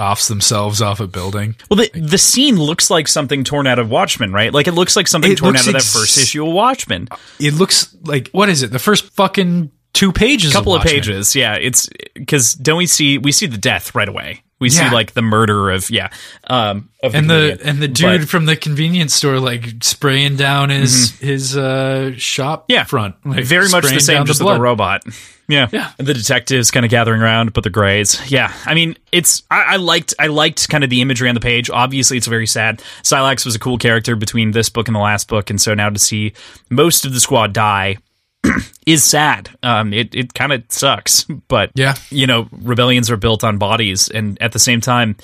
offs 0.00 0.28
themselves 0.28 0.80
off 0.82 0.98
a 1.00 1.06
building. 1.06 1.54
Well, 1.70 1.76
the 1.76 1.90
the 2.00 2.18
scene 2.18 2.56
looks 2.56 2.90
like 2.90 3.06
something 3.06 3.44
torn 3.44 3.66
out 3.66 3.78
of 3.78 3.90
Watchmen, 3.90 4.32
right? 4.32 4.52
Like 4.52 4.66
it 4.66 4.72
looks 4.72 4.96
like 4.96 5.06
something 5.06 5.32
It 5.32 5.38
torn 5.38 5.56
out 5.56 5.66
of 5.66 5.72
that 5.74 5.82
first 5.82 6.18
issue 6.18 6.46
of 6.46 6.52
Watchmen. 6.52 7.08
It 7.38 7.54
looks 7.54 7.94
like 8.02 8.28
what 8.30 8.48
is 8.48 8.62
it? 8.62 8.72
The 8.72 8.78
first 8.78 9.04
fucking 9.12 9.70
two 9.92 10.12
pages. 10.12 10.50
A 10.50 10.54
couple 10.54 10.74
of 10.74 10.80
Watchmen. 10.80 10.94
pages 10.94 11.36
yeah 11.36 11.54
it's 11.56 11.88
because 12.14 12.54
don't 12.54 12.78
we 12.78 12.86
see 12.86 13.18
we 13.18 13.32
see 13.32 13.46
the 13.46 13.58
death 13.58 13.94
right 13.94 14.08
away 14.08 14.42
we 14.60 14.70
see 14.70 14.88
like 14.90 15.12
the 15.14 15.22
murder 15.22 15.70
of 15.70 15.90
yeah 15.90 16.10
um 16.48 16.88
of 17.02 17.14
And 17.14 17.28
the 17.30 17.34
comedian. 17.56 17.68
and 17.68 17.82
the 17.82 17.88
But- 17.88 17.94
dude 18.18 18.28
from 18.28 18.44
the 18.46 18.56
convenience 18.56 19.14
store 19.14 19.40
like 19.40 19.82
spraying 19.82 20.36
down 20.36 20.70
his 20.70 21.18
his 21.18 21.56
uh 21.56 22.12
shop 22.16 22.62
Mm-hmm. 22.68 22.72
yeah 22.72 22.84
front. 22.84 23.14
Like, 23.24 23.44
very 23.44 23.68
much 23.70 23.84
the 23.84 24.00
same 24.00 24.24
just 24.26 24.38
the 24.38 24.44
with 24.46 24.56
a 24.56 24.60
robot 24.60 25.02
yeah 25.48 25.66
Yeah. 25.72 25.90
And 25.98 26.06
the 26.06 26.14
detectives 26.14 26.70
kind 26.70 26.84
of 26.86 26.90
gathering 26.90 27.22
around 27.22 27.52
but 27.52 27.64
the 27.64 27.70
grays 27.70 28.20
yeah 28.30 28.52
i 28.66 28.74
mean 28.74 28.96
it's 29.10 29.42
I, 29.50 29.62
I 29.74 29.76
liked 29.76 30.14
i 30.18 30.26
liked 30.28 30.68
kind 30.68 30.84
of 30.84 30.90
the 30.90 31.00
imagery 31.00 31.28
on 31.28 31.34
the 31.34 31.40
page 31.40 31.70
obviously 31.70 32.16
it's 32.18 32.26
very 32.28 32.46
sad 32.46 32.82
silax 33.02 33.44
was 33.44 33.54
a 33.56 33.58
cool 33.58 33.78
character 33.78 34.14
between 34.14 34.52
this 34.52 34.68
book 34.68 34.86
and 34.88 34.94
the 34.94 35.00
last 35.00 35.26
book 35.26 35.50
and 35.50 35.60
so 35.60 35.74
now 35.74 35.90
to 35.90 35.98
see 35.98 36.34
most 36.68 37.04
of 37.04 37.12
the 37.14 37.20
squad 37.20 37.52
die 37.52 37.96
is 38.86 39.04
sad 39.04 39.50
um 39.62 39.92
it, 39.92 40.14
it 40.14 40.32
kind 40.34 40.52
of 40.52 40.62
sucks 40.68 41.24
but 41.48 41.70
Yeah. 41.74 41.94
you 42.10 42.26
know, 42.26 42.48
rebellions 42.50 43.10
are 43.10 43.16
built 43.16 43.44
on 43.44 43.58
bodies, 43.58 44.08
and 44.08 44.40
at 44.42 44.52
the 44.52 44.58
same 44.58 44.80
time, 44.80 45.16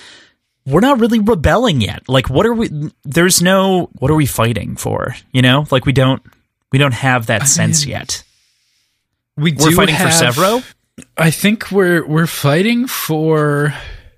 we're 0.67 0.81
not 0.81 0.99
really 0.99 1.21
rebelling 1.21 1.81
yet. 1.81 2.09
Like, 2.09 2.29
what 2.29 2.45
are 2.45 2.53
we? 2.53 2.69
There's 3.05 3.41
no. 3.41 3.89
What 4.01 4.11
are 4.11 4.17
we 4.17 4.27
fighting 4.27 4.75
for? 4.77 5.15
You 5.33 5.41
know, 5.43 5.65
like 5.71 5.87
we 5.87 5.93
don't. 5.93 6.21
We 6.73 6.79
don't 6.79 6.93
have 6.95 7.27
that 7.27 7.47
sense 7.47 7.87
mean, 7.87 7.93
yet. 7.93 8.25
We 9.37 9.53
We're 9.53 9.71
do 9.71 9.77
fighting 9.77 9.95
have, 9.95 10.13
for 10.13 10.25
Sevro. 10.25 10.75
I 11.17 11.31
think 11.31 11.71
we're 11.71 12.05
we're 12.05 12.27
fighting 12.27 12.89
for 12.89 13.73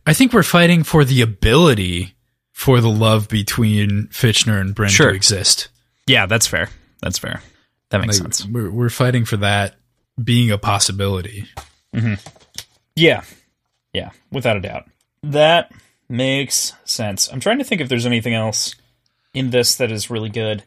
I 0.07 0.15
think 0.15 0.33
we're 0.33 0.43
fighting 0.43 0.85
for 0.85 1.05
the 1.05 1.21
ability 1.21 2.15
for 2.53 2.81
the 2.81 2.89
love 2.91 3.29
between 3.29 4.09
Fitchner 4.11 4.59
and 4.61 4.75
Bryn 4.75 4.89
Sure. 4.91 5.11
to 5.11 5.15
exist. 5.17 5.69
Yeah, 6.07 6.25
that's 6.27 6.47
fair. 6.47 6.71
That's 7.03 7.19
fair. 7.19 7.43
That 7.91 8.01
makes 8.03 8.21
Like, 8.21 8.35
sense. 8.35 8.47
we're 8.47 8.71
we're 8.71 8.91
fighting 8.91 9.25
for 9.25 9.37
that 9.39 9.77
being 10.23 10.51
a 10.51 10.59
possibility. 10.59 11.47
Yeah, 12.95 13.23
yeah, 13.93 14.11
without 14.31 14.57
a 14.57 14.61
doubt. 14.61 14.85
That 15.23 15.73
makes 16.09 16.73
sense. 16.85 17.29
I'm 17.33 17.41
trying 17.41 17.59
to 17.59 17.65
think 17.65 17.81
if 17.81 17.89
there's 17.89 18.07
anything 18.07 18.35
else 18.35 18.75
in 19.35 19.51
this 19.51 19.77
that 19.77 19.91
is 19.93 20.11
really 20.11 20.29
good. 20.31 20.65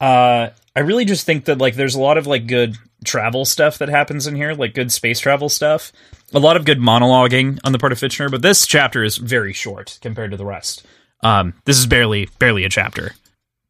Uh, 0.00 0.50
I 0.76 0.80
really 0.80 1.04
just 1.04 1.26
think 1.26 1.46
that 1.46 1.58
like 1.58 1.74
there's 1.74 1.94
a 1.94 2.00
lot 2.00 2.18
of 2.18 2.26
like 2.26 2.46
good 2.46 2.76
travel 3.04 3.44
stuff 3.44 3.78
that 3.78 3.88
happens 3.88 4.26
in 4.26 4.34
here, 4.36 4.54
like 4.54 4.74
good 4.74 4.92
space 4.92 5.20
travel 5.20 5.48
stuff. 5.48 5.92
A 6.34 6.38
lot 6.38 6.56
of 6.56 6.64
good 6.64 6.78
monologuing 6.78 7.58
on 7.64 7.72
the 7.72 7.78
part 7.78 7.92
of 7.92 7.98
Fitchner, 7.98 8.30
but 8.30 8.42
this 8.42 8.66
chapter 8.66 9.02
is 9.02 9.16
very 9.16 9.52
short 9.52 9.98
compared 10.02 10.30
to 10.32 10.36
the 10.36 10.44
rest. 10.46 10.84
Um, 11.22 11.54
this 11.64 11.78
is 11.78 11.86
barely 11.86 12.28
barely 12.38 12.64
a 12.64 12.68
chapter 12.68 13.12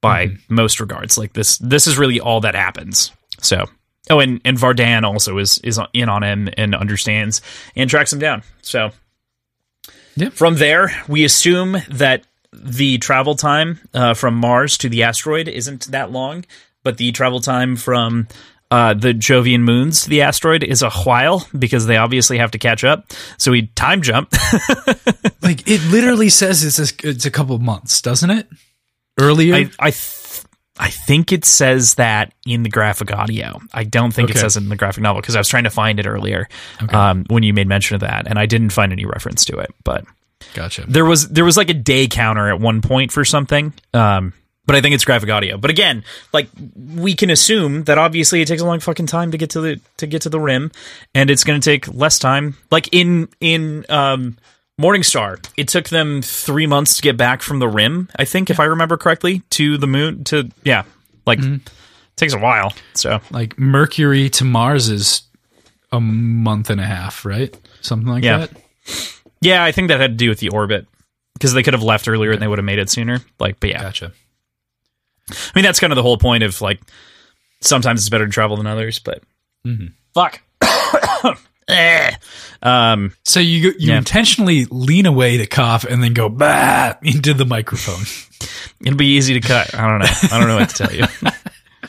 by 0.00 0.36
most 0.48 0.80
regards. 0.80 1.18
Like 1.18 1.32
this 1.32 1.58
this 1.58 1.86
is 1.86 1.98
really 1.98 2.20
all 2.20 2.40
that 2.42 2.54
happens. 2.54 3.12
So 3.40 3.66
oh, 4.10 4.20
and 4.20 4.40
and 4.44 4.56
Vardan 4.58 5.02
also 5.04 5.38
is 5.38 5.58
is 5.64 5.80
in 5.92 6.08
on 6.08 6.22
him 6.22 6.48
and 6.56 6.74
understands 6.74 7.40
and 7.76 7.88
tracks 7.90 8.12
him 8.12 8.18
down. 8.18 8.42
So 8.62 8.90
Yeah. 10.16 10.30
from 10.30 10.56
there, 10.56 10.90
we 11.08 11.24
assume 11.24 11.76
that 11.90 12.24
the 12.52 12.98
travel 12.98 13.34
time 13.36 13.78
uh, 13.94 14.14
from 14.14 14.34
Mars 14.34 14.78
to 14.78 14.88
the 14.88 15.02
asteroid 15.02 15.48
isn't 15.48 15.86
that 15.92 16.10
long, 16.10 16.44
but 16.82 16.96
the 16.96 17.12
travel 17.12 17.40
time 17.40 17.76
from 17.76 18.26
uh, 18.70 18.94
the 18.94 19.12
Jovian 19.14 19.60
moons 19.60 20.02
to 20.02 20.10
the 20.10 20.22
asteroid 20.22 20.62
is 20.62 20.82
a 20.82 20.90
while 20.90 21.46
because 21.58 21.86
they 21.86 21.96
obviously 21.96 22.38
have 22.38 22.50
to 22.52 22.58
catch 22.58 22.84
up. 22.84 23.12
So 23.38 23.50
we 23.52 23.66
time 23.68 24.02
jump. 24.02 24.32
Like 25.40 25.66
it 25.68 25.80
literally 25.90 26.28
says 26.28 26.62
it's 26.64 26.78
a, 26.78 27.08
it's 27.08 27.24
a 27.24 27.30
couple 27.30 27.54
of 27.54 27.62
months, 27.62 28.02
doesn't 28.02 28.28
it? 28.28 28.48
Earlier, 29.18 29.54
I 29.54 29.70
I, 29.78 29.90
th- 29.90 30.44
I 30.78 30.90
think 30.90 31.32
it 31.32 31.44
says 31.44 31.96
that 31.96 32.32
in 32.46 32.62
the 32.62 32.68
graphic 32.68 33.12
audio. 33.12 33.60
I 33.72 33.84
don't 33.84 34.12
think 34.12 34.30
it 34.30 34.38
says 34.38 34.56
it 34.56 34.62
in 34.62 34.68
the 34.68 34.76
graphic 34.76 35.02
novel 35.02 35.20
because 35.20 35.34
I 35.34 35.40
was 35.40 35.48
trying 35.48 35.64
to 35.64 35.70
find 35.70 35.98
it 35.98 36.06
earlier 36.06 36.48
um, 36.90 37.24
when 37.28 37.42
you 37.42 37.52
made 37.52 37.66
mention 37.66 37.94
of 37.96 38.00
that, 38.02 38.28
and 38.28 38.38
I 38.38 38.46
didn't 38.46 38.70
find 38.70 38.92
any 38.92 39.04
reference 39.04 39.44
to 39.46 39.58
it. 39.58 39.74
But 39.82 40.04
gotcha. 40.54 40.84
there 40.86 41.04
was 41.04 41.28
there 41.28 41.44
was 41.44 41.56
like 41.56 41.70
a 41.70 41.74
day 41.74 42.06
counter 42.06 42.48
at 42.48 42.60
one 42.60 42.80
point 42.80 43.12
for 43.12 43.24
something. 43.24 43.72
Um, 43.92 44.34
but 44.68 44.76
I 44.76 44.82
think 44.82 44.94
it's 44.94 45.04
graphic 45.06 45.30
audio. 45.30 45.56
But 45.56 45.70
again, 45.70 46.04
like 46.34 46.48
we 46.76 47.14
can 47.14 47.30
assume 47.30 47.84
that 47.84 47.96
obviously 47.96 48.42
it 48.42 48.48
takes 48.48 48.60
a 48.60 48.66
long 48.66 48.80
fucking 48.80 49.06
time 49.06 49.30
to 49.30 49.38
get 49.38 49.50
to 49.50 49.62
the 49.62 49.80
to 49.96 50.06
get 50.06 50.22
to 50.22 50.28
the 50.28 50.38
rim, 50.38 50.70
and 51.14 51.30
it's 51.30 51.42
going 51.42 51.58
to 51.58 51.64
take 51.64 51.92
less 51.92 52.18
time. 52.18 52.56
Like 52.70 52.90
in 52.92 53.28
in 53.40 53.86
um, 53.88 54.36
Morningstar, 54.78 55.44
it 55.56 55.68
took 55.68 55.88
them 55.88 56.22
three 56.22 56.66
months 56.66 56.96
to 56.96 57.02
get 57.02 57.16
back 57.16 57.42
from 57.42 57.58
the 57.58 57.68
rim. 57.68 58.08
I 58.16 58.24
think, 58.24 58.48
if 58.48 58.60
I 58.60 58.64
remember 58.64 58.96
correctly, 58.96 59.42
to 59.50 59.76
the 59.76 59.86
moon. 59.86 60.24
To 60.24 60.48
yeah, 60.64 60.84
like 61.26 61.40
mm-hmm. 61.40 61.56
takes 62.16 62.32
a 62.32 62.38
while. 62.38 62.72
So 62.94 63.20
Like 63.30 63.58
Mercury 63.58 64.30
to 64.30 64.44
Mars 64.44 64.88
is 64.88 65.22
a 65.90 66.00
month 66.00 66.70
and 66.70 66.80
a 66.80 66.84
half, 66.84 67.24
right? 67.24 67.56
Something 67.80 68.08
like 68.08 68.22
Yeah. 68.22 68.46
that. 68.46 68.50
yeah, 69.40 69.64
I 69.64 69.72
think 69.72 69.88
that 69.88 70.00
had 70.00 70.12
to 70.12 70.16
do 70.16 70.28
with 70.28 70.38
the 70.38 70.50
orbit 70.50 70.86
because 71.34 71.54
they 71.54 71.62
could 71.62 71.74
have 71.74 71.82
left 71.82 72.08
earlier 72.08 72.30
and 72.32 72.40
they 72.40 72.48
would 72.48 72.58
have 72.58 72.64
made 72.64 72.78
it 72.78 72.90
sooner. 72.90 73.20
Like, 73.38 73.58
but 73.60 73.70
yeah, 73.70 73.82
Gotcha. 73.82 74.12
I 75.30 75.34
mean, 75.54 75.64
that's 75.64 75.80
kind 75.80 75.92
of 75.92 75.96
the 75.96 76.02
whole 76.02 76.18
point 76.18 76.42
of 76.42 76.60
like 76.60 76.80
sometimes 77.60 78.00
it's 78.00 78.08
better 78.08 78.26
to 78.26 78.32
travel 78.32 78.56
than 78.56 78.66
others, 78.66 78.98
but 78.98 79.22
mm-hmm. 79.66 79.88
fuck. 80.14 80.40
Eh. 81.68 82.10
um, 82.62 83.12
So 83.24 83.40
you 83.40 83.68
you 83.78 83.90
Yeah. 83.90 83.98
intentionally 83.98 84.66
lean 84.70 85.06
away 85.06 85.36
to 85.36 85.46
cough 85.46 85.84
and 85.84 86.02
then 86.02 86.14
go 86.14 86.28
bah 86.28 86.94
into 87.02 87.34
the 87.34 87.44
microphone. 87.44 88.04
it'll 88.80 88.96
be 88.96 89.16
easy 89.16 89.34
to 89.34 89.40
cut. 89.40 89.74
I 89.74 89.86
don't 89.86 89.98
know. 90.00 90.28
I 90.32 90.38
don't 90.38 90.48
know 90.48 90.56
what 90.56 90.70
to 90.70 90.86
tell 90.86 90.92
you. 90.94 91.04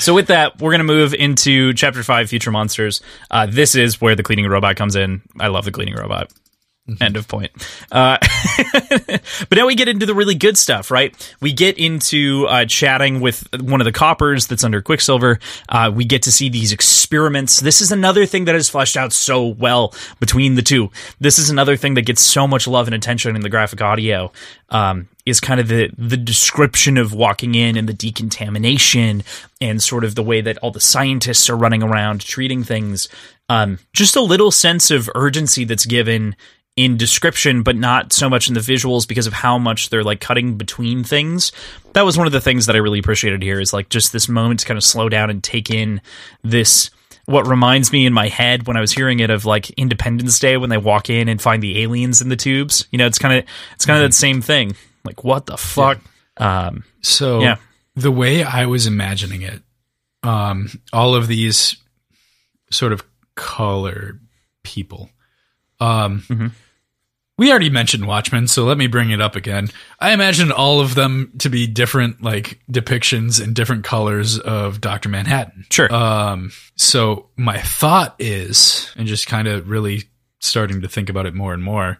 so 0.00 0.14
with 0.14 0.26
that, 0.28 0.60
we're 0.60 0.72
gonna 0.72 0.84
move 0.84 1.14
into 1.14 1.72
chapter 1.74 2.02
five, 2.02 2.28
future 2.28 2.50
monsters. 2.50 3.00
Uh, 3.30 3.46
this 3.46 3.74
is 3.74 4.00
where 4.00 4.14
the 4.16 4.22
cleaning 4.22 4.46
robot 4.48 4.76
comes 4.76 4.96
in. 4.96 5.22
I 5.38 5.48
love 5.48 5.64
the 5.64 5.72
cleaning 5.72 5.94
robot. 5.94 6.32
End 7.00 7.16
of 7.16 7.28
point. 7.28 7.50
Uh, 7.92 8.18
but 9.48 9.52
now 9.52 9.66
we 9.66 9.74
get 9.74 9.88
into 9.88 10.06
the 10.06 10.14
really 10.14 10.34
good 10.34 10.56
stuff, 10.56 10.90
right? 10.90 11.14
We 11.40 11.52
get 11.52 11.76
into 11.76 12.46
uh, 12.48 12.64
chatting 12.64 13.20
with 13.20 13.46
one 13.60 13.80
of 13.80 13.84
the 13.84 13.92
coppers 13.92 14.46
that's 14.46 14.64
under 14.64 14.80
Quicksilver. 14.80 15.38
Uh, 15.68 15.92
we 15.94 16.04
get 16.04 16.22
to 16.22 16.32
see 16.32 16.48
these 16.48 16.72
experiments. 16.72 17.60
This 17.60 17.82
is 17.82 17.92
another 17.92 18.24
thing 18.24 18.46
that 18.46 18.54
is 18.54 18.70
fleshed 18.70 18.96
out 18.96 19.12
so 19.12 19.46
well 19.46 19.94
between 20.18 20.54
the 20.54 20.62
two. 20.62 20.90
This 21.20 21.38
is 21.38 21.50
another 21.50 21.76
thing 21.76 21.94
that 21.94 22.02
gets 22.02 22.22
so 22.22 22.46
much 22.46 22.66
love 22.66 22.88
and 22.88 22.94
attention 22.94 23.36
in 23.36 23.42
the 23.42 23.50
graphic 23.50 23.82
audio. 23.82 24.32
Um, 24.70 25.08
is 25.24 25.40
kind 25.40 25.60
of 25.60 25.68
the 25.68 25.90
the 25.96 26.16
description 26.16 26.96
of 26.96 27.12
walking 27.12 27.54
in 27.54 27.76
and 27.76 27.88
the 27.88 27.92
decontamination 27.92 29.22
and 29.60 29.82
sort 29.82 30.04
of 30.04 30.14
the 30.14 30.22
way 30.22 30.40
that 30.40 30.56
all 30.58 30.70
the 30.70 30.80
scientists 30.80 31.50
are 31.50 31.56
running 31.56 31.82
around 31.82 32.22
treating 32.22 32.64
things. 32.64 33.08
Um, 33.50 33.78
just 33.92 34.16
a 34.16 34.20
little 34.20 34.50
sense 34.50 34.90
of 34.90 35.08
urgency 35.14 35.64
that's 35.64 35.86
given 35.86 36.36
in 36.78 36.96
description, 36.96 37.62
but 37.64 37.74
not 37.76 38.12
so 38.12 38.30
much 38.30 38.46
in 38.48 38.54
the 38.54 38.60
visuals 38.60 39.06
because 39.08 39.26
of 39.26 39.32
how 39.32 39.58
much 39.58 39.90
they're 39.90 40.04
like 40.04 40.20
cutting 40.20 40.56
between 40.56 41.02
things. 41.02 41.50
That 41.94 42.04
was 42.04 42.16
one 42.16 42.26
of 42.28 42.32
the 42.32 42.40
things 42.40 42.66
that 42.66 42.76
I 42.76 42.78
really 42.78 43.00
appreciated 43.00 43.42
here 43.42 43.60
is 43.60 43.72
like 43.72 43.88
just 43.88 44.12
this 44.12 44.28
moment 44.28 44.60
to 44.60 44.66
kind 44.66 44.78
of 44.78 44.84
slow 44.84 45.08
down 45.08 45.28
and 45.28 45.42
take 45.42 45.70
in 45.70 46.00
this. 46.44 46.90
What 47.24 47.46
reminds 47.48 47.90
me 47.92 48.06
in 48.06 48.12
my 48.12 48.28
head 48.28 48.66
when 48.68 48.76
I 48.76 48.80
was 48.80 48.92
hearing 48.92 49.18
it 49.20 49.28
of 49.28 49.44
like 49.44 49.70
Independence 49.70 50.38
Day 50.38 50.56
when 50.56 50.70
they 50.70 50.78
walk 50.78 51.10
in 51.10 51.28
and 51.28 51.42
find 51.42 51.60
the 51.62 51.82
aliens 51.82 52.22
in 52.22 52.28
the 52.28 52.36
tubes. 52.36 52.86
You 52.92 52.98
know, 52.98 53.06
it's 53.06 53.18
kind 53.18 53.38
of 53.38 53.44
it's 53.74 53.84
kind 53.84 54.02
of 54.02 54.08
that 54.08 54.14
same 54.14 54.40
thing. 54.40 54.76
Like 55.04 55.24
what 55.24 55.46
the 55.46 55.56
fuck? 55.58 55.98
Um, 56.36 56.84
So 57.02 57.40
Yeah. 57.40 57.56
the 57.96 58.12
way 58.12 58.44
I 58.44 58.66
was 58.66 58.86
imagining 58.86 59.42
it 59.42 59.62
um, 60.22 60.70
all 60.92 61.14
of 61.16 61.26
these 61.28 61.76
sort 62.70 62.92
of 62.92 63.02
color 63.34 64.18
people. 64.62 65.10
Um, 65.80 66.22
Mhm. 66.28 66.52
We 67.38 67.50
already 67.50 67.70
mentioned 67.70 68.06
Watchmen, 68.06 68.48
so 68.48 68.64
let 68.64 68.76
me 68.76 68.88
bring 68.88 69.10
it 69.10 69.20
up 69.20 69.36
again. 69.36 69.68
I 70.00 70.10
imagine 70.10 70.50
all 70.50 70.80
of 70.80 70.96
them 70.96 71.32
to 71.38 71.48
be 71.48 71.68
different, 71.68 72.20
like 72.20 72.58
depictions 72.70 73.42
in 73.42 73.54
different 73.54 73.84
colors 73.84 74.40
of 74.40 74.80
Doctor 74.80 75.08
Manhattan. 75.08 75.64
Sure. 75.70 75.92
Um, 75.94 76.50
so 76.74 77.28
my 77.36 77.58
thought 77.60 78.16
is, 78.18 78.92
and 78.96 79.06
just 79.06 79.28
kind 79.28 79.46
of 79.46 79.70
really 79.70 80.02
starting 80.40 80.80
to 80.80 80.88
think 80.88 81.08
about 81.08 81.26
it 81.26 81.34
more 81.34 81.54
and 81.54 81.62
more, 81.62 81.98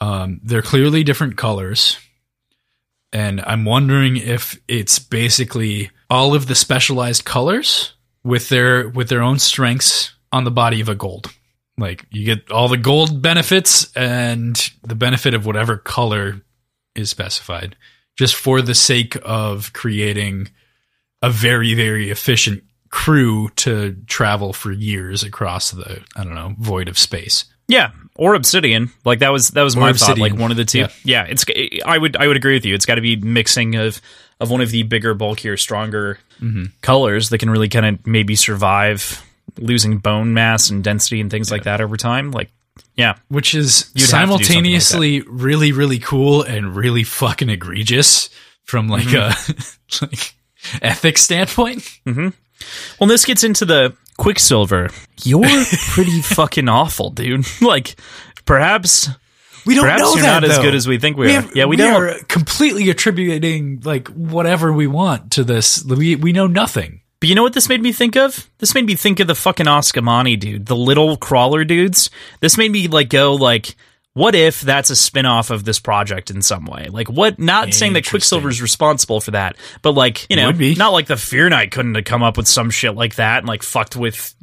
um, 0.00 0.40
they're 0.42 0.60
clearly 0.60 1.04
different 1.04 1.36
colors. 1.36 1.96
And 3.12 3.40
I'm 3.42 3.64
wondering 3.64 4.16
if 4.16 4.60
it's 4.66 4.98
basically 4.98 5.90
all 6.10 6.34
of 6.34 6.48
the 6.48 6.56
specialized 6.56 7.24
colors 7.24 7.94
with 8.24 8.48
their 8.48 8.88
with 8.88 9.08
their 9.08 9.22
own 9.22 9.38
strengths 9.38 10.14
on 10.32 10.42
the 10.42 10.50
body 10.50 10.80
of 10.80 10.88
a 10.88 10.96
gold. 10.96 11.32
Like 11.76 12.06
you 12.10 12.24
get 12.24 12.50
all 12.50 12.68
the 12.68 12.76
gold 12.76 13.20
benefits 13.20 13.92
and 13.96 14.54
the 14.82 14.94
benefit 14.94 15.34
of 15.34 15.44
whatever 15.46 15.76
color 15.76 16.42
is 16.94 17.10
specified, 17.10 17.76
just 18.16 18.34
for 18.36 18.62
the 18.62 18.74
sake 18.74 19.16
of 19.24 19.72
creating 19.72 20.50
a 21.22 21.30
very 21.30 21.74
very 21.74 22.10
efficient 22.10 22.62
crew 22.90 23.48
to 23.56 23.96
travel 24.06 24.52
for 24.52 24.70
years 24.70 25.24
across 25.24 25.72
the 25.72 26.00
I 26.14 26.22
don't 26.22 26.34
know 26.34 26.54
void 26.58 26.88
of 26.88 26.96
space. 26.98 27.46
Yeah, 27.66 27.90
or 28.14 28.34
Obsidian. 28.34 28.90
Like 29.04 29.20
that 29.20 29.32
was 29.32 29.48
that 29.50 29.62
was 29.62 29.74
Or 29.74 29.80
my 29.80 29.92
thought. 29.94 30.18
Like 30.18 30.36
one 30.36 30.50
of 30.50 30.56
the 30.56 30.64
two. 30.66 30.80
Yeah. 30.80 30.88
Yeah. 31.02 31.26
it's. 31.28 31.44
I 31.84 31.96
would 31.98 32.16
I 32.16 32.26
would 32.28 32.36
agree 32.36 32.54
with 32.54 32.66
you. 32.66 32.74
It's 32.74 32.86
got 32.86 32.96
to 32.96 33.00
be 33.00 33.16
mixing 33.16 33.74
of 33.74 34.00
of 34.38 34.50
one 34.50 34.60
of 34.60 34.70
the 34.70 34.82
bigger, 34.84 35.14
bulkier, 35.14 35.56
stronger 35.56 36.18
Mm-hmm. 36.40 36.64
colors 36.82 37.30
that 37.30 37.38
can 37.38 37.48
really 37.48 37.68
kind 37.68 37.86
of 37.86 38.06
maybe 38.06 38.34
survive 38.36 39.24
losing 39.58 39.98
bone 39.98 40.34
mass 40.34 40.70
and 40.70 40.82
density 40.82 41.20
and 41.20 41.30
things 41.30 41.50
like 41.50 41.64
that 41.64 41.80
over 41.80 41.96
time. 41.96 42.30
Like, 42.30 42.50
yeah, 42.96 43.16
which 43.28 43.54
is 43.54 43.90
You'd 43.94 44.10
have 44.10 44.28
to 44.30 44.38
do 44.38 44.44
something 44.44 44.70
like 44.72 44.82
simultaneously 44.82 45.20
really 45.22 45.72
really 45.72 45.98
cool 45.98 46.42
and 46.42 46.74
really 46.76 47.04
fucking 47.04 47.48
egregious 47.48 48.30
from 48.64 48.88
like 48.88 49.04
Mm-hmm. 49.04 50.04
a 50.04 50.06
like 50.10 50.34
ethics 50.82 51.22
standpoint. 51.22 51.88
Well, 52.06 53.08
this 53.08 53.24
gets 53.24 53.44
into 53.44 53.64
the 53.64 53.94
Quicksilver. 54.16 54.90
You're 55.22 55.42
pretty 55.90 56.20
fucking 56.20 56.68
awful, 56.68 57.10
dude. 57.10 57.44
like, 57.60 57.96
perhaps 58.46 59.08
We 59.66 59.74
don't 59.74 59.84
perhaps 59.84 60.02
know 60.02 60.14
you're 60.14 60.22
that 60.22 60.40
not 60.42 60.44
as 60.44 60.56
though. 60.56 60.62
good 60.62 60.74
as 60.74 60.86
we 60.88 60.98
think 60.98 61.16
we, 61.16 61.26
are. 61.26 61.40
have- 61.40 61.56
yeah, 61.56 61.64
we, 61.66 61.76
don't. 61.76 61.92
are 62.02 62.14
completely 62.28 62.88
attributing 62.90 63.80
like 63.84 64.08
whatever 64.08 64.72
we 64.72 64.86
want 64.86 65.32
to 65.32 65.44
this. 65.44 65.84
We 65.84 66.16
we 66.16 66.32
know 66.32 66.46
nothing. 66.46 67.00
But 67.24 67.30
you 67.30 67.34
know 67.34 67.42
what 67.42 67.54
this 67.54 67.70
made 67.70 67.80
me 67.80 67.90
think 67.90 68.18
of? 68.18 68.50
This 68.58 68.74
made 68.74 68.84
me 68.84 68.96
think 68.96 69.18
of 69.18 69.26
the 69.26 69.34
fucking 69.34 69.64
Ascomanni 69.64 70.38
dude, 70.38 70.66
the 70.66 70.76
little 70.76 71.16
crawler 71.16 71.64
dudes. 71.64 72.10
This 72.40 72.58
made 72.58 72.70
me 72.70 72.86
like 72.86 73.08
go 73.08 73.34
like, 73.34 73.76
what 74.12 74.34
if 74.34 74.60
that's 74.60 74.90
a 74.90 74.94
spin-off 74.94 75.48
of 75.48 75.64
this 75.64 75.80
project 75.80 76.30
in 76.30 76.42
some 76.42 76.66
way? 76.66 76.88
Like 76.90 77.08
what 77.08 77.38
not 77.38 77.72
saying 77.72 77.94
that 77.94 78.00
Interesting. 78.00 78.10
Quicksilver's 78.10 78.60
responsible 78.60 79.22
for 79.22 79.30
that, 79.30 79.56
but 79.80 79.92
like, 79.92 80.28
you 80.28 80.36
know, 80.36 80.50
not 80.50 80.92
like 80.92 81.06
the 81.06 81.16
Fear 81.16 81.48
Knight 81.48 81.70
couldn't 81.70 81.94
have 81.94 82.04
come 82.04 82.22
up 82.22 82.36
with 82.36 82.46
some 82.46 82.68
shit 82.68 82.94
like 82.94 83.14
that 83.14 83.38
and 83.38 83.48
like 83.48 83.62
fucked 83.62 83.96
with 83.96 84.34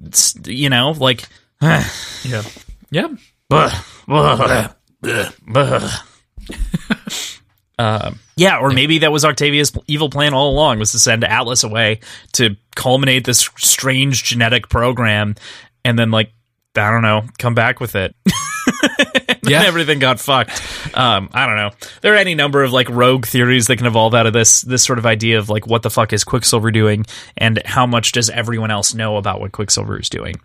you 0.48 0.72
know, 0.72 0.90
like 0.90 1.22
Yeah. 1.62 2.42
Yeah. 2.90 3.10
Ugh. 3.52 3.72
Um, 7.82 8.20
yeah, 8.36 8.60
or 8.60 8.70
maybe 8.72 9.00
that 9.00 9.12
was 9.12 9.26
Octavia's 9.26 9.72
evil 9.88 10.10
plan 10.10 10.34
all 10.34 10.52
along 10.52 10.80
was 10.80 10.92
to 10.92 11.00
send 11.00 11.24
Atlas 11.24 11.64
away 11.64 12.02
to 12.34 12.56
culminate 12.76 13.26
this 13.26 13.50
strange 13.58 14.24
genetic 14.24 14.70
program, 14.70 15.36
and 15.84 15.98
then 15.98 16.12
like 16.12 16.32
I 16.76 16.92
don't 16.92 17.02
know, 17.02 17.24
come 17.40 17.56
back 17.56 17.80
with 17.80 17.96
it. 17.96 18.16
Yeah. 19.44 19.64
everything 19.64 20.00
got 20.00 20.20
fucked. 20.20 20.62
Um, 20.96 21.30
I 21.34 21.46
don't 21.46 21.56
know. 21.56 21.72
There 22.02 22.14
are 22.14 22.18
any 22.18 22.36
number 22.36 22.64
of 22.64 22.72
like 22.72 22.90
rogue 22.90 23.26
theories 23.26 23.68
that 23.68 23.78
can 23.78 23.86
evolve 23.88 24.14
out 24.14 24.26
of 24.28 24.34
this 24.34 24.62
this 24.62 24.84
sort 24.84 25.00
of 25.00 25.06
idea 25.06 25.40
of 25.40 25.50
like 25.50 25.68
what 25.68 25.82
the 25.84 25.90
fuck 25.90 26.14
is 26.14 26.24
Quicksilver 26.24 26.72
doing 26.72 27.06
and 27.38 27.62
how 27.66 27.86
much 27.86 28.12
does 28.12 28.30
everyone 28.30 28.72
else 28.72 28.94
know 28.94 29.18
about 29.18 29.42
what 29.42 29.52
Quicksilver 29.52 30.00
is 30.00 30.10
doing. 30.10 30.36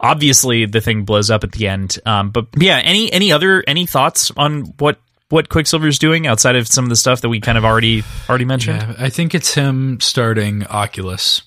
Obviously, 0.00 0.66
the 0.66 0.80
thing 0.80 1.04
blows 1.04 1.30
up 1.30 1.44
at 1.44 1.52
the 1.52 1.68
end. 1.68 1.98
Um, 2.06 2.30
but 2.30 2.46
yeah, 2.56 2.78
any 2.78 3.12
any 3.12 3.30
other 3.30 3.62
any 3.66 3.86
thoughts 3.86 4.32
on 4.36 4.62
what 4.78 4.98
what 5.28 5.48
Quicksilver 5.48 5.88
is 5.88 5.98
doing 5.98 6.26
outside 6.26 6.56
of 6.56 6.68
some 6.68 6.84
of 6.84 6.88
the 6.88 6.96
stuff 6.96 7.20
that 7.20 7.28
we 7.28 7.40
kind 7.40 7.58
of 7.58 7.64
already 7.64 8.04
already 8.28 8.44
mentioned? 8.44 8.80
Yeah, 8.80 8.94
I 8.98 9.08
think 9.08 9.34
it's 9.34 9.54
him 9.54 10.00
starting 10.00 10.64
Oculus 10.66 11.42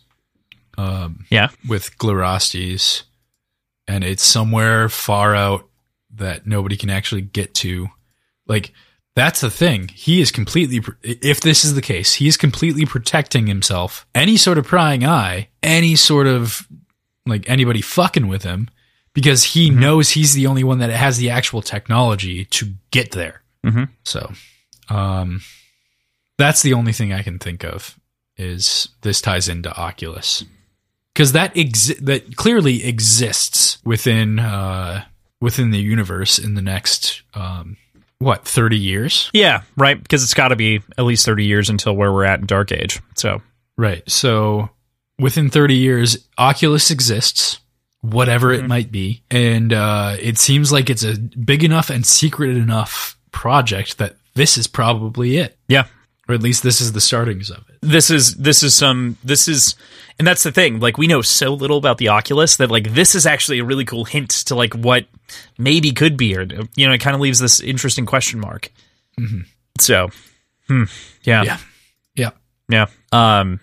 um, 0.78 1.26
Yeah. 1.30 1.50
with 1.68 1.98
Glirastes, 1.98 3.04
and 3.88 4.04
it's 4.04 4.24
somewhere 4.24 4.90
far 4.90 5.36
out 5.36 5.68
that 6.16 6.46
nobody 6.46 6.76
can 6.76 6.90
actually 6.90 7.22
get 7.22 7.54
to. 7.56 7.90
Like 8.48 8.74
that's 9.16 9.42
the 9.42 9.50
thing. 9.50 9.90
He 9.90 10.22
is 10.22 10.32
completely. 10.32 10.82
If 11.04 11.42
this 11.42 11.64
is 11.64 11.76
the 11.76 11.82
case, 11.82 12.16
he 12.16 12.28
is 12.28 12.38
completely 12.38 12.86
protecting 12.86 13.48
himself. 13.48 14.06
Any 14.16 14.38
sort 14.38 14.58
of 14.58 14.66
prying 14.66 15.06
eye, 15.06 15.50
any 15.64 15.96
sort 15.96 16.28
of 16.28 16.68
like 17.26 17.50
anybody 17.50 17.82
fucking 17.82 18.28
with 18.28 18.44
him, 18.44 18.70
because 19.14 19.44
he 19.44 19.70
mm-hmm. 19.70 19.80
knows 19.80 20.12
he's 20.12 20.34
the 20.34 20.48
only 20.48 20.64
one 20.64 20.80
that 20.80 20.90
has 20.90 21.18
the 21.18 21.30
actual 21.30 21.62
technology 21.62 22.46
to 22.46 22.74
get 22.92 23.12
there. 23.12 23.42
Mhm. 23.66 23.90
So, 24.04 24.32
um, 24.90 25.42
that's 26.38 26.62
the 26.62 26.74
only 26.74 26.94
thing 26.94 27.12
I 27.14 27.22
can 27.22 27.40
think 27.40 27.64
of 27.64 27.98
is 28.38 28.90
this 29.02 29.20
ties 29.22 29.50
into 29.50 29.76
Oculus 29.76 30.46
because 31.14 31.34
that 31.34 31.54
exi- 31.56 32.00
that 32.00 32.38
clearly 32.38 32.86
exists 32.86 33.78
within 33.84 34.40
uh, 34.40 35.04
within 35.42 35.72
the 35.72 35.80
universe 35.80 36.40
in 36.40 36.54
the 36.56 36.62
next 36.62 37.22
um, 37.34 37.76
what 38.20 38.46
thirty 38.46 38.78
years, 38.78 39.30
Yeah, 39.34 39.62
right. 39.78 40.02
Because 40.02 40.24
it's 40.24 40.34
got 40.34 40.50
to 40.50 40.56
be 40.56 40.82
at 40.98 41.04
least 41.06 41.26
thirty 41.26 41.46
years 41.46 41.70
until 41.70 41.96
where 41.96 42.12
we're 42.14 42.24
at 42.26 42.40
in 42.40 42.46
Dark 42.46 42.72
Age. 42.72 43.02
So 43.16 43.42
right? 43.78 44.10
So 44.10 44.70
within 45.18 45.50
thirty 45.50 45.76
years, 45.76 46.26
Oculus 46.38 46.92
exists, 46.92 47.60
whatever 48.00 48.54
it 48.54 48.66
might 48.66 48.92
be, 48.92 49.22
and 49.30 49.74
uh, 49.74 50.16
it 50.20 50.38
seems 50.38 50.72
like 50.72 50.90
it's 50.90 51.04
a 51.04 51.18
big 51.18 51.66
enough 51.66 51.90
and 51.90 52.06
secret 52.06 52.56
enough 52.56 53.18
project 53.32 53.98
that 53.98 54.16
this 54.36 54.58
is 54.58 54.68
probably 54.68 55.38
it, 55.38 55.58
yeah, 55.68 55.86
or 56.28 56.36
at 56.36 56.42
least 56.42 56.64
this 56.64 56.82
is 56.82 56.94
the 56.94 57.02
startings 57.02 57.50
of 57.50 57.58
it. 57.70 57.78
this 57.82 58.10
is 58.10 58.36
this 58.36 58.64
is 58.64 58.74
some 58.74 59.18
this 59.24 59.48
is 59.48 59.76
and 60.18 60.28
that's 60.28 60.44
the 60.44 60.52
thing. 60.52 60.80
Like 60.80 60.98
we 60.98 61.08
know 61.08 61.22
so 61.22 61.54
little 61.54 61.78
about 61.78 61.98
the 61.98 62.10
oculus 62.10 62.58
that 62.58 62.70
like 62.70 62.94
this 62.94 63.16
is 63.16 63.26
actually 63.26 63.60
a 63.60 63.64
really 63.64 63.86
cool 63.86 64.06
hint 64.06 64.30
to 64.30 64.56
like 64.56 64.74
what 64.74 65.06
maybe 65.58 65.92
could 65.92 66.18
be 66.18 66.36
or 66.36 66.46
you 66.76 66.88
know 66.88 66.94
it 66.94 67.00
kind 67.00 67.16
of 67.16 67.22
leaves 67.22 67.40
this 67.40 67.60
interesting 67.60 68.06
question 68.06 68.40
mark. 68.40 68.72
So 69.80 70.10
hmm, 70.68 70.84
yeah. 71.24 71.44
Yeah, 71.44 71.58
yeah. 72.16 72.32
yeah. 72.68 72.86
Um 73.12 73.60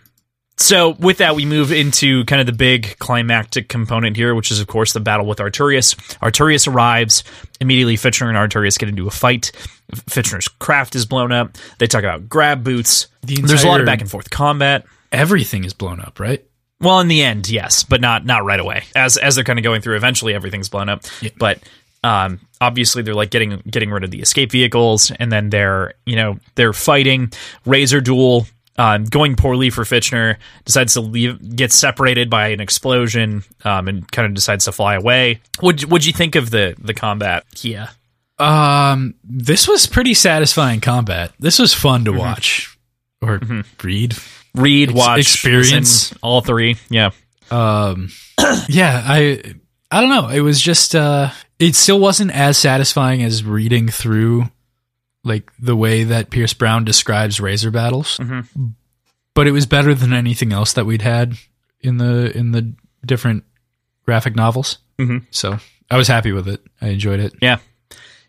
so 0.59 0.91
with 0.99 1.19
that 1.19 1.35
we 1.37 1.45
move 1.45 1.71
into 1.71 2.25
kind 2.25 2.41
of 2.41 2.47
the 2.47 2.53
big 2.53 2.99
climactic 2.99 3.69
component 3.69 4.17
here 4.17 4.35
which 4.35 4.51
is 4.51 4.61
of 4.61 4.67
course 4.67 4.93
the 4.93 5.01
battle 5.01 5.27
with 5.27 5.39
arturius 5.39 5.95
arturius 6.21 6.67
arrives 6.67 7.25
immediately 7.61 7.97
fitchner 7.97 8.29
and 8.29 8.37
arturius 8.37 8.79
get 8.79 8.89
into 8.89 9.07
a 9.07 9.11
fight 9.11 9.53
fitchner's 9.93 10.49
craft 10.49 10.95
is 10.95 11.05
blown 11.07 11.33
up 11.33 11.57
they 11.79 11.87
talk 11.87 12.03
about 12.03 12.29
grav 12.29 12.65
boots 12.65 13.07
The 13.23 13.37
there's 13.43 13.65
a 13.65 13.69
lot 13.69 13.81
of 13.81 13.87
back 13.87 14.01
and 14.01 14.11
forth 14.11 14.31
combat 14.31 14.85
Everything 15.13 15.65
is 15.65 15.73
blown 15.73 16.01
up, 16.01 16.19
right? 16.21 16.45
well, 16.81 17.01
in 17.01 17.09
the 17.09 17.23
end, 17.23 17.49
yes, 17.49 17.85
but 17.85 18.01
not 18.01 18.27
not 18.27 18.45
right 18.45 18.61
away. 18.61 18.83
As 18.95 19.17
as 19.17 19.35
they're 19.35 19.45
kind 19.45 19.59
of 19.59 19.63
going 19.63 19.81
through, 19.81 19.97
eventually 19.97 20.35
everything's 20.35 20.69
blown 20.69 20.89
up. 20.89 21.05
Yeah. 21.23 21.31
But 21.39 21.61
um, 22.05 22.41
obviously, 22.61 23.03
they're 23.03 23.15
like 23.15 23.31
getting 23.31 23.63
getting 23.71 23.91
rid 23.91 24.05
of 24.05 24.11
the 24.11 24.21
escape 24.21 24.51
vehicles, 24.51 25.11
and 25.13 25.33
then 25.33 25.49
they're 25.49 25.95
you 26.05 26.17
know 26.17 26.39
they're 26.55 26.75
fighting 26.75 27.33
Razor 27.65 28.01
Duel. 28.01 28.47
Um, 28.79 29.05
going 29.05 29.37
poorly 29.37 29.71
for 29.71 29.85
Fitchner, 29.85 30.37
decides 30.67 30.93
to 30.95 31.01
leave, 31.01 31.57
get 31.57 31.73
separated 31.73 32.29
by 32.29 32.49
an 32.49 32.61
explosion, 32.61 33.43
um, 33.65 33.89
and 33.89 34.11
kind 34.13 34.27
of 34.27 34.35
decides 34.35 34.67
to 34.67 34.73
fly 34.73 34.95
away. 34.97 35.41
What 35.61 35.85
would 35.87 36.05
you 36.05 36.13
think 36.13 36.35
of 36.35 36.51
the 36.51 36.75
the 36.79 36.93
combat? 36.93 37.45
Yeah, 37.63 37.89
Um, 38.39 39.15
this 39.25 39.67
was 39.67 39.87
pretty 39.87 40.13
satisfying 40.15 40.81
combat. 40.81 41.33
This 41.39 41.59
was 41.59 41.73
fun 41.73 42.05
to 42.05 42.13
watch 42.13 42.77
or 43.23 43.41
read. 43.83 44.15
read, 44.55 44.91
Ex- 44.91 44.99
watch, 44.99 45.21
experience. 45.21 45.71
listen, 46.11 46.19
all 46.23 46.43
three. 46.43 46.77
Yeah, 46.91 47.11
Um, 47.51 48.11
yeah, 48.69 49.03
I, 49.07 49.43
I 49.91 50.01
don't 50.03 50.11
know. 50.11 50.29
It 50.29 50.41
was 50.41 50.61
just, 50.61 50.95
uh, 50.95 51.31
it 51.59 51.75
still 51.77 51.99
wasn't 51.99 52.31
as 52.33 52.59
satisfying 52.59 53.23
as 53.23 53.43
reading 53.43 53.89
through, 53.89 54.51
like 55.27 55.51
the 55.59 55.77
way 55.77 56.05
that 56.05 56.31
Pierce 56.31 56.55
Brown 56.55 56.85
describes 56.85 57.41
razor 57.41 57.71
battles. 57.71 58.19
Mhm. 58.19 58.75
But 59.35 59.47
it 59.47 59.53
was 59.53 59.67
better 59.67 59.95
than 59.95 60.13
anything 60.13 60.53
else 60.53 60.73
that 60.75 60.87
we'd 60.87 61.03
had 61.03 61.37
in 61.81 61.99
the 61.99 62.37
in 62.37 62.53
the 62.53 62.73
different 63.05 63.45
graphic 64.05 64.37
novels. 64.37 64.79
Mhm. 64.99 65.27
So 65.31 65.59
I 65.91 65.97
was 65.97 66.09
happy 66.09 66.33
with 66.33 66.49
it. 66.49 66.63
I 66.81 66.89
enjoyed 66.89 67.21
it. 67.21 67.35
Yeah. 67.43 67.59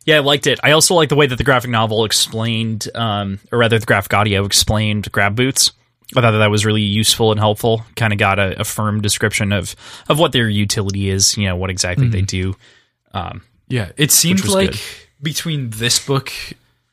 Yeah, 0.05 0.17
I 0.17 0.19
liked 0.19 0.47
it. 0.47 0.59
I 0.63 0.71
also 0.71 0.95
like 0.95 1.09
the 1.09 1.17
way 1.17 1.27
that 1.27 1.35
the 1.35 1.43
graphic 1.43 1.69
novel 1.69 2.05
explained, 2.05 2.87
um, 2.95 3.39
or 3.51 3.59
rather, 3.59 3.77
the 3.77 3.85
graphic 3.85 4.13
audio 4.13 4.45
explained 4.45 5.11
grav 5.11 5.35
boots. 5.35 5.73
I 6.15 6.21
thought 6.21 6.31
that, 6.31 6.37
that 6.37 6.49
was 6.49 6.65
really 6.65 6.81
useful 6.81 7.31
and 7.31 7.39
helpful. 7.39 7.85
Kind 7.97 8.13
of 8.13 8.19
got 8.19 8.39
a, 8.39 8.61
a, 8.61 8.63
firm 8.63 9.01
description 9.01 9.51
of 9.51 9.75
of 10.07 10.17
what 10.17 10.31
their 10.31 10.47
utility 10.47 11.09
is. 11.09 11.35
You 11.37 11.47
know 11.47 11.57
what 11.57 11.69
exactly 11.69 12.05
mm-hmm. 12.05 12.13
they 12.13 12.21
do. 12.21 12.55
Um, 13.13 13.41
yeah, 13.67 13.91
it 13.97 14.11
seemed 14.11 14.47
like 14.47 14.71
good. 14.71 14.81
between 15.21 15.71
this 15.71 15.99
book 15.99 16.31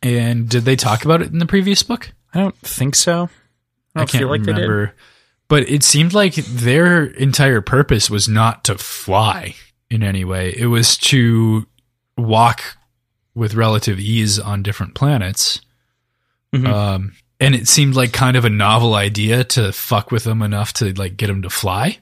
and 0.05 0.49
did 0.49 0.65
they 0.67 0.77
talk 0.77 1.05
about 1.05 1.23
it 1.23 1.33
in 1.33 1.39
the 1.39 1.47
previous 1.47 1.83
book? 1.83 2.13
I 2.35 2.41
don't 2.41 2.57
think 2.59 2.95
so. 2.95 3.31
I, 3.97 4.03
I 4.03 4.05
can't 4.05 4.29
like 4.29 4.43
remember. 4.45 4.95
But 5.49 5.69
it 5.69 5.83
seemed 5.83 6.13
like 6.13 6.35
their 6.35 7.05
entire 7.05 7.63
purpose 7.63 8.11
was 8.11 8.29
not 8.29 8.65
to 8.65 8.77
fly 8.77 9.55
in 9.89 10.03
any 10.03 10.25
way. 10.25 10.55
It 10.57 10.67
was 10.67 10.99
to 10.99 11.67
walk 12.19 12.77
with 13.35 13.55
relative 13.55 13.99
ease 13.99 14.39
on 14.39 14.63
different 14.63 14.95
planets. 14.95 15.63
Mm-hmm. 16.55 16.67
Um, 16.67 17.13
and 17.41 17.55
it 17.55 17.67
seemed 17.67 17.95
like 17.95 18.13
kind 18.13 18.37
of 18.37 18.45
a 18.45 18.51
novel 18.51 18.95
idea 18.95 19.43
to 19.45 19.73
fuck 19.73 20.11
with 20.11 20.25
them 20.25 20.43
enough 20.43 20.75
to 20.75 20.93
like 20.93 21.17
get 21.17 21.29
them 21.29 21.43
to 21.43 21.51
fly. 21.51 21.99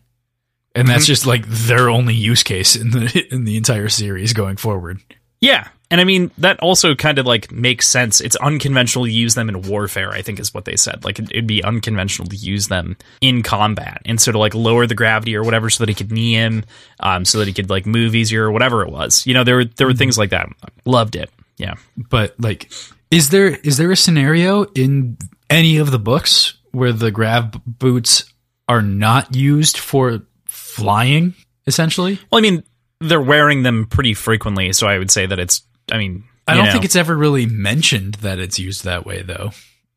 And 0.75 0.89
that's 0.89 1.05
mm-hmm. 1.05 1.07
just 1.07 1.27
like 1.27 1.47
their 1.47 1.89
only 1.89 2.15
use 2.15 2.43
case 2.43 2.75
in 2.75 2.91
the 2.91 3.27
in 3.31 3.45
the 3.45 3.57
entire 3.57 3.89
series 3.89 4.33
going 4.33 4.57
forward. 4.57 5.01
Yeah. 5.41 5.69
And 5.93 6.01
I 6.01 6.05
mean, 6.05 6.31
that 6.39 6.59
also 6.61 6.95
kind 6.95 7.19
of 7.19 7.27
like 7.27 7.53
makes 7.53 7.87
sense. 7.87 8.23
It's 8.23 8.35
unconventional 8.37 9.05
to 9.05 9.11
use 9.11 9.35
them 9.35 9.51
in 9.51 9.61
warfare, 9.61 10.11
I 10.11 10.23
think 10.23 10.41
is 10.41 10.55
what 10.55 10.65
they 10.65 10.75
said. 10.75 11.05
Like 11.05 11.19
it'd 11.19 11.47
be 11.47 11.63
unconventional 11.63 12.27
to 12.29 12.37
use 12.37 12.69
them 12.69 12.97
in 13.21 13.43
combat 13.43 14.01
and 14.07 14.19
sort 14.19 14.35
of 14.35 14.41
like 14.41 14.55
lower 14.55 14.87
the 14.87 14.95
gravity 14.95 15.37
or 15.37 15.45
whatever 15.45 15.69
so 15.69 15.83
that 15.83 15.91
he 15.91 15.95
could 15.95 16.11
knee 16.11 16.33
him, 16.33 16.65
um, 17.01 17.27
so 17.27 17.39
that 17.39 17.47
he 17.47 17.53
could 17.53 17.69
like 17.69 17.85
move 17.85 18.15
easier 18.15 18.45
or 18.45 18.51
whatever 18.51 18.83
it 18.83 18.91
was. 18.91 19.27
You 19.27 19.35
know, 19.35 19.45
there 19.45 19.57
were 19.57 19.67
there 19.67 19.87
were 19.87 19.93
things 19.93 20.17
like 20.17 20.31
that. 20.31 20.49
Loved 20.87 21.15
it. 21.15 21.29
Yeah. 21.59 21.75
But 22.09 22.41
like 22.41 22.73
is 23.11 23.29
there 23.29 23.49
is 23.49 23.77
there 23.77 23.93
a 23.93 23.97
scenario 23.97 24.65
in 24.75 25.19
any 25.51 25.77
of 25.77 25.91
the 25.91 25.99
books 25.99 26.55
where 26.71 26.95
the 26.95 27.11
grav 27.11 27.53
boots 27.67 28.33
are 28.67 28.81
not 28.81 29.37
used 29.37 29.77
for 29.77 30.23
flying 30.47 31.35
essentially? 31.67 32.19
Well, 32.31 32.39
I 32.39 32.41
mean, 32.41 32.63
they're 33.01 33.21
wearing 33.21 33.63
them 33.63 33.85
pretty 33.85 34.15
frequently, 34.15 34.73
so 34.73 34.87
I 34.87 34.97
would 34.97 35.11
say 35.11 35.27
that 35.27 35.39
it's 35.39 35.61
I 35.91 35.99
mean, 35.99 36.25
I 36.47 36.55
don't 36.55 36.67
know. 36.67 36.73
think 36.73 36.85
it's 36.85 36.97
ever 36.97 37.17
really 37.17 37.47
mentioned 37.47 38.15
that 38.15 38.39
it's 38.39 38.59
used 38.59 38.85
that 38.85 39.07
way, 39.07 39.23
though. 39.23 39.53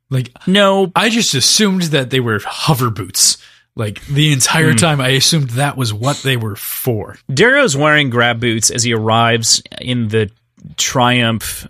Like, 0.10 0.32
no, 0.48 0.92
I 0.96 1.10
just 1.10 1.34
assumed 1.34 1.84
that 1.84 2.10
they 2.10 2.20
were 2.20 2.40
hover 2.44 2.90
boots. 2.90 3.38
Like 3.76 4.06
the 4.06 4.32
entire 4.32 4.72
mm. 4.74 4.80
time, 4.80 5.02
I 5.02 5.10
assumed 5.10 5.52
that 5.52 5.76
was 5.76 5.94
what 5.94 6.18
they 6.18 6.38
were 6.38 6.56
for. 6.56 7.18
Darrow's 7.34 7.76
wearing 7.76 8.10
grav 8.10 8.40
boots 8.40 8.70
as 8.70 8.84
he 8.84 8.94
arrives 8.94 9.62
in 9.82 10.08
the 10.08 10.32
Triumph 10.78 11.68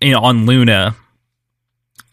you 0.00 0.12
know, 0.12 0.20
on 0.20 0.46
Luna 0.46 0.96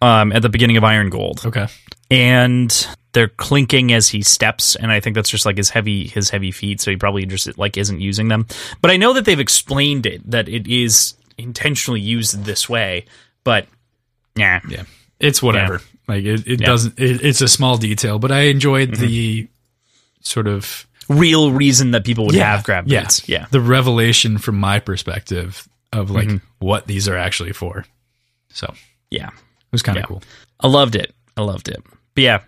um, 0.02 0.32
at 0.32 0.42
the 0.42 0.50
beginning 0.50 0.78
of 0.78 0.84
Iron 0.84 1.10
Gold. 1.10 1.46
Okay, 1.46 1.68
and 2.12 2.88
they're 3.14 3.30
clinking 3.30 3.94
as 3.94 4.10
he 4.10 4.22
steps, 4.22 4.76
and 4.76 4.92
I 4.92 5.00
think 5.00 5.16
that's 5.16 5.30
just 5.30 5.46
like 5.46 5.58
his 5.58 5.70
heavy 5.70 6.08
his 6.08 6.30
heavy 6.30 6.52
feet, 6.52 6.82
so 6.82 6.92
he 6.92 6.98
probably 6.98 7.26
just 7.26 7.58
like 7.58 7.78
isn't 7.78 8.02
using 8.02 8.28
them. 8.28 8.48
But 8.82 8.92
I 8.92 8.98
know 8.98 9.14
that 9.14 9.26
they've 9.26 9.40
explained 9.40 10.06
it 10.06 10.30
that 10.30 10.50
it 10.50 10.68
is 10.68 11.14
intentionally 11.38 12.02
used 12.02 12.44
this 12.44 12.70
way, 12.70 13.06
but 13.44 13.68
yeah, 14.36 14.62
yeah, 14.68 14.84
it's 15.20 15.42
whatever. 15.42 15.74
Yeah. 15.76 15.80
Like 16.08 16.26
it, 16.26 16.48
it 16.48 16.62
yeah. 16.62 16.66
doesn't. 16.66 17.00
It, 17.00 17.24
it's 17.24 17.42
a 17.42 17.48
small 17.48 17.78
detail, 17.78 18.20
but 18.20 18.32
I 18.32 18.42
enjoyed 18.42 18.92
mm-hmm. 18.92 19.06
the 19.06 19.48
sort 20.22 20.48
of 20.48 20.88
real 21.10 21.52
reason 21.52 21.92
that 21.92 22.04
people 22.04 22.26
would 22.26 22.36
yeah, 22.36 22.58
have 22.58 22.86
boots. 22.86 23.28
Yeah. 23.28 23.40
yeah, 23.40 23.46
the 23.52 23.62
revelation 23.62 24.38
from 24.38 24.60
my 24.60 24.80
perspective 24.80 25.68
of 25.92 26.10
like 26.10 26.28
mm-hmm. 26.28 26.66
what 26.66 26.88
these 26.88 27.08
are 27.08 27.18
actually 27.18 27.54
for. 27.54 27.86
So 28.50 28.74
yeah, 29.10 29.28
it 29.28 29.72
was 29.72 29.82
kind 29.82 29.98
of 29.98 30.06
cool. 30.06 30.24
I 30.60 30.68
loved 30.68 30.96
it. 30.96 31.14
I 31.38 31.42
loved 31.42 31.68
it. 31.70 31.84
But 32.16 32.24
yeah, 32.24 32.42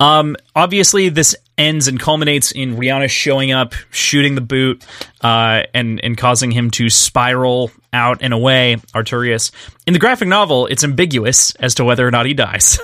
um, 0.00 0.36
obviously, 0.56 1.10
this 1.10 1.36
ends 1.58 1.86
and 1.86 2.00
culminates 2.00 2.52
in 2.52 2.76
Rihanna 2.76 3.10
showing 3.10 3.52
up, 3.52 3.74
shooting 3.90 4.34
the 4.34 4.40
boot, 4.40 4.84
uh, 5.20 5.62
and 5.74 6.02
and 6.02 6.16
causing 6.16 6.50
him 6.50 6.70
to 6.72 6.88
spiral 6.88 7.70
out 7.92 8.18
and 8.22 8.32
away. 8.32 8.76
Arturius. 8.94 9.52
In 9.86 9.92
the 9.92 10.00
graphic 10.00 10.26
novel, 10.26 10.66
it's 10.66 10.82
ambiguous 10.82 11.54
as 11.56 11.74
to 11.76 11.84
whether 11.84 12.06
or 12.06 12.10
not 12.10 12.26
he 12.26 12.34
dies. 12.34 12.80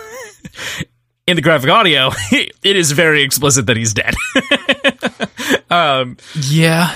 in 1.27 1.37
the 1.37 1.43
graphic 1.43 1.71
audio, 1.71 2.11
it 2.31 2.77
is 2.77 2.93
very 2.93 3.23
explicit 3.23 3.67
that 3.67 3.77
he's 3.77 3.95
dead. 3.95 4.15
um, 5.71 6.19
yeah. 6.43 6.95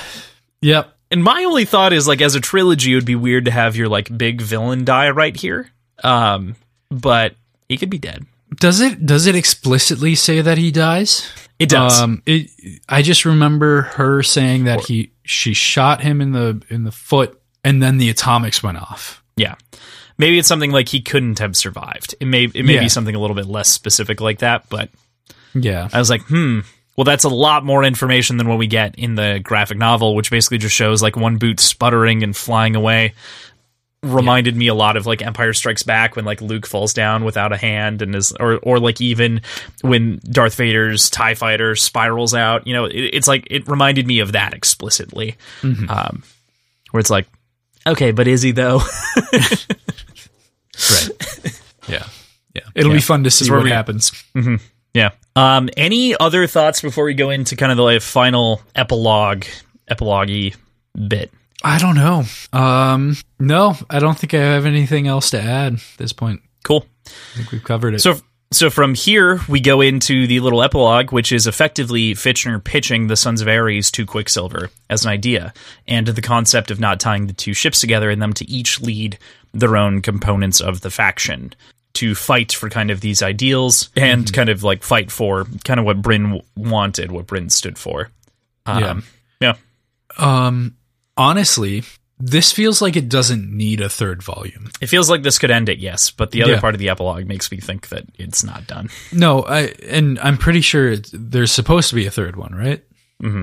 Yep. 0.60 0.94
And 1.10 1.24
my 1.24 1.44
only 1.44 1.64
thought 1.64 1.92
is 1.92 2.06
like, 2.06 2.20
as 2.20 2.36
a 2.36 2.40
trilogy, 2.40 2.92
it 2.92 2.96
would 2.96 3.06
be 3.06 3.16
weird 3.16 3.46
to 3.46 3.50
have 3.50 3.74
your 3.74 3.88
like 3.88 4.16
big 4.16 4.40
villain 4.40 4.84
die 4.84 5.10
right 5.10 5.36
here. 5.36 5.70
Um, 6.04 6.54
but 6.90 7.34
he 7.68 7.76
could 7.76 7.90
be 7.90 7.98
dead. 7.98 8.26
Does 8.56 8.80
it 8.80 9.06
does 9.06 9.26
it 9.26 9.36
explicitly 9.36 10.14
say 10.14 10.40
that 10.40 10.58
he 10.58 10.70
dies? 10.70 11.30
It 11.58 11.68
does. 11.68 12.00
Um, 12.00 12.22
it, 12.26 12.50
I 12.88 13.02
just 13.02 13.24
remember 13.24 13.82
her 13.82 14.22
saying 14.22 14.64
that 14.64 14.80
he 14.86 15.12
she 15.24 15.54
shot 15.54 16.00
him 16.00 16.20
in 16.20 16.32
the 16.32 16.62
in 16.68 16.84
the 16.84 16.90
foot, 16.90 17.40
and 17.62 17.82
then 17.82 17.98
the 17.98 18.10
atomics 18.10 18.62
went 18.62 18.78
off. 18.78 19.22
Yeah, 19.36 19.54
maybe 20.18 20.38
it's 20.38 20.48
something 20.48 20.72
like 20.72 20.88
he 20.88 21.00
couldn't 21.00 21.38
have 21.38 21.56
survived. 21.56 22.14
It 22.18 22.26
may 22.26 22.44
it 22.44 22.64
may 22.64 22.74
yeah. 22.74 22.80
be 22.80 22.88
something 22.88 23.14
a 23.14 23.20
little 23.20 23.36
bit 23.36 23.46
less 23.46 23.68
specific 23.68 24.20
like 24.20 24.38
that, 24.40 24.68
but 24.68 24.90
yeah, 25.54 25.88
I 25.92 25.98
was 25.98 26.10
like, 26.10 26.22
hmm. 26.22 26.60
Well, 26.96 27.04
that's 27.06 27.24
a 27.24 27.30
lot 27.30 27.64
more 27.64 27.82
information 27.82 28.36
than 28.36 28.46
what 28.46 28.58
we 28.58 28.66
get 28.66 28.98
in 28.98 29.14
the 29.14 29.40
graphic 29.42 29.78
novel, 29.78 30.14
which 30.14 30.30
basically 30.30 30.58
just 30.58 30.74
shows 30.74 31.00
like 31.00 31.16
one 31.16 31.38
boot 31.38 31.58
sputtering 31.58 32.22
and 32.22 32.36
flying 32.36 32.76
away 32.76 33.14
reminded 34.02 34.54
yeah. 34.54 34.58
me 34.58 34.68
a 34.68 34.74
lot 34.74 34.96
of 34.96 35.06
like 35.06 35.22
Empire 35.22 35.52
Strikes 35.52 35.82
Back 35.82 36.16
when 36.16 36.24
like 36.24 36.40
Luke 36.40 36.66
falls 36.66 36.94
down 36.94 37.24
without 37.24 37.52
a 37.52 37.56
hand 37.56 38.02
and 38.02 38.14
is 38.14 38.32
or 38.32 38.58
or 38.62 38.78
like 38.78 39.00
even 39.00 39.42
when 39.82 40.20
Darth 40.24 40.54
Vader's 40.54 41.10
Tie 41.10 41.34
Fighter 41.34 41.76
spirals 41.76 42.34
out. 42.34 42.66
You 42.66 42.74
know, 42.74 42.84
it, 42.86 42.96
it's 42.96 43.28
like 43.28 43.46
it 43.50 43.68
reminded 43.68 44.06
me 44.06 44.20
of 44.20 44.32
that 44.32 44.54
explicitly, 44.54 45.36
mm-hmm. 45.60 45.90
um, 45.90 46.22
where 46.90 47.00
it's 47.00 47.10
like, 47.10 47.26
okay, 47.86 48.12
but 48.12 48.26
is 48.26 48.42
he 48.42 48.52
though? 48.52 48.80
right. 50.90 51.10
Yeah. 51.88 52.06
Yeah. 52.54 52.62
It'll 52.74 52.92
yeah. 52.92 52.98
be 52.98 53.02
fun 53.02 53.24
to 53.24 53.30
see 53.30 53.50
what 53.50 53.66
happens. 53.66 54.10
Mm-hmm. 54.34 54.56
Yeah. 54.94 55.10
Um, 55.36 55.70
any 55.76 56.16
other 56.16 56.46
thoughts 56.46 56.80
before 56.80 57.04
we 57.04 57.14
go 57.14 57.30
into 57.30 57.56
kind 57.56 57.72
of 57.72 57.76
the 57.76 57.82
like, 57.82 58.02
final 58.02 58.62
epilogue, 58.74 59.44
epilogue 59.88 60.54
bit? 61.08 61.32
I 61.62 61.78
don't 61.78 61.96
know. 61.96 62.24
Um, 62.52 63.16
no, 63.38 63.76
I 63.88 63.98
don't 63.98 64.18
think 64.18 64.34
I 64.34 64.38
have 64.38 64.66
anything 64.66 65.06
else 65.06 65.30
to 65.30 65.40
add 65.40 65.74
at 65.74 65.98
this 65.98 66.12
point. 66.12 66.40
Cool. 66.64 66.86
I 67.06 67.36
think 67.36 67.52
we've 67.52 67.64
covered 67.64 67.94
it. 67.94 68.00
So, 68.00 68.16
so 68.50 68.70
from 68.70 68.94
here 68.94 69.40
we 69.48 69.60
go 69.60 69.80
into 69.80 70.26
the 70.26 70.40
little 70.40 70.62
epilogue, 70.62 71.12
which 71.12 71.32
is 71.32 71.46
effectively 71.46 72.14
Fitchner 72.14 72.62
pitching 72.62 73.06
the 73.06 73.16
Sons 73.16 73.40
of 73.40 73.48
Ares 73.48 73.90
to 73.92 74.06
Quicksilver 74.06 74.70
as 74.88 75.04
an 75.04 75.10
idea, 75.10 75.52
and 75.86 76.06
the 76.06 76.22
concept 76.22 76.70
of 76.70 76.80
not 76.80 77.00
tying 77.00 77.26
the 77.26 77.32
two 77.32 77.54
ships 77.54 77.80
together 77.80 78.10
and 78.10 78.20
them 78.20 78.32
to 78.34 78.48
each 78.50 78.80
lead 78.80 79.18
their 79.52 79.76
own 79.76 80.02
components 80.02 80.60
of 80.60 80.80
the 80.80 80.90
faction 80.90 81.54
to 81.92 82.14
fight 82.14 82.52
for 82.52 82.70
kind 82.70 82.90
of 82.90 83.00
these 83.00 83.22
ideals 83.22 83.90
and 83.96 84.24
mm-hmm. 84.24 84.34
kind 84.34 84.48
of 84.48 84.62
like 84.62 84.82
fight 84.82 85.10
for 85.10 85.46
kind 85.64 85.80
of 85.80 85.86
what 85.86 86.00
Bryn 86.00 86.40
wanted, 86.56 87.10
what 87.10 87.26
Bryn 87.26 87.50
stood 87.50 87.76
for. 87.76 88.10
Um, 88.66 89.04
yeah. 89.40 89.54
Yeah. 90.18 90.46
Um, 90.46 90.76
honestly, 91.20 91.84
this 92.18 92.50
feels 92.50 92.80
like 92.80 92.96
it 92.96 93.08
doesn't 93.08 93.54
need 93.54 93.82
a 93.82 93.90
third 93.90 94.22
volume. 94.22 94.70
It 94.80 94.86
feels 94.86 95.10
like 95.10 95.22
this 95.22 95.38
could 95.38 95.50
end 95.50 95.68
it, 95.68 95.78
yes, 95.78 96.10
but 96.10 96.30
the 96.30 96.42
other 96.42 96.54
yeah. 96.54 96.60
part 96.60 96.74
of 96.74 96.78
the 96.78 96.88
epilogue 96.88 97.26
makes 97.26 97.52
me 97.52 97.58
think 97.58 97.90
that 97.90 98.04
it's 98.18 98.42
not 98.42 98.66
done. 98.66 98.88
No, 99.12 99.42
I 99.42 99.74
and 99.86 100.18
I'm 100.20 100.38
pretty 100.38 100.62
sure 100.62 100.96
there's 100.96 101.52
supposed 101.52 101.90
to 101.90 101.94
be 101.94 102.06
a 102.06 102.10
third 102.10 102.36
one, 102.36 102.54
right? 102.54 102.82
Mm-hmm. 103.22 103.42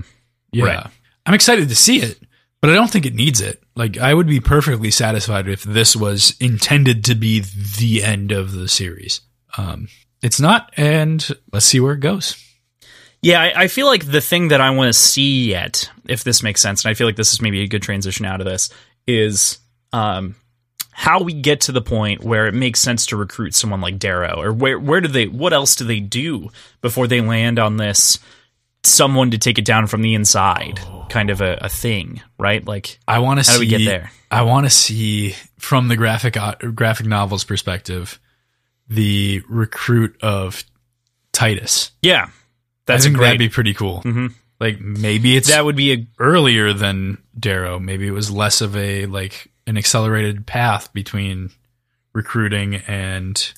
Yeah, 0.52 0.66
right. 0.66 0.88
I'm 1.26 1.36
excited 1.36 1.70
to 1.70 1.76
see 1.76 2.00
it, 2.00 2.20
but 2.62 2.72
I 2.72 2.74
don't 2.74 2.90
think 2.90 3.06
it 3.06 3.14
needs 3.14 3.42
it. 3.42 3.62
Like, 3.76 3.98
I 4.00 4.14
would 4.14 4.28
be 4.28 4.40
perfectly 4.40 4.90
satisfied 4.90 5.48
if 5.48 5.64
this 5.64 5.96
was 5.96 6.36
intended 6.40 7.06
to 7.06 7.16
be 7.16 7.42
the 7.78 8.04
end 8.04 8.32
of 8.32 8.54
the 8.54 8.68
series. 8.68 9.22
Um, 9.58 9.88
it's 10.24 10.40
not, 10.40 10.74
and 10.78 11.28
let's 11.52 11.66
see 11.66 11.80
where 11.80 11.94
it 11.94 12.00
goes. 12.00 12.44
Yeah, 13.22 13.42
I, 13.42 13.64
I, 13.64 13.68
feel 13.68 13.88
like 13.88 14.06
the 14.06 14.22
thing 14.22 14.50
that 14.50 14.62
I 14.62 14.70
want 14.70 14.90
to 14.90 14.94
see 14.94 15.50
yet, 15.50 15.90
if 16.08 16.24
this 16.24 16.44
makes 16.44 16.62
sense, 16.62 16.86
and 16.86 16.92
I 16.92 16.94
feel 16.94 17.08
like 17.08 17.16
this 17.16 17.34
is 17.34 17.42
maybe 17.42 17.62
a 17.62 17.68
good 17.68 17.82
transition 17.82 18.26
out 18.26 18.42
of 18.42 18.46
this, 18.46 18.70
is 19.08 19.58
um, 19.92 20.36
how 20.92 21.24
we 21.24 21.34
get 21.34 21.62
to 21.62 21.72
the 21.72 21.82
point 21.82 22.24
where 22.24 22.48
it 22.48 22.54
makes 22.54 22.80
sense 22.80 23.08
to 23.08 23.18
recruit 23.18 23.56
someone 23.56 23.82
like 23.82 23.98
Darrow, 23.98 24.40
or 24.40 24.54
where 24.54 24.80
where 24.80 25.02
do 25.02 25.08
they, 25.08 25.28
what 25.28 25.52
else 25.52 25.76
do 25.76 25.84
they 25.84 26.00
do 26.00 26.50
before 26.82 27.08
they 27.08 27.22
land 27.22 27.58
on 27.58 27.78
this 27.78 28.20
someone 28.84 29.32
to 29.32 29.38
take 29.38 29.58
it 29.58 29.66
down 29.66 29.88
from 29.88 30.02
the 30.02 30.14
inside 30.14 30.80
oh. 30.86 31.06
kind 31.10 31.30
of 31.30 31.42
a, 31.42 31.58
a, 31.62 31.70
thing, 31.70 32.22
right? 32.38 32.66
Like, 32.66 33.00
I 33.08 33.20
want 33.20 33.40
to 33.40 33.44
see. 33.44 33.52
How 33.52 33.58
do 33.58 33.62
we 33.62 33.68
get 33.68 33.86
there? 33.86 34.12
I 34.32 34.44
want 34.44 34.66
to 34.66 34.70
see 34.70 35.36
from 35.58 35.88
the 35.88 35.96
graphic 35.96 36.38
graphic 36.76 37.06
novels 37.06 37.44
perspective 37.44 38.20
the 38.88 39.44
recruit 39.48 40.16
of 40.22 40.64
Titus. 41.32 41.92
Yeah, 42.02 42.30
that's 42.88 43.04
I 43.04 43.08
think 43.08 43.18
great, 43.18 43.28
that'd 43.28 43.40
be 43.40 43.50
pretty 43.50 43.74
cool. 43.74 44.02
Mm-hmm. 44.02 44.28
Like 44.60 44.80
maybe 44.80 45.38
it's 45.38 45.50
that 45.50 45.64
would 45.64 45.76
be 45.76 45.94
a, 45.94 46.08
earlier 46.18 46.74
than 46.74 47.20
Darrow. 47.40 47.78
Maybe 47.78 48.08
it 48.08 48.12
was 48.12 48.32
less 48.32 48.62
of 48.62 48.76
a 48.76 49.06
like 49.06 49.52
an 49.68 49.78
accelerated 49.78 50.48
path 50.48 50.92
between 50.94 51.52
recruiting 52.14 52.76
and 52.88 53.54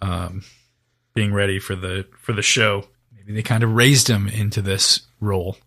um 0.00 0.42
being 1.12 1.34
ready 1.34 1.58
for 1.58 1.76
the 1.76 2.06
for 2.18 2.32
the 2.32 2.42
show. 2.42 2.86
Maybe 3.14 3.34
they 3.34 3.42
kind 3.42 3.62
of 3.62 3.74
raised 3.74 4.08
him 4.08 4.28
into 4.28 4.62
this 4.62 5.00
role. 5.20 5.58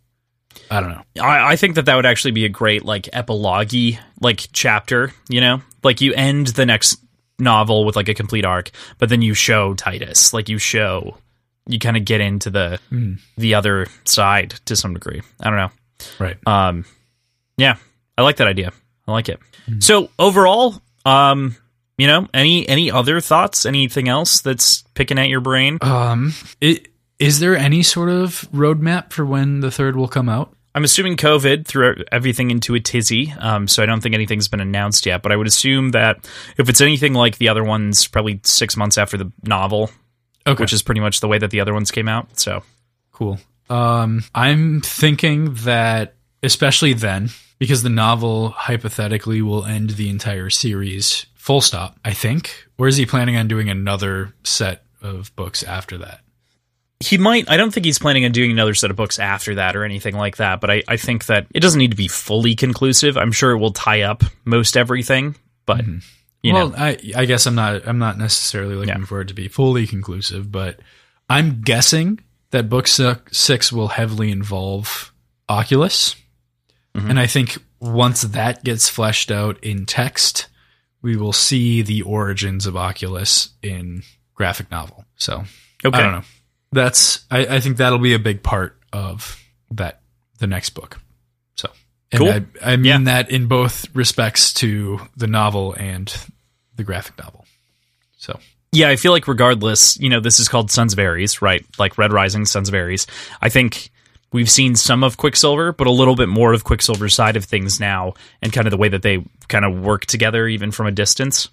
I 0.72 0.82
don't 0.82 0.90
know. 0.90 1.24
I, 1.24 1.54
I 1.54 1.56
think 1.56 1.76
that 1.76 1.86
that 1.86 1.96
would 1.96 2.06
actually 2.06 2.32
be 2.32 2.46
a 2.46 2.50
great 2.50 2.84
like 2.84 3.10
epilogue 3.14 3.74
like 4.20 4.48
chapter. 4.54 5.14
You 5.30 5.42
know, 5.42 5.62
like 5.84 6.02
you 6.02 6.14
end 6.14 6.48
the 6.48 6.66
next 6.66 7.00
novel 7.40 7.86
with 7.86 7.96
like 7.96 8.10
a 8.10 8.14
complete 8.14 8.46
arc, 8.46 8.72
but 8.98 9.10
then 9.10 9.22
you 9.22 9.34
show 9.34 9.74
Titus, 9.76 10.34
like 10.34 10.50
you 10.50 10.58
show, 10.58 11.18
you 11.68 11.80
kind 11.80 11.98
of 11.98 12.06
get 12.06 12.22
into 12.22 12.50
the 12.50 12.80
Mm. 12.92 13.20
the 13.38 13.54
other 13.56 13.88
side 14.06 14.52
to 14.66 14.76
some 14.76 14.94
degree. 14.94 15.22
I 15.42 15.50
don't 15.50 15.58
know. 15.58 15.72
Right. 16.20 16.38
Um, 16.48 16.86
yeah, 17.58 17.76
I 18.18 18.22
like 18.22 18.38
that 18.38 18.48
idea. 18.48 18.72
I 19.08 19.12
like 19.12 19.30
it. 19.30 19.40
So 19.80 20.10
overall, 20.20 20.82
um, 21.06 21.56
you 21.98 22.08
know, 22.08 22.28
any 22.34 22.68
any 22.70 22.92
other 22.92 23.20
thoughts? 23.20 23.66
Anything 23.66 24.08
else 24.08 24.42
that's 24.42 24.84
picking 24.94 25.18
at 25.20 25.30
your 25.30 25.42
brain? 25.42 25.78
Um, 25.82 26.34
it, 26.62 26.88
is 27.20 27.40
there 27.40 27.58
any 27.58 27.82
sort 27.84 28.10
of 28.10 28.48
roadmap 28.54 29.12
for 29.12 29.26
when 29.26 29.60
the 29.62 29.72
third 29.72 29.96
will 29.96 30.08
come 30.08 30.30
out? 30.30 30.54
I'm 30.76 30.84
assuming 30.84 31.18
COVID 31.18 31.66
threw 31.66 31.96
everything 32.12 32.52
into 32.52 32.76
a 32.76 32.80
tizzy, 32.80 33.34
um, 33.40 33.68
so 33.68 33.82
I 33.82 33.88
don't 33.88 34.00
think 34.02 34.14
anything's 34.14 34.48
been 34.48 34.60
announced 34.60 35.08
yet. 35.08 35.24
But 35.24 35.32
I 35.32 35.36
would 35.36 35.48
assume 35.48 35.90
that 35.92 36.30
if 36.58 36.70
it's 36.70 36.82
anything 36.82 37.14
like 37.16 37.40
the 37.40 37.50
other 37.50 37.64
ones, 37.64 38.08
probably 38.08 38.40
six 38.44 38.78
months 38.78 38.98
after 39.00 39.18
the 39.18 39.32
novel, 39.42 39.90
Okay. 40.48 40.64
which 40.64 40.74
is 40.74 40.82
pretty 40.82 41.02
much 41.02 41.20
the 41.20 41.28
way 41.28 41.38
that 41.38 41.52
the 41.52 41.60
other 41.60 41.74
ones 41.74 41.92
came 41.92 42.08
out. 42.08 42.40
So 42.40 42.64
Cool. 43.12 43.40
Um, 43.70 44.24
I'm 44.34 44.82
thinking 44.82 45.54
that, 45.66 46.14
especially 46.44 46.94
then, 46.94 47.30
because 47.60 47.84
the 47.84 47.90
novel 47.90 48.50
hypothetically 48.50 49.42
will 49.42 49.66
end 49.66 49.92
the 49.92 50.10
entire 50.10 50.50
series 50.50 51.26
full 51.36 51.62
stop, 51.62 51.98
I 52.06 52.14
think. 52.14 52.68
Or 52.78 52.88
is 52.88 52.98
he 52.98 53.06
planning 53.06 53.36
on 53.36 53.48
doing 53.48 53.70
another 53.70 54.34
set 54.44 54.84
of 55.02 55.36
books 55.36 55.64
after 55.64 55.98
that? 55.98 56.22
he 57.00 57.18
might. 57.18 57.50
I 57.50 57.58
don't 57.58 57.72
think 57.72 57.86
he's 57.86 58.00
planning 58.00 58.26
on 58.26 58.32
doing 58.32 58.52
another 58.52 58.74
set 58.74 58.90
of 58.90 58.96
books 58.98 59.20
after 59.20 59.56
that 59.56 59.76
or 59.76 59.84
anything 59.84 60.16
like 60.16 60.38
that. 60.38 60.60
But 60.62 60.72
I, 60.72 60.84
I 60.88 60.98
think 60.98 61.28
that 61.28 61.46
it 61.54 61.60
doesn't 61.60 61.78
need 61.78 61.92
to 61.92 61.98
be 61.98 62.08
fully 62.08 62.56
conclusive. 62.56 63.18
I'm 63.18 63.32
sure 63.32 63.52
it 63.52 63.60
will 63.60 63.72
tie 63.72 64.02
up 64.02 64.24
most 64.46 64.76
everything, 64.76 65.36
but 65.66 65.86
you 66.44 66.54
well, 66.54 66.70
know, 66.70 66.76
I 66.78 66.98
I 67.16 67.26
guess 67.26 67.46
I'm 67.46 67.56
not 67.56 67.88
I'm 67.88 68.00
not 68.00 68.18
necessarily 68.18 68.76
looking 68.76 69.00
Yeah. 69.00 69.06
for 69.06 69.22
it 69.22 69.28
to 69.30 69.34
be 69.34 69.48
fully 69.48 69.88
conclusive, 69.88 70.52
but 70.52 70.80
I'm 71.30 71.62
guessing 71.62 72.20
that 72.52 72.70
book 72.70 72.88
six 72.88 73.72
will 73.72 73.90
heavily 73.90 74.32
involve 74.32 75.12
Oculus, 75.50 76.16
Mhm. 76.96 77.10
and 77.12 77.20
I 77.20 77.28
think 77.28 77.58
once 77.80 78.22
that 78.24 78.64
gets 78.64 78.90
fleshed 78.90 79.32
out 79.32 79.64
in 79.64 79.86
text, 79.86 80.48
we 81.02 81.16
will 81.16 81.34
see 81.34 81.82
the 81.82 82.02
origins 82.02 82.66
of 82.66 82.76
Oculus 82.76 83.50
in 83.62 84.04
graphic 84.34 84.70
novel. 84.72 85.06
So 85.16 85.46
okay. 85.86 85.98
I 85.98 86.02
don't 86.02 86.12
know. 86.14 86.24
That's 86.72 87.26
I, 87.32 87.46
I 87.46 87.60
think 87.60 87.78
that'll 87.78 88.00
be 88.00 88.14
a 88.14 88.20
big 88.20 88.44
part 88.44 88.78
of 88.94 89.42
that 89.72 90.02
the 90.40 90.48
next 90.48 90.72
book. 90.72 91.00
And 92.12 92.20
Cool. 92.20 92.30
I, 92.30 92.46
I 92.74 92.76
mean 92.78 92.86
Yeah. 92.86 92.98
that 93.06 93.32
in 93.32 93.48
both 93.48 93.86
respects 93.96 94.54
to 94.56 95.00
the 95.16 95.28
novel 95.28 95.74
and 95.74 96.14
the 96.76 96.84
graphic 96.84 97.18
novel. 97.18 97.46
So 98.18 98.40
Yeah, 98.72 98.90
I 98.90 98.96
feel 98.96 99.12
like 99.12 99.28
regardless, 99.28 99.98
you 100.00 100.10
know, 100.10 100.20
this 100.20 100.40
is 100.40 100.48
called 100.48 100.72
Sons 100.72 100.94
of 100.94 101.00
Ares, 101.00 101.42
right? 101.42 101.66
Like 101.78 101.98
Red 101.98 102.14
Rising, 102.14 102.46
Sons 102.46 102.70
of 102.70 102.76
Ares. 102.76 103.08
I 103.42 103.50
think 103.50 103.90
we've 104.32 104.50
seen 104.50 104.76
some 104.76 105.04
of 105.04 105.18
Quicksilver, 105.18 105.72
but 105.74 105.88
a 105.88 105.92
little 105.92 106.16
bit 106.16 106.30
more 106.30 106.54
of 106.54 106.64
Quicksilver's 106.64 107.16
side 107.16 107.36
of 107.38 107.46
things 107.46 107.80
now, 107.80 108.14
and 108.42 108.52
kind 108.54 108.68
of 108.68 108.72
the 108.72 108.78
way 108.78 108.90
that 108.90 109.02
they 109.02 109.24
kind 109.48 109.64
of 109.66 109.80
work 109.82 110.06
together, 110.06 110.48
even 110.48 110.72
from 110.72 110.86
a 110.88 110.92
distance, 110.92 111.50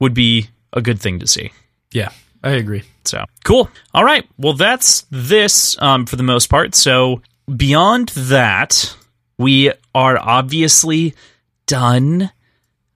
would 0.00 0.14
be 0.14 0.48
a 0.72 0.80
good 0.82 1.00
thing 1.00 1.18
to 1.20 1.26
see. 1.26 1.50
yeah, 1.92 2.10
I 2.42 2.50
agree. 2.52 2.82
So 3.04 3.24
cool. 3.44 3.70
All 3.94 4.04
right. 4.04 4.26
Well, 4.38 4.54
that's 4.54 5.06
this 5.10 5.80
um, 5.80 6.04
for 6.06 6.16
the 6.16 6.22
most 6.22 6.48
part. 6.48 6.74
So 6.74 7.20
beyond 7.54 8.08
that, 8.10 8.96
we 9.38 9.70
are 9.94 10.18
obviously 10.18 11.14
done 11.66 12.30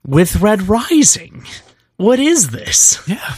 with 0.07 0.37
Red 0.37 0.63
Rising. 0.69 1.45
What 1.97 2.19
is 2.21 2.51
this? 2.51 3.01
Yeah, 3.09 3.35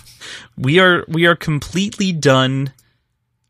We 0.56 0.78
are 0.78 1.04
we 1.08 1.26
are 1.26 1.36
completely 1.36 2.12
done 2.12 2.72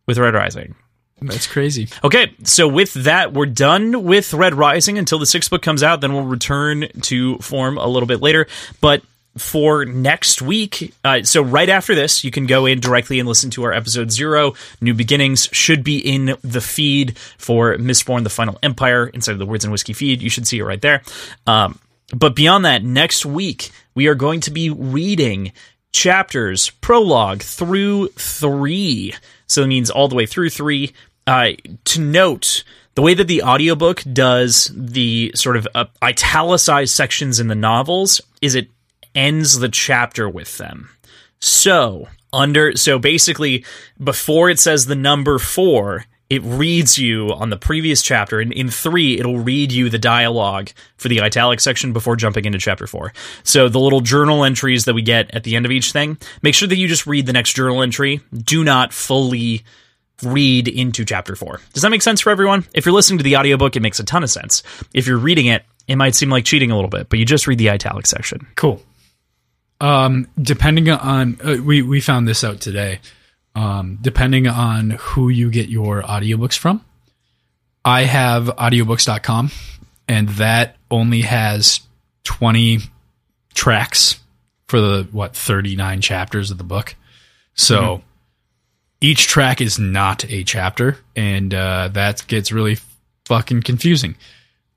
with 0.06 0.18
Red 0.18 0.34
Rising. 0.34 0.74
that's 1.20 1.46
crazy. 1.46 1.88
Okay, 2.04 2.34
so 2.44 2.66
with 2.68 2.94
that, 2.94 3.32
we're 3.32 3.46
done 3.46 4.04
with 4.04 4.32
Red 4.32 4.54
Rising 4.54 4.98
until 4.98 5.18
the 5.18 5.26
sixth 5.26 5.50
book 5.50 5.62
comes 5.62 5.82
out. 5.82 6.00
Then 6.00 6.12
we'll 6.14 6.24
return 6.24 6.88
to 7.02 7.38
form 7.38 7.76
a 7.78 7.86
little 7.86 8.06
bit 8.06 8.20
later. 8.22 8.46
But 8.80 9.02
for 9.36 9.84
next 9.84 10.42
week, 10.42 10.92
uh, 11.04 11.22
so 11.22 11.42
right 11.42 11.68
after 11.68 11.94
this, 11.94 12.24
you 12.24 12.30
can 12.30 12.46
go 12.46 12.66
in 12.66 12.80
directly 12.80 13.18
and 13.20 13.28
listen 13.28 13.50
to 13.50 13.64
our 13.64 13.72
episode 13.72 14.10
zero. 14.10 14.54
New 14.80 14.94
Beginnings 14.94 15.48
should 15.52 15.84
be 15.84 15.98
in 15.98 16.36
the 16.42 16.60
feed 16.60 17.16
for 17.16 17.76
Mistborn: 17.76 18.24
The 18.24 18.30
Final 18.30 18.58
Empire 18.62 19.06
inside 19.06 19.32
of 19.32 19.38
the 19.38 19.46
Words 19.46 19.64
and 19.64 19.72
Whiskey 19.72 19.92
feed. 19.92 20.20
You 20.20 20.30
should 20.30 20.46
see 20.46 20.58
it 20.58 20.64
right 20.64 20.80
there. 20.80 21.02
Um, 21.46 21.78
but 22.14 22.34
beyond 22.34 22.64
that, 22.64 22.82
next 22.82 23.24
week 23.24 23.70
we 23.94 24.08
are 24.08 24.14
going 24.14 24.40
to 24.40 24.50
be 24.50 24.70
reading 24.70 25.52
chapters 25.92 26.70
prologue 26.70 27.42
through 27.42 28.08
three. 28.08 29.14
So 29.46 29.62
it 29.62 29.68
means 29.68 29.90
all 29.90 30.08
the 30.08 30.14
way 30.14 30.26
through 30.26 30.50
three. 30.50 30.92
Uh, 31.26 31.50
to 31.84 32.00
note, 32.00 32.64
the 32.94 33.02
way 33.02 33.14
that 33.14 33.28
the 33.28 33.42
audiobook 33.42 34.02
does 34.12 34.70
the 34.74 35.32
sort 35.34 35.56
of 35.56 35.68
uh, 35.74 35.84
italicized 36.02 36.94
sections 36.94 37.38
in 37.38 37.48
the 37.48 37.54
novels 37.54 38.20
is 38.40 38.54
it 38.54 38.68
ends 39.14 39.58
the 39.58 39.68
chapter 39.68 40.28
with 40.28 40.58
them. 40.58 40.90
So, 41.38 42.08
under 42.32 42.76
so 42.76 42.98
basically 42.98 43.64
before 44.02 44.50
it 44.50 44.58
says 44.58 44.86
the 44.86 44.94
number 44.94 45.38
4, 45.38 46.04
it 46.28 46.42
reads 46.44 46.96
you 46.96 47.32
on 47.32 47.50
the 47.50 47.56
previous 47.56 48.02
chapter 48.02 48.38
and 48.38 48.52
in 48.52 48.70
3 48.70 49.18
it'll 49.18 49.38
read 49.38 49.72
you 49.72 49.90
the 49.90 49.98
dialogue 49.98 50.70
for 50.96 51.08
the 51.08 51.20
italic 51.20 51.58
section 51.58 51.92
before 51.92 52.14
jumping 52.14 52.44
into 52.44 52.58
chapter 52.58 52.86
4. 52.86 53.12
So 53.42 53.68
the 53.68 53.80
little 53.80 54.00
journal 54.00 54.44
entries 54.44 54.84
that 54.84 54.94
we 54.94 55.02
get 55.02 55.34
at 55.34 55.42
the 55.42 55.56
end 55.56 55.66
of 55.66 55.72
each 55.72 55.92
thing, 55.92 56.18
make 56.42 56.54
sure 56.54 56.68
that 56.68 56.76
you 56.76 56.86
just 56.86 57.06
read 57.06 57.26
the 57.26 57.32
next 57.32 57.54
journal 57.54 57.82
entry. 57.82 58.20
Do 58.32 58.62
not 58.62 58.92
fully 58.92 59.64
read 60.22 60.68
into 60.68 61.04
chapter 61.04 61.34
4. 61.34 61.60
Does 61.72 61.82
that 61.82 61.90
make 61.90 62.02
sense 62.02 62.20
for 62.20 62.30
everyone? 62.30 62.64
If 62.74 62.86
you're 62.86 62.94
listening 62.94 63.18
to 63.18 63.24
the 63.24 63.36
audiobook, 63.36 63.74
it 63.74 63.80
makes 63.80 63.98
a 63.98 64.04
ton 64.04 64.22
of 64.22 64.30
sense. 64.30 64.62
If 64.94 65.06
you're 65.06 65.18
reading 65.18 65.46
it, 65.46 65.64
it 65.88 65.96
might 65.96 66.14
seem 66.14 66.30
like 66.30 66.44
cheating 66.44 66.70
a 66.70 66.76
little 66.76 66.90
bit, 66.90 67.08
but 67.08 67.18
you 67.18 67.24
just 67.24 67.46
read 67.48 67.58
the 67.58 67.70
italic 67.70 68.06
section. 68.06 68.46
Cool. 68.54 68.80
Um, 69.80 70.28
depending 70.40 70.88
on 70.90 71.38
uh, 71.42 71.56
we 71.62 71.82
we 71.82 72.00
found 72.00 72.28
this 72.28 72.44
out 72.44 72.60
today. 72.60 73.00
Um, 73.54 73.98
depending 74.00 74.46
on 74.46 74.90
who 74.90 75.28
you 75.28 75.50
get 75.50 75.68
your 75.68 76.02
audiobooks 76.02 76.56
from, 76.56 76.84
I 77.84 78.02
have 78.04 78.46
audiobooks.com 78.46 79.50
and 80.06 80.28
that 80.30 80.76
only 80.90 81.22
has 81.22 81.80
20 82.24 82.80
tracks 83.54 84.20
for 84.68 84.80
the 84.80 85.08
what 85.10 85.34
39 85.34 86.00
chapters 86.00 86.50
of 86.50 86.58
the 86.58 86.64
book. 86.64 86.94
So 87.54 88.02
each 89.00 89.26
track 89.26 89.60
is 89.60 89.78
not 89.78 90.24
a 90.30 90.44
chapter 90.44 90.98
and 91.16 91.52
uh, 91.52 91.88
that 91.92 92.24
gets 92.28 92.52
really 92.52 92.78
fucking 93.24 93.62
confusing. 93.62 94.16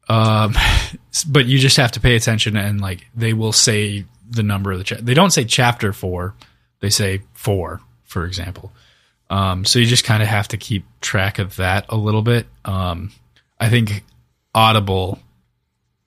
Um, 0.10 0.56
but 1.28 1.46
you 1.46 1.60
just 1.60 1.78
have 1.78 1.92
to 1.94 2.00
pay 2.00 2.16
attention 2.16 2.58
and 2.58 2.82
like 2.82 3.06
they 3.16 3.34
will 3.34 3.54
say 3.54 4.06
the 4.34 4.44
number 4.44 4.72
of 4.72 4.78
the 4.78 4.84
cha- 4.84 4.98
they 5.02 5.14
don't 5.14 5.32
say 5.32 5.46
chapter 5.46 5.94
4, 5.94 6.34
they 6.80 6.90
say 6.90 7.22
4 7.34 7.82
for 8.14 8.26
example. 8.26 8.72
Um, 9.30 9.66
so 9.66 9.80
you 9.80 9.86
just 9.88 10.04
kind 10.06 10.22
of 10.22 10.30
have 10.30 10.48
to 10.50 10.58
keep 10.58 10.86
track 11.02 11.40
of 11.40 11.56
that 11.56 11.86
a 11.90 11.98
little 11.98 12.22
bit. 12.22 12.46
Um, 12.64 13.12
I 13.60 13.70
think 13.70 14.04
Audible 14.54 15.20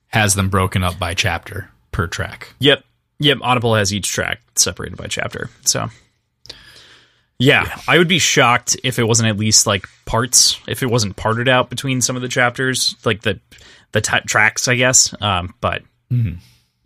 has 0.07 0.33
them 0.33 0.49
broken 0.49 0.83
up 0.83 0.97
by 0.97 1.13
chapter 1.13 1.69
per 1.91 2.07
track. 2.07 2.53
Yep. 2.59 2.83
Yep. 3.19 3.39
Audible 3.41 3.75
has 3.75 3.93
each 3.93 4.09
track 4.09 4.39
separated 4.55 4.97
by 4.97 5.07
chapter. 5.07 5.49
So, 5.65 5.89
yeah, 7.39 7.77
I 7.87 7.97
would 7.97 8.07
be 8.07 8.19
shocked 8.19 8.77
if 8.83 8.99
it 8.99 9.03
wasn't 9.03 9.27
at 9.29 9.37
least 9.37 9.67
like 9.67 9.85
parts, 10.05 10.59
if 10.67 10.81
it 10.81 10.87
wasn't 10.87 11.17
parted 11.17 11.49
out 11.49 11.69
between 11.69 11.99
some 11.99 12.15
of 12.15 12.21
the 12.21 12.27
chapters, 12.29 12.95
like 13.03 13.21
the 13.23 13.39
the 13.91 14.01
t- 14.01 14.19
tracks, 14.25 14.67
I 14.67 14.75
guess. 14.75 15.13
Um, 15.21 15.53
but 15.59 15.81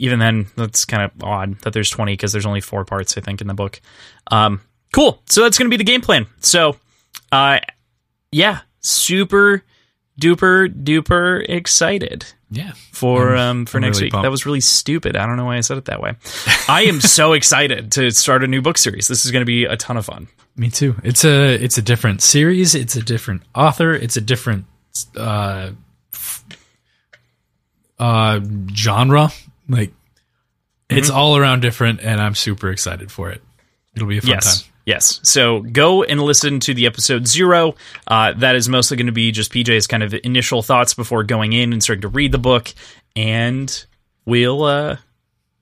even 0.02 0.20
then, 0.20 0.48
that's 0.56 0.84
kind 0.86 1.04
of 1.04 1.12
odd 1.24 1.60
that 1.62 1.74
there's 1.74 1.90
20 1.90 2.14
because 2.14 2.32
there's 2.32 2.46
only 2.46 2.62
four 2.62 2.84
parts, 2.86 3.18
I 3.18 3.22
think, 3.22 3.40
in 3.42 3.48
the 3.48 3.54
book. 3.54 3.80
Um, 4.32 4.62
cool. 4.94 5.22
So 5.28 5.44
that's 5.44 5.58
going 5.58 5.68
to 5.70 5.74
be 5.74 5.78
the 5.78 5.84
game 5.90 6.02
plan. 6.02 6.26
So, 6.40 6.76
uh, 7.32 7.60
yeah, 8.32 8.62
super 8.82 9.64
duper 10.20 10.68
duper 10.84 11.44
excited 11.50 12.26
Yeah. 12.52 12.74
for 12.92 13.36
um 13.36 13.66
for 13.66 13.78
I'm 13.78 13.82
next 13.84 13.98
really 13.98 14.06
week. 14.08 14.12
pumped. 14.14 14.24
That 14.24 14.32
was 14.32 14.46
really 14.46 14.62
stupid. 14.62 15.16
I 15.16 15.26
don't 15.26 15.38
know 15.38 15.46
why 15.46 15.58
I 15.58 15.62
said 15.62 15.78
it 15.78 15.86
that 15.86 16.02
way. 16.02 16.16
I 16.68 16.84
am 16.84 17.00
so 17.02 17.34
excited 17.40 17.92
to 17.94 18.12
start 18.12 18.44
a 18.44 18.48
new 18.48 18.62
book 18.62 18.78
series. 18.78 19.08
This 19.08 19.26
is 19.26 19.32
going 19.32 19.42
to 19.42 19.46
be 19.46 19.66
a 19.66 19.78
ton 19.78 19.98
of 19.98 20.06
fun. 20.06 20.28
Me 20.56 20.70
too. 20.70 20.96
It's 21.04 21.24
a 21.26 21.54
it's 21.56 21.78
a 21.78 21.82
different 21.82 22.22
series. 22.22 22.76
It's 22.76 22.96
a 22.96 23.02
different 23.02 23.42
author. 23.56 23.94
It's 23.94 24.18
a 24.18 24.22
different 24.22 24.66
uh, 25.16 25.72
uh, 28.00 28.40
genre. 28.76 29.30
Like 29.72 29.94
it's 30.90 31.08
Mm-hmm. 31.10 31.18
all 31.18 31.38
around 31.38 31.62
different, 31.62 32.02
and 32.02 32.22
I'm 32.22 32.36
super 32.36 32.70
excited 32.70 33.12
for 33.12 33.30
it. 33.32 33.42
It'll 33.96 34.08
be 34.08 34.18
a 34.18 34.22
fun 34.22 34.32
yes. 34.32 34.62
time. 34.62 34.72
Yes. 34.86 35.20
So 35.24 35.62
go 35.62 36.04
and 36.04 36.22
listen 36.22 36.60
to 36.62 36.74
the 36.74 36.86
episode 36.86 37.28
zero. 37.28 37.76
Uh, 38.08 38.34
that 38.34 38.56
is 38.56 38.68
mostly 38.68 38.98
going 38.98 39.06
to 39.06 39.12
be 39.14 39.32
just 39.32 39.52
PJ's 39.54 39.88
kind 39.88 40.04
of 40.04 40.14
initial 40.24 40.62
thoughts 40.64 40.94
before 40.94 41.24
going 41.24 41.54
in 41.54 41.72
and 41.72 41.82
starting 41.84 42.02
to 42.02 42.08
read 42.08 42.32
the 42.32 42.40
book. 42.40 42.74
And 43.16 43.86
we'll 44.26 44.64
uh, 44.64 44.98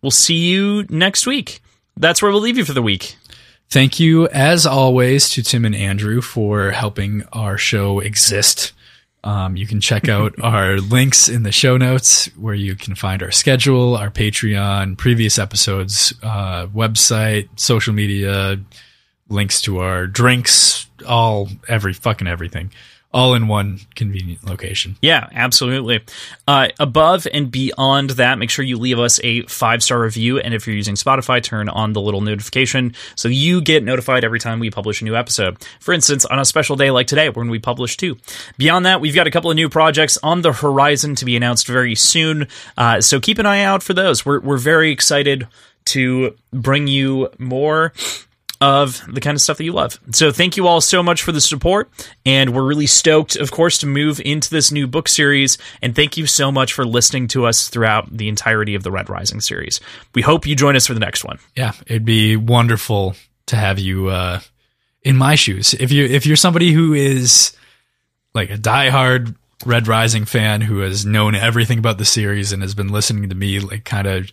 we'll 0.02 0.11
see 0.11 0.38
you 0.49 0.86
next 0.90 1.27
week. 1.27 1.61
That's 1.98 2.22
where 2.22 2.31
we'll 2.31 2.41
leave 2.41 2.57
you 2.57 2.65
for 2.65 2.73
the 2.73 2.81
week. 2.81 3.18
Thank 3.69 3.99
you, 3.99 4.27
as 4.30 4.65
always, 4.65 5.30
to 5.31 5.44
Tim 5.44 5.64
and 5.65 5.76
Andrew 5.76 6.22
for 6.22 6.72
helping 6.72 7.23
our 7.34 7.57
show 7.57 7.99
exist. 7.99 8.72
Um, 9.23 9.57
you 9.57 9.67
can 9.67 9.81
check 9.81 10.07
out 10.07 10.33
our 10.41 10.77
links 10.77 11.27
in 11.29 11.43
the 11.43 11.51
show 11.51 11.77
notes 11.77 12.27
where 12.37 12.53
you 12.55 12.75
can 12.75 12.95
find 12.95 13.21
our 13.21 13.31
schedule, 13.31 13.95
our 13.95 14.09
Patreon, 14.09 14.97
previous 14.97 15.37
episodes, 15.37 16.13
uh, 16.23 16.67
website, 16.67 17.49
social 17.59 17.93
media, 17.93 18.59
links 19.29 19.61
to 19.61 19.79
our 19.79 20.07
drinks, 20.07 20.87
all 21.07 21.49
every 21.67 21.93
fucking 21.93 22.27
everything, 22.27 22.71
all 23.11 23.34
in 23.34 23.48
one 23.48 23.80
convenient 23.95 24.44
location. 24.48 24.95
Yeah, 25.02 25.27
absolutely. 25.31 26.02
Uh, 26.48 26.68
above 26.80 27.27
and 27.34 27.49
beyond 27.49 28.11
that, 28.11 28.38
make 28.38 28.52
sure 28.52 28.64
you 28.64 28.77
leave 28.77 28.99
us 28.99 29.19
a 29.23 29.41
five 29.44 29.81
star 29.81 29.99
review. 29.99 30.40
And 30.40 30.53
if 30.53 30.68
you're 30.68 30.76
using 30.76 30.95
Spotify, 30.95 31.41
turn 31.41 31.69
on 31.69 31.94
the 31.94 32.02
little 32.02 32.22
notification 32.22 32.94
so 33.15 33.27
you 33.27 33.61
get 33.61 33.84
notified 33.84 34.23
every 34.23 34.40
time 34.40 34.60
we 34.60 34.69
publish 34.69 35.02
a 35.02 35.06
new 35.06 35.15
episode. 35.15 35.57
For 35.80 35.94
instance, 35.94 36.26
on 36.26 36.40
a 36.40 36.45
special 36.45 36.76
day 36.76 36.91
like 36.91 37.07
today, 37.07 37.30
when 37.30 37.49
we 37.49 37.57
publish 37.57 37.98
two. 37.98 38.18
Beyond 38.57 38.86
that, 38.86 39.02
we've 39.02 39.15
got 39.15 39.27
a 39.27 39.31
couple 39.31 39.49
of 39.49 39.56
new 39.56 39.69
projects 39.69 40.18
on 40.22 40.41
the 40.41 40.53
horizon 40.53 41.15
to 41.15 41.26
be 41.26 41.36
announced 41.36 41.65
very 41.65 41.95
soon. 41.95 42.48
Uh, 42.77 43.02
so 43.02 43.19
keep 43.19 43.40
an 43.40 43.45
eye 43.45 43.61
out 43.61 43.81
for 43.81 43.94
those. 43.94 44.26
We're, 44.26 44.40
we're 44.40 44.57
very 44.57 44.91
excited 44.91 45.48
to 45.86 46.36
bring 46.52 46.88
you 46.88 47.30
more 47.40 47.94
of 48.61 49.02
the 49.07 49.22
kind 49.22 49.36
of 49.36 49.41
stuff 49.41 49.57
that 49.57 49.64
you 49.64 49.72
love. 49.72 49.99
So 50.11 50.31
thank 50.31 50.57
you 50.57 50.68
all 50.68 50.81
so 50.81 51.02
much 51.02 51.22
for 51.22 51.31
the 51.31 51.40
support. 51.40 51.90
And 52.26 52.53
we're 52.53 52.65
really 52.65 52.88
stoked, 52.88 53.38
of 53.38 53.52
course, 53.52 53.77
to 53.80 53.88
move 53.88 54.19
into 54.26 54.49
this 54.49 54.72
new 54.72 54.86
book 54.86 55.07
series. 55.07 55.57
And 55.81 55.95
thank 55.95 56.18
you 56.18 56.26
so 56.26 56.52
much 56.52 56.73
for 56.73 56.86
listening 56.86 57.27
to 57.30 57.45
us 57.45 57.69
throughout 57.69 58.15
the 58.15 58.27
entirety 58.27 58.76
of 58.76 58.84
the 58.84 58.91
Red 58.91 59.10
Rising 59.10 59.40
series. 59.40 59.80
We 60.14 60.22
hope 60.22 60.45
you 60.45 60.56
join 60.56 60.76
us 60.76 60.88
for 60.88 60.94
the 60.94 60.99
next 60.99 61.23
one. 61.23 61.40
Yeah, 61.56 61.72
it'd 61.88 62.06
be 62.06 62.36
wonderful 62.36 63.15
to 63.45 63.56
have 63.56 63.80
you 63.80 64.10
uh, 64.10 64.41
in 65.03 65.15
my 65.15 65.36
shoes. 65.36 65.73
If 65.73 65.91
you 65.91 66.06
if 66.06 66.26
you're 66.26 66.36
somebody 66.36 66.73
who 66.73 66.94
is 66.94 67.56
like 68.34 68.49
a 68.52 68.57
diehard 68.57 69.36
Red 69.65 69.88
Rising 69.88 70.26
fan 70.26 70.61
who 70.61 70.80
has 70.80 71.06
known 71.06 71.34
everything 71.34 71.80
about 71.80 71.98
the 71.98 72.06
series 72.06 72.52
and 72.52 72.61
has 72.61 72.76
been 72.76 72.90
listening 72.90 73.30
to 73.30 73.36
me 73.36 73.60
like 73.60 73.86
kind 73.86 74.07
of 74.07 74.31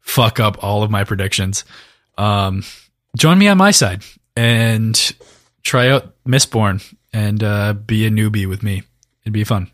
fuck 0.00 0.40
up 0.40 0.62
all 0.62 0.82
of 0.82 0.90
my 0.90 1.04
predictions. 1.04 1.64
Um, 2.16 2.64
join 3.18 3.38
me 3.38 3.48
on 3.48 3.58
my 3.58 3.72
side 3.72 4.04
and 4.36 5.12
try 5.62 5.88
out 5.88 6.14
Mistborn 6.24 6.94
and 7.12 7.42
uh, 7.42 7.72
be 7.74 8.06
a 8.06 8.10
newbie 8.10 8.48
with 8.48 8.62
me. 8.62 8.84
It'd 9.24 9.32
be 9.32 9.44
fun. 9.44 9.70